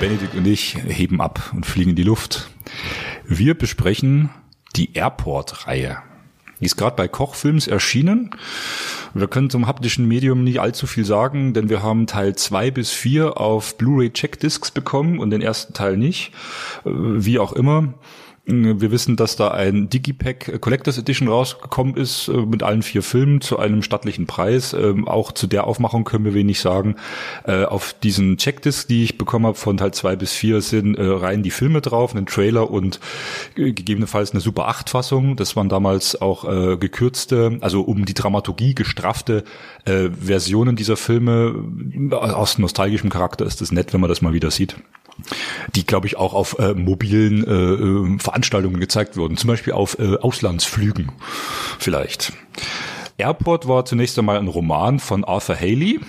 Benedikt 0.00 0.34
und 0.34 0.46
ich 0.46 0.76
heben 0.88 1.20
ab 1.20 1.52
und 1.54 1.64
fliegen 1.64 1.90
in 1.90 1.96
die 1.96 2.02
Luft. 2.02 2.50
Wir 3.24 3.56
besprechen 3.56 4.30
die 4.76 4.94
Airport-Reihe. 4.94 5.98
Die 6.60 6.66
ist 6.66 6.76
gerade 6.76 6.94
bei 6.94 7.08
Kochfilms 7.08 7.66
erschienen. 7.66 8.30
Wir 9.14 9.26
können 9.26 9.50
zum 9.50 9.66
haptischen 9.66 10.06
Medium 10.06 10.44
nicht 10.44 10.60
allzu 10.60 10.86
viel 10.86 11.04
sagen, 11.04 11.54
denn 11.54 11.68
wir 11.68 11.82
haben 11.82 12.06
Teil 12.06 12.36
zwei 12.36 12.70
bis 12.70 12.92
vier 12.92 13.40
auf 13.40 13.76
Blu-ray 13.76 14.10
Checkdiscs 14.10 14.70
bekommen 14.70 15.18
und 15.18 15.30
den 15.30 15.42
ersten 15.42 15.74
Teil 15.74 15.96
nicht. 15.96 16.32
Äh, 16.84 16.90
Wie 16.94 17.38
auch 17.38 17.52
immer. 17.52 17.94
Wir 18.44 18.90
wissen, 18.90 19.14
dass 19.14 19.36
da 19.36 19.52
ein 19.52 19.88
Digipack 19.88 20.60
Collectors 20.60 20.98
Edition 20.98 21.28
rausgekommen 21.28 21.96
ist 21.96 22.26
äh, 22.26 22.32
mit 22.38 22.64
allen 22.64 22.82
vier 22.82 23.04
Filmen 23.04 23.40
zu 23.40 23.56
einem 23.56 23.82
stattlichen 23.82 24.26
Preis. 24.26 24.72
Ähm, 24.72 25.06
Auch 25.06 25.30
zu 25.30 25.46
der 25.46 25.68
Aufmachung 25.68 26.02
können 26.02 26.24
wir 26.24 26.34
wenig 26.34 26.58
sagen. 26.58 26.96
Äh, 27.46 27.62
Auf 27.64 27.94
diesen 28.02 28.38
Checkdisc, 28.38 28.88
die 28.88 29.04
ich 29.04 29.16
bekommen 29.16 29.46
habe 29.46 29.56
von 29.56 29.76
Teil 29.76 29.94
zwei 29.94 30.16
bis 30.16 30.32
vier, 30.32 30.60
sind 30.60 30.96
äh, 30.96 31.04
rein 31.04 31.44
die 31.44 31.52
Filme 31.52 31.82
drauf, 31.82 32.16
einen 32.16 32.26
Trailer 32.26 32.68
und 32.68 32.98
äh, 33.56 33.72
gegebenenfalls 33.72 34.32
eine 34.32 34.40
Super 34.40 34.66
8 34.66 34.90
Fassung. 34.90 35.36
Das 35.36 35.54
waren 35.54 35.68
damals 35.68 36.20
auch 36.20 36.44
äh, 36.44 36.76
gekürzte, 36.76 37.58
also 37.60 37.82
um 37.82 38.04
die 38.06 38.14
Dramaturgie 38.14 38.74
gestraffte 38.74 39.44
äh, 39.84 40.08
Versionen 40.10 40.74
dieser 40.74 40.96
Filme. 40.96 41.54
Aus 42.10 42.58
nostalgischem 42.58 43.08
Charakter 43.08 43.46
ist 43.46 43.62
es 43.62 43.70
nett, 43.70 43.92
wenn 43.92 44.00
man 44.00 44.10
das 44.10 44.20
mal 44.20 44.32
wieder 44.32 44.50
sieht 44.50 44.74
die, 45.74 45.86
glaube 45.86 46.06
ich, 46.06 46.16
auch 46.16 46.34
auf 46.34 46.58
äh, 46.58 46.74
mobilen 46.74 47.44
äh, 47.46 47.50
äh, 47.50 48.18
Veranstaltungen 48.18 48.80
gezeigt 48.80 49.16
wurden, 49.16 49.36
zum 49.36 49.48
Beispiel 49.48 49.72
auf 49.72 49.98
äh, 49.98 50.16
Auslandsflügen 50.16 51.12
vielleicht. 51.78 52.32
Airport 53.18 53.68
war 53.68 53.84
zunächst 53.84 54.18
einmal 54.18 54.38
ein 54.38 54.48
Roman 54.48 54.98
von 54.98 55.24
Arthur 55.24 55.56
Haley 55.56 56.00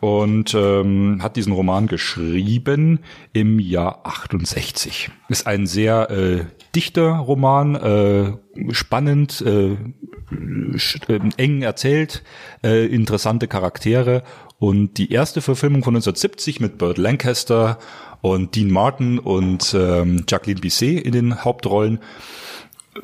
und 0.00 0.54
ähm, 0.54 1.22
hat 1.22 1.36
diesen 1.36 1.52
Roman 1.52 1.86
geschrieben 1.86 3.00
im 3.32 3.58
Jahr 3.58 4.00
68. 4.04 5.10
Ist 5.28 5.46
ein 5.46 5.66
sehr 5.66 6.10
äh, 6.10 6.44
dichter 6.74 7.10
Roman, 7.10 7.74
äh, 7.74 8.32
spannend, 8.72 9.42
äh, 9.42 9.72
äh, 9.72 11.20
eng 11.36 11.62
erzählt, 11.62 12.22
äh, 12.62 12.86
interessante 12.86 13.46
Charaktere 13.46 14.22
und 14.58 14.98
die 14.98 15.12
erste 15.12 15.40
Verfilmung 15.40 15.82
von 15.82 15.94
1970 15.94 16.60
mit 16.60 16.78
Burt 16.78 16.98
Lancaster 16.98 17.78
und 18.20 18.54
Dean 18.54 18.70
Martin 18.70 19.18
und 19.18 19.74
ähm, 19.74 20.24
Jacqueline 20.28 20.60
Bisset 20.60 21.04
in 21.04 21.12
den 21.12 21.44
Hauptrollen 21.44 22.00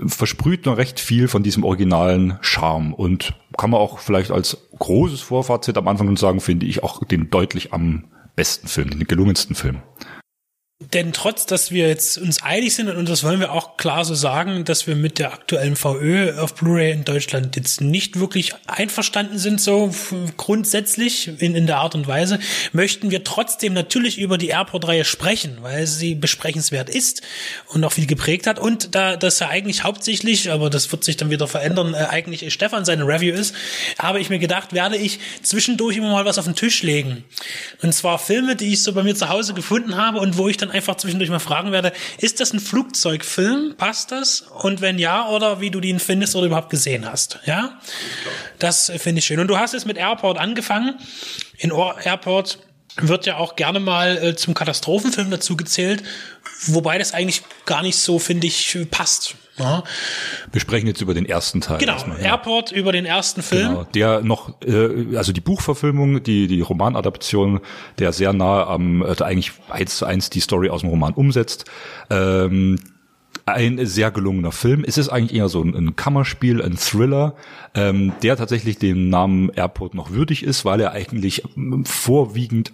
versprüht 0.06 0.66
noch 0.66 0.76
recht 0.76 1.00
viel 1.00 1.28
von 1.28 1.42
diesem 1.42 1.64
originalen 1.64 2.38
Charme 2.40 2.92
und 2.92 3.34
kann 3.56 3.70
man 3.70 3.80
auch 3.80 3.98
vielleicht 3.98 4.30
als 4.30 4.58
großes 4.78 5.20
Vorfazit 5.20 5.78
am 5.78 5.88
Anfang 5.88 6.16
sagen, 6.16 6.40
finde 6.40 6.66
ich 6.66 6.82
auch 6.82 7.04
den 7.04 7.30
deutlich 7.30 7.72
am 7.72 8.04
besten 8.34 8.68
Film, 8.68 8.90
den 8.90 9.06
gelungensten 9.06 9.54
Film. 9.54 9.78
Denn 10.78 11.14
trotz, 11.14 11.46
dass 11.46 11.70
wir 11.70 11.88
jetzt 11.88 12.18
uns 12.18 12.42
einig 12.42 12.74
sind, 12.74 12.90
und 12.90 13.08
das 13.08 13.24
wollen 13.24 13.40
wir 13.40 13.50
auch 13.50 13.78
klar 13.78 14.04
so 14.04 14.14
sagen, 14.14 14.66
dass 14.66 14.86
wir 14.86 14.94
mit 14.94 15.18
der 15.18 15.32
aktuellen 15.32 15.74
VÖ 15.74 16.38
auf 16.38 16.54
Blu-ray 16.54 16.92
in 16.92 17.02
Deutschland 17.02 17.56
jetzt 17.56 17.80
nicht 17.80 18.20
wirklich 18.20 18.52
einverstanden 18.66 19.38
sind, 19.38 19.58
so 19.58 19.90
grundsätzlich 20.36 21.28
in, 21.40 21.54
in 21.54 21.66
der 21.66 21.78
Art 21.78 21.94
und 21.94 22.06
Weise, 22.06 22.38
möchten 22.74 23.10
wir 23.10 23.24
trotzdem 23.24 23.72
natürlich 23.72 24.18
über 24.18 24.36
die 24.36 24.48
Airport-Reihe 24.48 25.06
sprechen, 25.06 25.56
weil 25.62 25.86
sie 25.86 26.14
besprechenswert 26.14 26.90
ist 26.90 27.22
und 27.68 27.82
auch 27.82 27.92
viel 27.92 28.06
geprägt 28.06 28.46
hat. 28.46 28.58
Und 28.58 28.94
da 28.94 29.16
das 29.16 29.38
ja 29.38 29.48
eigentlich 29.48 29.82
hauptsächlich, 29.82 30.50
aber 30.50 30.68
das 30.68 30.92
wird 30.92 31.04
sich 31.04 31.16
dann 31.16 31.30
wieder 31.30 31.48
verändern, 31.48 31.94
äh, 31.94 32.08
eigentlich 32.10 32.52
Stefan 32.52 32.84
seine 32.84 33.06
Review 33.06 33.32
ist, 33.32 33.54
habe 33.98 34.20
ich 34.20 34.28
mir 34.28 34.38
gedacht, 34.38 34.74
werde 34.74 34.98
ich 34.98 35.20
zwischendurch 35.40 35.96
immer 35.96 36.12
mal 36.12 36.26
was 36.26 36.36
auf 36.36 36.44
den 36.44 36.54
Tisch 36.54 36.82
legen. 36.82 37.24
Und 37.80 37.94
zwar 37.94 38.18
Filme, 38.18 38.56
die 38.56 38.74
ich 38.74 38.82
so 38.82 38.92
bei 38.92 39.02
mir 39.02 39.14
zu 39.14 39.30
Hause 39.30 39.54
gefunden 39.54 39.96
habe 39.96 40.20
und 40.20 40.36
wo 40.36 40.50
ich 40.50 40.58
dann 40.58 40.65
einfach 40.70 40.96
zwischendurch 40.96 41.30
mal 41.30 41.38
fragen 41.38 41.72
werde, 41.72 41.92
ist 42.18 42.40
das 42.40 42.52
ein 42.52 42.60
Flugzeugfilm? 42.60 43.74
Passt 43.76 44.12
das? 44.12 44.42
Und 44.42 44.80
wenn 44.80 44.98
ja, 44.98 45.28
oder 45.28 45.60
wie 45.60 45.70
du 45.70 45.80
den 45.80 45.98
findest 45.98 46.36
oder 46.36 46.46
überhaupt 46.46 46.70
gesehen 46.70 47.10
hast. 47.10 47.38
Ja? 47.44 47.78
Das 48.58 48.92
finde 48.98 49.18
ich 49.20 49.24
schön. 49.26 49.40
Und 49.40 49.48
du 49.48 49.58
hast 49.58 49.72
jetzt 49.74 49.86
mit 49.86 49.96
Airport 49.96 50.38
angefangen. 50.38 50.98
In 51.58 51.72
Or- 51.72 51.96
Airport 52.04 52.58
wird 52.98 53.26
ja 53.26 53.36
auch 53.36 53.56
gerne 53.56 53.78
mal 53.78 54.16
äh, 54.16 54.36
zum 54.36 54.54
Katastrophenfilm 54.54 55.30
dazu 55.30 55.56
gezählt, 55.56 56.02
wobei 56.66 56.98
das 56.98 57.14
eigentlich 57.14 57.42
gar 57.64 57.82
nicht 57.82 57.96
so, 57.96 58.18
finde 58.18 58.46
ich, 58.46 58.78
passt. 58.90 59.36
Ja? 59.58 59.84
Wir 60.52 60.60
sprechen 60.60 60.86
jetzt 60.86 61.00
über 61.00 61.14
den 61.14 61.26
ersten 61.26 61.60
Teil. 61.60 61.78
Genau, 61.78 61.92
erstmal, 61.92 62.20
ja. 62.20 62.26
Airport 62.26 62.72
über 62.72 62.92
den 62.92 63.06
ersten 63.06 63.42
Film. 63.42 63.68
Genau, 63.68 63.84
der 63.84 64.20
noch, 64.22 64.60
äh, 64.62 65.16
also 65.16 65.32
die 65.32 65.40
Buchverfilmung, 65.40 66.22
die 66.22 66.46
die 66.46 66.60
Romanadaption, 66.60 67.60
der 67.98 68.12
sehr 68.12 68.32
nahe 68.32 68.66
am, 68.66 69.02
äh, 69.02 69.22
eigentlich 69.22 69.52
eins 69.68 69.96
zu 69.98 70.06
eins 70.06 70.30
die 70.30 70.40
Story 70.40 70.68
aus 70.68 70.82
dem 70.82 70.90
Roman 70.90 71.14
umsetzt. 71.14 71.64
Ähm, 72.10 72.78
ein 73.44 73.86
sehr 73.86 74.10
gelungener 74.10 74.52
Film. 74.52 74.84
Es 74.84 74.98
ist 74.98 75.08
eigentlich 75.08 75.38
eher 75.38 75.48
so 75.48 75.62
ein, 75.62 75.74
ein 75.74 75.94
Kammerspiel, 75.94 76.60
ein 76.62 76.76
Thriller, 76.76 77.36
ähm, 77.74 78.12
der 78.22 78.36
tatsächlich 78.36 78.78
dem 78.78 79.08
Namen 79.08 79.50
Airport 79.50 79.94
noch 79.94 80.10
würdig 80.10 80.42
ist, 80.42 80.64
weil 80.64 80.80
er 80.80 80.92
eigentlich 80.92 81.44
vorwiegend 81.84 82.72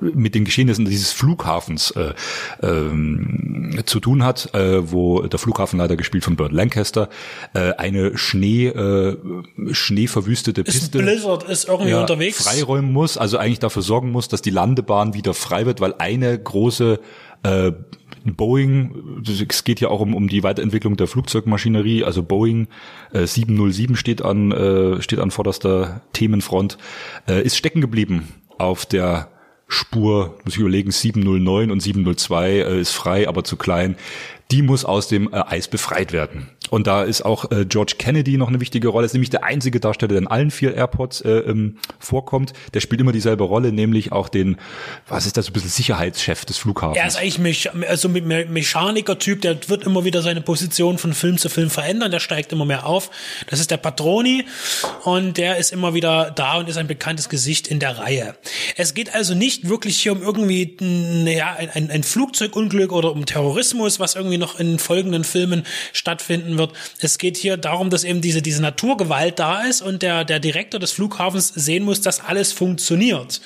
mit 0.00 0.34
den 0.34 0.44
Geschehnissen 0.44 0.86
dieses 0.86 1.12
Flughafens 1.12 1.90
äh, 1.90 2.14
ähm, 2.62 3.82
zu 3.84 4.00
tun 4.00 4.24
hat, 4.24 4.54
äh, 4.54 4.90
wo 4.90 5.22
der 5.22 5.38
Flughafenleiter 5.38 5.96
gespielt 5.96 6.24
von 6.24 6.36
Burt 6.36 6.52
Lancaster 6.52 7.08
äh, 7.52 7.72
eine 7.72 8.16
Schnee 8.16 8.68
äh, 8.68 9.16
schneeverwüstete 9.70 10.64
Piste 10.64 10.98
ist 10.98 11.04
Blizzard 11.04 11.42
ist 11.44 11.68
irgendwie 11.68 11.90
ja, 11.90 12.00
unterwegs. 12.00 12.42
freiräumen 12.42 12.92
muss, 12.92 13.18
also 13.18 13.36
eigentlich 13.36 13.58
dafür 13.58 13.82
sorgen 13.82 14.10
muss, 14.10 14.28
dass 14.28 14.40
die 14.40 14.50
Landebahn 14.50 15.14
wieder 15.14 15.34
frei 15.34 15.66
wird, 15.66 15.80
weil 15.80 15.94
eine 15.98 16.38
große 16.38 16.98
äh, 17.42 17.72
Boeing, 18.24 19.22
es 19.26 19.64
geht 19.64 19.80
ja 19.80 19.88
auch 19.88 20.00
um, 20.00 20.14
um 20.14 20.28
die 20.28 20.42
Weiterentwicklung 20.42 20.96
der 20.96 21.06
Flugzeugmaschinerie, 21.06 22.02
also 22.02 22.22
Boeing 22.22 22.66
äh, 23.12 23.26
707 23.26 23.94
steht 23.94 24.22
an, 24.22 24.52
äh, 24.52 25.02
steht 25.02 25.20
an 25.20 25.30
vorderster 25.30 26.00
Themenfront, 26.12 26.78
äh, 27.28 27.42
ist 27.42 27.56
stecken 27.56 27.80
geblieben 27.80 28.28
auf 28.58 28.86
der 28.86 29.28
Spur, 29.68 30.38
muss 30.44 30.54
ich 30.54 30.60
überlegen, 30.60 30.90
709 30.90 31.70
und 31.70 31.80
702 31.80 32.50
äh, 32.50 32.80
ist 32.80 32.92
frei, 32.92 33.28
aber 33.28 33.42
zu 33.42 33.56
klein. 33.56 33.96
Die 34.50 34.62
muss 34.62 34.84
aus 34.84 35.08
dem 35.08 35.32
äh, 35.32 35.42
Eis 35.46 35.68
befreit 35.68 36.12
werden. 36.12 36.48
Und 36.70 36.86
da 36.86 37.02
ist 37.02 37.22
auch 37.22 37.50
äh, 37.50 37.64
George 37.64 37.94
Kennedy 37.98 38.36
noch 38.36 38.48
eine 38.48 38.60
wichtige 38.60 38.88
Rolle. 38.88 39.06
Ist 39.06 39.12
nämlich 39.12 39.30
der 39.30 39.44
einzige 39.44 39.80
Darsteller, 39.80 40.08
der 40.08 40.18
in 40.18 40.26
allen 40.26 40.50
vier 40.50 40.74
Airports 40.74 41.20
äh, 41.20 41.30
ähm, 41.30 41.76
vorkommt. 41.98 42.52
Der 42.74 42.80
spielt 42.80 43.00
immer 43.00 43.12
dieselbe 43.12 43.44
Rolle, 43.44 43.72
nämlich 43.72 44.12
auch 44.12 44.28
den, 44.28 44.56
was 45.08 45.26
ist 45.26 45.36
das, 45.36 45.46
so 45.46 45.50
ein 45.50 45.52
bisschen 45.52 45.70
Sicherheitschef 45.70 46.44
des 46.44 46.58
Flughafens. 46.58 46.98
Er 46.98 47.06
ist 47.06 47.16
eigentlich 47.16 47.38
Mech 47.38 47.70
also 47.88 48.08
Me 48.08 48.20
Mechaniker-Typ, 48.46 49.42
der 49.42 49.68
wird 49.68 49.84
immer 49.84 50.04
wieder 50.04 50.22
seine 50.22 50.40
Position 50.40 50.98
von 50.98 51.14
Film 51.14 51.38
zu 51.38 51.48
Film 51.48 51.70
verändern, 51.70 52.10
der 52.10 52.20
steigt 52.20 52.52
immer 52.52 52.64
mehr 52.64 52.86
auf. 52.86 53.10
Das 53.48 53.60
ist 53.60 53.70
der 53.70 53.76
Patroni 53.76 54.44
und 55.04 55.36
der 55.36 55.56
ist 55.58 55.72
immer 55.72 55.94
wieder 55.94 56.30
da 56.30 56.58
und 56.58 56.68
ist 56.68 56.76
ein 56.76 56.86
bekanntes 56.86 57.28
Gesicht 57.28 57.68
in 57.68 57.78
der 57.78 57.98
Reihe. 57.98 58.36
Es 58.76 58.94
geht 58.94 59.14
also 59.14 59.34
nicht 59.34 59.68
wirklich 59.68 59.98
hier 59.98 60.12
um 60.12 60.22
irgendwie 60.22 60.76
naja, 60.80 61.56
ein, 61.74 61.90
ein 61.90 62.02
Flugzeugunglück 62.02 62.92
oder 62.92 63.12
um 63.12 63.26
Terrorismus, 63.26 64.00
was 64.00 64.14
irgendwie 64.14 64.35
noch 64.38 64.58
in 64.58 64.78
folgenden 64.78 65.24
Filmen 65.24 65.64
stattfinden 65.92 66.58
wird. 66.58 66.72
Es 67.00 67.18
geht 67.18 67.36
hier 67.36 67.56
darum, 67.56 67.90
dass 67.90 68.04
eben 68.04 68.20
diese, 68.20 68.42
diese 68.42 68.62
Naturgewalt 68.62 69.38
da 69.38 69.62
ist 69.62 69.82
und 69.82 70.02
der, 70.02 70.24
der 70.24 70.40
Direktor 70.40 70.80
des 70.80 70.92
Flughafens 70.92 71.48
sehen 71.48 71.84
muss, 71.84 72.00
dass 72.00 72.20
alles 72.20 72.52
funktioniert 72.52 73.40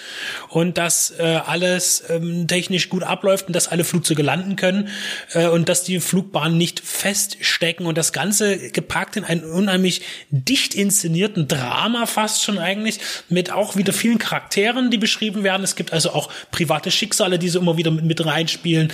und 0.48 0.78
dass 0.78 1.10
äh, 1.18 1.40
alles 1.46 2.04
ähm, 2.08 2.46
technisch 2.46 2.88
gut 2.88 3.02
abläuft 3.02 3.46
und 3.46 3.56
dass 3.56 3.68
alle 3.68 3.84
Flugzeuge 3.84 4.22
landen 4.22 4.56
können 4.56 4.88
äh, 5.32 5.48
und 5.48 5.68
dass 5.68 5.84
die 5.84 6.00
Flugbahnen 6.00 6.56
nicht 6.58 6.80
feststecken 6.80 7.86
und 7.86 7.96
das 7.96 8.12
Ganze 8.12 8.70
gepackt 8.70 9.16
in 9.16 9.24
einen 9.24 9.44
unheimlich 9.44 10.02
dicht 10.30 10.74
inszenierten 10.74 11.48
Drama 11.48 12.06
fast 12.06 12.42
schon 12.44 12.58
eigentlich 12.58 13.00
mit 13.28 13.52
auch 13.52 13.76
wieder 13.76 13.92
vielen 13.92 14.18
Charakteren, 14.18 14.90
die 14.90 14.98
beschrieben 14.98 15.42
werden. 15.42 15.62
Es 15.62 15.76
gibt 15.76 15.92
also 15.92 16.10
auch 16.10 16.30
private 16.50 16.90
Schicksale, 16.90 17.38
die 17.38 17.48
so 17.48 17.60
immer 17.60 17.76
wieder 17.76 17.90
mit, 17.90 18.04
mit 18.04 18.24
reinspielen 18.24 18.92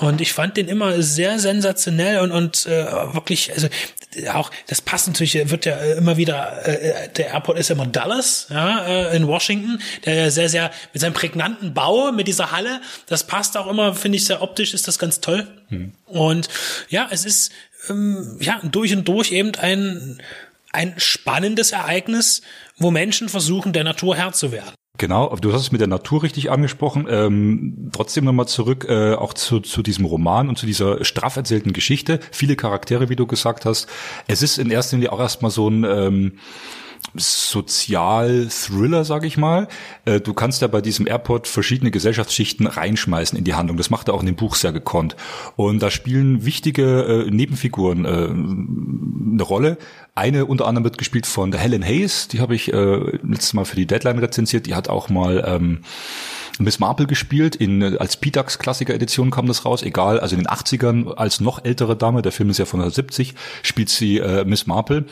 und 0.00 0.20
ich 0.20 0.32
fand 0.32 0.56
den 0.56 0.68
immer 0.68 1.02
sehr 1.02 1.33
sensationell 1.38 2.20
und, 2.20 2.32
und 2.32 2.66
äh, 2.66 3.14
wirklich, 3.14 3.52
also 3.52 3.68
auch 4.32 4.50
das 4.66 4.80
passt 4.80 5.06
natürlich, 5.06 5.50
wird 5.50 5.64
ja 5.66 5.76
immer 5.94 6.16
wieder, 6.16 6.66
äh, 6.66 7.08
der 7.10 7.28
Airport 7.28 7.58
ist 7.58 7.68
ja 7.68 7.74
immer 7.74 7.86
Dallas, 7.86 8.46
ja, 8.50 8.84
äh, 8.86 9.16
in 9.16 9.26
Washington, 9.26 9.80
der 10.04 10.14
ja 10.14 10.30
sehr, 10.30 10.48
sehr 10.48 10.70
mit 10.92 11.00
seinem 11.00 11.14
prägnanten 11.14 11.74
Bau, 11.74 12.12
mit 12.12 12.28
dieser 12.28 12.52
Halle, 12.52 12.80
das 13.06 13.26
passt 13.26 13.56
auch 13.56 13.66
immer, 13.66 13.94
finde 13.94 14.16
ich 14.16 14.24
sehr 14.24 14.42
optisch, 14.42 14.74
ist 14.74 14.88
das 14.88 14.98
ganz 14.98 15.20
toll. 15.20 15.46
Hm. 15.68 15.92
Und 16.06 16.48
ja, 16.88 17.08
es 17.10 17.24
ist 17.24 17.52
ähm, 17.88 18.38
ja 18.40 18.60
durch 18.62 18.94
und 18.94 19.06
durch 19.08 19.32
eben 19.32 19.54
ein 19.56 20.20
ein 20.72 20.94
spannendes 20.96 21.70
Ereignis, 21.70 22.42
wo 22.76 22.90
Menschen 22.90 23.28
versuchen, 23.28 23.72
der 23.72 23.84
Natur 23.84 24.16
Herr 24.16 24.32
zu 24.32 24.50
werden. 24.50 24.74
Genau, 24.96 25.34
du 25.34 25.52
hast 25.52 25.62
es 25.62 25.72
mit 25.72 25.80
der 25.80 25.88
Natur 25.88 26.22
richtig 26.22 26.52
angesprochen. 26.52 27.08
Ähm, 27.10 27.90
trotzdem 27.92 28.24
nochmal 28.24 28.46
zurück 28.46 28.86
äh, 28.88 29.14
auch 29.14 29.34
zu, 29.34 29.58
zu 29.58 29.82
diesem 29.82 30.04
Roman 30.04 30.48
und 30.48 30.56
zu 30.56 30.66
dieser 30.66 31.04
straff 31.04 31.34
erzählten 31.34 31.72
Geschichte. 31.72 32.20
Viele 32.30 32.54
Charaktere, 32.54 33.08
wie 33.08 33.16
du 33.16 33.26
gesagt 33.26 33.64
hast. 33.64 33.88
Es 34.28 34.40
ist 34.40 34.56
in 34.56 34.70
erster 34.70 34.96
Linie 34.96 35.10
auch 35.10 35.18
erstmal 35.18 35.50
so 35.50 35.68
ein 35.68 35.82
ähm, 35.82 36.32
Sozial-Thriller, 37.16 39.04
sag 39.04 39.24
ich 39.24 39.36
mal. 39.36 39.68
Äh, 40.04 40.20
du 40.20 40.32
kannst 40.32 40.62
ja 40.62 40.68
bei 40.68 40.80
diesem 40.80 41.06
Airport 41.06 41.46
verschiedene 41.48 41.90
Gesellschaftsschichten 41.90 42.66
reinschmeißen 42.66 43.36
in 43.36 43.44
die 43.44 43.54
Handlung. 43.54 43.76
Das 43.76 43.90
macht 43.90 44.08
er 44.08 44.14
auch 44.14 44.20
in 44.20 44.26
dem 44.26 44.36
Buch 44.36 44.54
sehr 44.54 44.72
gekonnt. 44.72 45.16
Und 45.56 45.82
da 45.82 45.90
spielen 45.90 46.44
wichtige 46.44 47.26
äh, 47.26 47.30
Nebenfiguren 47.30 48.04
äh, 48.04 48.08
eine 48.08 49.42
Rolle. 49.42 49.78
Eine 50.16 50.46
unter 50.46 50.66
anderem 50.66 50.84
wird 50.84 50.98
gespielt 50.98 51.26
von 51.26 51.50
der 51.50 51.60
Helen 51.60 51.82
Hayes. 51.82 52.28
Die 52.28 52.40
habe 52.40 52.54
ich 52.54 52.72
äh, 52.72 53.18
letztes 53.22 53.52
Mal 53.52 53.64
für 53.64 53.74
die 53.74 53.86
Deadline 53.86 54.18
rezensiert. 54.20 54.66
Die 54.66 54.74
hat 54.76 54.88
auch 54.88 55.08
mal 55.08 55.42
ähm, 55.44 55.80
Miss 56.60 56.78
Marple 56.78 57.06
gespielt. 57.06 57.56
In, 57.56 57.98
als 57.98 58.16
Pitax 58.16 58.60
Klassiker 58.60 58.94
Edition 58.94 59.32
kam 59.32 59.46
das 59.46 59.64
raus. 59.64 59.82
Egal, 59.82 60.20
also 60.20 60.36
in 60.36 60.42
den 60.42 60.48
80ern 60.48 61.14
als 61.14 61.40
noch 61.40 61.64
ältere 61.64 61.96
Dame. 61.96 62.22
Der 62.22 62.30
Film 62.30 62.50
ist 62.50 62.58
ja 62.58 62.64
von 62.64 62.78
der 62.78 62.90
70. 62.90 63.34
Spielt 63.62 63.88
sie 63.88 64.18
äh, 64.18 64.44
Miss 64.44 64.68
Marple 64.68 65.04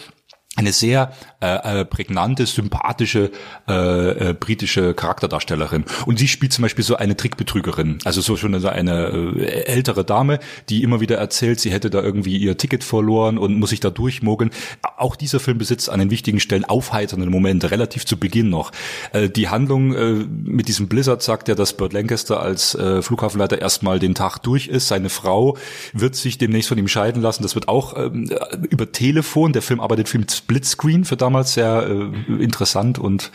eine 0.54 0.72
sehr 0.72 1.12
äh, 1.40 1.80
äh, 1.80 1.84
prägnante, 1.86 2.44
sympathische 2.44 3.30
äh, 3.66 4.30
äh, 4.30 4.34
britische 4.34 4.92
Charakterdarstellerin. 4.92 5.84
Und 6.04 6.18
sie 6.18 6.28
spielt 6.28 6.52
zum 6.52 6.62
Beispiel 6.62 6.84
so 6.84 6.96
eine 6.96 7.16
Trickbetrügerin, 7.16 7.98
also 8.04 8.20
so 8.20 8.36
schon 8.36 8.54
eine 8.54 9.34
äh, 9.36 9.64
ältere 9.64 10.04
Dame, 10.04 10.40
die 10.68 10.82
immer 10.82 11.00
wieder 11.00 11.16
erzählt, 11.16 11.58
sie 11.58 11.72
hätte 11.72 11.88
da 11.88 12.02
irgendwie 12.02 12.36
ihr 12.36 12.58
Ticket 12.58 12.84
verloren 12.84 13.38
und 13.38 13.54
muss 13.54 13.70
sich 13.70 13.80
da 13.80 13.88
durchmogeln. 13.88 14.50
Auch 14.98 15.16
dieser 15.16 15.40
Film 15.40 15.56
besitzt 15.56 15.88
an 15.88 16.00
den 16.00 16.10
wichtigen 16.10 16.38
Stellen 16.38 16.66
aufheiternde 16.66 17.30
Momente, 17.30 17.70
relativ 17.70 18.04
zu 18.04 18.18
Beginn 18.18 18.50
noch. 18.50 18.72
Äh, 19.14 19.30
die 19.30 19.48
Handlung 19.48 19.94
äh, 19.94 20.12
mit 20.44 20.68
diesem 20.68 20.86
Blizzard 20.88 21.22
sagt 21.22 21.48
ja, 21.48 21.54
dass 21.54 21.72
Burt 21.78 21.94
Lancaster 21.94 22.40
als 22.40 22.74
äh, 22.74 23.00
Flughafenleiter 23.00 23.58
erstmal 23.58 23.98
den 23.98 24.14
Tag 24.14 24.38
durch 24.40 24.68
ist. 24.68 24.88
Seine 24.88 25.08
Frau 25.08 25.56
wird 25.94 26.14
sich 26.14 26.36
demnächst 26.36 26.68
von 26.68 26.76
ihm 26.76 26.88
scheiden 26.88 27.22
lassen. 27.22 27.42
Das 27.42 27.54
wird 27.54 27.68
auch 27.68 27.96
ähm, 27.96 28.30
über 28.68 28.92
Telefon. 28.92 29.54
Der 29.54 29.62
Film 29.62 29.80
arbeitet 29.80 30.10
viel 30.10 30.20
mit 30.20 30.41
Splitscreen 30.42 31.04
für 31.04 31.16
damals 31.16 31.54
sehr 31.54 31.86
äh, 31.88 32.42
interessant 32.42 32.98
und 32.98 33.30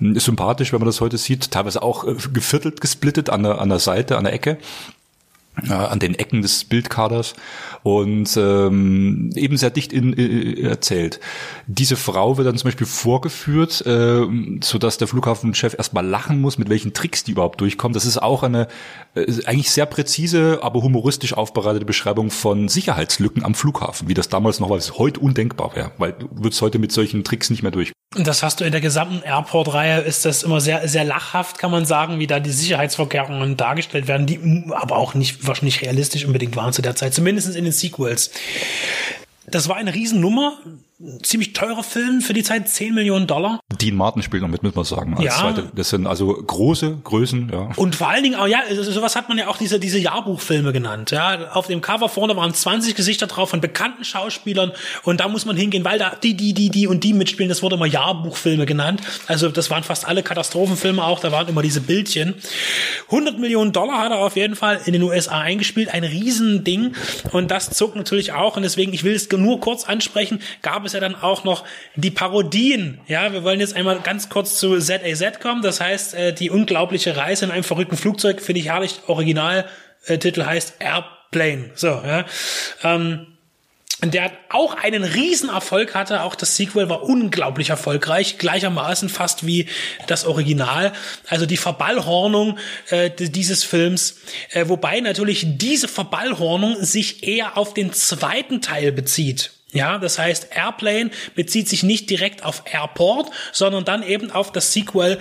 äh, 0.00 0.18
sympathisch, 0.18 0.72
wenn 0.72 0.80
man 0.80 0.86
das 0.86 1.00
heute 1.00 1.18
sieht. 1.18 1.50
Teilweise 1.50 1.82
auch 1.82 2.06
äh, 2.06 2.14
geviertelt 2.32 2.80
gesplittet 2.80 3.30
an 3.30 3.42
der, 3.42 3.60
an 3.60 3.68
der 3.68 3.78
Seite, 3.78 4.16
an 4.16 4.24
der 4.24 4.32
Ecke 4.32 4.58
äh, 5.68 5.72
an 5.72 5.98
den 5.98 6.14
Ecken 6.14 6.42
des 6.42 6.64
Bildkaders 6.64 7.34
und 7.82 8.36
ähm, 8.36 9.30
eben 9.34 9.56
sehr 9.56 9.70
dicht 9.70 9.92
in, 9.92 10.16
äh, 10.16 10.62
erzählt. 10.62 11.20
Diese 11.66 11.96
Frau 11.96 12.36
wird 12.36 12.46
dann 12.46 12.56
zum 12.56 12.68
Beispiel 12.68 12.86
vorgeführt, 12.86 13.84
äh, 13.86 14.22
so 14.62 14.78
dass 14.78 14.98
der 14.98 15.08
Flughafenchef 15.08 15.74
erstmal 15.74 16.06
lachen 16.06 16.40
muss, 16.40 16.58
mit 16.58 16.68
welchen 16.68 16.92
Tricks 16.92 17.24
die 17.24 17.32
überhaupt 17.32 17.60
durchkommen. 17.60 17.94
Das 17.94 18.06
ist 18.06 18.18
auch 18.18 18.42
eine 18.42 18.68
äh, 19.14 19.26
eigentlich 19.46 19.70
sehr 19.70 19.86
präzise, 19.86 20.60
aber 20.62 20.82
humoristisch 20.82 21.34
aufbereitete 21.34 21.84
Beschreibung 21.84 22.30
von 22.30 22.68
Sicherheitslücken 22.68 23.44
am 23.44 23.54
Flughafen, 23.54 24.08
wie 24.08 24.14
das 24.14 24.28
damals 24.28 24.60
noch 24.60 24.70
war, 24.70 24.76
was 24.76 24.98
heute 24.98 25.20
undenkbar 25.20 25.74
wäre, 25.74 25.92
weil 25.98 26.12
du 26.12 26.28
würdest 26.32 26.62
heute 26.62 26.78
mit 26.78 26.92
solchen 26.92 27.24
Tricks 27.24 27.50
nicht 27.50 27.62
mehr 27.62 27.72
durch. 27.72 27.92
Und 28.14 28.26
das 28.26 28.42
hast 28.42 28.60
du 28.60 28.64
in 28.64 28.72
der 28.72 28.82
gesamten 28.82 29.22
Airport-Reihe, 29.22 30.02
ist 30.02 30.26
das 30.26 30.42
immer 30.42 30.60
sehr, 30.60 30.86
sehr 30.86 31.02
lachhaft, 31.02 31.56
kann 31.56 31.70
man 31.70 31.86
sagen, 31.86 32.18
wie 32.18 32.26
da 32.26 32.40
die 32.40 32.50
Sicherheitsvorkehrungen 32.50 33.56
dargestellt 33.56 34.06
werden, 34.06 34.26
die 34.26 34.66
aber 34.70 34.96
auch 34.96 35.14
nicht 35.14 35.46
wahrscheinlich 35.46 35.80
realistisch 35.80 36.26
unbedingt 36.26 36.54
waren 36.54 36.74
zu 36.74 36.82
der 36.82 36.94
Zeit, 36.94 37.14
zumindest 37.14 37.56
in 37.56 37.64
den 37.64 37.71
Sequels. 37.72 38.30
Das 39.46 39.68
war 39.68 39.76
eine 39.76 39.94
Riesennummer 39.94 40.58
ziemlich 41.22 41.52
teurer 41.52 41.82
Film 41.82 42.20
für 42.20 42.32
die 42.32 42.42
Zeit, 42.42 42.68
10 42.68 42.94
Millionen 42.94 43.26
Dollar. 43.26 43.60
Dean 43.80 43.96
Martin 43.96 44.22
spielt 44.22 44.42
noch 44.42 44.48
mit, 44.48 44.62
muss 44.62 44.74
man 44.74 44.84
sagen. 44.84 45.16
Ja. 45.20 45.32
Zweite. 45.32 45.70
Das 45.74 45.88
sind 45.90 46.06
also 46.06 46.32
große 46.32 46.98
Größen, 47.02 47.50
ja. 47.52 47.70
Und 47.76 47.96
vor 47.96 48.08
allen 48.08 48.22
Dingen 48.22 48.36
auch, 48.36 48.46
ja, 48.46 48.60
sowas 48.70 49.16
hat 49.16 49.28
man 49.28 49.38
ja 49.38 49.48
auch 49.48 49.56
diese, 49.56 49.80
diese 49.80 49.98
Jahrbuchfilme 49.98 50.72
genannt, 50.72 51.10
ja. 51.10 51.52
Auf 51.52 51.66
dem 51.66 51.80
Cover 51.80 52.08
vorne 52.08 52.36
waren 52.36 52.54
20 52.54 52.94
Gesichter 52.94 53.26
drauf 53.26 53.50
von 53.50 53.60
bekannten 53.60 54.04
Schauspielern 54.04 54.72
und 55.02 55.20
da 55.20 55.28
muss 55.28 55.44
man 55.44 55.56
hingehen, 55.56 55.84
weil 55.84 55.98
da 55.98 56.12
die, 56.22 56.34
die, 56.36 56.54
die, 56.54 56.70
die 56.70 56.86
und 56.86 57.02
die 57.02 57.14
mitspielen, 57.14 57.48
das 57.48 57.62
wurde 57.62 57.74
immer 57.76 57.86
Jahrbuchfilme 57.86 58.66
genannt. 58.66 59.02
Also 59.26 59.48
das 59.48 59.70
waren 59.70 59.82
fast 59.82 60.06
alle 60.06 60.22
Katastrophenfilme 60.22 61.04
auch, 61.04 61.18
da 61.18 61.32
waren 61.32 61.48
immer 61.48 61.62
diese 61.62 61.80
Bildchen. 61.80 62.34
100 63.06 63.38
Millionen 63.38 63.72
Dollar 63.72 63.98
hat 63.98 64.12
er 64.12 64.18
auf 64.18 64.36
jeden 64.36 64.54
Fall 64.54 64.80
in 64.84 64.92
den 64.92 65.02
USA 65.02 65.40
eingespielt, 65.40 65.92
ein 65.92 66.04
Riesending 66.04 66.94
und 67.32 67.50
das 67.50 67.70
zog 67.70 67.96
natürlich 67.96 68.32
auch 68.32 68.56
und 68.56 68.62
deswegen, 68.62 68.92
ich 68.92 69.02
will 69.02 69.14
es 69.14 69.28
nur 69.32 69.58
kurz 69.58 69.84
ansprechen, 69.84 70.40
gab 70.62 70.84
es 70.84 70.91
es 70.92 70.94
ja 70.94 71.00
dann 71.00 71.14
auch 71.14 71.44
noch 71.44 71.64
die 71.96 72.10
Parodien. 72.10 73.00
Ja, 73.06 73.32
wir 73.32 73.42
wollen 73.44 73.60
jetzt 73.60 73.74
einmal 73.74 74.00
ganz 74.00 74.28
kurz 74.28 74.58
zu 74.58 74.78
ZAZ 74.78 75.40
kommen. 75.40 75.62
Das 75.62 75.80
heißt, 75.80 76.14
äh, 76.14 76.32
die 76.32 76.50
unglaubliche 76.50 77.16
Reise 77.16 77.44
in 77.44 77.50
einem 77.50 77.64
verrückten 77.64 77.96
Flugzeug, 77.96 78.40
finde 78.40 78.60
ich 78.60 78.66
herrlich. 78.68 79.00
Originaltitel 79.06 80.40
äh, 80.40 80.44
heißt 80.44 80.76
Airplane. 80.80 81.70
So, 81.74 81.88
ja. 81.88 82.24
Ähm, 82.82 83.26
der 84.04 84.32
auch 84.48 84.74
einen 84.74 85.04
Riesenerfolg 85.04 85.94
hatte. 85.94 86.22
Auch 86.22 86.34
das 86.34 86.56
Sequel 86.56 86.88
war 86.88 87.02
unglaublich 87.02 87.70
erfolgreich, 87.70 88.38
gleichermaßen 88.38 89.08
fast 89.08 89.46
wie 89.46 89.68
das 90.06 90.24
Original. 90.24 90.92
Also 91.28 91.46
die 91.46 91.56
Verballhornung 91.56 92.58
äh, 92.90 93.10
dieses 93.10 93.62
Films, 93.62 94.16
äh, 94.50 94.68
wobei 94.68 95.00
natürlich 95.00 95.44
diese 95.46 95.88
Verballhornung 95.88 96.82
sich 96.82 97.26
eher 97.26 97.56
auf 97.56 97.74
den 97.74 97.92
zweiten 97.92 98.60
Teil 98.60 98.92
bezieht. 98.92 99.52
Ja, 99.72 99.98
das 99.98 100.18
heißt, 100.18 100.48
Airplane 100.54 101.10
bezieht 101.34 101.68
sich 101.68 101.82
nicht 101.82 102.10
direkt 102.10 102.44
auf 102.44 102.62
Airport, 102.70 103.30
sondern 103.52 103.84
dann 103.84 104.02
eben 104.02 104.30
auf 104.30 104.52
das 104.52 104.72
Sequel 104.72 105.18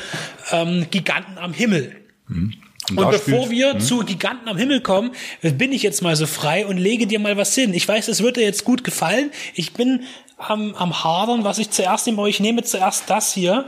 ähm, 0.52 0.88
Giganten 0.92 1.38
am 1.38 1.54
Himmel. 1.54 1.96
Hm. 2.28 2.54
Und, 2.90 2.98
da 2.98 3.10
bevor 3.10 3.46
spielt- 3.46 3.50
wir 3.52 3.74
hm. 3.74 3.80
zu 3.80 4.00
Giganten 4.00 4.50
am 4.50 4.58
Himmel 4.58 4.82
kommen, 4.82 5.12
bin 5.42 5.72
ich 5.72 5.84
jetzt 5.84 6.02
mal 6.02 6.16
so 6.16 6.28
frei 6.28 6.66
und 6.66 6.78
lege 6.78 7.08
dir 7.08 7.20
mal 7.20 7.38
was 7.38 7.56
hin. 7.56 7.74
Ich 7.74 7.88
weiß, 7.88 8.10
es 8.10 8.22
wird 8.22 8.38
dir 8.38 8.44
jetzt 8.44 8.66
gut 8.66 8.84
gefallen. 8.84 9.32
Ich 9.54 9.74
bin 9.74 10.04
am, 10.38 10.76
am 10.76 11.04
Hadern, 11.04 11.44
was 11.44 11.58
ich 11.58 11.70
zuerst 11.70 12.08
nehme, 12.08 12.28
ich 12.28 12.40
nehme 12.40 12.64
zuerst 12.64 13.10
das 13.10 13.34
hier. 13.34 13.66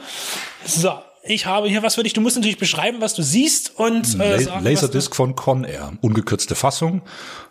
So. 0.66 0.94
Ich 1.26 1.46
habe 1.46 1.70
hier 1.70 1.82
was 1.84 1.96
für 1.96 2.04
dich. 2.04 2.12
Du 2.12 2.20
musst 2.20 2.36
natürlich 2.36 2.58
beschreiben, 2.58 3.00
was 3.00 3.14
du 3.14 3.24
siehst 3.24 3.80
und 3.80 4.20
äh, 4.20 4.40
sagen, 4.40 4.66
Laserdisc 4.66 5.16
von 5.16 5.36
Con 5.38 5.64
Air. 5.64 5.94
Ungekürzte 6.02 6.54
Fassung. 6.54 7.02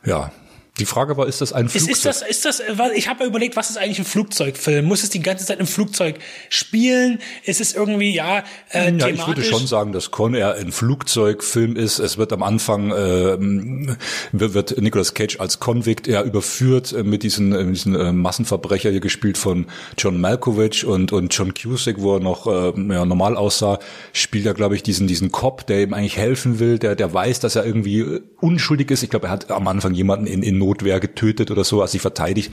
Ja. 0.04 0.30
Die 0.78 0.86
Frage 0.86 1.18
war, 1.18 1.26
ist 1.28 1.42
das 1.42 1.52
ein 1.52 1.68
Flugzeug? 1.68 1.90
ist 1.90 2.06
das, 2.06 2.22
ist 2.22 2.44
das, 2.46 2.60
äh, 2.60 2.72
ich 2.94 3.06
habe 3.06 3.24
ja 3.24 3.26
überlegt, 3.28 3.56
was 3.56 3.68
ist 3.68 3.76
eigentlich 3.76 3.98
ein 3.98 4.06
Flugzeugfilm? 4.06 4.86
Muss 4.86 5.02
es 5.02 5.10
die 5.10 5.20
ganze 5.20 5.44
Zeit 5.44 5.60
im 5.60 5.66
Flugzeug 5.66 6.18
spielen? 6.48 7.18
Ist 7.44 7.60
es 7.60 7.74
irgendwie, 7.74 8.14
ja, 8.14 8.38
äh, 8.70 8.84
Ja, 8.84 8.88
ich 8.88 8.96
thematisch? 8.96 9.26
würde 9.26 9.44
schon 9.44 9.66
sagen, 9.66 9.92
dass 9.92 10.10
Con 10.10 10.34
Air 10.34 10.54
ein 10.54 10.72
Flugzeugfilm 10.72 11.76
ist. 11.76 11.98
Es 11.98 12.16
wird 12.16 12.32
am 12.32 12.42
Anfang 12.42 12.90
ähm, 12.96 13.98
wird 14.32 14.80
Nicolas 14.80 15.12
Cage 15.12 15.40
als 15.40 15.60
Convict 15.60 16.06
ja 16.06 16.22
überführt 16.22 16.94
äh, 16.94 17.02
mit 17.02 17.22
diesen, 17.22 17.52
äh, 17.52 17.66
diesen 17.66 17.94
äh, 17.94 18.10
Massenverbrecher 18.10 18.90
hier 18.90 19.00
gespielt 19.00 19.36
von 19.36 19.66
John 19.98 20.22
Malkovich 20.22 20.86
und 20.86 21.12
und 21.12 21.34
John 21.34 21.52
Cusack, 21.52 21.96
wo 21.98 22.16
er 22.16 22.20
noch 22.20 22.46
äh, 22.46 22.72
ja, 22.94 23.04
normal 23.04 23.36
aussah, 23.36 23.78
spielt 24.14 24.46
er 24.46 24.54
glaube 24.54 24.74
ich 24.76 24.82
diesen 24.82 25.06
diesen 25.06 25.32
Cop, 25.32 25.66
der 25.66 25.82
ihm 25.82 25.92
eigentlich 25.92 26.16
helfen 26.16 26.60
will, 26.60 26.78
der 26.78 26.94
der 26.96 27.12
weiß, 27.12 27.40
dass 27.40 27.56
er 27.56 27.66
irgendwie 27.66 28.00
äh, 28.00 28.22
unschuldig 28.40 28.90
ist. 28.90 29.02
Ich 29.02 29.10
glaube, 29.10 29.26
er 29.26 29.32
hat 29.32 29.50
am 29.50 29.68
Anfang 29.68 29.92
jemanden 29.92 30.26
in, 30.26 30.42
in 30.42 30.61
Notwehr 30.62 31.00
getötet 31.00 31.50
oder 31.50 31.64
so, 31.64 31.82
als 31.82 31.92
sich 31.92 32.00
verteidigt. 32.00 32.52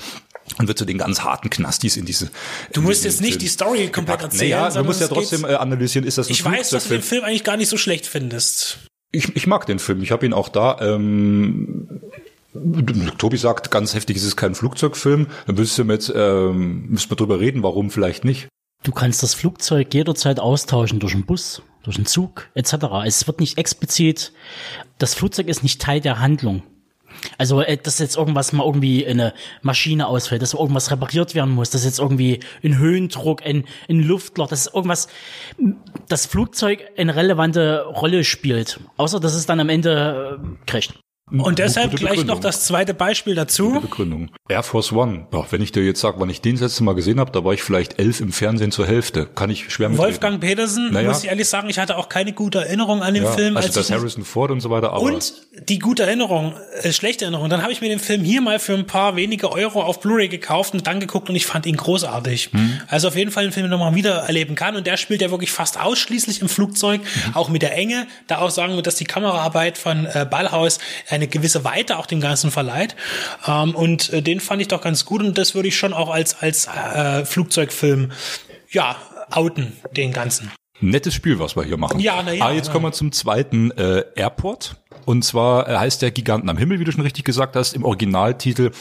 Und 0.58 0.68
wird 0.68 0.80
zu 0.80 0.86
den 0.86 0.98
ganz 0.98 1.22
harten 1.22 1.52
Knastis 1.52 1.96
in 1.96 2.06
diese. 2.06 2.32
Du 2.74 2.82
musst 2.82 3.06
jetzt 3.06 3.22
nicht 3.22 3.40
die 3.42 3.48
Story 3.48 3.90
komplett 3.90 4.24
erzählen. 4.24 4.60
Naja, 4.60 4.70
du 4.72 4.84
musst 4.84 5.00
ja 5.00 5.08
trotzdem 5.08 5.46
äh, 5.46 5.54
analysieren, 5.54 6.08
ist 6.08 6.18
das 6.18 6.28
ein 6.28 6.32
Ich 6.32 6.44
weiß, 6.44 6.72
dass 6.72 6.86
du 6.88 6.96
den? 6.96 7.04
Film 7.04 7.24
eigentlich 7.24 7.44
gar 7.44 7.56
nicht 7.56 7.70
so 7.70 7.78
schlecht 7.78 8.08
findest. 8.08 8.80
Ich, 9.12 9.36
ich 9.36 9.46
mag 9.46 9.68
den 9.68 9.78
Film. 9.78 10.02
Ich 10.02 10.12
habe 10.12 10.26
ihn 10.26 10.34
auch 10.34 10.50
da. 10.50 10.80
Ähm, 10.82 12.02
Tobi 13.20 13.38
sagt, 13.38 13.70
ganz 13.70 13.94
heftig 13.94 14.18
ist 14.18 14.24
es 14.24 14.36
kein 14.36 14.56
Flugzeugfilm. 14.56 15.28
Dann 15.46 15.56
müsst 15.56 15.78
ihr 15.78 15.86
mit, 15.86 16.12
ähm, 16.16 16.88
müsst 16.90 17.12
wir 17.12 17.16
drüber 17.16 17.40
reden, 17.40 17.62
warum 17.62 17.92
vielleicht 17.92 18.26
nicht. 18.26 18.48
Du 18.84 18.92
kannst 18.92 19.22
das 19.24 19.34
Flugzeug 19.34 19.94
jederzeit 19.94 20.40
austauschen 20.40 21.00
durch 21.00 21.14
einen 21.14 21.26
Bus, 21.26 21.62
durch 21.84 21.98
einen 21.98 22.06
Zug 22.06 22.50
etc. 22.56 22.74
Es 23.06 23.28
wird 23.28 23.40
nicht 23.40 23.58
explizit, 23.58 24.32
das 24.98 25.14
Flugzeug 25.16 25.48
ist 25.48 25.64
nicht 25.64 25.82
Teil 25.82 26.00
der 26.00 26.20
Handlung. 26.20 26.64
Also, 27.38 27.62
äh, 27.62 27.78
dass 27.78 28.00
jetzt 28.00 28.18
irgendwas 28.18 28.54
mal 28.54 28.66
irgendwie 28.66 29.06
eine 29.06 29.34
Maschine 29.62 30.08
ausfällt, 30.08 30.42
dass 30.42 30.54
irgendwas 30.54 30.92
repariert 30.92 31.36
werden 31.36 31.54
muss, 31.54 31.70
dass 31.70 31.86
jetzt 31.86 32.00
irgendwie 32.00 32.40
ein 32.64 32.78
Höhendruck, 32.78 33.46
ein, 33.46 33.66
ein 33.90 34.02
Luftloch, 34.02 34.48
dass 34.48 34.68
irgendwas, 34.68 35.08
das 36.08 36.26
Flugzeug 36.26 36.86
eine 36.98 37.16
relevante 37.16 37.86
Rolle 37.86 38.24
spielt. 38.24 38.80
Außer, 38.98 39.20
dass 39.20 39.34
es 39.34 39.46
dann 39.46 39.60
am 39.60 39.70
Ende 39.70 40.40
äh, 40.42 40.66
crasht. 40.66 40.94
Und 41.32 41.60
deshalb 41.60 41.92
Gute 41.92 42.04
gleich 42.06 42.26
noch 42.26 42.40
das 42.40 42.66
zweite 42.66 42.94
Beispiel 42.94 43.36
dazu. 43.36 43.80
Begründung. 43.82 44.32
Air 44.48 44.64
Force 44.64 44.92
One. 44.92 45.28
Boah, 45.30 45.46
wenn 45.52 45.62
ich 45.62 45.72
dir 45.72 45.84
jetzt 45.84 46.02
sage, 46.02 46.20
wann 46.20 46.30
ich 46.30 46.42
den 46.42 46.54
das 46.56 46.62
letzte 46.62 46.84
Mal 46.84 46.96
gesehen 46.96 47.20
habe, 47.20 47.32
da 47.32 47.44
war 47.46 47.54
ich 47.54 47.62
vielleicht 47.62 48.00
elf 48.00 48.20
im 48.20 48.32
Fernsehen 48.32 48.72
zur 48.72 48.88
Hälfte. 48.88 49.28
Kann 49.28 49.50
ich 49.50 49.72
schwer 49.72 49.90
mit 49.90 49.98
Wolfgang 49.98 50.40
Petersen, 50.42 50.92
Naja. 50.92 51.10
muss 51.10 51.24
ich 51.24 51.30
ehrlich 51.30 51.48
sagen, 51.48 51.70
ich 51.70 51.78
hatte 51.80 51.98
auch 51.98 52.10
keine 52.10 52.34
gute 52.34 52.60
Erinnerung 52.60 53.04
an 53.04 53.14
den 53.14 53.24
ja, 53.24 53.32
Film. 53.32 53.58
Also 53.58 53.68
als 53.68 53.76
das 53.76 53.92
Harrison 53.92 54.24
Ford 54.26 54.52
und 54.52 54.62
so 54.62 54.70
weiter. 54.70 54.92
Aber 54.94 55.02
Und 55.02 55.34
die 55.68 55.80
gute 55.80 56.04
Erinnerung, 56.04 56.54
äh, 56.82 56.92
schlechte 56.92 57.26
Erinnerung. 57.26 57.50
Dann 57.50 57.62
habe 57.62 57.72
ich 57.72 57.82
mir 57.82 57.90
den 57.90 58.00
Film 58.00 58.24
hier 58.24 58.42
mal 58.42 58.60
für 58.60 58.74
ein 58.74 58.88
paar 58.88 59.16
wenige 59.16 59.52
Euro 59.52 59.84
auf 59.84 60.00
Blu-ray 60.00 60.30
gekauft 60.30 60.74
und 60.74 60.88
dann 60.88 61.00
geguckt 61.00 61.30
und 61.30 61.36
ich 61.36 61.46
fand 61.46 61.66
ihn 61.66 61.78
großartig. 61.78 62.50
Hm. 62.54 62.82
Also 62.88 63.08
auf 63.10 63.16
jeden 63.16 63.32
Fall 63.32 63.46
ein 63.46 63.52
Film, 63.52 63.70
den 63.70 63.80
man 63.80 63.94
wieder 63.96 64.16
erleben 64.24 64.56
kann. 64.56 64.76
Und 64.76 64.88
der 64.88 64.98
spielt 64.98 65.22
ja 65.22 65.30
wirklich 65.32 65.52
fast 65.52 65.80
ausschließlich 65.80 66.42
im 66.42 66.50
Flugzeug, 66.50 67.02
Mhm. 67.02 67.36
auch 67.36 67.50
mit 67.50 67.62
der 67.62 67.76
Enge. 67.76 68.08
Da 68.28 68.40
auch 68.40 68.50
sagen 68.50 68.76
wir, 68.76 68.82
dass 68.82 68.96
die 68.96 69.04
Kameraarbeit 69.06 69.78
von 69.78 70.06
äh, 70.06 70.26
Ballhaus 70.30 70.80
eine 71.20 71.28
gewisse 71.28 71.64
Weite 71.64 71.98
auch 71.98 72.06
dem 72.06 72.22
Ganzen 72.22 72.52
verleiht. 72.52 72.96
Ähm, 73.48 73.76
und 73.76 74.12
äh, 74.12 74.22
den 74.22 74.40
fand 74.40 74.62
ich 74.62 74.68
doch 74.68 74.82
ganz 74.82 75.06
gut 75.06 75.22
und 75.22 75.38
das 75.38 75.56
würde 75.56 75.68
ich 75.68 75.78
schon 75.78 75.94
auch 75.94 76.10
als, 76.10 76.42
als 76.42 76.68
äh, 76.68 77.26
Flugzeugfilm, 77.26 78.12
ja, 78.72 78.96
outen, 79.32 79.74
den 79.96 80.12
Ganzen. 80.12 80.52
Nettes 80.82 81.14
Spiel, 81.14 81.40
was 81.40 81.56
wir 81.56 81.64
hier 81.64 81.78
machen. 81.78 82.00
Ja, 82.00 82.22
na 82.24 82.34
ja, 82.34 82.46
Ah, 82.46 82.52
jetzt 82.52 82.68
ja. 82.68 82.74
kommen 82.74 82.86
wir 82.86 82.92
zum 82.94 83.12
zweiten 83.12 83.72
äh, 83.72 84.06
Airport. 84.16 84.78
Und 85.06 85.24
zwar 85.26 85.68
äh, 85.68 85.78
heißt 85.78 86.02
der 86.02 86.12
Giganten 86.12 86.50
am 86.50 86.58
Himmel, 86.58 86.80
wie 86.80 86.84
du 86.86 86.92
schon 86.92 87.02
richtig 87.02 87.26
gesagt 87.26 87.56
hast, 87.56 87.74
im 87.74 87.84
Originaltitel 87.84 88.72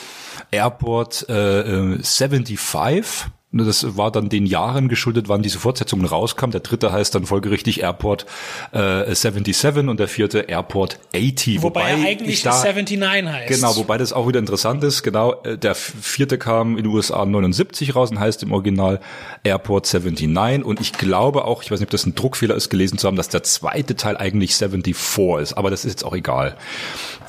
Airport 0.51 1.27
äh, 1.29 1.61
äh, 1.95 2.03
75. 2.03 3.31
Das 3.51 3.97
war 3.97 4.11
dann 4.13 4.29
den 4.29 4.45
Jahren 4.45 4.89
geschuldet, 4.89 5.31
wann 5.31 5.41
diese 5.43 5.59
Fortsetzungen 5.59 6.05
rauskam. 6.05 6.51
Der 6.51 6.61
dritte 6.61 6.93
heißt 6.93 7.15
dann 7.15 7.25
folgerichtig 7.25 7.81
Airport 7.83 8.27
äh, 8.73 9.15
77 9.15 9.89
und 9.89 9.99
der 9.99 10.07
vierte 10.09 10.41
Airport 10.41 10.99
80. 11.17 11.63
Wobei, 11.63 11.91
er 11.93 11.99
ich 11.99 12.05
eigentlich 12.07 12.43
da- 12.43 12.63
79 12.63 13.27
heißt. 13.33 13.49
Genau, 13.49 13.75
wobei 13.77 13.97
das 13.97 14.13
auch 14.13 14.29
wieder 14.29 14.39
interessant 14.39 14.85
ist. 14.85 15.03
Genau, 15.03 15.33
äh, 15.45 15.57
der 15.57 15.75
vierte 15.75 16.37
kam 16.37 16.77
in 16.77 16.85
den 16.85 16.93
USA 16.93 17.25
79 17.25 17.95
raus 17.97 18.11
und 18.11 18.21
heißt 18.21 18.43
im 18.43 18.53
Original 18.53 19.01
Airport 19.45 19.87
79. 19.95 20.63
Und 20.63 20.81
ich 20.81 20.93
glaube 20.93 21.47
auch, 21.47 21.63
ich 21.63 21.71
weiß 21.71 21.81
nicht, 21.81 21.87
ob 21.89 21.91
das 21.93 22.05
ein 22.05 22.15
Druckfehler 22.15 22.55
ist, 22.55 22.69
gelesen 22.69 22.99
zu 22.99 23.07
haben, 23.07 23.17
dass 23.17 23.31
der 23.31 23.45
zweite 23.45 23.97
Teil 23.97 24.19
eigentlich 24.19 24.55
74 24.57 24.95
ist. 25.41 25.55
Aber 25.55 25.71
das 25.71 25.87
ist 25.87 25.93
jetzt 25.93 26.05
auch 26.05 26.15
egal. 26.15 26.55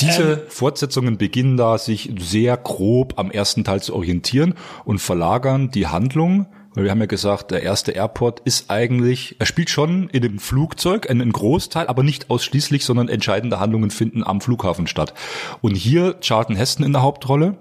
Diese 0.02 0.24
Ähm. 0.34 0.40
Fortsetzungen 0.50 1.18
beginnen 1.18 1.56
da, 1.56 1.78
sich 1.78 2.12
sehr 2.20 2.58
grob 2.58 3.14
am 3.18 3.32
ersten 3.32 3.64
Teil 3.64 3.82
zu 3.82 3.96
orientieren 3.96 4.56
und 4.84 5.00
verlagern 5.00 5.72
die 5.72 5.88
Handlung. 6.10 6.48
Weil 6.73 6.84
wir 6.86 6.91
haben 6.91 6.99
ja 6.99 7.07
gesagt, 7.07 7.52
der 7.52 7.64
erste 7.64 7.91
Airport 7.91 8.41
ist 8.41 8.69
eigentlich, 8.69 9.36
er 9.40 9.45
spielt 9.45 9.69
schon 9.69 10.07
in 10.10 10.22
dem 10.22 10.40
Flugzeug, 10.40 11.10
einen 11.10 11.31
Großteil, 11.31 11.88
aber 11.88 12.03
nicht 12.03 12.30
ausschließlich, 12.30 12.86
sondern 12.86 13.10
entscheidende 13.10 13.60
Handlungen 13.60 13.90
finden 13.90 14.23
am 14.23 14.40
Flughafen 14.40 14.86
statt. 14.86 15.14
Und 15.61 15.76
hier 15.76 16.19
Charlton 16.22 16.56
Heston 16.56 16.86
in 16.86 16.94
der 16.94 17.02
Hauptrolle, 17.02 17.57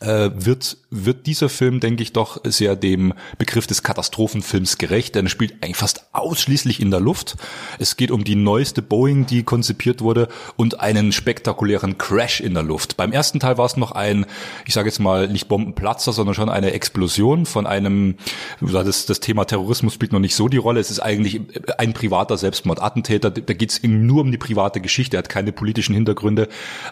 wird, 0.00 0.76
wird 0.90 1.26
dieser 1.26 1.48
Film, 1.48 1.80
denke 1.80 2.02
ich, 2.02 2.12
doch 2.12 2.40
sehr 2.44 2.76
dem 2.76 3.14
Begriff 3.38 3.66
des 3.66 3.82
Katastrophenfilms 3.82 4.78
gerecht, 4.78 5.14
denn 5.14 5.26
er 5.26 5.30
spielt 5.30 5.54
eigentlich 5.62 5.76
fast 5.76 6.06
ausschließlich 6.12 6.80
in 6.80 6.90
der 6.90 7.00
Luft. 7.00 7.36
Es 7.78 7.96
geht 7.96 8.10
um 8.10 8.24
die 8.24 8.36
neueste 8.36 8.82
Boeing, 8.82 9.26
die 9.26 9.42
konzipiert 9.42 10.02
wurde 10.02 10.28
und 10.56 10.80
einen 10.80 11.12
spektakulären 11.12 11.98
Crash 11.98 12.40
in 12.40 12.54
der 12.54 12.62
Luft. 12.62 12.96
Beim 12.96 13.12
ersten 13.12 13.40
Teil 13.40 13.58
war 13.58 13.66
es 13.66 13.76
noch 13.76 13.92
ein, 13.92 14.26
ich 14.66 14.74
sage 14.74 14.88
jetzt 14.88 14.98
mal, 14.98 15.28
nicht 15.28 15.48
Bombenplatzer, 15.48 16.12
sondern 16.12 16.34
schon 16.34 16.48
eine 16.48 16.72
Explosion 16.72 17.46
von 17.46 17.66
einem, 17.66 18.16
das, 18.60 19.06
das 19.06 19.20
Thema 19.20 19.44
Terrorismus 19.44 19.94
spielt 19.94 20.12
noch 20.12 20.20
nicht 20.20 20.34
so 20.34 20.48
die 20.48 20.56
Rolle. 20.56 20.80
Es 20.80 20.90
ist 20.90 21.00
eigentlich 21.00 21.40
ein 21.78 21.92
privater 21.92 22.36
Selbstmordattentäter. 22.36 23.30
Da 23.30 23.54
geht 23.54 23.70
es 23.70 23.82
nur 23.82 24.22
um 24.22 24.30
die 24.30 24.38
private 24.38 24.80
Geschichte, 24.80 25.16
er 25.16 25.18
hat 25.18 25.28
keine 25.28 25.52
politischen 25.52 25.94
Hintergründe. 25.94 26.48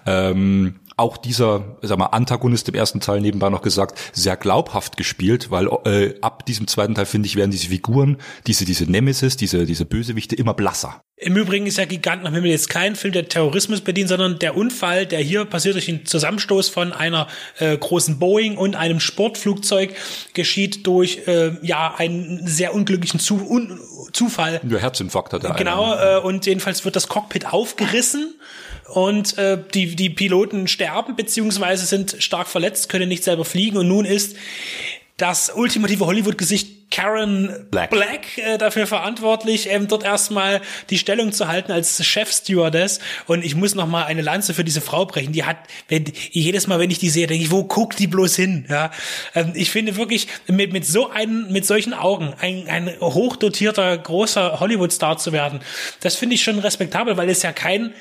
Ähm, 0.06 0.76
auch 0.96 1.16
dieser, 1.16 1.76
sag 1.82 1.98
mal, 1.98 2.06
Antagonist 2.06 2.68
im 2.68 2.74
ersten 2.74 3.00
Teil 3.00 3.20
nebenbei 3.20 3.50
noch 3.50 3.62
gesagt, 3.62 3.98
sehr 4.12 4.36
glaubhaft 4.36 4.96
gespielt, 4.96 5.50
weil 5.50 5.68
äh, 5.84 6.14
ab 6.20 6.46
diesem 6.46 6.68
zweiten 6.68 6.94
Teil, 6.94 7.06
finde 7.06 7.26
ich, 7.26 7.36
werden 7.36 7.50
diese 7.50 7.68
Figuren, 7.68 8.18
diese, 8.46 8.64
diese 8.64 8.90
Nemesis, 8.90 9.36
diese, 9.36 9.66
diese 9.66 9.84
Bösewichte 9.84 10.36
immer 10.36 10.54
blasser. 10.54 11.02
Im 11.16 11.36
Übrigen 11.36 11.66
ist 11.66 11.78
ja 11.78 11.84
Giganten 11.84 12.26
am 12.26 12.34
Himmel 12.34 12.50
jetzt 12.50 12.68
kein 12.68 12.96
Film, 12.96 13.12
der 13.12 13.28
Terrorismus 13.28 13.80
bedient, 13.80 14.08
sondern 14.08 14.38
der 14.38 14.56
Unfall, 14.56 15.06
der 15.06 15.20
hier 15.20 15.44
passiert 15.44 15.74
durch 15.74 15.86
den 15.86 16.06
Zusammenstoß 16.06 16.68
von 16.68 16.92
einer 16.92 17.28
äh, 17.58 17.76
großen 17.76 18.18
Boeing 18.18 18.56
und 18.56 18.76
einem 18.76 19.00
Sportflugzeug, 19.00 19.94
geschieht 20.34 20.86
durch 20.86 21.26
äh, 21.26 21.52
ja 21.62 21.94
einen 21.96 22.46
sehr 22.46 22.74
unglücklichen 22.74 23.20
Zu 23.20 23.48
Un 23.48 23.80
Zufall. 24.12 24.60
Der 24.62 24.78
Herzinfarkt 24.78 25.32
hat 25.32 25.44
er. 25.44 25.54
Genau, 25.54 25.94
äh, 25.94 26.20
und 26.20 26.46
jedenfalls 26.46 26.84
wird 26.84 26.94
das 26.94 27.08
Cockpit 27.08 27.52
aufgerissen 27.52 28.34
und 28.88 29.38
äh, 29.38 29.58
die, 29.74 29.96
die 29.96 30.10
Piloten 30.10 30.68
sterben 30.68 31.16
beziehungsweise 31.16 31.86
sind 31.86 32.16
stark 32.18 32.48
verletzt, 32.48 32.88
können 32.88 33.08
nicht 33.08 33.24
selber 33.24 33.44
fliegen 33.44 33.76
und 33.78 33.88
nun 33.88 34.04
ist 34.04 34.36
das 35.16 35.52
ultimative 35.54 36.06
Hollywood-Gesicht 36.06 36.90
Karen 36.90 37.66
Black, 37.70 37.90
Black 37.90 38.38
äh, 38.38 38.58
dafür 38.58 38.86
verantwortlich, 38.86 39.68
ähm, 39.70 39.88
dort 39.88 40.04
erstmal 40.04 40.60
die 40.90 40.98
Stellung 40.98 41.32
zu 41.32 41.48
halten 41.48 41.72
als 41.72 42.04
Chef-Stewardess. 42.04 43.00
Und 43.26 43.44
ich 43.44 43.54
muss 43.54 43.74
noch 43.74 43.86
mal 43.86 44.04
eine 44.04 44.22
Lanze 44.22 44.54
für 44.54 44.64
diese 44.64 44.80
Frau 44.80 45.04
brechen. 45.04 45.32
Die 45.32 45.44
hat, 45.44 45.56
wenn, 45.88 46.04
jedes 46.30 46.66
Mal, 46.66 46.78
wenn 46.78 46.90
ich 46.90 46.98
die 46.98 47.10
sehe, 47.10 47.26
denke 47.26 47.44
ich, 47.44 47.50
wo 47.50 47.64
guckt 47.64 47.98
die 47.98 48.06
bloß 48.06 48.36
hin? 48.36 48.66
Ja, 48.68 48.90
ähm, 49.34 49.52
ich 49.54 49.70
finde 49.70 49.96
wirklich 49.96 50.28
mit 50.46 50.72
mit 50.72 50.86
so 50.86 51.10
einen, 51.10 51.50
mit 51.52 51.66
solchen 51.66 51.94
Augen 51.94 52.34
ein, 52.40 52.68
ein 52.68 52.90
hochdotierter 53.00 53.96
großer 53.98 54.60
Hollywood-Star 54.60 55.16
zu 55.16 55.32
werden, 55.32 55.60
das 56.00 56.16
finde 56.16 56.34
ich 56.34 56.42
schon 56.42 56.58
respektabel, 56.58 57.16
weil 57.16 57.28
es 57.28 57.42
ja 57.42 57.52
kein 57.52 57.92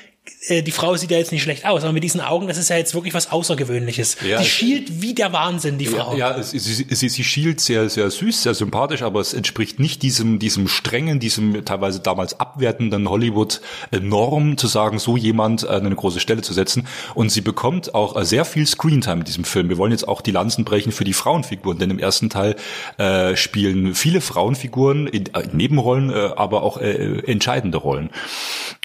die 0.50 0.70
Frau 0.70 0.96
sieht 0.96 1.10
ja 1.10 1.18
jetzt 1.18 1.32
nicht 1.32 1.42
schlecht 1.42 1.66
aus, 1.66 1.84
aber 1.84 1.92
mit 1.92 2.02
diesen 2.04 2.20
Augen, 2.20 2.48
das 2.48 2.56
ist 2.56 2.70
ja 2.70 2.76
jetzt 2.76 2.94
wirklich 2.94 3.12
was 3.12 3.30
Außergewöhnliches. 3.30 4.16
Ja, 4.26 4.38
die 4.38 4.44
es- 4.44 4.48
schielt 4.48 5.02
wie 5.02 5.14
der 5.14 5.32
Wahnsinn, 5.32 5.76
die 5.78 5.86
Frau. 5.86 6.14
Ja, 6.16 6.36
ja 6.36 6.42
sie, 6.42 6.58
sie, 6.58 6.86
sie, 6.88 7.08
sie 7.08 7.24
schielt 7.24 7.60
sehr, 7.60 7.88
sehr 7.90 8.10
süß, 8.10 8.42
sehr 8.42 8.54
sympathisch, 8.54 9.02
aber 9.02 9.20
es 9.20 9.34
entspricht 9.34 9.78
nicht 9.80 10.02
diesem, 10.02 10.38
diesem 10.38 10.68
strengen, 10.68 11.20
diesem 11.20 11.64
teilweise 11.64 12.00
damals 12.00 12.40
abwertenden 12.40 13.08
Hollywood-Norm, 13.08 14.56
zu 14.56 14.66
sagen, 14.66 14.98
so 14.98 15.16
jemand 15.16 15.66
an 15.66 15.84
eine 15.86 15.94
große 15.94 16.20
Stelle 16.20 16.42
zu 16.42 16.52
setzen. 16.52 16.86
Und 17.14 17.30
sie 17.30 17.40
bekommt 17.40 17.94
auch 17.94 18.16
äh, 18.16 18.24
sehr 18.24 18.44
viel 18.44 18.66
Screentime 18.66 19.20
in 19.20 19.24
diesem 19.24 19.44
Film. 19.44 19.68
Wir 19.68 19.78
wollen 19.78 19.92
jetzt 19.92 20.08
auch 20.08 20.20
die 20.20 20.30
Lanzen 20.30 20.64
brechen 20.64 20.92
für 20.92 21.04
die 21.04 21.12
Frauenfiguren, 21.12 21.78
denn 21.78 21.90
im 21.90 21.98
ersten 21.98 22.30
Teil 22.30 22.56
äh, 22.98 23.36
spielen 23.36 23.94
viele 23.94 24.20
Frauenfiguren 24.20 25.06
in, 25.06 25.26
äh, 25.34 25.40
in 25.40 25.56
Nebenrollen, 25.56 26.10
äh, 26.10 26.30
aber 26.36 26.62
auch 26.62 26.78
äh, 26.78 27.18
entscheidende 27.26 27.78
Rollen. 27.78 28.10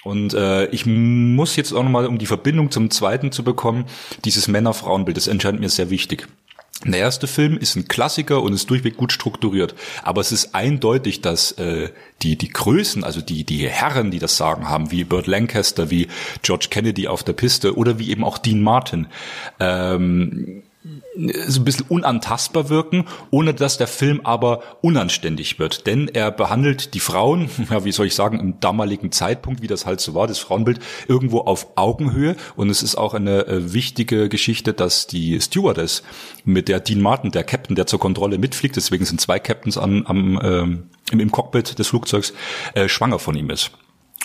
Und 0.02 0.32
äh, 0.32 0.66
ich 0.66 0.86
muss 1.34 1.56
jetzt 1.56 1.72
auch 1.72 1.82
nochmal, 1.82 2.06
um 2.06 2.18
die 2.18 2.26
Verbindung 2.26 2.70
zum 2.70 2.90
zweiten 2.90 3.32
zu 3.32 3.42
bekommen, 3.42 3.86
dieses 4.24 4.48
Männer-Frauen-Bild, 4.48 5.16
das 5.16 5.26
entscheidet 5.26 5.60
mir 5.60 5.68
sehr 5.68 5.90
wichtig. 5.90 6.28
Der 6.84 6.98
erste 6.98 7.26
Film 7.26 7.58
ist 7.58 7.76
ein 7.76 7.88
Klassiker 7.88 8.42
und 8.42 8.54
ist 8.54 8.70
durchweg 8.70 8.96
gut 8.96 9.12
strukturiert. 9.12 9.74
Aber 10.02 10.22
es 10.22 10.32
ist 10.32 10.54
eindeutig, 10.54 11.20
dass 11.20 11.52
äh, 11.52 11.90
die, 12.22 12.36
die 12.36 12.48
Größen, 12.48 13.04
also 13.04 13.20
die, 13.20 13.44
die 13.44 13.68
Herren, 13.68 14.10
die 14.10 14.18
das 14.18 14.38
Sagen 14.38 14.66
haben, 14.66 14.90
wie 14.90 15.04
Burt 15.04 15.26
Lancaster, 15.26 15.90
wie 15.90 16.08
George 16.40 16.68
Kennedy 16.70 17.06
auf 17.06 17.22
der 17.22 17.34
Piste 17.34 17.76
oder 17.76 17.98
wie 17.98 18.10
eben 18.10 18.24
auch 18.24 18.38
Dean 18.38 18.62
Martin, 18.62 19.08
ähm, 19.58 20.62
so 20.82 21.60
ein 21.60 21.64
bisschen 21.64 21.86
unantastbar 21.88 22.70
wirken, 22.70 23.04
ohne 23.30 23.52
dass 23.52 23.76
der 23.76 23.86
Film 23.86 24.22
aber 24.24 24.62
unanständig 24.80 25.58
wird. 25.58 25.86
Denn 25.86 26.08
er 26.08 26.30
behandelt 26.30 26.94
die 26.94 27.00
Frauen, 27.00 27.50
ja, 27.70 27.84
wie 27.84 27.92
soll 27.92 28.06
ich 28.06 28.14
sagen, 28.14 28.40
im 28.40 28.60
damaligen 28.60 29.12
Zeitpunkt, 29.12 29.60
wie 29.60 29.66
das 29.66 29.84
halt 29.84 30.00
so 30.00 30.14
war, 30.14 30.26
das 30.26 30.38
Frauenbild, 30.38 30.80
irgendwo 31.06 31.40
auf 31.40 31.66
Augenhöhe. 31.76 32.34
Und 32.56 32.70
es 32.70 32.82
ist 32.82 32.96
auch 32.96 33.12
eine 33.12 33.46
äh, 33.46 33.72
wichtige 33.74 34.28
Geschichte, 34.30 34.72
dass 34.72 35.06
die 35.06 35.40
Stewardess, 35.40 36.02
mit 36.44 36.68
der 36.68 36.80
Dean 36.80 37.02
Martin, 37.02 37.30
der 37.30 37.44
Captain, 37.44 37.76
der 37.76 37.86
zur 37.86 38.00
Kontrolle 38.00 38.38
mitfliegt, 38.38 38.76
deswegen 38.76 39.04
sind 39.04 39.20
zwei 39.20 39.38
Captains 39.38 39.76
an, 39.76 40.04
am, 40.06 40.38
im, 41.12 41.20
im 41.20 41.30
Cockpit 41.30 41.78
des 41.78 41.88
Flugzeugs, 41.88 42.32
äh, 42.74 42.88
schwanger 42.88 43.18
von 43.18 43.36
ihm 43.36 43.50
ist. 43.50 43.70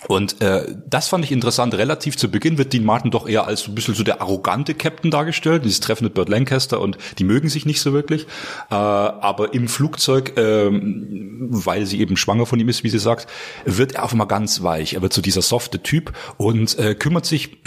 Und 0.07 0.41
äh, 0.41 0.76
das 0.88 1.07
fand 1.07 1.26
ich 1.26 1.31
interessant. 1.31 1.73
Relativ 1.73 2.17
zu 2.17 2.30
Beginn 2.30 2.57
wird 2.57 2.73
Dean 2.73 2.84
Martin 2.84 3.11
doch 3.11 3.27
eher 3.27 3.47
als 3.47 3.61
so 3.61 3.72
ein 3.72 3.76
bisschen 3.76 3.95
so 3.95 4.03
der 4.03 4.22
arrogante 4.22 4.76
Captain 4.76 5.09
dargestellt. 5.09 5.65
Dieses 5.65 5.80
Treffen 5.80 6.03
mit 6.03 6.13
Burt 6.13 6.30
Lancaster 6.30 6.80
und 6.80 6.97
die 7.17 7.23
mögen 7.23 7.49
sich 7.49 7.65
nicht 7.65 7.81
so 7.81 7.93
wirklich. 7.93 8.27
Äh, 8.69 8.76
aber 8.76 9.53
im 9.53 9.67
Flugzeug, 9.67 10.34
ähm, 10.38 11.47
weil 11.49 11.85
sie 11.85 11.99
eben 11.99 12.17
schwanger 12.17 12.45
von 12.45 12.59
ihm 12.59 12.69
ist, 12.69 12.84
wie 12.84 12.89
sie 12.89 12.99
sagt, 12.99 13.27
wird 13.65 13.93
er 13.93 14.03
auf 14.03 14.11
einmal 14.11 14.27
ganz 14.27 14.61
weich. 14.61 14.93
Er 14.93 15.01
wird 15.01 15.13
so 15.13 15.22
dieser 15.22 15.41
softe 15.41 15.81
Typ 15.81 16.13
und 16.38 16.77
äh, 16.77 16.93
kümmert 16.93 17.26
sich 17.26 17.57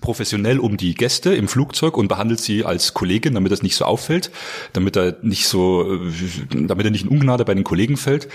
professionell 0.00 0.60
um 0.60 0.76
die 0.76 0.94
Gäste 0.94 1.34
im 1.34 1.48
Flugzeug 1.48 1.96
und 1.96 2.06
behandelt 2.08 2.38
sie 2.40 2.64
als 2.64 2.94
Kollegin, 2.94 3.34
damit 3.34 3.50
das 3.50 3.62
nicht 3.62 3.74
so 3.74 3.84
auffällt, 3.84 4.30
damit 4.72 4.96
er 4.96 5.16
nicht 5.22 5.48
so, 5.48 5.94
äh, 5.94 6.10
damit 6.52 6.84
er 6.86 6.92
nicht 6.92 7.04
in 7.04 7.08
Ungnade 7.10 7.44
bei 7.44 7.54
den 7.54 7.64
Kollegen 7.64 7.96
fällt. 7.96 8.28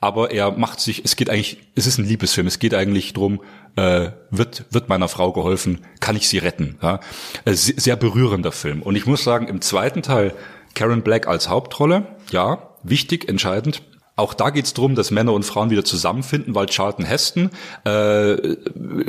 Aber 0.00 0.30
er 0.30 0.50
macht 0.52 0.80
sich, 0.80 1.04
es 1.04 1.14
geht 1.16 1.28
eigentlich, 1.28 1.58
es 1.74 1.86
ist 1.86 1.98
ein 1.98 2.06
Liebesfilm, 2.06 2.46
es 2.46 2.58
geht 2.58 2.74
eigentlich 2.74 3.12
drum, 3.12 3.42
äh, 3.76 4.10
wird, 4.30 4.64
wird 4.70 4.88
meiner 4.88 5.08
Frau 5.08 5.32
geholfen, 5.32 5.80
kann 6.00 6.16
ich 6.16 6.28
sie 6.28 6.38
retten. 6.38 6.76
Ja? 6.82 7.00
Äh, 7.44 7.52
se- 7.54 7.74
Sehr 7.76 7.96
berührender 7.96 8.50
Film. 8.52 8.82
Und 8.82 8.96
ich 8.96 9.06
muss 9.06 9.22
sagen, 9.22 9.46
im 9.48 9.60
zweiten 9.60 10.02
Teil 10.02 10.34
Karen 10.74 11.02
Black 11.02 11.28
als 11.28 11.48
Hauptrolle, 11.50 12.06
ja, 12.30 12.70
wichtig, 12.82 13.28
entscheidend. 13.28 13.82
Auch 14.14 14.34
da 14.34 14.50
geht's 14.50 14.74
drum, 14.74 14.94
dass 14.94 15.10
Männer 15.10 15.32
und 15.32 15.44
Frauen 15.44 15.70
wieder 15.70 15.84
zusammenfinden, 15.84 16.54
weil 16.54 16.66
Charlton 16.66 17.06
Heston 17.06 17.50
äh, 17.84 18.56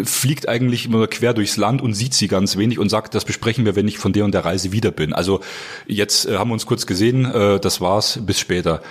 fliegt 0.06 0.48
eigentlich 0.48 0.86
immer 0.86 1.08
quer 1.08 1.34
durchs 1.34 1.58
Land 1.58 1.82
und 1.82 1.94
sieht 1.94 2.14
sie 2.14 2.30
ganz 2.30 2.56
wenig 2.56 2.80
und 2.80 2.88
sagt, 2.88 3.14
das 3.14 3.26
besprechen 3.26 3.66
wir, 3.66 3.76
wenn 3.76 3.88
ich 3.88 3.98
von 3.98 4.14
der 4.14 4.24
und 4.24 4.34
der 4.34 4.46
Reise 4.46 4.72
wieder 4.72 4.92
bin. 4.92 5.12
Also 5.12 5.42
jetzt 5.88 6.26
äh, 6.26 6.38
haben 6.38 6.50
wir 6.50 6.54
uns 6.54 6.66
kurz 6.66 6.86
gesehen, 6.86 7.26
äh, 7.26 7.60
das 7.60 7.82
war's, 7.82 8.20
bis 8.22 8.40
später. 8.40 8.82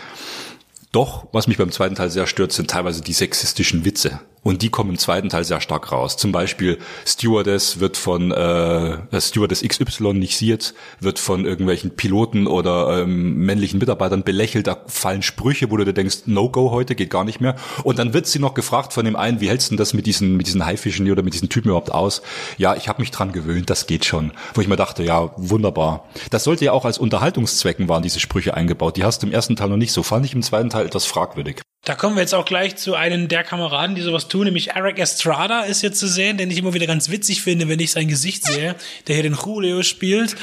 Doch, 0.93 1.26
was 1.32 1.47
mich 1.47 1.56
beim 1.56 1.72
zweiten 1.72 1.94
Teil 1.94 2.10
sehr 2.10 2.26
stört, 2.26 2.52
sind 2.52 2.68
teilweise 2.68 3.01
die 3.01 3.14
sexistischen 3.14 3.86
Witze. 3.86 4.20
Und 4.43 4.62
die 4.62 4.70
kommen 4.70 4.90
im 4.90 4.98
zweiten 4.98 5.28
Teil 5.28 5.44
sehr 5.44 5.60
stark 5.60 5.93
raus. 5.93 6.16
Zum 6.16 6.32
Beispiel 6.32 6.78
Stewardess 7.06 7.78
wird 7.78 7.97
von 7.97 8.32
äh, 8.32 9.20
Stewardess 9.20 9.62
XY, 9.62 10.14
nicht 10.14 10.36
sie 10.36 10.48
jetzt, 10.48 10.74
wird 11.01 11.20
von 11.20 11.44
irgendwelchen 11.44 11.93
Piloten 11.93 12.48
oder 12.48 13.02
ähm, 13.02 13.36
männlichen 13.36 13.78
Mitarbeitern 13.78 14.24
belächelt. 14.24 14.66
Da 14.66 14.78
fallen 14.86 15.23
Sprüche, 15.23 15.70
wo 15.70 15.77
du 15.77 15.85
dir 15.85 15.93
denkst, 15.93 16.23
No-Go 16.27 16.73
heute, 16.73 16.97
geht 16.97 17.10
gar 17.10 17.24
nicht 17.24 17.40
mehr. 17.40 17.55
Und 17.85 18.01
dann 18.01 18.14
wird 18.14 18.27
sie 18.27 18.40
noch 18.40 18.55
gefragt 18.55 18.93
von 18.93 19.05
dem 19.05 19.14
einen, 19.14 19.40
wie 19.40 19.48
hältst 19.48 19.70
du 19.70 19.77
das 19.77 19.94
mit 19.94 20.06
diesen, 20.06 20.36
mit 20.36 20.48
diesen 20.48 20.66
Haifischen 20.66 21.09
oder 21.10 21.23
mit 21.23 21.35
diesen 21.35 21.48
Typen 21.48 21.69
überhaupt 21.69 21.93
aus? 21.93 22.23
Ja, 22.59 22.74
ich 22.74 22.89
habe 22.89 23.01
mich 23.01 23.12
dran 23.12 23.31
gewöhnt, 23.32 23.70
das 23.70 23.86
geht 23.86 24.05
schon. 24.05 24.32
Wo 24.55 24.60
ich 24.60 24.69
mir 24.69 24.77
dachte, 24.77 25.05
ja, 25.05 25.31
wunderbar. 25.36 26.09
Das 26.31 26.44
sollte 26.44 26.64
ja 26.64 26.73
auch 26.73 26.85
als 26.85 26.98
Unterhaltungszwecken 26.98 27.89
waren 27.89 28.02
diese 28.02 28.19
Sprüche 28.19 28.55
eingebaut. 28.55 28.97
Die 28.97 29.05
hast 29.05 29.23
du 29.23 29.28
im 29.28 29.32
ersten 29.32 29.55
Teil 29.55 29.69
noch 29.69 29.77
nicht 29.77 29.93
so. 29.93 30.02
Fand 30.02 30.27
ich 30.27 30.35
im 30.35 30.43
zweiten 30.43 30.70
Teil 30.70 30.86
etwas 30.86 31.06
fragwürdig. 31.06 31.62
Da 31.84 31.96
kommen 31.96 32.14
wir 32.14 32.20
jetzt 32.20 32.32
auch 32.32 32.44
gleich 32.44 32.76
zu 32.76 32.94
einem 32.94 33.26
der 33.26 33.42
Kameraden, 33.42 33.96
die 33.96 34.02
sowas 34.02 34.28
tun, 34.28 34.44
nämlich 34.44 34.70
Eric 34.70 35.00
Estrada 35.00 35.62
ist 35.62 35.80
hier 35.80 35.92
zu 35.92 36.06
sehen, 36.06 36.38
den 36.38 36.48
ich 36.48 36.59
immer 36.59 36.74
wieder 36.74 36.86
ganz 36.86 37.10
witzig 37.10 37.42
finde, 37.42 37.68
wenn 37.68 37.80
ich 37.80 37.90
sein 37.90 38.06
Gesicht 38.06 38.46
sehe, 38.46 38.76
der 39.09 39.16
hier 39.16 39.24
den 39.24 39.34
Julio 39.34 39.82
spielt. 39.82 40.36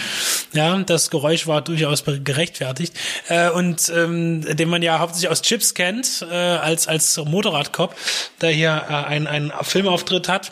Ja, 0.52 0.78
das 0.80 1.10
Geräusch 1.10 1.48
war 1.48 1.62
durchaus 1.62 2.04
gerechtfertigt. 2.26 2.94
Äh, 3.30 3.52
und 3.52 3.90
ähm, 3.96 4.54
den 4.54 4.68
man 4.68 4.82
ja 4.82 5.00
hauptsächlich 5.00 5.32
aus 5.32 5.42
Chips 5.42 5.76
kennt, 5.76 6.28
äh, 6.30 6.36
als, 6.36 6.90
als 6.90 7.16
Motorradcop, 7.16 7.96
der 8.42 8.50
hier 8.50 8.84
äh, 8.90 8.94
einen, 8.94 9.28
einen 9.28 9.54
Filmauftritt 9.62 10.28
hat 10.28 10.52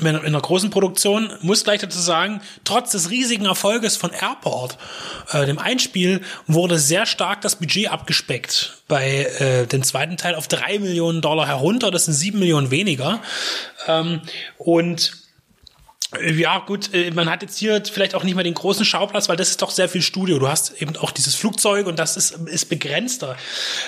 in 0.00 0.06
einer 0.06 0.40
großen 0.40 0.70
Produktion, 0.70 1.32
muss 1.40 1.62
gleich 1.62 1.80
dazu 1.80 2.00
sagen, 2.00 2.40
trotz 2.64 2.90
des 2.90 3.10
riesigen 3.10 3.46
Erfolges 3.46 3.96
von 3.96 4.10
Airport, 4.10 4.76
äh, 5.32 5.46
dem 5.46 5.58
Einspiel, 5.58 6.20
wurde 6.46 6.78
sehr 6.78 7.06
stark 7.06 7.42
das 7.42 7.56
Budget 7.56 7.90
abgespeckt. 7.90 8.82
Bei 8.88 9.24
äh, 9.38 9.66
dem 9.66 9.84
zweiten 9.84 10.16
Teil 10.16 10.34
auf 10.34 10.48
drei 10.48 10.78
Millionen 10.80 11.20
Dollar 11.20 11.46
herunter, 11.46 11.92
das 11.92 12.06
sind 12.06 12.14
sieben 12.14 12.40
Millionen 12.40 12.72
weniger. 12.72 13.20
Ähm, 13.86 14.20
und 14.58 15.12
äh, 16.20 16.32
ja, 16.32 16.58
gut, 16.58 16.92
äh, 16.92 17.12
man 17.12 17.30
hat 17.30 17.42
jetzt 17.42 17.56
hier 17.56 17.80
vielleicht 17.84 18.16
auch 18.16 18.24
nicht 18.24 18.34
mehr 18.34 18.44
den 18.44 18.54
großen 18.54 18.84
Schauplatz, 18.84 19.28
weil 19.28 19.36
das 19.36 19.50
ist 19.50 19.62
doch 19.62 19.70
sehr 19.70 19.88
viel 19.88 20.02
Studio. 20.02 20.40
Du 20.40 20.48
hast 20.48 20.82
eben 20.82 20.96
auch 20.96 21.12
dieses 21.12 21.36
Flugzeug 21.36 21.86
und 21.86 22.00
das 22.00 22.16
ist, 22.16 22.32
ist 22.48 22.68
begrenzter. 22.68 23.36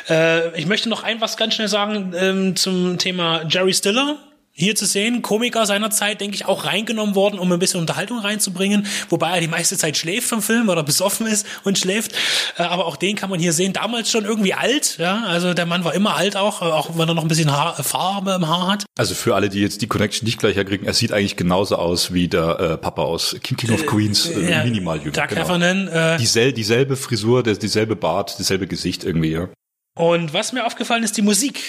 Äh, 0.08 0.56
ich 0.58 0.66
möchte 0.66 0.88
noch 0.88 1.02
ein 1.02 1.20
was 1.20 1.36
ganz 1.36 1.54
schnell 1.54 1.68
sagen 1.68 2.14
ähm, 2.16 2.54
zum 2.54 2.98
Thema 2.98 3.42
Jerry 3.48 3.74
Stiller 3.74 4.18
hier 4.58 4.74
zu 4.74 4.86
sehen, 4.86 5.20
Komiker 5.20 5.66
seiner 5.66 5.90
Zeit, 5.90 6.22
denke 6.22 6.34
ich, 6.34 6.46
auch 6.46 6.64
reingenommen 6.64 7.14
worden, 7.14 7.38
um 7.38 7.52
ein 7.52 7.58
bisschen 7.58 7.78
Unterhaltung 7.78 8.18
reinzubringen, 8.18 8.86
wobei 9.10 9.34
er 9.34 9.40
die 9.40 9.48
meiste 9.48 9.76
Zeit 9.76 9.98
schläft 9.98 10.28
vom 10.28 10.40
Film 10.40 10.70
oder 10.70 10.82
besoffen 10.82 11.26
ist 11.26 11.46
und 11.64 11.78
schläft. 11.78 12.12
Äh, 12.56 12.62
Aber 12.62 12.86
auch 12.86 12.96
den 12.96 13.16
kann 13.16 13.28
man 13.28 13.38
hier 13.38 13.52
sehen. 13.52 13.74
Damals 13.74 14.10
schon 14.10 14.24
irgendwie 14.24 14.54
alt, 14.54 14.96
ja, 14.98 15.24
also 15.24 15.52
der 15.52 15.66
Mann 15.66 15.84
war 15.84 15.94
immer 15.94 16.16
alt 16.16 16.36
auch, 16.36 16.62
äh, 16.62 16.64
auch 16.64 16.96
wenn 16.96 17.06
er 17.06 17.14
noch 17.14 17.22
ein 17.22 17.28
bisschen 17.28 17.52
Haar, 17.52 17.74
Farbe 17.82 18.32
im 18.32 18.48
Haar 18.48 18.68
hat. 18.68 18.86
Also 18.96 19.14
für 19.14 19.34
alle, 19.34 19.50
die 19.50 19.60
jetzt 19.60 19.82
die 19.82 19.88
Connection 19.88 20.24
nicht 20.24 20.38
gleich 20.38 20.56
herkriegen, 20.56 20.86
er 20.86 20.94
sieht 20.94 21.12
eigentlich 21.12 21.36
genauso 21.36 21.76
aus 21.76 22.14
wie 22.14 22.28
der 22.28 22.58
äh, 22.58 22.76
Papa 22.78 23.02
aus 23.02 23.36
King, 23.42 23.58
King 23.58 23.72
of 23.72 23.84
Queens, 23.84 24.26
äh, 24.26 24.50
ja, 24.50 24.64
minimal 24.64 24.98
jünger. 24.98 25.12
Doug 25.12 25.36
Heffernan, 25.36 25.88
äh, 25.88 26.16
Diesel, 26.16 26.54
dieselbe 26.54 26.96
Frisur, 26.96 27.42
dieselbe 27.42 27.94
Bart, 27.94 28.38
dieselbe 28.38 28.66
Gesicht 28.66 29.04
irgendwie, 29.04 29.32
ja. 29.32 29.48
Und 29.96 30.32
was 30.32 30.52
mir 30.52 30.66
aufgefallen 30.66 31.02
ist, 31.02 31.16
die 31.16 31.22
Musik. 31.22 31.62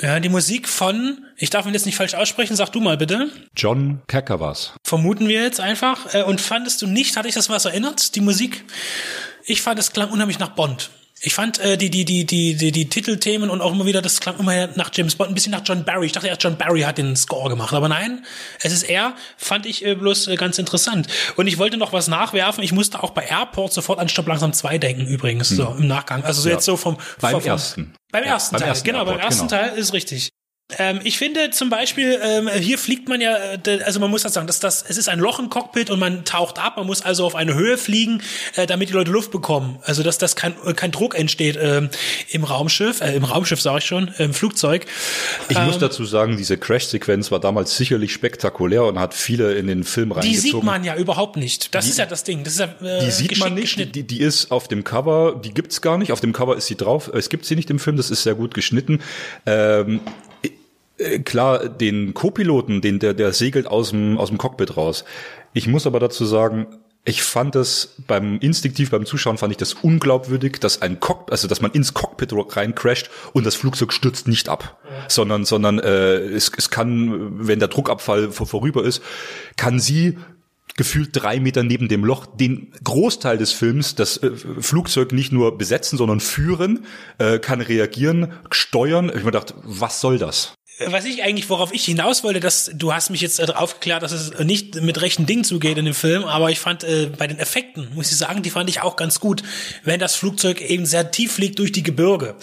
Ja, 0.00 0.20
die 0.20 0.30
Musik 0.30 0.68
von, 0.68 1.26
ich 1.36 1.50
darf 1.50 1.66
ihn 1.66 1.74
jetzt 1.74 1.84
nicht 1.86 1.96
falsch 1.96 2.14
aussprechen, 2.14 2.56
sag 2.56 2.70
du 2.70 2.80
mal 2.80 2.96
bitte. 2.96 3.30
John 3.56 4.00
war's. 4.10 4.72
Vermuten 4.84 5.28
wir 5.28 5.42
jetzt 5.42 5.60
einfach. 5.60 6.14
Äh, 6.14 6.22
Und 6.22 6.40
fandest 6.40 6.80
du 6.82 6.86
nicht, 6.86 7.16
hatte 7.16 7.28
ich 7.28 7.34
das 7.34 7.50
was 7.50 7.66
erinnert, 7.66 8.14
die 8.14 8.20
Musik? 8.22 8.64
Ich 9.44 9.60
fand, 9.60 9.78
es 9.78 9.92
klang 9.92 10.10
unheimlich 10.10 10.38
nach 10.38 10.50
Bond. 10.50 10.90
Ich 11.24 11.34
fand 11.34 11.60
äh, 11.60 11.78
die, 11.78 11.88
die, 11.88 12.04
die, 12.04 12.24
die, 12.26 12.56
die, 12.56 12.72
die 12.72 12.88
Titelthemen 12.88 13.48
und 13.48 13.60
auch 13.60 13.72
immer 13.72 13.86
wieder, 13.86 14.02
das 14.02 14.18
klang 14.20 14.38
immer 14.40 14.66
nach 14.74 14.90
James 14.92 15.14
Bond, 15.14 15.30
ein 15.30 15.34
bisschen 15.34 15.52
nach 15.52 15.62
John 15.64 15.84
Barry. 15.84 16.06
Ich 16.06 16.12
dachte 16.12 16.26
erst, 16.26 16.42
John 16.42 16.56
Barry 16.56 16.80
hat 16.80 16.98
den 16.98 17.14
Score 17.14 17.48
gemacht, 17.48 17.72
aber 17.72 17.88
nein, 17.88 18.24
es 18.60 18.72
ist 18.72 18.82
er, 18.82 19.14
fand 19.36 19.64
ich 19.66 19.84
äh, 19.84 19.94
bloß 19.94 20.26
äh, 20.26 20.34
ganz 20.36 20.58
interessant. 20.58 21.06
Und 21.36 21.46
ich 21.46 21.58
wollte 21.58 21.76
noch 21.76 21.92
was 21.92 22.08
nachwerfen. 22.08 22.64
Ich 22.64 22.72
musste 22.72 23.02
auch 23.04 23.10
bei 23.10 23.22
Airport 23.22 23.72
sofort 23.72 24.00
an 24.00 24.08
Stopp 24.08 24.26
langsam 24.26 24.52
2 24.52 24.78
denken, 24.78 25.06
übrigens, 25.06 25.48
so 25.50 25.76
im 25.78 25.86
Nachgang. 25.86 26.24
Also 26.24 26.42
so 26.42 26.48
Ja. 26.48 26.56
jetzt 26.56 26.64
so 26.64 26.76
vom, 26.76 26.96
Beim 27.20 27.32
vom, 27.40 27.44
ersten. 27.44 27.94
Beim 28.10 28.24
Ja, 28.24 28.30
ersten 28.32 28.54
beim 28.54 28.60
Teil, 28.60 28.68
ersten 28.70 28.84
genau, 28.84 29.04
beim 29.04 29.14
Airport, 29.14 29.24
ersten 29.30 29.48
genau. 29.48 29.62
Teil 29.62 29.78
ist 29.78 29.92
richtig. 29.92 30.30
Ähm, 30.78 31.00
ich 31.04 31.18
finde 31.18 31.50
zum 31.50 31.68
Beispiel, 31.68 32.18
ähm, 32.22 32.48
hier 32.48 32.78
fliegt 32.78 33.06
man 33.08 33.20
ja, 33.20 33.36
äh, 33.66 33.82
also 33.84 34.00
man 34.00 34.10
muss 34.10 34.22
das 34.22 34.32
sagen, 34.32 34.46
dass 34.46 34.58
das, 34.58 34.82
es 34.88 34.96
ist 34.96 35.08
ein 35.08 35.18
Loch 35.18 35.38
im 35.38 35.50
Cockpit 35.50 35.90
und 35.90 35.98
man 35.98 36.24
taucht 36.24 36.58
ab, 36.58 36.78
man 36.78 36.86
muss 36.86 37.02
also 37.02 37.26
auf 37.26 37.34
eine 37.34 37.54
Höhe 37.54 37.76
fliegen, 37.76 38.22
äh, 38.56 38.66
damit 38.66 38.88
die 38.88 38.94
Leute 38.94 39.10
Luft 39.10 39.30
bekommen. 39.32 39.78
Also 39.82 40.02
dass 40.02 40.16
das 40.16 40.34
kein, 40.34 40.54
äh, 40.64 40.72
kein 40.72 40.90
Druck 40.90 41.14
entsteht 41.14 41.58
ähm, 41.60 41.90
im 42.30 42.44
Raumschiff, 42.44 43.02
äh, 43.02 43.14
im 43.14 43.24
Raumschiff 43.24 43.60
sage 43.60 43.78
ich 43.80 43.84
schon, 43.84 44.12
im 44.16 44.32
Flugzeug. 44.32 44.86
Ich 45.50 45.58
muss 45.58 45.74
Ähm, 45.74 45.80
dazu 45.80 46.06
sagen, 46.06 46.38
diese 46.38 46.56
Crash-Sequenz 46.56 47.30
war 47.30 47.40
damals 47.40 47.76
sicherlich 47.76 48.12
spektakulär 48.14 48.84
und 48.84 48.98
hat 48.98 49.12
viele 49.12 49.52
in 49.54 49.66
den 49.66 49.84
Film 49.84 50.08
die 50.10 50.14
reingezogen. 50.20 50.40
sieht 50.42 50.62
man 50.62 50.84
ja 50.84 50.96
überhaupt 50.96 51.36
nicht. 51.36 51.74
Das 51.74 51.86
ist 51.86 51.98
ja 51.98 52.06
das 52.06 52.24
Ding. 52.24 52.44
Das 52.44 52.54
ist 52.54 52.60
ja, 52.60 52.66
äh, 52.82 53.04
Die 53.04 53.10
sieht 53.10 53.38
man 53.38 53.52
nicht, 53.54 53.94
die, 53.94 54.04
die 54.06 54.20
ist 54.20 54.50
auf 54.50 54.68
dem 54.68 54.84
Cover, 54.84 55.38
die 55.44 55.52
gibt's 55.52 55.82
gar 55.82 55.98
nicht. 55.98 56.12
Auf 56.12 56.20
dem 56.20 56.32
Cover 56.32 56.56
ist 56.56 56.66
sie 56.66 56.76
drauf. 56.76 57.10
Es 57.12 57.28
gibt 57.28 57.44
sie 57.44 57.56
nicht 57.56 57.68
im 57.68 57.78
Film, 57.78 57.98
das 57.98 58.10
ist 58.10 58.22
sehr 58.22 58.34
gut 58.34 58.54
geschnitten. 58.54 59.00
Äh, 60.98 61.20
klar, 61.20 61.68
den 61.68 62.14
Co-Piloten, 62.14 62.80
den, 62.80 62.98
der, 62.98 63.14
der 63.14 63.32
segelt 63.32 63.66
aus 63.66 63.90
dem, 63.90 64.18
aus 64.18 64.28
dem 64.28 64.38
Cockpit 64.38 64.76
raus. 64.76 65.04
Ich 65.52 65.66
muss 65.66 65.86
aber 65.86 66.00
dazu 66.00 66.24
sagen, 66.24 66.66
ich 67.04 67.22
fand 67.22 67.56
es 67.56 67.96
beim 68.06 68.38
instinktiv 68.38 68.90
beim 68.90 69.04
Zuschauen 69.04 69.36
fand 69.36 69.50
ich 69.50 69.56
das 69.56 69.74
unglaubwürdig, 69.74 70.60
dass 70.60 70.82
ein 70.82 71.00
Cockpit, 71.00 71.32
also 71.32 71.48
dass 71.48 71.60
man 71.60 71.72
ins 71.72 71.94
Cockpit 71.94 72.32
rein 72.56 72.74
crasht 72.76 73.10
und 73.32 73.44
das 73.44 73.56
Flugzeug 73.56 73.92
stürzt 73.92 74.28
nicht 74.28 74.48
ab, 74.48 74.78
ja. 74.84 74.90
sondern 75.08 75.44
sondern 75.44 75.80
äh, 75.80 76.18
es, 76.18 76.52
es 76.56 76.70
kann, 76.70 77.46
wenn 77.46 77.58
der 77.58 77.68
Druckabfall 77.68 78.30
vor, 78.30 78.46
vorüber 78.46 78.84
ist, 78.84 79.02
kann 79.56 79.80
sie 79.80 80.16
gefühlt 80.76 81.10
drei 81.12 81.40
Meter 81.40 81.64
neben 81.64 81.88
dem 81.88 82.04
Loch 82.04 82.24
den 82.24 82.72
Großteil 82.84 83.36
des 83.36 83.52
Films 83.52 83.96
das 83.96 84.22
äh, 84.22 84.30
Flugzeug 84.60 85.12
nicht 85.12 85.32
nur 85.32 85.58
besetzen, 85.58 85.98
sondern 85.98 86.20
führen, 86.20 86.86
äh, 87.18 87.40
kann 87.40 87.60
reagieren, 87.60 88.32
steuern. 88.50 89.08
Ich 89.08 89.16
mir 89.16 89.32
gedacht, 89.32 89.54
was 89.64 90.00
soll 90.00 90.18
das? 90.18 90.54
Was 90.78 91.04
ich 91.04 91.22
eigentlich, 91.22 91.48
worauf 91.50 91.72
ich 91.72 91.84
hinaus 91.84 92.24
wollte, 92.24 92.40
dass 92.40 92.70
du 92.74 92.92
hast 92.92 93.10
mich 93.10 93.20
jetzt 93.20 93.40
äh, 93.40 93.52
aufgeklärt, 93.54 94.02
dass 94.02 94.12
es 94.12 94.38
nicht 94.44 94.76
mit 94.76 95.00
rechten 95.00 95.26
Dingen 95.26 95.44
zugeht 95.44 95.78
in 95.78 95.84
dem 95.84 95.94
Film, 95.94 96.24
aber 96.24 96.50
ich 96.50 96.58
fand 96.58 96.84
äh, 96.84 97.10
bei 97.16 97.26
den 97.26 97.38
Effekten, 97.38 97.88
muss 97.94 98.10
ich 98.10 98.16
sagen, 98.16 98.42
die 98.42 98.50
fand 98.50 98.68
ich 98.70 98.80
auch 98.80 98.96
ganz 98.96 99.20
gut, 99.20 99.42
wenn 99.84 100.00
das 100.00 100.14
Flugzeug 100.14 100.60
eben 100.60 100.86
sehr 100.86 101.10
tief 101.10 101.32
fliegt 101.32 101.58
durch 101.58 101.72
die 101.72 101.82
Gebirge 101.82 102.36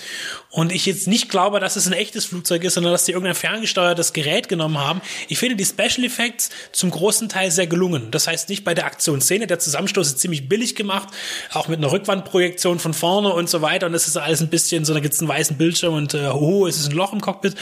und 0.52 0.72
ich 0.72 0.88
jetzt 0.88 1.08
nicht 1.08 1.30
glaube, 1.30 1.60
dass 1.60 1.76
es 1.76 1.86
ein 1.86 1.94
echtes 1.94 2.26
Flugzeug 2.26 2.64
ist, 2.64 2.74
sondern 2.74 2.92
dass 2.92 3.06
die 3.06 3.12
irgendein 3.12 3.36
ferngesteuertes 3.36 4.14
Gerät 4.14 4.50
genommen 4.50 4.80
haben. 4.80 5.02
Ich 5.28 5.38
finde 5.38 5.56
die 5.56 5.66
Special 5.66 6.04
Effects 6.04 6.50
zum 6.72 6.90
großen 6.90 7.30
Teil 7.30 7.52
sehr 7.52 7.68
gelungen. 7.68 8.10
Das 8.10 8.28
heißt 8.28 8.50
nicht 8.50 8.64
bei 8.64 8.74
der 8.74 8.86
Aktionsszene, 8.86 9.46
der 9.46 9.60
Zusammenstoß 9.60 10.08
ist 10.08 10.20
ziemlich 10.20 10.50
billig 10.50 10.76
gemacht, 10.76 11.10
auch 11.54 11.68
mit 11.68 11.78
einer 11.78 11.92
Rückwandprojektion 11.92 12.80
von 12.80 12.96
vorne 12.96 13.30
und 13.30 13.48
so 13.48 13.62
weiter 13.62 13.86
und 13.86 13.94
das 13.94 14.08
ist 14.08 14.18
alles 14.18 14.42
ein 14.42 14.50
bisschen 14.50 14.86
so, 14.86 14.94
da 14.94 15.00
gibt's 15.00 15.20
einen 15.20 15.30
weißen 15.30 15.58
Bildschirm 15.58 15.94
und 15.94 16.16
äh, 16.16 16.28
oh, 16.28 16.66
es 16.66 16.78
ist 16.80 16.90
ein 16.90 16.96
Loch 16.96 17.14
im 17.14 17.22
Cockpit, 17.22 17.54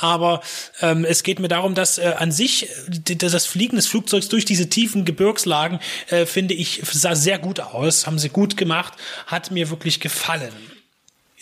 aber 0.00 0.42
ähm, 0.82 1.06
es 1.06 1.22
geht 1.22 1.38
mir 1.38 1.48
darum, 1.48 1.74
dass 1.74 1.96
äh, 1.96 2.14
an 2.18 2.30
sich 2.30 2.68
das 2.88 3.46
Fliegen 3.46 3.76
des 3.76 3.86
Flugzeugs 3.86 4.28
durch 4.28 4.44
diese 4.44 4.68
tiefen 4.68 5.04
Gebirgslagen 5.06 5.80
äh, 6.08 6.26
finde 6.26 6.54
ich 6.54 6.82
sah 6.84 7.14
sehr 7.14 7.38
gut 7.38 7.60
aus, 7.60 8.06
haben 8.06 8.18
sie 8.18 8.28
gut 8.28 8.56
gemacht, 8.56 8.92
hat 9.26 9.50
mir 9.50 9.70
wirklich 9.70 10.00
gefallen. 10.00 10.73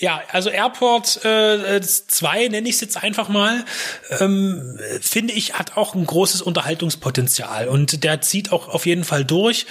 Ja, 0.03 0.20
also 0.33 0.51
Airport 0.51 1.07
2 1.07 1.23
äh, 1.23 2.49
nenne 2.49 2.69
ich 2.69 2.74
es 2.74 2.81
jetzt 2.81 2.97
einfach 3.05 3.29
mal, 3.29 3.65
ähm, 4.19 4.77
finde 5.01 5.33
ich, 5.33 5.55
hat 5.55 5.77
auch 5.77 5.95
ein 5.95 6.05
großes 6.05 6.43
Unterhaltungspotenzial. 6.43 7.69
Und 7.69 8.03
der 8.03 8.20
zieht 8.20 8.51
auch 8.51 8.66
auf 8.69 8.85
jeden 8.85 9.05
Fall 9.05 9.24
durch 9.24 9.65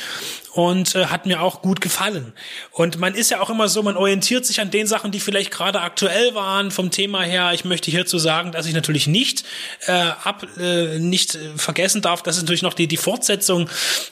und 0.53 0.95
äh, 0.95 1.06
hat 1.06 1.26
mir 1.26 1.41
auch 1.41 1.61
gut 1.61 1.80
gefallen. 1.82 2.34
Und 2.72 2.99
man 2.99 3.15
ist 3.15 3.32
ja 3.32 3.40
auch 3.40 3.49
immer 3.49 3.69
so, 3.69 3.84
man 3.84 3.95
orientiert 3.95 4.45
sich 4.45 4.60
an 4.60 4.69
den 4.69 4.88
Sachen, 4.88 5.11
die 5.11 5.19
vielleicht 5.19 5.52
gerade 5.52 5.82
aktuell 5.82 6.36
waren 6.36 6.72
vom 6.72 6.91
Thema 6.91 7.22
her. 7.22 7.52
Ich 7.53 7.64
möchte 7.64 7.90
hierzu 7.90 8.18
sagen, 8.18 8.52
dass 8.52 8.65
ich 8.65 8.73
natürlich 8.73 9.07
nicht 9.07 9.45
äh, 9.88 9.91
ab 9.91 10.45
äh, 10.57 10.99
nicht 10.99 11.38
vergessen 11.56 12.02
darf, 12.02 12.22
dass 12.23 12.36
es 12.36 12.44
natürlich 12.44 12.64
noch 12.64 12.73
die 12.73 12.88
die 12.88 12.98
Fortsetzung 12.98 13.69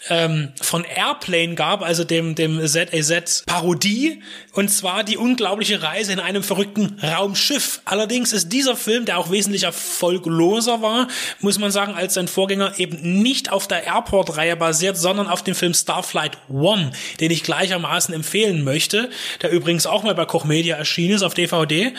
ähm, 0.10 0.53
von 0.61 0.86
Airplane 0.86 1.56
gab, 1.56 1.82
also 1.82 2.03
dem 2.03 2.36
dem 2.36 2.66
ZAZ 2.66 3.44
Parodie 3.45 4.22
und 4.53 4.70
zwar 4.70 5.03
die 5.03 5.18
unglaubliche 5.18 5.82
Reise 5.82 6.14
in 6.14 6.20
einem 6.20 6.44
verrückten 6.44 6.99
Raumschiff. 7.02 7.82
Allerdings 7.86 8.34
ist 8.34 8.49
dieser 8.49 8.76
Film, 8.76 9.06
der 9.06 9.18
auch 9.18 9.32
wesentlich 9.32 9.64
erfolgloser 9.64 10.82
war, 10.82 11.07
muss 11.40 11.60
man 11.60 11.72
sagen, 11.72 11.94
als 11.94 12.14
sein 12.14 12.28
Vorgänger 12.28 12.80
eben 12.80 13.22
nicht 13.22 13.52
auf 13.52 13.68
der 13.68 13.86
Airport-Reihe 13.86 14.56
basiert, 14.56 14.98
sondern 14.98 15.28
auf 15.28 15.44
dem 15.44 15.56
Film 15.56 15.74
Starflight 15.74 16.28
Flight 16.30 16.38
One, 16.49 16.91
den 17.19 17.31
ich 17.31 17.43
gleichermaßen 17.43 18.14
empfehlen 18.14 18.64
möchte, 18.64 19.10
der 19.41 19.51
übrigens 19.51 19.85
auch 19.85 20.03
mal 20.03 20.15
bei 20.15 20.26
Koch 20.26 20.45
Media 20.45 20.76
erschienen 20.76 21.15
ist 21.15 21.23
auf 21.23 21.34
DVD. 21.34 21.93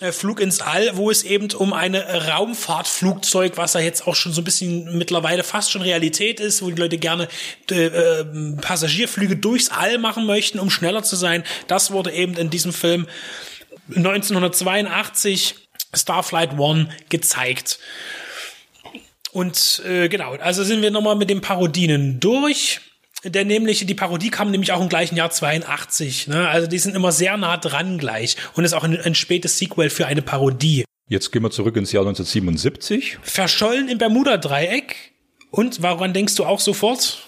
Äh, 0.00 0.12
Flug 0.12 0.40
ins 0.40 0.60
All, 0.60 0.96
wo 0.96 1.10
es 1.10 1.22
eben 1.22 1.50
um 1.52 1.72
eine 1.72 2.28
Raumfahrtflugzeug, 2.28 3.56
was 3.56 3.74
ja 3.74 3.80
jetzt 3.80 4.06
auch 4.06 4.14
schon 4.14 4.32
so 4.32 4.40
ein 4.40 4.44
bisschen 4.44 4.96
mittlerweile 4.96 5.44
fast 5.44 5.70
schon 5.70 5.82
Realität 5.82 6.40
ist, 6.40 6.62
wo 6.62 6.70
die 6.70 6.80
Leute 6.80 6.98
gerne 6.98 7.28
äh, 7.70 7.86
äh 7.86 8.24
Passagierflüge 8.60 9.36
durchs 9.36 9.70
All 9.70 9.98
machen 9.98 10.26
möchten, 10.26 10.58
um 10.58 10.70
schneller 10.70 11.02
zu 11.02 11.16
sein. 11.16 11.44
Das 11.66 11.90
wurde 11.90 12.12
eben 12.12 12.36
in 12.36 12.50
diesem 12.50 12.72
Film 12.72 13.06
1982 13.94 15.56
Starflight 15.94 16.58
One 16.58 16.88
gezeigt. 17.08 17.78
Und 19.32 19.82
äh, 19.86 20.08
genau, 20.08 20.34
also 20.34 20.62
sind 20.62 20.82
wir 20.82 20.90
nochmal 20.90 21.16
mit 21.16 21.30
den 21.30 21.40
Parodinen 21.40 22.20
durch 22.20 22.80
der 23.24 23.44
nämlich, 23.44 23.86
die 23.86 23.94
Parodie 23.94 24.30
kam 24.30 24.50
nämlich 24.50 24.72
auch 24.72 24.80
im 24.80 24.88
gleichen 24.88 25.16
Jahr 25.16 25.30
82. 25.30 26.28
Ne? 26.28 26.48
Also 26.48 26.66
die 26.66 26.78
sind 26.78 26.96
immer 26.96 27.12
sehr 27.12 27.36
nah 27.36 27.56
dran 27.56 27.98
gleich 27.98 28.36
und 28.54 28.64
ist 28.64 28.72
auch 28.72 28.84
ein, 28.84 29.00
ein 29.00 29.14
spätes 29.14 29.58
Sequel 29.58 29.90
für 29.90 30.06
eine 30.06 30.22
Parodie. 30.22 30.84
Jetzt 31.08 31.30
gehen 31.30 31.42
wir 31.42 31.50
zurück 31.50 31.76
ins 31.76 31.92
Jahr 31.92 32.02
1977. 32.02 33.18
Verschollen 33.22 33.88
im 33.88 33.98
Bermuda-Dreieck. 33.98 35.12
Und 35.50 35.82
woran 35.82 36.14
denkst 36.14 36.36
du 36.36 36.44
auch 36.46 36.60
sofort? 36.60 37.26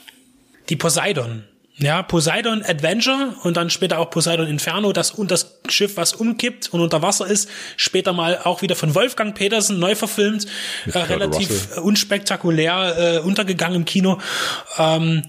Die 0.71 0.77
Poseidon. 0.77 1.45
Ja, 1.77 2.03
Poseidon 2.03 2.63
Adventure 2.63 3.35
und 3.43 3.57
dann 3.57 3.69
später 3.69 3.99
auch 3.99 4.09
Poseidon 4.09 4.47
Inferno, 4.47 4.93
das 4.93 5.11
und 5.11 5.33
das 5.33 5.59
Schiff, 5.69 5.97
was 5.97 6.13
umkippt 6.13 6.73
und 6.73 6.81
unter 6.81 7.03
Wasser 7.03 7.27
ist, 7.27 7.51
später 7.77 8.13
mal 8.13 8.39
auch 8.45 8.63
wieder 8.63 8.77
von 8.77 8.95
Wolfgang 8.95 9.35
Petersen 9.35 9.81
neu 9.81 9.97
verfilmt, 9.97 10.47
äh, 10.87 10.99
relativ 10.99 11.51
Russell. 11.51 11.83
unspektakulär 11.83 13.17
äh, 13.17 13.19
untergegangen 13.19 13.79
im 13.79 13.85
Kino. 13.85 14.21
Ähm, 14.79 15.25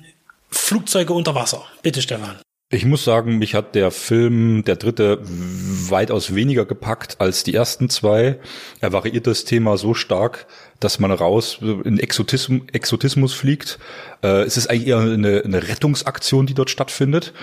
Flugzeuge 0.50 1.14
unter 1.14 1.36
Wasser. 1.36 1.66
Bitte, 1.82 2.02
Stefan. 2.02 2.38
Ich 2.72 2.84
muss 2.84 3.04
sagen, 3.04 3.38
mich 3.38 3.54
hat 3.54 3.76
der 3.76 3.92
Film, 3.92 4.64
der 4.64 4.76
dritte, 4.76 5.20
weitaus 5.22 6.34
weniger 6.34 6.66
gepackt 6.66 7.22
als 7.22 7.44
die 7.44 7.54
ersten 7.54 7.90
zwei. 7.90 8.40
Er 8.82 8.92
variiert 8.92 9.28
das 9.28 9.46
Thema 9.46 9.78
so 9.78 9.94
stark, 9.94 10.48
dass 10.80 11.00
man 11.00 11.12
raus 11.12 11.60
in 11.62 12.00
Exotismus, 12.00 12.62
Exotismus 12.72 13.34
fliegt. 13.34 13.80
Äh, 14.24 14.44
es 14.44 14.58
ist 14.58 14.70
eigentlich 14.70 14.88
eher 14.88 15.00
eine, 15.00 15.42
eine 15.44 15.68
Rettungsaktion, 15.68 16.46
die 16.46 16.54
dort 16.54 16.70
stattfindet. 16.70 17.34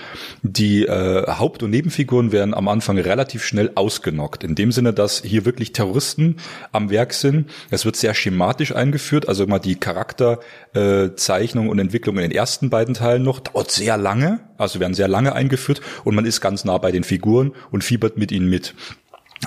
Die 0.43 0.85
äh, 0.85 1.27
Haupt- 1.27 1.63
und 1.63 1.71
Nebenfiguren 1.71 2.31
werden 2.31 2.53
am 2.53 2.67
Anfang 2.67 2.97
relativ 2.97 3.43
schnell 3.43 3.71
ausgenockt. 3.75 4.43
In 4.43 4.55
dem 4.55 4.71
Sinne, 4.71 4.93
dass 4.93 5.21
hier 5.23 5.45
wirklich 5.45 5.73
Terroristen 5.73 6.37
am 6.71 6.89
Werk 6.89 7.13
sind. 7.13 7.49
Es 7.69 7.85
wird 7.85 7.95
sehr 7.95 8.13
schematisch 8.13 8.75
eingeführt. 8.75 9.27
Also 9.27 9.47
mal 9.47 9.59
die 9.59 9.75
Charakterzeichnung 9.75 11.67
äh, 11.67 11.69
und 11.69 11.79
Entwicklung 11.79 12.17
in 12.17 12.23
den 12.23 12.31
ersten 12.31 12.69
beiden 12.69 12.93
Teilen 12.93 13.23
noch. 13.23 13.39
Dauert 13.39 13.71
sehr 13.71 13.97
lange. 13.97 14.41
Also 14.57 14.79
werden 14.79 14.93
sehr 14.93 15.07
lange 15.07 15.33
eingeführt 15.33 15.81
und 16.03 16.15
man 16.15 16.25
ist 16.25 16.39
ganz 16.39 16.63
nah 16.63 16.77
bei 16.77 16.91
den 16.91 17.03
Figuren 17.03 17.53
und 17.71 17.83
fiebert 17.83 18.17
mit 18.17 18.31
ihnen 18.31 18.49
mit. 18.49 18.75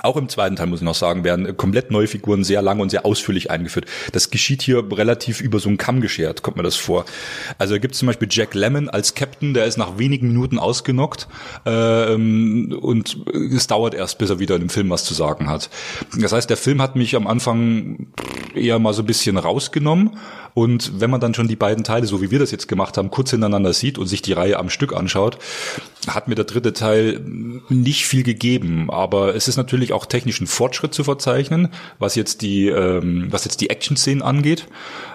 Auch 0.03 0.17
im 0.17 0.29
zweiten 0.29 0.55
Teil 0.55 0.67
muss 0.67 0.79
ich 0.79 0.85
noch 0.85 0.95
sagen, 0.95 1.23
werden 1.23 1.55
komplett 1.57 1.91
neue 1.91 2.07
Figuren 2.07 2.43
sehr 2.43 2.61
lang 2.61 2.79
und 2.79 2.89
sehr 2.89 3.05
ausführlich 3.05 3.51
eingeführt. 3.51 3.85
Das 4.11 4.29
geschieht 4.29 4.61
hier 4.61 4.83
relativ 4.91 5.41
über 5.41 5.59
so 5.59 5.69
einen 5.69 5.77
Kamm 5.77 6.01
geschert, 6.01 6.41
kommt 6.41 6.57
mir 6.57 6.63
das 6.63 6.75
vor. 6.75 7.05
Also 7.57 7.75
da 7.75 7.79
gibt 7.79 7.93
es 7.93 7.99
zum 7.99 8.07
Beispiel 8.07 8.27
Jack 8.29 8.53
Lemmon 8.53 8.89
als 8.89 9.15
Captain, 9.15 9.53
der 9.53 9.65
ist 9.65 9.77
nach 9.77 9.97
wenigen 9.97 10.27
Minuten 10.27 10.59
ausgenockt 10.59 11.27
ähm, 11.65 12.77
und 12.81 13.17
es 13.55 13.67
dauert 13.67 13.93
erst, 13.93 14.17
bis 14.17 14.29
er 14.29 14.39
wieder 14.39 14.55
in 14.55 14.61
dem 14.61 14.69
Film 14.69 14.89
was 14.89 15.03
zu 15.03 15.13
sagen 15.13 15.49
hat. 15.49 15.69
Das 16.17 16.31
heißt, 16.31 16.49
der 16.49 16.57
Film 16.57 16.81
hat 16.81 16.95
mich 16.95 17.15
am 17.15 17.27
Anfang 17.27 18.07
eher 18.55 18.79
mal 18.79 18.93
so 18.93 19.03
ein 19.03 19.05
bisschen 19.05 19.37
rausgenommen 19.37 20.11
und 20.57 20.99
wenn 20.99 21.11
man 21.11 21.21
dann 21.21 21.35
schon 21.35 21.47
die 21.47 21.55
beiden 21.55 21.83
Teile, 21.83 22.07
so 22.07 22.19
wie 22.19 22.31
wir 22.31 22.39
das 22.39 22.49
jetzt 22.49 22.67
gemacht 22.67 22.97
haben, 22.97 23.11
kurz 23.11 23.29
hintereinander 23.29 23.73
sieht 23.73 23.99
und 23.99 24.07
sich 24.07 24.23
die 24.23 24.33
Reihe 24.33 24.57
am 24.57 24.71
Stück 24.71 24.91
anschaut, 24.91 25.37
hat 26.07 26.27
mir 26.27 26.33
der 26.33 26.45
dritte 26.45 26.73
Teil 26.73 27.21
nicht 27.69 28.07
viel 28.07 28.23
gegeben. 28.23 28.89
Aber 28.89 29.35
es 29.35 29.47
ist 29.47 29.57
natürlich 29.57 29.93
auch 29.93 30.07
technischen 30.07 30.47
Fortschritt 30.47 30.95
zu 30.95 31.03
verzeichnen, 31.03 31.69
was 31.99 32.15
jetzt 32.15 32.41
die, 32.41 32.69
ähm, 32.69 33.27
was 33.29 33.45
jetzt 33.45 33.61
die 33.61 33.69
Action-Szenen 33.69 34.23
angeht. 34.23 34.65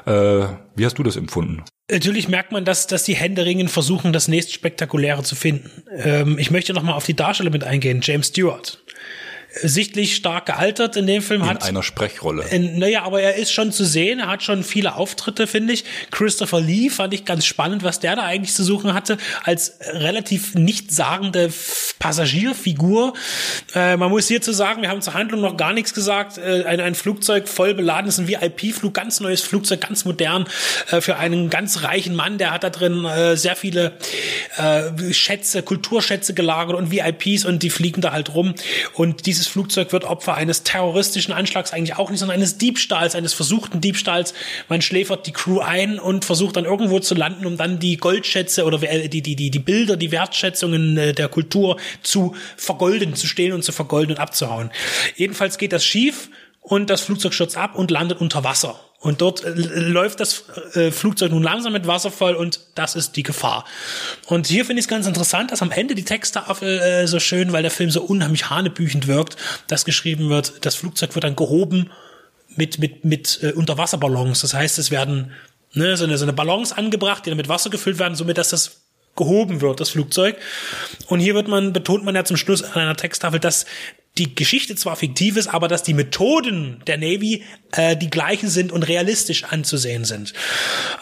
Äh, 0.06 0.44
wie 0.76 0.84
hast 0.84 0.98
du 0.98 1.02
das 1.02 1.16
empfunden? 1.16 1.64
Natürlich 1.90 2.28
merkt 2.28 2.52
man, 2.52 2.64
dass, 2.64 2.86
dass 2.86 3.02
die 3.02 3.16
Händeringen 3.16 3.66
versuchen, 3.66 4.12
das 4.12 4.28
nächst 4.28 4.52
Spektakuläre 4.52 5.24
zu 5.24 5.34
finden. 5.34 5.72
Ähm, 5.90 6.38
ich 6.38 6.52
möchte 6.52 6.72
noch 6.72 6.84
mal 6.84 6.94
auf 6.94 7.04
die 7.04 7.16
Darsteller 7.16 7.50
mit 7.50 7.64
eingehen. 7.64 7.98
James 8.00 8.28
Stewart 8.28 8.78
sichtlich 9.60 10.16
stark 10.16 10.46
gealtert 10.46 10.96
in 10.96 11.06
dem 11.06 11.22
Film. 11.22 11.42
In 11.42 11.48
hat, 11.48 11.64
einer 11.64 11.82
Sprechrolle. 11.82 12.44
In, 12.50 12.78
naja, 12.78 13.02
aber 13.04 13.20
er 13.20 13.36
ist 13.36 13.52
schon 13.52 13.72
zu 13.72 13.84
sehen. 13.84 14.20
Er 14.20 14.28
hat 14.28 14.42
schon 14.42 14.64
viele 14.64 14.96
Auftritte, 14.96 15.46
finde 15.46 15.72
ich. 15.72 15.84
Christopher 16.10 16.60
Lee 16.60 16.90
fand 16.90 17.14
ich 17.14 17.24
ganz 17.24 17.44
spannend, 17.46 17.82
was 17.82 18.00
der 18.00 18.16
da 18.16 18.22
eigentlich 18.22 18.54
zu 18.54 18.64
suchen 18.64 18.94
hatte, 18.94 19.18
als 19.44 19.76
relativ 19.92 20.54
nichtssagende 20.54 21.52
Passagierfigur. 21.98 23.14
Äh, 23.74 23.96
man 23.96 24.10
muss 24.10 24.28
hierzu 24.28 24.52
sagen, 24.52 24.82
wir 24.82 24.88
haben 24.88 25.02
zur 25.02 25.14
Handlung 25.14 25.40
noch 25.40 25.56
gar 25.56 25.72
nichts 25.72 25.94
gesagt. 25.94 26.38
Äh, 26.38 26.64
ein, 26.64 26.80
ein 26.80 26.94
Flugzeug 26.94 27.48
voll 27.48 27.74
beladen 27.74 28.08
ist 28.08 28.18
ein 28.18 28.28
VIP-Flug, 28.28 28.94
ganz 28.94 29.20
neues 29.20 29.42
Flugzeug, 29.42 29.80
ganz 29.80 30.04
modern 30.04 30.46
äh, 30.90 31.00
für 31.00 31.16
einen 31.16 31.50
ganz 31.50 31.82
reichen 31.82 32.14
Mann. 32.14 32.38
Der 32.38 32.50
hat 32.50 32.64
da 32.64 32.70
drin 32.70 33.04
äh, 33.04 33.36
sehr 33.36 33.56
viele 33.56 33.92
äh, 34.56 35.12
Schätze, 35.12 35.62
Kulturschätze 35.62 36.34
gelagert 36.34 36.76
und 36.76 36.90
VIPs 36.90 37.44
und 37.44 37.62
die 37.62 37.70
fliegen 37.70 38.00
da 38.00 38.12
halt 38.12 38.34
rum. 38.34 38.54
Und 38.94 39.26
dieses 39.26 39.41
dieses 39.42 39.52
Flugzeug 39.52 39.92
wird 39.92 40.04
Opfer 40.04 40.34
eines 40.34 40.62
terroristischen 40.62 41.34
Anschlags 41.34 41.72
eigentlich 41.72 41.96
auch 41.96 42.10
nicht, 42.10 42.20
sondern 42.20 42.36
eines 42.36 42.58
Diebstahls, 42.58 43.16
eines 43.16 43.34
versuchten 43.34 43.80
Diebstahls. 43.80 44.34
Man 44.68 44.82
schläfert 44.82 45.26
die 45.26 45.32
Crew 45.32 45.58
ein 45.58 45.98
und 45.98 46.24
versucht 46.24 46.56
dann 46.56 46.64
irgendwo 46.64 47.00
zu 47.00 47.16
landen, 47.16 47.44
um 47.44 47.56
dann 47.56 47.80
die 47.80 47.96
Goldschätze 47.96 48.64
oder 48.64 48.78
die, 48.78 49.20
die, 49.20 49.34
die, 49.34 49.50
die 49.50 49.58
Bilder, 49.58 49.96
die 49.96 50.12
Wertschätzungen 50.12 50.96
äh, 50.96 51.12
der 51.12 51.26
Kultur 51.28 51.76
zu 52.02 52.36
vergolden, 52.56 53.16
zu 53.16 53.26
stehlen 53.26 53.52
und 53.52 53.64
zu 53.64 53.72
vergolden 53.72 54.12
und 54.12 54.20
abzuhauen. 54.20 54.70
Jedenfalls 55.16 55.58
geht 55.58 55.72
das 55.72 55.84
schief 55.84 56.30
und 56.60 56.88
das 56.88 57.00
Flugzeug 57.00 57.34
stürzt 57.34 57.56
ab 57.56 57.74
und 57.74 57.90
landet 57.90 58.20
unter 58.20 58.44
Wasser. 58.44 58.78
Und 59.02 59.20
dort 59.20 59.42
äh, 59.42 59.50
läuft 59.50 60.20
das 60.20 60.44
äh, 60.74 60.92
Flugzeug 60.92 61.32
nun 61.32 61.42
langsam 61.42 61.72
mit 61.72 61.88
Wasser 61.88 62.12
voll 62.12 62.34
und 62.34 62.60
das 62.76 62.94
ist 62.94 63.16
die 63.16 63.24
Gefahr. 63.24 63.64
Und 64.26 64.46
hier 64.46 64.64
finde 64.64 64.78
ich 64.78 64.84
es 64.84 64.88
ganz 64.88 65.08
interessant, 65.08 65.50
dass 65.50 65.60
am 65.60 65.72
Ende 65.72 65.96
die 65.96 66.04
Texttafel 66.04 66.78
äh, 66.78 67.06
so 67.08 67.18
schön, 67.18 67.52
weil 67.52 67.62
der 67.62 67.72
Film 67.72 67.90
so 67.90 68.02
unheimlich 68.02 68.48
hanebüchend 68.48 69.08
wirkt, 69.08 69.36
dass 69.66 69.84
geschrieben 69.84 70.30
wird, 70.30 70.64
das 70.64 70.76
Flugzeug 70.76 71.16
wird 71.16 71.24
dann 71.24 71.34
gehoben 71.34 71.90
mit, 72.56 72.78
mit, 72.78 73.04
mit 73.04 73.40
äh, 73.42 73.52
Unterwasserballons. 73.52 74.40
Das 74.40 74.54
heißt, 74.54 74.78
es 74.78 74.92
werden 74.92 75.32
ne, 75.74 75.96
so, 75.96 76.04
eine, 76.04 76.16
so 76.16 76.24
eine 76.24 76.32
Ballons 76.32 76.70
angebracht, 76.72 77.26
die 77.26 77.30
dann 77.30 77.38
mit 77.38 77.48
Wasser 77.48 77.70
gefüllt 77.70 77.98
werden, 77.98 78.14
somit 78.14 78.38
dass 78.38 78.50
das 78.50 78.82
gehoben 79.16 79.60
wird, 79.60 79.80
das 79.80 79.90
Flugzeug. 79.90 80.36
Und 81.08 81.18
hier 81.18 81.34
wird 81.34 81.48
man, 81.48 81.72
betont 81.72 82.04
man 82.04 82.14
ja 82.14 82.24
zum 82.24 82.36
Schluss 82.36 82.62
an 82.62 82.80
einer 82.80 82.96
Texttafel, 82.96 83.40
dass 83.40 83.66
die 84.18 84.34
Geschichte 84.34 84.76
zwar 84.76 84.96
fiktiv 84.96 85.36
ist, 85.36 85.48
aber 85.48 85.68
dass 85.68 85.82
die 85.82 85.94
Methoden 85.94 86.82
der 86.86 86.98
Navy 86.98 87.44
äh, 87.72 87.96
die 87.96 88.10
gleichen 88.10 88.48
sind 88.50 88.70
und 88.70 88.82
realistisch 88.82 89.44
anzusehen 89.44 90.04
sind. 90.04 90.34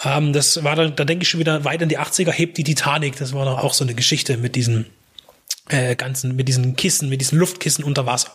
Ähm, 0.04 0.32
das 0.32 0.62
war 0.62 0.76
dann, 0.76 0.94
da 0.94 1.04
denke 1.04 1.24
ich 1.24 1.28
schon 1.28 1.40
wieder 1.40 1.64
weiter 1.64 1.82
in 1.82 1.88
die 1.88 1.98
80er, 1.98 2.30
hebt 2.30 2.56
die 2.56 2.64
Titanic, 2.64 3.16
das 3.16 3.32
war 3.32 3.44
doch 3.44 3.58
auch 3.58 3.74
so 3.74 3.84
eine 3.84 3.94
Geschichte 3.94 4.36
mit 4.36 4.54
diesen 4.54 4.86
äh, 5.70 5.96
ganzen, 5.96 6.36
mit 6.36 6.48
diesen 6.48 6.76
Kissen, 6.76 7.08
mit 7.08 7.20
diesen 7.20 7.38
Luftkissen 7.38 7.84
unter 7.84 8.06
Wasser. 8.06 8.30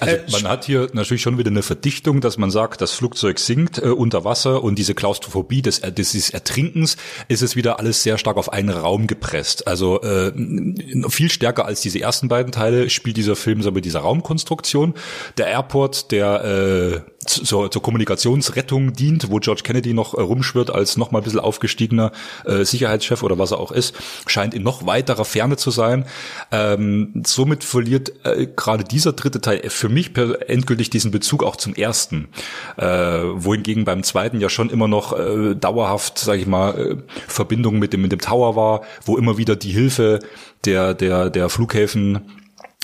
Also 0.00 0.16
äh, 0.16 0.20
man 0.30 0.48
hat 0.48 0.64
hier 0.64 0.88
natürlich 0.92 1.22
schon 1.22 1.38
wieder 1.38 1.50
eine 1.50 1.62
Verdichtung, 1.62 2.20
dass 2.20 2.38
man 2.38 2.50
sagt, 2.50 2.80
das 2.80 2.92
Flugzeug 2.92 3.38
sinkt 3.38 3.78
äh, 3.78 3.88
unter 3.88 4.24
Wasser 4.24 4.62
und 4.62 4.76
diese 4.78 4.94
Klaustrophobie 4.94 5.62
des, 5.62 5.80
äh, 5.80 5.92
des 5.92 6.30
Ertrinkens 6.30 6.96
ist 7.28 7.42
es 7.42 7.56
wieder 7.56 7.78
alles 7.78 8.02
sehr 8.02 8.18
stark 8.18 8.36
auf 8.36 8.52
einen 8.52 8.70
Raum 8.70 9.06
gepresst. 9.06 9.66
Also 9.66 10.00
äh, 10.02 10.32
viel 11.08 11.30
stärker 11.30 11.66
als 11.66 11.80
diese 11.80 12.00
ersten 12.00 12.28
beiden 12.28 12.52
Teile 12.52 12.90
spielt 12.90 13.16
dieser 13.16 13.36
Film 13.36 13.62
so 13.62 13.70
mit 13.70 13.84
dieser 13.84 14.00
Raumkonstruktion. 14.00 14.94
Der 15.36 15.46
Airport, 15.48 16.10
der 16.10 16.44
äh, 16.44 17.00
zur, 17.28 17.70
zur 17.70 17.82
Kommunikationsrettung 17.82 18.92
dient, 18.92 19.30
wo 19.30 19.38
George 19.38 19.62
Kennedy 19.64 19.92
noch 19.92 20.14
äh, 20.14 20.20
rumschwirrt 20.20 20.70
als 20.70 20.96
noch 20.96 21.10
mal 21.10 21.18
ein 21.18 21.24
bisschen 21.24 21.40
aufgestiegener 21.40 22.12
äh, 22.44 22.64
Sicherheitschef 22.64 23.22
oder 23.22 23.38
was 23.38 23.50
er 23.50 23.60
auch 23.60 23.72
ist, 23.72 23.94
scheint 24.26 24.54
in 24.54 24.62
noch 24.62 24.86
weiterer 24.86 25.24
Ferne 25.24 25.56
zu 25.56 25.70
sein. 25.70 26.06
Ähm, 26.50 27.22
somit 27.26 27.64
verliert 27.64 28.12
äh, 28.24 28.46
gerade 28.46 28.84
dieser 28.84 29.12
dritte 29.12 29.40
Teil 29.40 29.68
für 29.68 29.88
mich 29.88 30.16
endgültig 30.16 30.90
diesen 30.90 31.10
Bezug 31.10 31.42
auch 31.44 31.56
zum 31.56 31.74
ersten, 31.74 32.28
äh, 32.76 32.86
wohingegen 32.86 33.84
beim 33.84 34.02
zweiten 34.02 34.40
ja 34.40 34.48
schon 34.48 34.70
immer 34.70 34.88
noch 34.88 35.18
äh, 35.18 35.54
dauerhaft, 35.54 36.18
sage 36.18 36.40
ich 36.40 36.46
mal, 36.46 36.78
äh, 36.78 36.96
Verbindung 37.26 37.78
mit 37.78 37.92
dem 37.92 38.02
mit 38.02 38.12
dem 38.12 38.20
Tower 38.20 38.56
war, 38.56 38.82
wo 39.04 39.16
immer 39.16 39.38
wieder 39.38 39.56
die 39.56 39.72
Hilfe 39.72 40.20
der 40.64 40.94
der 40.94 41.30
der 41.30 41.48
Flughäfen 41.48 42.20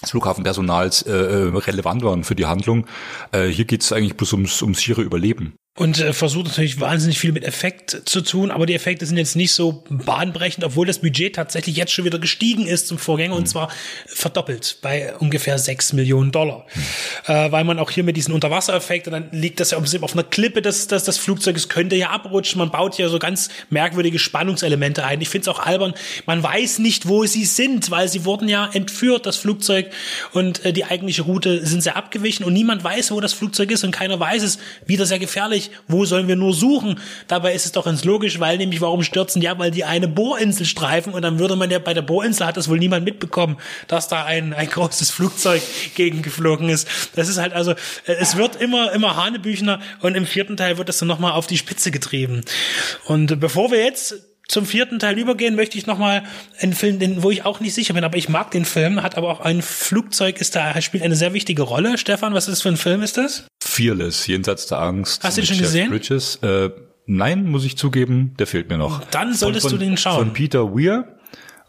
des 0.02 0.10
Flughafenpersonals 0.10 1.02
äh, 1.02 1.12
äh, 1.12 1.56
relevant 1.56 2.02
waren 2.02 2.24
für 2.24 2.34
die 2.34 2.46
Handlung. 2.46 2.86
Äh, 3.32 3.46
hier 3.46 3.64
geht 3.64 3.82
es 3.82 3.92
eigentlich 3.92 4.16
bloß 4.16 4.34
ums, 4.34 4.62
ums 4.62 4.82
schiere 4.82 5.02
Überleben 5.02 5.54
und 5.76 5.98
äh, 5.98 6.12
versucht 6.12 6.46
natürlich 6.46 6.78
wahnsinnig 6.78 7.18
viel 7.18 7.32
mit 7.32 7.42
Effekt 7.42 8.02
zu 8.04 8.20
tun, 8.20 8.52
aber 8.52 8.64
die 8.64 8.74
Effekte 8.74 9.06
sind 9.06 9.16
jetzt 9.16 9.34
nicht 9.34 9.52
so 9.52 9.82
bahnbrechend, 9.90 10.62
obwohl 10.62 10.86
das 10.86 11.00
Budget 11.00 11.34
tatsächlich 11.34 11.74
jetzt 11.74 11.92
schon 11.92 12.04
wieder 12.04 12.20
gestiegen 12.20 12.64
ist 12.64 12.86
zum 12.86 12.96
Vorgänger 12.96 13.34
mhm. 13.34 13.40
und 13.40 13.46
zwar 13.48 13.68
verdoppelt 14.06 14.78
bei 14.82 15.16
ungefähr 15.16 15.58
sechs 15.58 15.92
Millionen 15.92 16.30
Dollar. 16.30 16.64
Mhm. 16.74 17.34
Äh, 17.34 17.52
weil 17.52 17.64
man 17.64 17.80
auch 17.80 17.90
hier 17.90 18.04
mit 18.04 18.16
diesen 18.16 18.32
Unterwassereffekten, 18.32 19.12
dann 19.12 19.28
liegt 19.32 19.58
das 19.58 19.72
ja 19.72 19.78
auf 19.78 20.12
einer 20.12 20.22
Klippe 20.22 20.62
des, 20.62 20.86
des, 20.86 21.02
des 21.02 21.18
Flugzeuges, 21.18 21.68
könnte 21.68 21.96
ja 21.96 22.10
abrutschen, 22.10 22.60
man 22.60 22.70
baut 22.70 22.96
ja 22.96 23.08
so 23.08 23.18
ganz 23.18 23.48
merkwürdige 23.68 24.20
Spannungselemente 24.20 25.04
ein. 25.04 25.20
Ich 25.20 25.28
finde 25.28 25.50
es 25.50 25.56
auch 25.56 25.58
albern, 25.58 25.94
man 26.24 26.40
weiß 26.40 26.78
nicht, 26.78 27.08
wo 27.08 27.24
sie 27.24 27.44
sind, 27.44 27.90
weil 27.90 28.08
sie 28.08 28.24
wurden 28.24 28.48
ja 28.48 28.70
entführt, 28.72 29.26
das 29.26 29.36
Flugzeug, 29.36 29.90
und 30.34 30.64
äh, 30.64 30.72
die 30.72 30.84
eigentliche 30.84 31.22
Route 31.22 31.66
sind 31.66 31.82
sehr 31.82 31.96
abgewichen 31.96 32.44
und 32.44 32.52
niemand 32.52 32.84
weiß, 32.84 33.10
wo 33.10 33.20
das 33.20 33.32
Flugzeug 33.32 33.72
ist 33.72 33.82
und 33.82 33.90
keiner 33.90 34.20
weiß 34.20 34.44
es, 34.44 34.58
wieder 34.86 35.04
sehr 35.04 35.18
gefährlich 35.18 35.63
nicht, 35.64 35.82
wo 35.88 36.04
sollen 36.04 36.28
wir 36.28 36.36
nur 36.36 36.54
suchen? 36.54 37.00
Dabei 37.28 37.54
ist 37.54 37.64
es 37.64 37.72
doch 37.72 37.84
ganz 37.84 38.04
logisch, 38.04 38.40
weil 38.40 38.58
nämlich 38.58 38.80
warum 38.80 39.02
stürzen? 39.02 39.42
Ja, 39.42 39.58
weil 39.58 39.70
die 39.70 39.84
eine 39.84 40.08
Bohrinsel 40.08 40.66
streifen 40.66 41.12
und 41.12 41.22
dann 41.22 41.38
würde 41.38 41.56
man 41.56 41.70
ja 41.70 41.78
bei 41.78 41.94
der 41.94 42.02
Bohrinsel 42.02 42.46
hat 42.46 42.56
das 42.56 42.68
wohl 42.68 42.78
niemand 42.78 43.04
mitbekommen, 43.04 43.56
dass 43.88 44.08
da 44.08 44.24
ein, 44.24 44.52
ein 44.52 44.68
großes 44.68 45.10
Flugzeug 45.10 45.62
gegengeflogen 45.94 46.68
ist. 46.68 46.88
Das 47.14 47.28
ist 47.28 47.38
halt 47.38 47.52
also, 47.52 47.72
äh, 47.72 48.14
es 48.18 48.36
wird 48.36 48.56
immer, 48.56 48.92
immer 48.92 49.16
Hanebüchner 49.16 49.80
und 50.00 50.16
im 50.16 50.26
vierten 50.26 50.56
Teil 50.56 50.78
wird 50.78 50.88
das 50.88 50.98
dann 50.98 51.08
nochmal 51.08 51.32
auf 51.32 51.46
die 51.46 51.58
Spitze 51.58 51.90
getrieben. 51.90 52.42
Und 53.06 53.40
bevor 53.40 53.70
wir 53.70 53.82
jetzt 53.82 54.33
zum 54.48 54.66
vierten 54.66 54.98
Teil 54.98 55.18
übergehen, 55.18 55.54
möchte 55.54 55.78
ich 55.78 55.86
nochmal 55.86 56.24
einen 56.60 56.74
Film, 56.74 56.98
den, 56.98 57.22
wo 57.22 57.30
ich 57.30 57.44
auch 57.44 57.60
nicht 57.60 57.74
sicher 57.74 57.94
bin, 57.94 58.04
aber 58.04 58.16
ich 58.16 58.28
mag 58.28 58.50
den 58.50 58.64
Film, 58.64 59.02
hat 59.02 59.16
aber 59.16 59.30
auch 59.30 59.40
ein 59.40 59.62
Flugzeug, 59.62 60.40
ist 60.40 60.54
da, 60.54 60.80
spielt 60.80 61.02
eine 61.02 61.16
sehr 61.16 61.32
wichtige 61.32 61.62
Rolle. 61.62 61.98
Stefan, 61.98 62.34
was 62.34 62.48
ist 62.48 62.58
das 62.58 62.62
für 62.62 62.68
ein 62.68 62.76
Film 62.76 63.02
ist 63.02 63.16
das? 63.16 63.46
Fearless, 63.62 64.26
jenseits 64.26 64.66
der 64.66 64.80
Angst. 64.80 65.24
Hast 65.24 65.36
du 65.36 65.42
den 65.42 65.46
schon 65.46 65.56
Jeff 65.56 65.66
gesehen? 65.66 65.90
Bridges. 65.90 66.36
Äh, 66.36 66.70
nein, 67.06 67.46
muss 67.46 67.64
ich 67.64 67.76
zugeben, 67.76 68.34
der 68.38 68.46
fehlt 68.46 68.68
mir 68.68 68.78
noch. 68.78 69.04
Dann 69.06 69.34
solltest 69.34 69.68
von, 69.68 69.78
du 69.78 69.84
den 69.84 69.96
schauen. 69.96 70.18
Von 70.18 70.32
Peter 70.32 70.74
Weir 70.74 71.16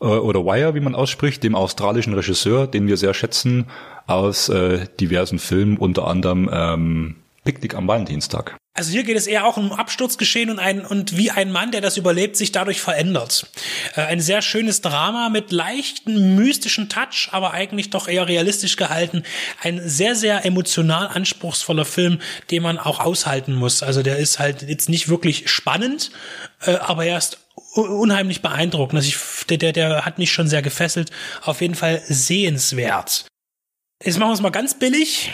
äh, 0.01 0.05
oder 0.05 0.45
Wire, 0.45 0.75
wie 0.75 0.81
man 0.81 0.95
ausspricht, 0.95 1.43
dem 1.43 1.55
australischen 1.55 2.13
Regisseur, 2.13 2.67
den 2.67 2.87
wir 2.87 2.97
sehr 2.97 3.13
schätzen, 3.13 3.67
aus 4.07 4.49
äh, 4.49 4.85
diversen 4.99 5.39
Filmen, 5.39 5.77
unter 5.77 6.07
anderem 6.07 6.49
ähm, 6.51 7.15
Picknick 7.43 7.75
am 7.75 7.87
Valentinstag. 7.87 8.57
Also 8.77 8.91
hier 8.91 9.03
geht 9.03 9.15
es 9.15 9.25
eher 9.25 9.45
auch 9.45 9.55
um 9.55 9.71
Absturzgeschehen 9.71 10.49
und 10.49 10.59
ein 10.59 10.85
und 10.85 11.15
wie 11.15 11.31
ein 11.31 11.49
Mann, 11.49 11.71
der 11.71 11.79
das 11.79 11.95
überlebt, 11.95 12.35
sich 12.35 12.51
dadurch 12.51 12.81
verändert. 12.81 13.47
Äh, 13.95 14.01
ein 14.01 14.19
sehr 14.19 14.41
schönes 14.41 14.81
Drama 14.81 15.29
mit 15.29 15.53
leichten 15.53 16.35
mystischen 16.35 16.89
Touch, 16.89 17.29
aber 17.31 17.53
eigentlich 17.53 17.89
doch 17.89 18.09
eher 18.09 18.27
realistisch 18.27 18.75
gehalten. 18.75 19.23
Ein 19.63 19.81
sehr 19.87 20.13
sehr 20.13 20.45
emotional 20.45 21.07
anspruchsvoller 21.07 21.85
Film, 21.85 22.19
den 22.51 22.63
man 22.63 22.77
auch 22.77 22.99
aushalten 22.99 23.55
muss. 23.55 23.81
Also 23.81 24.03
der 24.03 24.17
ist 24.17 24.39
halt 24.39 24.61
jetzt 24.63 24.89
nicht 24.89 25.07
wirklich 25.07 25.49
spannend, 25.49 26.11
äh, 26.59 26.75
aber 26.75 27.05
er 27.05 27.17
ist 27.17 27.39
unheimlich 27.75 28.41
beeindruckend. 28.41 28.97
Also 28.97 29.07
ich, 29.07 29.45
der, 29.47 29.57
der, 29.57 29.71
der 29.71 30.05
hat 30.05 30.17
mich 30.17 30.33
schon 30.33 30.49
sehr 30.49 30.61
gefesselt. 30.61 31.11
Auf 31.43 31.61
jeden 31.61 31.75
Fall 31.75 32.03
sehenswert. 32.05 33.25
Jetzt 34.03 34.19
machen 34.19 34.31
wir 34.31 34.33
es 34.33 34.41
mal 34.41 34.49
ganz 34.49 34.77
billig. 34.77 35.31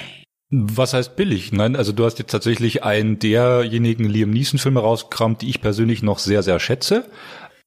Was 0.53 0.93
heißt 0.93 1.15
billig? 1.15 1.53
Nein, 1.53 1.77
also 1.77 1.93
du 1.93 2.03
hast 2.03 2.19
jetzt 2.19 2.31
tatsächlich 2.31 2.83
einen 2.83 3.19
derjenigen 3.19 4.03
Liam 4.03 4.31
Neeson-Filme 4.31 4.81
rausgekramt, 4.81 5.41
die 5.41 5.49
ich 5.49 5.61
persönlich 5.61 6.03
noch 6.03 6.19
sehr, 6.19 6.43
sehr 6.43 6.59
schätze. 6.59 7.05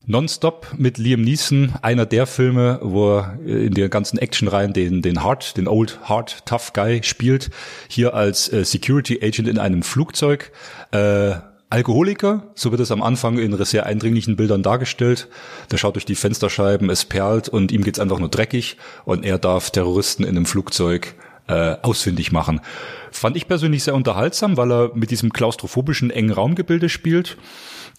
Nonstop 0.05 0.66
mit 0.77 0.98
Liam 0.98 1.23
Neeson, 1.23 1.73
einer 1.81 2.05
der 2.05 2.27
Filme, 2.27 2.78
wo 2.82 3.16
er 3.16 3.39
in 3.47 3.73
der 3.73 3.89
ganzen 3.89 4.19
Actionreihen 4.19 4.74
den, 4.74 5.01
den 5.01 5.23
Hard, 5.23 5.56
den 5.56 5.66
Old 5.66 5.98
Hard 6.02 6.44
Tough 6.44 6.74
Guy 6.74 7.02
spielt. 7.02 7.51
Hier 7.89 8.12
als 8.12 8.52
äh, 8.52 8.66
Security 8.66 9.19
Agent 9.23 9.48
in 9.48 9.59
einem 9.59 9.82
Flugzeug. 9.82 10.52
Äh, 10.90 11.36
Alkoholiker, 11.70 12.52
so 12.55 12.70
wird 12.70 12.82
es 12.82 12.93
am 12.93 13.02
Anfang 13.02 13.39
in 13.39 13.65
sehr 13.65 13.86
eindringlichen 13.86 14.36
Bildern 14.36 14.62
dargestellt. 14.62 15.28
Der 15.70 15.78
schaut 15.78 15.97
durch 15.97 16.05
die 16.05 16.15
Fensterscheiben, 16.15 16.90
es 16.90 17.06
perlt 17.06 17.48
und 17.48 17.73
ihm 17.73 17.82
geht's 17.82 17.98
einfach 17.98 18.19
nur 18.19 18.28
dreckig 18.28 18.77
und 19.06 19.24
er 19.24 19.39
darf 19.39 19.70
Terroristen 19.70 20.23
in 20.23 20.36
einem 20.36 20.47
Flugzeug 20.47 21.15
äh, 21.47 21.77
ausfindig 21.83 22.33
machen. 22.33 22.61
Fand 23.11 23.37
ich 23.37 23.49
persönlich 23.49 23.85
sehr 23.85 23.95
unterhaltsam, 23.95 24.57
weil 24.57 24.73
er 24.73 24.91
mit 24.95 25.11
diesem 25.11 25.33
klaustrophobischen 25.33 26.11
engen 26.11 26.33
Raumgebilde 26.33 26.89
spielt. 26.89 27.37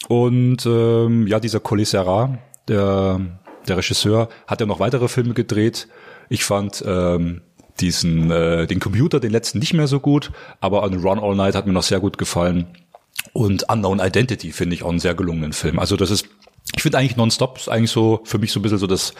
Und 0.08 0.66
ähm, 0.66 1.28
ja, 1.28 1.40
dieser 1.40 1.60
Collet 1.60 1.88
Serra, 1.88 2.38
der, 2.68 3.22
der 3.68 3.78
Regisseur, 3.78 4.30
hat 4.48 4.62
ja 4.62 4.68
noch 4.68 4.80
weitere 4.80 5.08
Filme 5.08 5.34
gedreht. 5.34 5.88
Ich 6.30 6.44
fand 6.44 6.84
ähm, 6.86 7.42
diesen 7.80 8.32
äh, 8.32 8.68
den 8.68 8.80
Computer, 8.80 9.20
den 9.20 9.32
letzten 9.32 9.60
nicht 9.60 9.74
mehr 9.74 9.88
so 9.88 10.00
gut, 10.00 10.32
aber 10.60 10.84
an 10.84 10.94
Run 10.96 11.20
All 11.20 11.36
Night 11.36 11.56
hat 11.56 11.68
mir 11.68 11.74
noch 11.74 11.84
sehr 11.84 12.00
gut 12.00 12.18
gefallen. 12.18 12.68
Und 13.34 13.70
Unknown 13.70 14.00
Identity 14.00 14.52
finde 14.52 14.76
ich 14.76 14.84
auch 14.84 14.90
einen 14.90 15.00
sehr 15.00 15.16
gelungenen 15.16 15.54
Film. 15.54 15.80
Also 15.80 15.98
das 15.98 16.12
ist, 16.12 16.28
ich 16.76 16.82
finde 16.82 16.98
eigentlich 16.98 17.18
Nonstop 17.18 17.58
ist 17.58 17.70
eigentlich 17.70 17.92
so 17.92 18.22
für 18.24 18.38
mich 18.38 18.52
so 18.52 18.60
ein 18.60 18.64
bisschen 18.64 18.78
so 18.78 18.88
das 18.88 19.14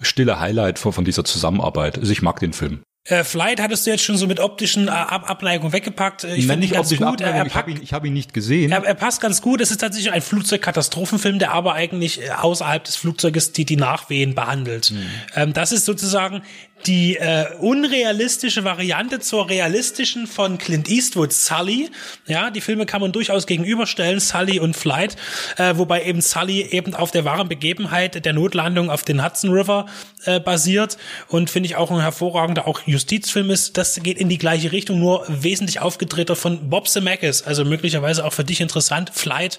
stille 0.00 0.40
Highlight 0.40 0.78
von, 0.78 0.92
von 0.92 1.04
dieser 1.04 1.24
Zusammenarbeit. 1.24 1.98
Also 1.98 2.12
ich 2.12 2.22
mag 2.22 2.40
den 2.40 2.52
Film. 2.52 2.80
Äh, 3.06 3.22
Flight 3.22 3.60
hattest 3.60 3.86
du 3.86 3.90
jetzt 3.90 4.02
schon 4.02 4.16
so 4.16 4.26
mit 4.26 4.40
optischen 4.40 4.88
äh, 4.88 4.90
Ab 4.90 5.28
Abneigungen 5.28 5.74
weggepackt. 5.74 6.24
Äh, 6.24 6.36
ich 6.36 6.46
finde 6.46 6.66
ihn 6.66 6.72
ganz 6.72 6.88
gut. 6.96 7.20
Er, 7.20 7.32
er 7.32 7.46
ich 7.46 7.54
habe 7.54 7.70
ihn, 7.70 7.82
ich 7.82 7.92
hab 7.92 8.02
ihn 8.06 8.14
nicht 8.14 8.32
gesehen. 8.32 8.72
Er, 8.72 8.82
er, 8.82 8.94
passt 8.94 9.20
ganz 9.20 9.42
gut. 9.42 9.60
Es 9.60 9.70
ist 9.70 9.82
tatsächlich 9.82 10.10
ein 10.10 10.22
Flugzeugkatastrophenfilm, 10.22 11.38
der 11.38 11.52
aber 11.52 11.74
eigentlich 11.74 12.32
außerhalb 12.32 12.82
des 12.82 12.96
Flugzeuges 12.96 13.52
die, 13.52 13.66
die 13.66 13.76
Nachwehen 13.76 14.34
behandelt. 14.34 14.90
Mhm. 14.90 15.06
Ähm, 15.34 15.52
das 15.52 15.72
ist 15.72 15.84
sozusagen 15.84 16.42
die 16.86 17.16
äh, 17.16 17.46
unrealistische 17.58 18.64
Variante 18.64 19.20
zur 19.20 19.48
realistischen 19.48 20.26
von 20.26 20.58
Clint 20.58 20.88
Eastwood, 20.88 21.32
Sully. 21.32 21.90
Ja, 22.26 22.50
die 22.50 22.60
Filme 22.60 22.86
kann 22.86 23.00
man 23.00 23.12
durchaus 23.12 23.46
gegenüberstellen, 23.46 24.20
Sully 24.20 24.60
und 24.60 24.76
Flight, 24.76 25.16
äh, 25.56 25.76
wobei 25.76 26.04
eben 26.04 26.20
Sully 26.20 26.62
eben 26.62 26.94
auf 26.94 27.10
der 27.10 27.24
wahren 27.24 27.48
Begebenheit 27.48 28.24
der 28.24 28.32
Notlandung 28.32 28.90
auf 28.90 29.02
den 29.04 29.24
Hudson 29.24 29.50
River 29.50 29.86
äh, 30.24 30.40
basiert 30.40 30.98
und 31.28 31.50
finde 31.50 31.68
ich 31.68 31.76
auch 31.76 31.90
ein 31.90 32.00
hervorragender 32.00 32.66
auch 32.66 32.80
Justizfilm 32.86 33.50
ist. 33.50 33.76
Das 33.76 34.00
geht 34.02 34.18
in 34.18 34.28
die 34.28 34.38
gleiche 34.38 34.72
Richtung, 34.72 34.98
nur 34.98 35.24
wesentlich 35.28 35.80
aufgedrehter 35.80 36.36
von 36.36 36.68
Bob 36.68 36.88
Zemeckis, 36.88 37.42
also 37.42 37.64
möglicherweise 37.64 38.24
auch 38.24 38.32
für 38.32 38.44
dich 38.44 38.60
interessant. 38.60 39.10
Flight 39.14 39.58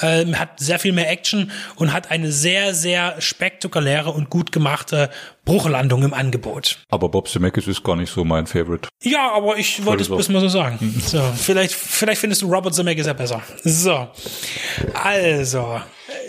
äh, 0.00 0.24
hat 0.34 0.58
sehr 0.58 0.78
viel 0.78 0.92
mehr 0.92 1.10
Action 1.10 1.50
und 1.76 1.92
hat 1.92 2.10
eine 2.10 2.32
sehr 2.32 2.74
sehr 2.74 3.20
spektakuläre 3.20 4.10
und 4.10 4.30
gut 4.30 4.52
gemachte 4.52 5.10
Bruchlandung 5.44 6.02
im 6.02 6.14
Angebot. 6.14 6.78
Aber 6.88 7.08
Bob 7.08 7.28
Zemeckis 7.28 7.66
ist 7.66 7.82
gar 7.84 7.96
nicht 7.96 8.10
so 8.10 8.24
mein 8.24 8.46
Favorite. 8.46 8.88
Ja, 9.02 9.32
aber 9.32 9.56
ich 9.58 9.84
wollte 9.84 10.02
es 10.02 10.08
bloß 10.08 10.30
mal 10.30 10.40
so 10.40 10.48
sagen. 10.48 10.78
Mhm. 10.80 11.00
So, 11.00 11.22
vielleicht, 11.36 11.74
vielleicht 11.74 12.20
findest 12.20 12.42
du 12.42 12.52
Robert 12.52 12.74
Zemeckis 12.74 13.06
ja 13.06 13.12
besser. 13.12 13.42
So, 13.62 14.08
also, 14.94 15.80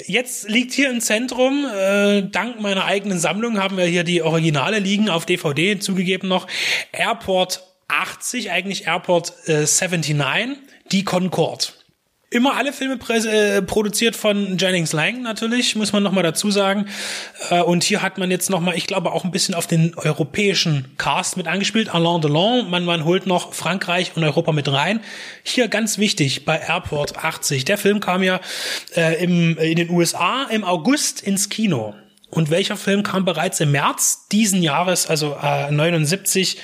jetzt 0.05 0.49
liegt 0.49 0.73
hier 0.73 0.89
im 0.89 0.99
Zentrum, 0.99 1.65
äh, 1.65 2.23
dank 2.23 2.59
meiner 2.59 2.85
eigenen 2.85 3.19
Sammlung 3.19 3.57
haben 3.57 3.77
wir 3.77 3.85
hier 3.85 4.03
die 4.03 4.21
Originale 4.21 4.79
liegen 4.79 5.09
auf 5.09 5.25
DVD, 5.25 5.79
zugegeben 5.79 6.27
noch, 6.27 6.47
Airport 6.91 7.63
80, 7.87 8.51
eigentlich 8.51 8.87
Airport 8.87 9.33
äh, 9.47 9.65
79, 9.65 10.57
die 10.91 11.03
Concorde. 11.03 11.67
Immer 12.35 12.57
alle 12.57 12.73
Filme 12.73 12.99
äh, 13.07 13.61
produziert 13.61 14.13
von 14.13 14.57
Jennings 14.57 14.91
Lang 14.91 15.21
natürlich, 15.21 15.77
muss 15.77 15.93
man 15.93 16.03
nochmal 16.03 16.23
dazu 16.23 16.51
sagen. 16.51 16.85
Äh, 17.49 17.61
und 17.61 17.85
hier 17.85 18.01
hat 18.01 18.17
man 18.17 18.29
jetzt 18.29 18.49
nochmal, 18.49 18.75
ich 18.75 18.87
glaube, 18.87 19.13
auch 19.13 19.23
ein 19.23 19.31
bisschen 19.31 19.55
auf 19.55 19.67
den 19.67 19.95
europäischen 19.95 20.97
Cast 20.97 21.37
mit 21.37 21.47
angespielt. 21.47 21.95
Alain 21.95 22.19
Delon, 22.19 22.69
man, 22.69 22.83
man 22.83 23.05
holt 23.05 23.25
noch 23.25 23.53
Frankreich 23.53 24.11
und 24.15 24.23
Europa 24.25 24.51
mit 24.51 24.69
rein. 24.69 24.99
Hier 25.43 25.69
ganz 25.69 25.97
wichtig 25.97 26.43
bei 26.43 26.57
Airport 26.57 27.23
80. 27.23 27.63
Der 27.63 27.77
Film 27.77 28.01
kam 28.01 28.21
ja 28.21 28.41
äh, 28.97 29.23
im, 29.23 29.57
in 29.57 29.77
den 29.77 29.89
USA 29.89 30.43
im 30.51 30.65
August 30.65 31.21
ins 31.23 31.47
Kino. 31.47 31.95
Und 32.31 32.49
welcher 32.49 32.75
Film 32.75 33.03
kam 33.03 33.23
bereits 33.23 33.61
im 33.61 33.71
März 33.71 34.27
diesen 34.29 34.61
Jahres, 34.61 35.07
also 35.07 35.37
äh, 35.41 35.71
79, 35.71 36.57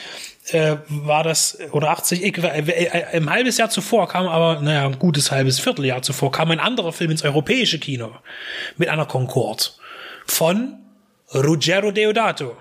äh, 0.53 0.77
war 0.87 1.23
das, 1.23 1.57
oder 1.71 1.89
80, 1.89 2.23
ich, 2.23 2.37
äh, 2.37 2.59
äh, 2.59 3.17
im 3.17 3.29
halbes 3.29 3.57
Jahr 3.57 3.69
zuvor 3.69 4.07
kam 4.07 4.27
aber, 4.27 4.61
naja, 4.61 4.85
ein 4.85 4.99
gutes 4.99 5.31
halbes 5.31 5.59
Vierteljahr 5.59 6.01
zuvor, 6.01 6.31
kam 6.31 6.51
ein 6.51 6.59
anderer 6.59 6.93
Film 6.93 7.11
ins 7.11 7.23
europäische 7.23 7.79
Kino 7.79 8.11
mit 8.77 8.89
einer 8.89 9.05
Concorde 9.05 9.63
von 10.25 10.77
Ruggero 11.33 11.91
Deodato. 11.91 12.57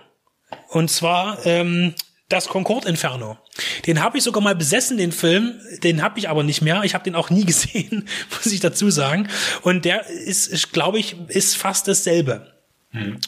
Und 0.69 0.91
zwar 0.91 1.45
ähm, 1.47 1.95
das 2.29 2.49
Concorde 2.49 2.89
Inferno. 2.89 3.39
Den 3.87 4.03
habe 4.03 4.19
ich 4.19 4.25
sogar 4.25 4.43
mal 4.43 4.55
besessen, 4.55 4.97
den 4.97 5.12
Film. 5.12 5.61
Den 5.83 6.03
habe 6.03 6.19
ich 6.19 6.29
aber 6.29 6.43
nicht 6.43 6.62
mehr. 6.62 6.83
Ich 6.85 6.95
habe 6.95 7.05
den 7.05 7.15
auch 7.15 7.31
nie 7.31 7.45
gesehen, 7.47 8.09
muss 8.31 8.47
ich 8.47 8.61
dazu 8.61 8.91
sagen. 8.91 9.29
Und 9.62 9.85
der 9.85 10.07
ist, 10.07 10.73
glaube 10.73 10.99
ich, 10.99 11.17
ist 11.29 11.57
fast 11.57 11.89
dasselbe. 11.89 12.60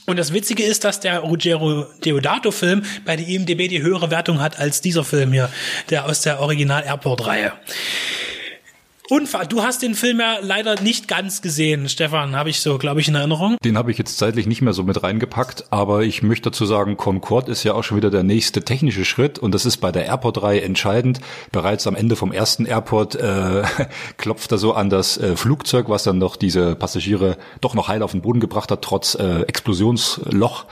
Und 0.06 0.18
das 0.18 0.32
Witzige 0.32 0.64
ist, 0.64 0.82
dass 0.82 0.98
der 0.98 1.20
Ruggero 1.20 1.86
Deodato-Film 2.04 2.82
bei 3.04 3.14
der 3.14 3.28
IMDb 3.28 3.68
die 3.68 3.80
höhere 3.80 4.10
Wertung 4.10 4.40
hat 4.40 4.58
als 4.58 4.80
dieser 4.80 5.04
Film 5.04 5.32
hier, 5.32 5.50
der 5.88 6.06
aus 6.06 6.22
der 6.22 6.40
Original-Airport-Reihe. 6.40 7.52
Unfall. 9.12 9.46
Du 9.46 9.62
hast 9.62 9.82
den 9.82 9.94
Film 9.94 10.20
ja 10.20 10.38
leider 10.40 10.80
nicht 10.80 11.06
ganz 11.06 11.42
gesehen, 11.42 11.90
Stefan, 11.90 12.34
habe 12.34 12.48
ich 12.48 12.62
so, 12.62 12.78
glaube 12.78 13.02
ich, 13.02 13.08
in 13.08 13.14
Erinnerung. 13.14 13.58
Den 13.62 13.76
habe 13.76 13.90
ich 13.90 13.98
jetzt 13.98 14.16
zeitlich 14.16 14.46
nicht 14.46 14.62
mehr 14.62 14.72
so 14.72 14.84
mit 14.84 15.02
reingepackt, 15.02 15.66
aber 15.68 16.02
ich 16.02 16.22
möchte 16.22 16.48
dazu 16.48 16.64
sagen, 16.64 16.96
Concorde 16.96 17.52
ist 17.52 17.62
ja 17.62 17.74
auch 17.74 17.84
schon 17.84 17.98
wieder 17.98 18.08
der 18.08 18.22
nächste 18.22 18.62
technische 18.62 19.04
Schritt 19.04 19.38
und 19.38 19.54
das 19.54 19.66
ist 19.66 19.76
bei 19.76 19.92
der 19.92 20.06
Airport-Reihe 20.06 20.62
entscheidend. 20.62 21.20
Bereits 21.50 21.86
am 21.86 21.94
Ende 21.94 22.16
vom 22.16 22.32
ersten 22.32 22.64
Airport 22.64 23.16
äh, 23.16 23.64
klopft 24.16 24.50
er 24.50 24.56
so 24.56 24.72
an 24.72 24.88
das 24.88 25.18
äh, 25.18 25.36
Flugzeug, 25.36 25.90
was 25.90 26.04
dann 26.04 26.16
noch 26.16 26.36
diese 26.36 26.74
Passagiere 26.74 27.36
doch 27.60 27.74
noch 27.74 27.88
heil 27.88 28.02
auf 28.02 28.12
den 28.12 28.22
Boden 28.22 28.40
gebracht 28.40 28.70
hat, 28.70 28.80
trotz 28.80 29.14
äh, 29.14 29.42
Explosionsloch 29.42 30.64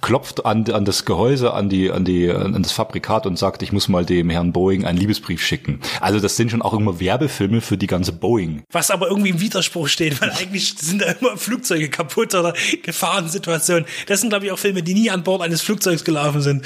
klopft 0.00 0.44
an, 0.46 0.70
an 0.70 0.84
das 0.84 1.04
Gehäuse, 1.04 1.52
an 1.52 1.68
die, 1.68 1.90
an 1.90 2.04
die, 2.04 2.30
an 2.30 2.62
das 2.62 2.72
Fabrikat 2.72 3.26
und 3.26 3.38
sagt, 3.38 3.62
ich 3.62 3.72
muss 3.72 3.88
mal 3.88 4.04
dem 4.04 4.30
Herrn 4.30 4.52
Boeing 4.52 4.84
einen 4.84 4.98
Liebesbrief 4.98 5.42
schicken. 5.42 5.80
Also 6.00 6.20
das 6.20 6.36
sind 6.36 6.50
schon 6.50 6.62
auch 6.62 6.74
immer 6.74 7.00
Werbefilme 7.00 7.60
für 7.60 7.76
die 7.76 7.86
ganze 7.86 8.12
Boeing. 8.12 8.62
Was 8.70 8.90
aber 8.90 9.08
irgendwie 9.08 9.30
im 9.30 9.40
Widerspruch 9.40 9.88
steht, 9.88 10.20
weil 10.20 10.30
eigentlich 10.30 10.74
sind 10.78 11.02
da 11.02 11.12
immer 11.12 11.36
Flugzeuge 11.36 11.88
kaputt 11.88 12.34
oder 12.34 12.54
Gefahrensituationen. 12.82 13.86
Das 14.06 14.20
sind, 14.20 14.30
glaube 14.30 14.46
ich, 14.46 14.52
auch 14.52 14.58
Filme, 14.58 14.82
die 14.82 14.94
nie 14.94 15.10
an 15.10 15.22
Bord 15.22 15.42
eines 15.42 15.62
Flugzeugs 15.62 16.04
gelaufen 16.04 16.42
sind. 16.42 16.64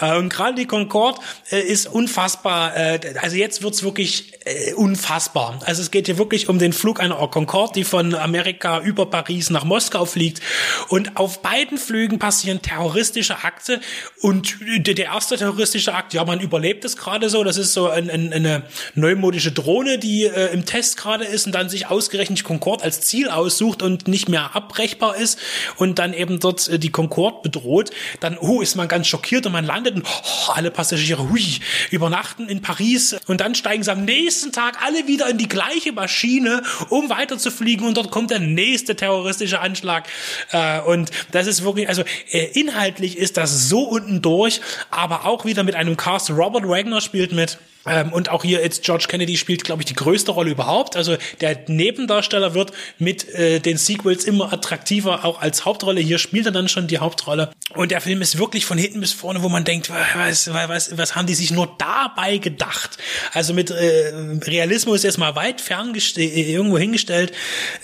Äh, 0.00 0.16
und 0.16 0.28
gerade 0.28 0.54
die 0.54 0.66
Concorde 0.66 1.20
äh, 1.50 1.60
ist 1.60 1.86
unfassbar, 1.86 2.76
äh, 2.76 3.00
also 3.20 3.36
jetzt 3.36 3.62
wird's 3.62 3.82
wirklich 3.82 4.32
unfassbar. 4.76 5.58
Also 5.64 5.80
es 5.80 5.90
geht 5.90 6.04
hier 6.04 6.18
wirklich 6.18 6.50
um 6.50 6.58
den 6.58 6.74
Flug 6.74 7.00
einer 7.00 7.16
Concorde, 7.28 7.72
die 7.76 7.84
von 7.84 8.14
Amerika 8.14 8.80
über 8.80 9.06
Paris 9.06 9.48
nach 9.48 9.64
Moskau 9.64 10.04
fliegt. 10.04 10.42
Und 10.88 11.16
auf 11.16 11.40
beiden 11.40 11.78
Flügen 11.78 12.18
passieren 12.18 12.53
terroristische 12.62 13.44
Akte. 13.44 13.80
Und 14.20 14.56
der 14.60 15.06
erste 15.06 15.36
terroristische 15.36 15.94
Akt, 15.94 16.14
ja, 16.14 16.24
man 16.24 16.40
überlebt 16.40 16.84
es 16.84 16.96
gerade 16.96 17.28
so. 17.30 17.44
Das 17.44 17.56
ist 17.56 17.72
so 17.72 17.88
ein, 17.88 18.10
ein, 18.10 18.32
eine 18.32 18.62
neumodische 18.94 19.52
Drohne, 19.52 19.98
die 19.98 20.24
äh, 20.24 20.52
im 20.52 20.64
Test 20.64 20.96
gerade 20.96 21.24
ist 21.24 21.46
und 21.46 21.54
dann 21.54 21.68
sich 21.68 21.86
ausgerechnet 21.86 22.44
Concorde 22.44 22.84
als 22.84 23.00
Ziel 23.00 23.28
aussucht 23.28 23.82
und 23.82 24.08
nicht 24.08 24.28
mehr 24.28 24.54
abbrechbar 24.54 25.16
ist 25.16 25.38
und 25.76 25.98
dann 25.98 26.14
eben 26.14 26.40
dort 26.40 26.68
äh, 26.68 26.78
die 26.78 26.90
Concorde 26.90 27.38
bedroht. 27.42 27.90
Dann, 28.20 28.38
oh, 28.38 28.60
ist 28.60 28.76
man 28.76 28.88
ganz 28.88 29.06
schockiert 29.06 29.46
und 29.46 29.52
man 29.52 29.64
landet 29.64 29.96
und 29.96 30.06
oh, 30.06 30.52
alle 30.52 30.70
Passagiere, 30.70 31.28
hui, 31.28 31.60
übernachten 31.90 32.48
in 32.48 32.62
Paris 32.62 33.16
und 33.26 33.40
dann 33.40 33.54
steigen 33.54 33.82
sie 33.82 33.92
am 33.92 34.04
nächsten 34.04 34.52
Tag 34.52 34.82
alle 34.84 35.06
wieder 35.06 35.28
in 35.28 35.38
die 35.38 35.48
gleiche 35.48 35.92
Maschine, 35.92 36.62
um 36.90 37.10
weiterzufliegen 37.10 37.86
und 37.86 37.96
dort 37.96 38.10
kommt 38.10 38.30
der 38.30 38.40
nächste 38.40 38.96
terroristische 38.96 39.60
Anschlag. 39.60 40.06
Äh, 40.50 40.80
und 40.80 41.10
das 41.32 41.46
ist 41.46 41.64
wirklich, 41.64 41.88
also 41.88 42.04
äh, 42.44 42.60
inhaltlich 42.60 43.16
ist 43.18 43.36
das 43.36 43.68
so 43.68 43.82
unten 43.82 44.22
durch, 44.22 44.60
aber 44.90 45.26
auch 45.26 45.44
wieder 45.44 45.62
mit 45.62 45.74
einem 45.74 45.96
Cast. 45.96 46.30
Robert 46.30 46.68
Wagner 46.68 47.00
spielt 47.00 47.32
mit. 47.32 47.58
Ähm, 47.86 48.12
und 48.12 48.30
auch 48.30 48.42
hier 48.42 48.62
jetzt 48.62 48.82
George 48.82 49.06
Kennedy 49.08 49.36
spielt, 49.36 49.64
glaube 49.64 49.82
ich, 49.82 49.86
die 49.86 49.94
größte 49.94 50.32
Rolle 50.32 50.50
überhaupt. 50.50 50.96
Also 50.96 51.16
der 51.40 51.58
Nebendarsteller 51.66 52.54
wird 52.54 52.72
mit 52.98 53.28
äh, 53.34 53.60
den 53.60 53.76
Sequels 53.76 54.24
immer 54.24 54.52
attraktiver, 54.52 55.24
auch 55.24 55.40
als 55.40 55.64
Hauptrolle. 55.64 56.00
Hier 56.00 56.18
spielt 56.18 56.46
er 56.46 56.52
dann 56.52 56.68
schon 56.68 56.86
die 56.86 56.98
Hauptrolle. 56.98 57.50
Und 57.74 57.90
der 57.90 58.00
Film 58.00 58.22
ist 58.22 58.38
wirklich 58.38 58.64
von 58.64 58.78
hinten 58.78 59.00
bis 59.00 59.12
vorne, 59.12 59.42
wo 59.42 59.48
man 59.48 59.64
denkt, 59.64 59.90
was, 60.14 60.52
was, 60.52 60.96
was 60.96 61.14
haben 61.14 61.26
die 61.26 61.34
sich 61.34 61.50
nur 61.50 61.74
dabei 61.78 62.38
gedacht? 62.38 62.96
Also 63.32 63.52
mit 63.52 63.70
äh, 63.70 64.12
Realismus 64.42 65.02
jetzt 65.02 65.18
mal 65.18 65.36
weit 65.36 65.60
fern 65.60 65.94
irgendwo 66.16 66.78
hingestellt. 66.78 67.32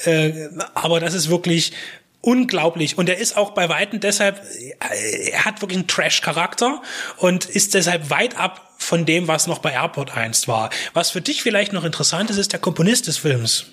Äh, 0.05 0.49
aber 0.75 1.01
das 1.01 1.15
ist 1.15 1.29
wirklich 1.29 1.73
unglaublich. 2.21 2.99
Und 2.99 3.09
er 3.09 3.19
ist 3.19 3.37
auch 3.37 3.51
bei 3.53 3.69
Weitem 3.69 4.01
deshalb, 4.01 4.43
er 4.79 5.45
hat 5.45 5.61
wirklich 5.63 5.79
einen 5.79 5.89
Trash-Charakter 5.89 6.83
und 7.17 7.47
ist 7.47 7.75
deshalb 7.75 8.11
weit 8.11 8.37
ab 8.37 8.75
von 8.79 9.07
dem, 9.07 9.29
was 9.29 9.47
noch 9.47 9.59
bei 9.59 9.73
Airport 9.73 10.17
1 10.17 10.49
war. 10.49 10.71
Was 10.95 11.11
für 11.11 11.21
dich 11.21 11.43
vielleicht 11.43 11.73
noch 11.73 11.85
interessant 11.85 12.31
ist, 12.31 12.39
ist 12.39 12.53
der 12.53 12.61
Komponist 12.61 13.07
des 13.07 13.19
Films. 13.19 13.67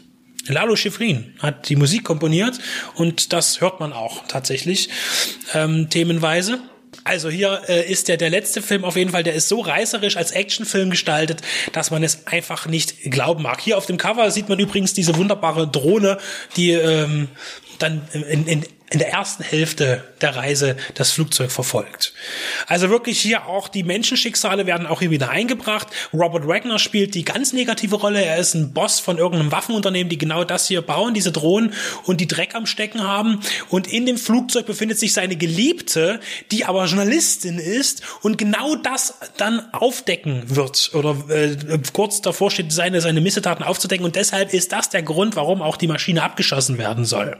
Lalo 0.47 0.75
Schifrin 0.75 1.33
hat 1.39 1.69
die 1.69 1.75
Musik 1.75 2.03
komponiert 2.03 2.59
und 2.95 3.33
das 3.33 3.59
hört 3.59 3.79
man 3.79 3.91
auch 3.91 4.27
tatsächlich 4.27 4.89
ähm, 5.53 5.89
themenweise. 5.89 6.59
Also 7.03 7.29
hier 7.29 7.61
äh, 7.67 7.89
ist 7.89 8.07
der 8.07 8.17
der 8.17 8.29
letzte 8.29 8.61
Film 8.61 8.83
auf 8.83 8.95
jeden 8.95 9.11
Fall, 9.11 9.23
der 9.23 9.33
ist 9.33 9.49
so 9.49 9.61
reißerisch 9.61 10.17
als 10.17 10.31
Actionfilm 10.31 10.89
gestaltet, 10.89 11.41
dass 11.73 11.91
man 11.91 12.03
es 12.03 12.27
einfach 12.27 12.65
nicht 12.65 13.11
glauben 13.11 13.43
mag. 13.43 13.61
Hier 13.61 13.77
auf 13.77 13.85
dem 13.85 13.97
Cover 13.97 14.29
sieht 14.31 14.49
man 14.49 14.59
übrigens 14.59 14.93
diese 14.93 15.15
wunderbare 15.15 15.67
Drohne, 15.67 16.17
die 16.55 16.71
ähm, 16.71 17.29
dann 17.79 18.07
in, 18.13 18.47
in, 18.47 18.65
in 18.89 18.99
der 18.99 19.11
ersten 19.11 19.43
Hälfte 19.43 20.03
der 20.21 20.35
Reise 20.37 20.77
das 20.93 21.11
Flugzeug 21.11 21.51
verfolgt. 21.51 22.13
Also 22.67 22.89
wirklich 22.89 23.19
hier 23.19 23.45
auch 23.47 23.67
die 23.67 23.83
Menschenschicksale 23.83 24.65
werden 24.65 24.87
auch 24.87 24.99
hier 25.01 25.11
wieder 25.11 25.29
eingebracht. 25.29 25.87
Robert 26.13 26.47
Wagner 26.47 26.79
spielt 26.79 27.13
die 27.13 27.25
ganz 27.25 27.51
negative 27.51 27.97
Rolle. 27.97 28.23
Er 28.23 28.37
ist 28.37 28.53
ein 28.53 28.71
Boss 28.71 29.01
von 29.01 29.17
irgendeinem 29.17 29.51
Waffenunternehmen, 29.51 30.09
die 30.09 30.17
genau 30.17 30.45
das 30.45 30.67
hier 30.67 30.81
bauen, 30.81 31.13
diese 31.13 31.33
Drohnen 31.33 31.73
und 32.05 32.21
die 32.21 32.27
Dreck 32.27 32.55
am 32.55 32.65
Stecken 32.65 33.03
haben. 33.03 33.41
Und 33.67 33.87
in 33.87 34.05
dem 34.05 34.17
Flugzeug 34.17 34.65
befindet 34.65 34.97
sich 34.97 35.13
seine 35.13 35.35
Geliebte, 35.35 36.21
die 36.51 36.63
aber 36.63 36.85
Journalistin 36.85 37.59
ist 37.59 38.03
und 38.21 38.37
genau 38.37 38.75
das 38.75 39.15
dann 39.35 39.73
aufdecken 39.73 40.43
wird 40.47 40.91
oder 40.93 41.17
äh, 41.29 41.57
kurz 41.91 42.21
davor 42.21 42.51
steht, 42.51 42.71
seine, 42.71 43.01
seine 43.01 43.19
Missetaten 43.19 43.65
aufzudecken. 43.65 44.05
Und 44.05 44.15
deshalb 44.15 44.53
ist 44.53 44.71
das 44.71 44.89
der 44.89 45.03
Grund, 45.03 45.35
warum 45.35 45.61
auch 45.61 45.75
die 45.75 45.87
Maschine 45.87 46.23
abgeschossen 46.23 46.77
werden 46.77 47.03
soll. 47.03 47.37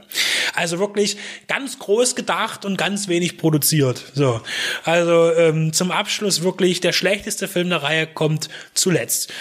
Also 0.54 0.78
wirklich 0.78 1.16
ganz 1.48 1.78
groß 1.78 2.14
gedacht 2.14 2.66
und 2.66 2.76
ganz 2.76 3.08
wenig 3.08 3.38
produziert. 3.38 4.04
So, 4.14 4.42
also 4.84 5.32
ähm, 5.32 5.72
zum 5.72 5.90
Abschluss 5.90 6.42
wirklich 6.42 6.80
der 6.80 6.92
schlechteste 6.92 7.48
Film 7.48 7.70
der 7.70 7.82
Reihe 7.82 8.06
kommt 8.06 8.50
zuletzt. 8.74 9.32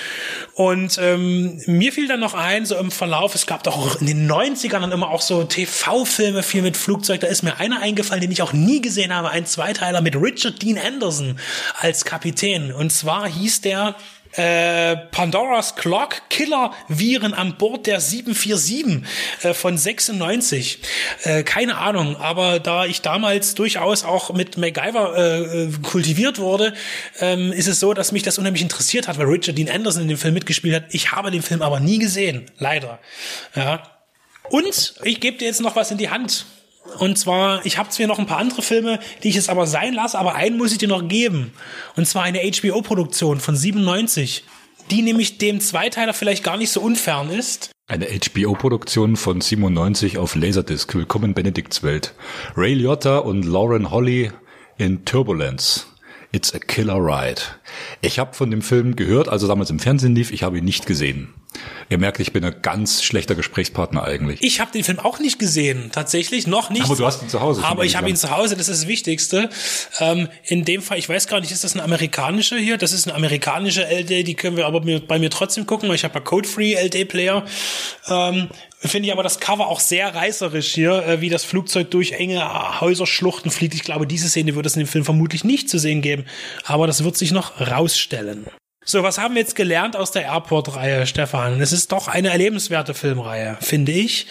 Und 0.54 0.98
ähm, 1.02 1.62
mir 1.68 1.92
fiel 1.92 2.08
dann 2.08 2.22
noch 2.22 2.34
ein, 2.34 2.66
so 2.66 2.76
im 2.78 2.92
Verlauf, 2.92 3.36
es 3.36 3.46
gab 3.46 3.64
doch 3.64 3.78
auch 3.78 4.00
in 4.00 4.08
den 4.08 4.32
90ern 4.32 4.80
dann 4.80 4.94
immer 4.94 5.10
auch 5.10 5.22
so 5.22 5.44
TV-Filme 5.44 6.44
viel 6.44 6.62
mit 6.62 6.78
Flugzeug. 6.78 7.20
Da 7.20 7.28
ist 7.28 7.44
mir 7.44 7.60
einer 7.60 7.82
eingefallen, 7.82 8.22
den 8.22 8.32
ich 8.32 8.42
auch 8.42 8.54
nie 8.54 8.82
gesehen 8.82 9.14
habe, 9.14 9.30
ein 9.30 9.46
Zweiteiler 9.46 10.02
mit 10.02 10.16
Richard 10.16 10.62
Dean 10.62 10.78
Anderson 10.78 11.38
als 11.78 12.06
Kapitän. 12.06 12.72
Und 12.72 12.92
zwar 12.92 13.28
hieß 13.28 13.62
der 13.62 13.96
äh, 14.38 14.96
Pandora's 15.12 15.76
Clock, 15.76 16.30
Killer-Viren 16.30 17.34
an 17.34 17.58
Bord 17.58 17.88
der 17.88 18.00
747 18.00 19.04
äh, 19.44 19.54
von 19.54 19.78
96. 19.78 20.80
Äh, 21.24 21.44
keine 21.44 21.78
Ahnung, 21.78 22.16
aber 22.18 22.60
da 22.60 22.86
ich 22.86 23.02
damals 23.02 23.56
durchaus 23.56 24.04
auch 24.04 24.34
mit 24.34 24.58
MacGyver 24.58 25.18
äh, 25.18 25.70
kultiviert 25.82 26.40
wurde, 26.40 26.74
ähm, 27.20 27.52
ist 27.52 27.68
es 27.68 27.80
so, 27.80 27.94
dass 27.94 28.12
mich 28.12 28.24
das 28.24 28.38
unheimlich 28.38 28.62
interessiert 28.62 29.08
hat, 29.08 29.18
weil 29.18 29.26
Richard 29.26 29.58
Dean 29.58 29.70
Anderson 29.70 30.04
in 30.04 30.08
dem 30.08 30.18
Film 30.18 30.36
mitgespielt 30.36 30.76
hat. 30.76 30.84
Ich 30.92 31.12
habe 31.12 31.32
den 31.32 31.42
Film 31.42 31.62
aber 31.62 31.80
nie 31.80 31.98
gesehen, 31.98 32.46
leider. 32.60 33.00
Ja. 33.56 33.84
Und 34.50 34.94
ich 35.04 35.20
gebe 35.20 35.38
dir 35.38 35.46
jetzt 35.46 35.62
noch 35.62 35.76
was 35.76 35.92
in 35.92 35.98
die 35.98 36.10
Hand 36.10 36.46
Und 37.00 37.18
zwar, 37.18 37.66
ich 37.66 37.78
habe 37.78 37.90
zwar 37.90 38.08
noch 38.08 38.20
ein 38.20 38.26
paar 38.26 38.40
andere 38.40 38.62
Filme, 38.62 39.00
die 39.24 39.30
ich 39.30 39.36
jetzt 39.36 39.50
aber 39.50 39.68
sein 39.68 39.94
lasse, 39.94 40.18
aber 40.18 40.36
einen 40.36 40.58
muss 40.58 40.72
ich 40.72 40.78
dir 40.78 40.88
noch 40.88 41.08
geben. 41.08 41.52
Und 41.96 42.08
zwar 42.08 42.24
eine 42.24 42.40
HBO-Produktion 42.40 43.40
von 43.40 43.56
97, 43.56 44.44
die 44.90 45.02
nämlich 45.02 45.38
dem 45.38 45.60
Zweiteiler 45.60 46.14
vielleicht 46.14 46.44
gar 46.44 46.58
nicht 46.58 46.72
so 46.72 46.82
unfern 46.82 47.30
ist. 47.30 47.72
Eine 47.88 48.08
HBO-Produktion 48.08 49.16
von 49.16 49.40
97 49.40 50.18
auf 50.18 50.36
Laserdisc. 50.36 50.94
Willkommen 50.96 51.34
Benedikts 51.34 51.84
Welt. 51.84 52.14
Ray 52.56 52.74
Liotta 52.74 53.20
und 53.20 53.44
Lauren 53.44 53.92
Holly 53.92 54.32
in 54.78 55.06
Turbulence. 55.06 55.86
It's 56.34 56.54
a 56.54 56.60
Killer 56.60 56.98
Ride. 56.98 57.42
Ich 58.02 58.20
habe 58.20 58.34
von 58.34 58.52
dem 58.52 58.62
Film 58.62 58.96
gehört, 58.98 59.30
als 59.30 59.44
er 59.44 59.48
damals 59.48 59.70
im 59.70 59.80
Fernsehen 59.80 60.16
lief. 60.16 60.32
Ich 60.32 60.44
habe 60.44 60.58
ihn 60.58 60.66
nicht 60.66 60.86
gesehen. 60.86 61.34
Ihr 61.90 61.98
merkt, 61.98 62.20
ich 62.20 62.34
bin 62.34 62.44
ein 62.44 62.56
ganz 62.62 63.04
schlechter 63.04 63.36
Gesprächspartner 63.36 64.04
eigentlich. 64.04 64.42
Ich 64.42 64.60
habe 64.60 64.72
den 64.72 64.84
Film 64.84 65.00
auch 65.00 65.20
nicht 65.20 65.40
gesehen, 65.40 65.90
tatsächlich 65.92 66.48
noch 66.48 66.70
nicht. 66.70 66.84
Aber 66.84 66.96
du 66.96 67.06
hast 67.06 67.22
ihn 67.22 67.30
zu 67.30 67.40
Hause. 67.40 67.64
Aber 67.64 67.86
ich 67.86 67.96
habe 67.96 68.10
ihn 68.10 68.16
zu 68.16 68.30
Hause, 68.30 68.58
das 68.58 68.68
ist 68.68 68.84
das 68.84 68.88
Wichtigste. 68.88 69.50
Ähm, 70.00 70.28
in 70.44 70.66
dem 70.66 70.82
Fall, 70.82 70.98
ich 70.98 71.08
weiß 71.08 71.28
gar 71.28 71.40
nicht, 71.40 71.52
ist 71.52 71.64
das 71.64 71.74
eine 71.74 71.84
amerikanische 71.84 72.58
hier? 72.58 72.78
Das 72.78 72.92
ist 72.92 73.08
eine 73.08 73.16
amerikanische 73.16 73.84
LD, 73.84 74.28
die 74.28 74.36
können 74.36 74.58
wir 74.58 74.66
aber 74.66 74.82
bei 74.82 75.20
mir 75.20 75.30
trotzdem 75.30 75.66
gucken, 75.66 75.88
weil 75.88 75.96
ich 75.96 76.04
habe 76.04 76.16
ja 76.16 76.20
Code-Free 76.20 76.76
LD-Player. 76.76 77.46
Ähm, 78.10 78.50
Finde 78.80 79.08
ich 79.08 79.14
aber 79.14 79.24
das 79.24 79.40
Cover 79.40 79.68
auch 79.68 79.80
sehr 79.80 80.14
reißerisch 80.14 80.74
hier, 80.74 81.04
äh, 81.06 81.22
wie 81.22 81.30
das 81.30 81.44
Flugzeug 81.44 81.90
durch 81.90 82.12
enge 82.12 82.80
Häuserschluchten 82.80 83.50
fliegt. 83.50 83.74
Ich 83.74 83.84
glaube, 83.84 84.06
diese 84.06 84.30
Szene 84.30 84.56
wird 84.56 84.66
es 84.68 84.76
in 84.76 84.82
dem 84.82 84.88
Film 84.88 85.04
vermutlich 85.04 85.44
nicht 85.44 85.70
zu 85.70 85.80
sehen 85.80 86.02
geben, 86.02 86.26
aber 86.64 86.86
das 86.86 87.04
wird 87.04 87.18
sich 87.18 87.32
noch 87.32 87.60
rausstellen. 87.60 88.46
So, 88.90 89.04
was 89.04 89.18
haben 89.18 89.36
wir 89.36 89.42
jetzt 89.42 89.58
gelernt 89.58 89.98
aus 89.98 90.12
der 90.12 90.22
Airport-Reihe, 90.22 91.06
Stefan? 91.08 91.60
Es 91.60 91.74
ist 91.74 91.92
doch 91.92 92.08
eine 92.08 92.30
erlebenswerte 92.30 92.94
Filmreihe, 92.94 93.58
finde 93.60 93.92
ich, 93.92 94.28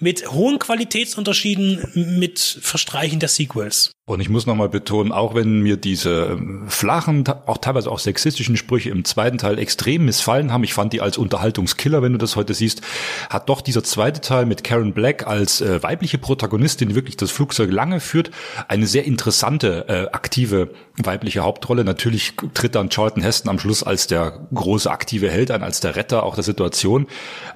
mit 0.00 0.30
hohen 0.30 0.58
Qualitätsunterschieden 0.58 2.18
mit 2.18 2.38
Verstreichen 2.60 3.20
der 3.20 3.30
Sequels. 3.30 3.95
Und 4.08 4.20
ich 4.20 4.28
muss 4.28 4.46
nochmal 4.46 4.68
betonen, 4.68 5.10
auch 5.10 5.34
wenn 5.34 5.62
mir 5.62 5.76
diese 5.76 6.28
ähm, 6.30 6.68
flachen, 6.68 7.24
auch 7.46 7.58
teilweise 7.58 7.90
auch 7.90 7.98
sexistischen 7.98 8.56
Sprüche 8.56 8.90
im 8.90 9.04
zweiten 9.04 9.36
Teil 9.36 9.58
extrem 9.58 10.04
missfallen 10.04 10.52
haben, 10.52 10.62
ich 10.62 10.74
fand 10.74 10.92
die 10.92 11.00
als 11.00 11.18
Unterhaltungskiller, 11.18 12.02
wenn 12.02 12.12
du 12.12 12.18
das 12.18 12.36
heute 12.36 12.54
siehst, 12.54 12.82
hat 13.30 13.48
doch 13.48 13.60
dieser 13.60 13.82
zweite 13.82 14.20
Teil 14.20 14.46
mit 14.46 14.62
Karen 14.62 14.92
Black 14.92 15.26
als 15.26 15.60
äh, 15.60 15.82
weibliche 15.82 16.18
Protagonistin, 16.18 16.90
die 16.90 16.94
wirklich 16.94 17.16
das 17.16 17.32
Flugzeug 17.32 17.72
lange 17.72 17.98
führt, 17.98 18.30
eine 18.68 18.86
sehr 18.86 19.06
interessante, 19.06 19.88
äh, 19.88 20.14
aktive 20.14 20.70
weibliche 20.96 21.40
Hauptrolle. 21.40 21.82
Natürlich 21.84 22.34
tritt 22.54 22.76
dann 22.76 22.90
Charlton 22.90 23.24
Heston 23.24 23.50
am 23.50 23.58
Schluss 23.58 23.82
als 23.82 24.06
der 24.06 24.46
große 24.54 24.88
aktive 24.88 25.28
Held 25.30 25.50
ein, 25.50 25.64
als 25.64 25.80
der 25.80 25.96
Retter 25.96 26.22
auch 26.22 26.36
der 26.36 26.44
Situation. 26.44 27.08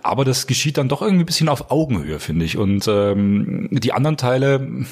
Aber 0.02 0.24
das 0.24 0.48
geschieht 0.48 0.78
dann 0.78 0.88
doch 0.88 1.00
irgendwie 1.00 1.22
ein 1.22 1.26
bisschen 1.26 1.48
auf 1.48 1.70
Augenhöhe, 1.70 2.18
finde 2.18 2.44
ich. 2.44 2.58
Und 2.58 2.88
ähm, 2.88 3.68
die 3.70 3.92
anderen 3.92 4.16
Teile, 4.16 4.84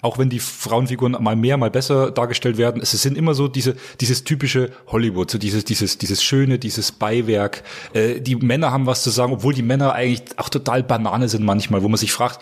auch 0.00 0.18
wenn 0.18 0.30
die 0.30 0.40
Frauenfiguren 0.86 1.16
mal 1.20 1.36
mehr, 1.36 1.56
mal 1.56 1.70
besser 1.70 2.10
dargestellt 2.10 2.56
werden, 2.56 2.80
es 2.80 2.90
sind 2.90 3.18
immer 3.18 3.34
so 3.34 3.48
diese, 3.48 3.76
dieses 4.00 4.24
typische 4.24 4.70
Hollywood, 4.86 5.30
so 5.30 5.38
dieses, 5.38 5.64
dieses, 5.64 5.98
dieses 5.98 6.22
schöne, 6.22 6.58
dieses 6.58 6.92
Beiwerk. 6.92 7.62
Äh, 7.92 8.20
die 8.20 8.36
Männer 8.36 8.72
haben 8.72 8.86
was 8.86 9.02
zu 9.02 9.10
sagen, 9.10 9.34
obwohl 9.34 9.54
die 9.54 9.62
Männer 9.62 9.92
eigentlich 9.92 10.22
auch 10.36 10.48
total 10.48 10.82
Banane 10.82 11.28
sind 11.28 11.44
manchmal, 11.44 11.82
wo 11.82 11.88
man 11.88 11.98
sich 11.98 12.12
fragt, 12.12 12.40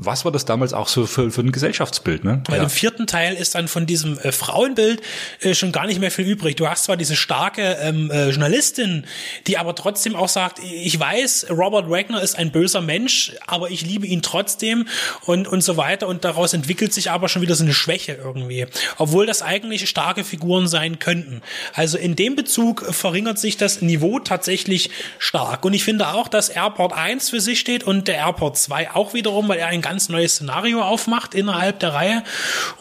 was 0.00 0.24
war 0.24 0.30
das 0.30 0.44
damals 0.44 0.72
auch 0.72 0.86
so 0.86 1.06
für, 1.06 1.32
für 1.32 1.40
ein 1.40 1.50
Gesellschaftsbild? 1.50 2.22
Ne? 2.22 2.40
Weil 2.46 2.58
ja. 2.58 2.62
im 2.62 2.70
vierten 2.70 3.08
Teil 3.08 3.34
ist 3.34 3.56
dann 3.56 3.66
von 3.66 3.84
diesem 3.84 4.16
äh, 4.20 4.30
Frauenbild 4.30 5.02
äh, 5.40 5.54
schon 5.54 5.72
gar 5.72 5.88
nicht 5.88 5.98
mehr 5.98 6.12
viel 6.12 6.24
übrig. 6.24 6.54
Du 6.54 6.68
hast 6.68 6.84
zwar 6.84 6.96
diese 6.96 7.16
starke 7.16 7.78
ähm, 7.80 8.08
äh, 8.12 8.30
Journalistin, 8.30 9.04
die 9.48 9.58
aber 9.58 9.74
trotzdem 9.74 10.14
auch 10.14 10.28
sagt, 10.28 10.60
ich 10.62 10.98
weiß, 10.98 11.48
Robert 11.50 11.90
Wagner 11.90 12.22
ist 12.22 12.38
ein 12.38 12.52
böser 12.52 12.80
Mensch, 12.80 13.32
aber 13.44 13.72
ich 13.72 13.82
liebe 13.82 14.06
ihn 14.06 14.22
trotzdem 14.22 14.86
und, 15.26 15.48
und 15.48 15.62
so 15.62 15.76
weiter. 15.76 16.06
Und 16.06 16.24
daraus 16.24 16.54
entwickelt 16.54 16.94
sich 16.94 17.10
aber 17.10 17.28
schon 17.28 17.42
wieder 17.42 17.56
so 17.56 17.64
eine 17.64 17.74
Schwäche 17.74 18.12
irgendwie. 18.12 18.66
Obwohl 18.98 19.26
das 19.26 19.42
eigentlich 19.42 19.88
starke 19.88 20.22
Figuren 20.22 20.68
sein 20.68 21.00
könnten. 21.00 21.42
Also 21.74 21.98
in 21.98 22.14
dem 22.14 22.36
Bezug 22.36 22.86
verringert 22.94 23.40
sich 23.40 23.56
das 23.56 23.82
Niveau 23.82 24.20
tatsächlich 24.20 24.90
stark. 25.18 25.64
Und 25.64 25.74
ich 25.74 25.82
finde 25.82 26.06
auch, 26.06 26.28
dass 26.28 26.50
Airport 26.50 26.92
1 26.92 27.30
für 27.30 27.40
sich 27.40 27.58
steht 27.58 27.82
und 27.82 28.06
der 28.06 28.18
Airport 28.18 28.56
2 28.56 28.92
auch 28.92 29.12
wiederum, 29.12 29.48
weil 29.48 29.58
er 29.58 29.66
ein 29.66 29.87
ganz 29.88 30.10
neues 30.10 30.34
Szenario 30.34 30.82
aufmacht 30.82 31.34
innerhalb 31.34 31.80
der 31.80 31.94
Reihe. 31.94 32.22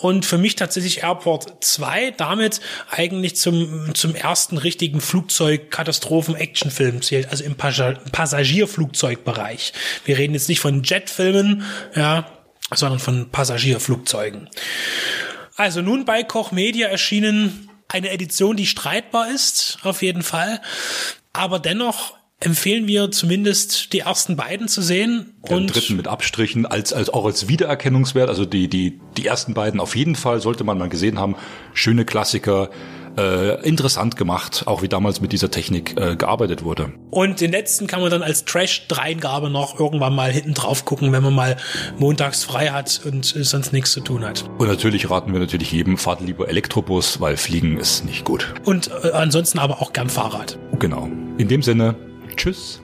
Und 0.02 0.26
für 0.26 0.38
mich 0.38 0.56
tatsächlich 0.56 1.04
Airport 1.04 1.64
2 1.64 2.12
damit 2.12 2.60
eigentlich 2.90 3.38
zum, 3.38 3.96
zum 3.96 4.14
ersten 4.14 4.58
richtigen 4.58 5.00
Flugzeug-Katastrophen-Actionfilm 5.00 7.02
zählt, 7.02 7.30
also 7.30 7.46
im 7.46 7.56
Passagierflugzeugbereich. 7.56 9.72
Wir 10.04 10.18
reden 10.18 10.34
jetzt 10.34 10.50
nicht 10.50 10.60
von 10.60 10.84
Jetfilmen, 10.84 11.64
ja, 11.96 12.30
sondern 12.74 13.00
von 13.00 13.30
Passagierflugzeugen. 13.30 14.50
Also 15.56 15.82
nun 15.82 16.04
bei 16.04 16.24
Koch 16.24 16.52
Media 16.52 16.90
erschienen 16.90 17.70
eine 17.88 18.10
Edition, 18.10 18.58
die 18.58 18.66
streitbar 18.66 19.32
ist, 19.32 19.78
auf 19.84 20.02
jeden 20.02 20.24
Fall, 20.24 20.60
aber 21.32 21.60
dennoch 21.60 22.17
empfehlen 22.40 22.88
wir 22.88 23.12
zumindest 23.12 23.94
die 23.94 24.00
ersten 24.00 24.36
beiden 24.36 24.68
zu 24.68 24.82
sehen. 24.82 25.34
Den 25.50 25.58
und 25.58 25.76
dritten 25.76 25.96
mit 25.96 26.08
Abstrichen 26.08 26.66
als, 26.66 26.94
als 26.94 27.10
auch 27.10 27.26
als 27.26 27.48
Wiedererkennungswert. 27.48 28.30
Also 28.30 28.46
die, 28.46 28.68
die, 28.68 29.00
die 29.18 29.26
ersten 29.26 29.54
beiden 29.54 29.80
auf 29.80 29.96
jeden 29.96 30.16
Fall 30.16 30.40
sollte 30.40 30.64
man 30.64 30.78
mal 30.78 30.90
gesehen 30.90 31.20
haben. 31.20 31.36
Schöne 31.74 32.06
Klassiker. 32.06 32.70
Äh, 33.18 33.68
interessant 33.68 34.16
gemacht, 34.16 34.66
auch 34.68 34.84
wie 34.84 34.88
damals 34.88 35.22
mit 35.22 35.32
dieser 35.32 35.50
Technik 35.50 36.00
äh, 36.00 36.16
gearbeitet 36.16 36.64
wurde. 36.64 36.94
Und 37.10 37.42
den 37.42 37.50
letzten 37.50 37.88
kann 37.88 38.00
man 38.00 38.12
dann 38.12 38.22
als 38.22 38.46
Trash-Dreingabe 38.46 39.50
noch 39.50 39.80
irgendwann 39.80 40.14
mal 40.14 40.32
hinten 40.32 40.54
drauf 40.54 40.86
gucken, 40.86 41.12
wenn 41.14 41.24
man 41.24 41.34
mal 41.34 41.58
montags 41.98 42.44
frei 42.44 42.68
hat 42.68 43.02
und 43.06 43.36
äh, 43.36 43.44
sonst 43.44 43.74
nichts 43.74 43.92
zu 43.92 44.02
tun 44.02 44.24
hat. 44.24 44.48
Und 44.60 44.68
natürlich 44.68 45.10
raten 45.10 45.34
wir 45.34 45.40
natürlich 45.40 45.72
jedem, 45.72 45.98
fahrt 45.98 46.22
lieber 46.22 46.48
Elektrobus, 46.48 47.20
weil 47.20 47.38
Fliegen 47.38 47.80
ist 47.80 48.06
nicht 48.06 48.24
gut. 48.24 48.54
Und 48.66 48.92
äh, 49.04 49.10
ansonsten 49.10 49.58
aber 49.58 49.82
auch 49.82 49.94
gern 49.94 50.12
Fahrrad. 50.12 50.60
Genau. 50.78 51.10
In 51.40 51.48
dem 51.48 51.64
Sinne, 51.64 51.96
Tschüss. 52.38 52.82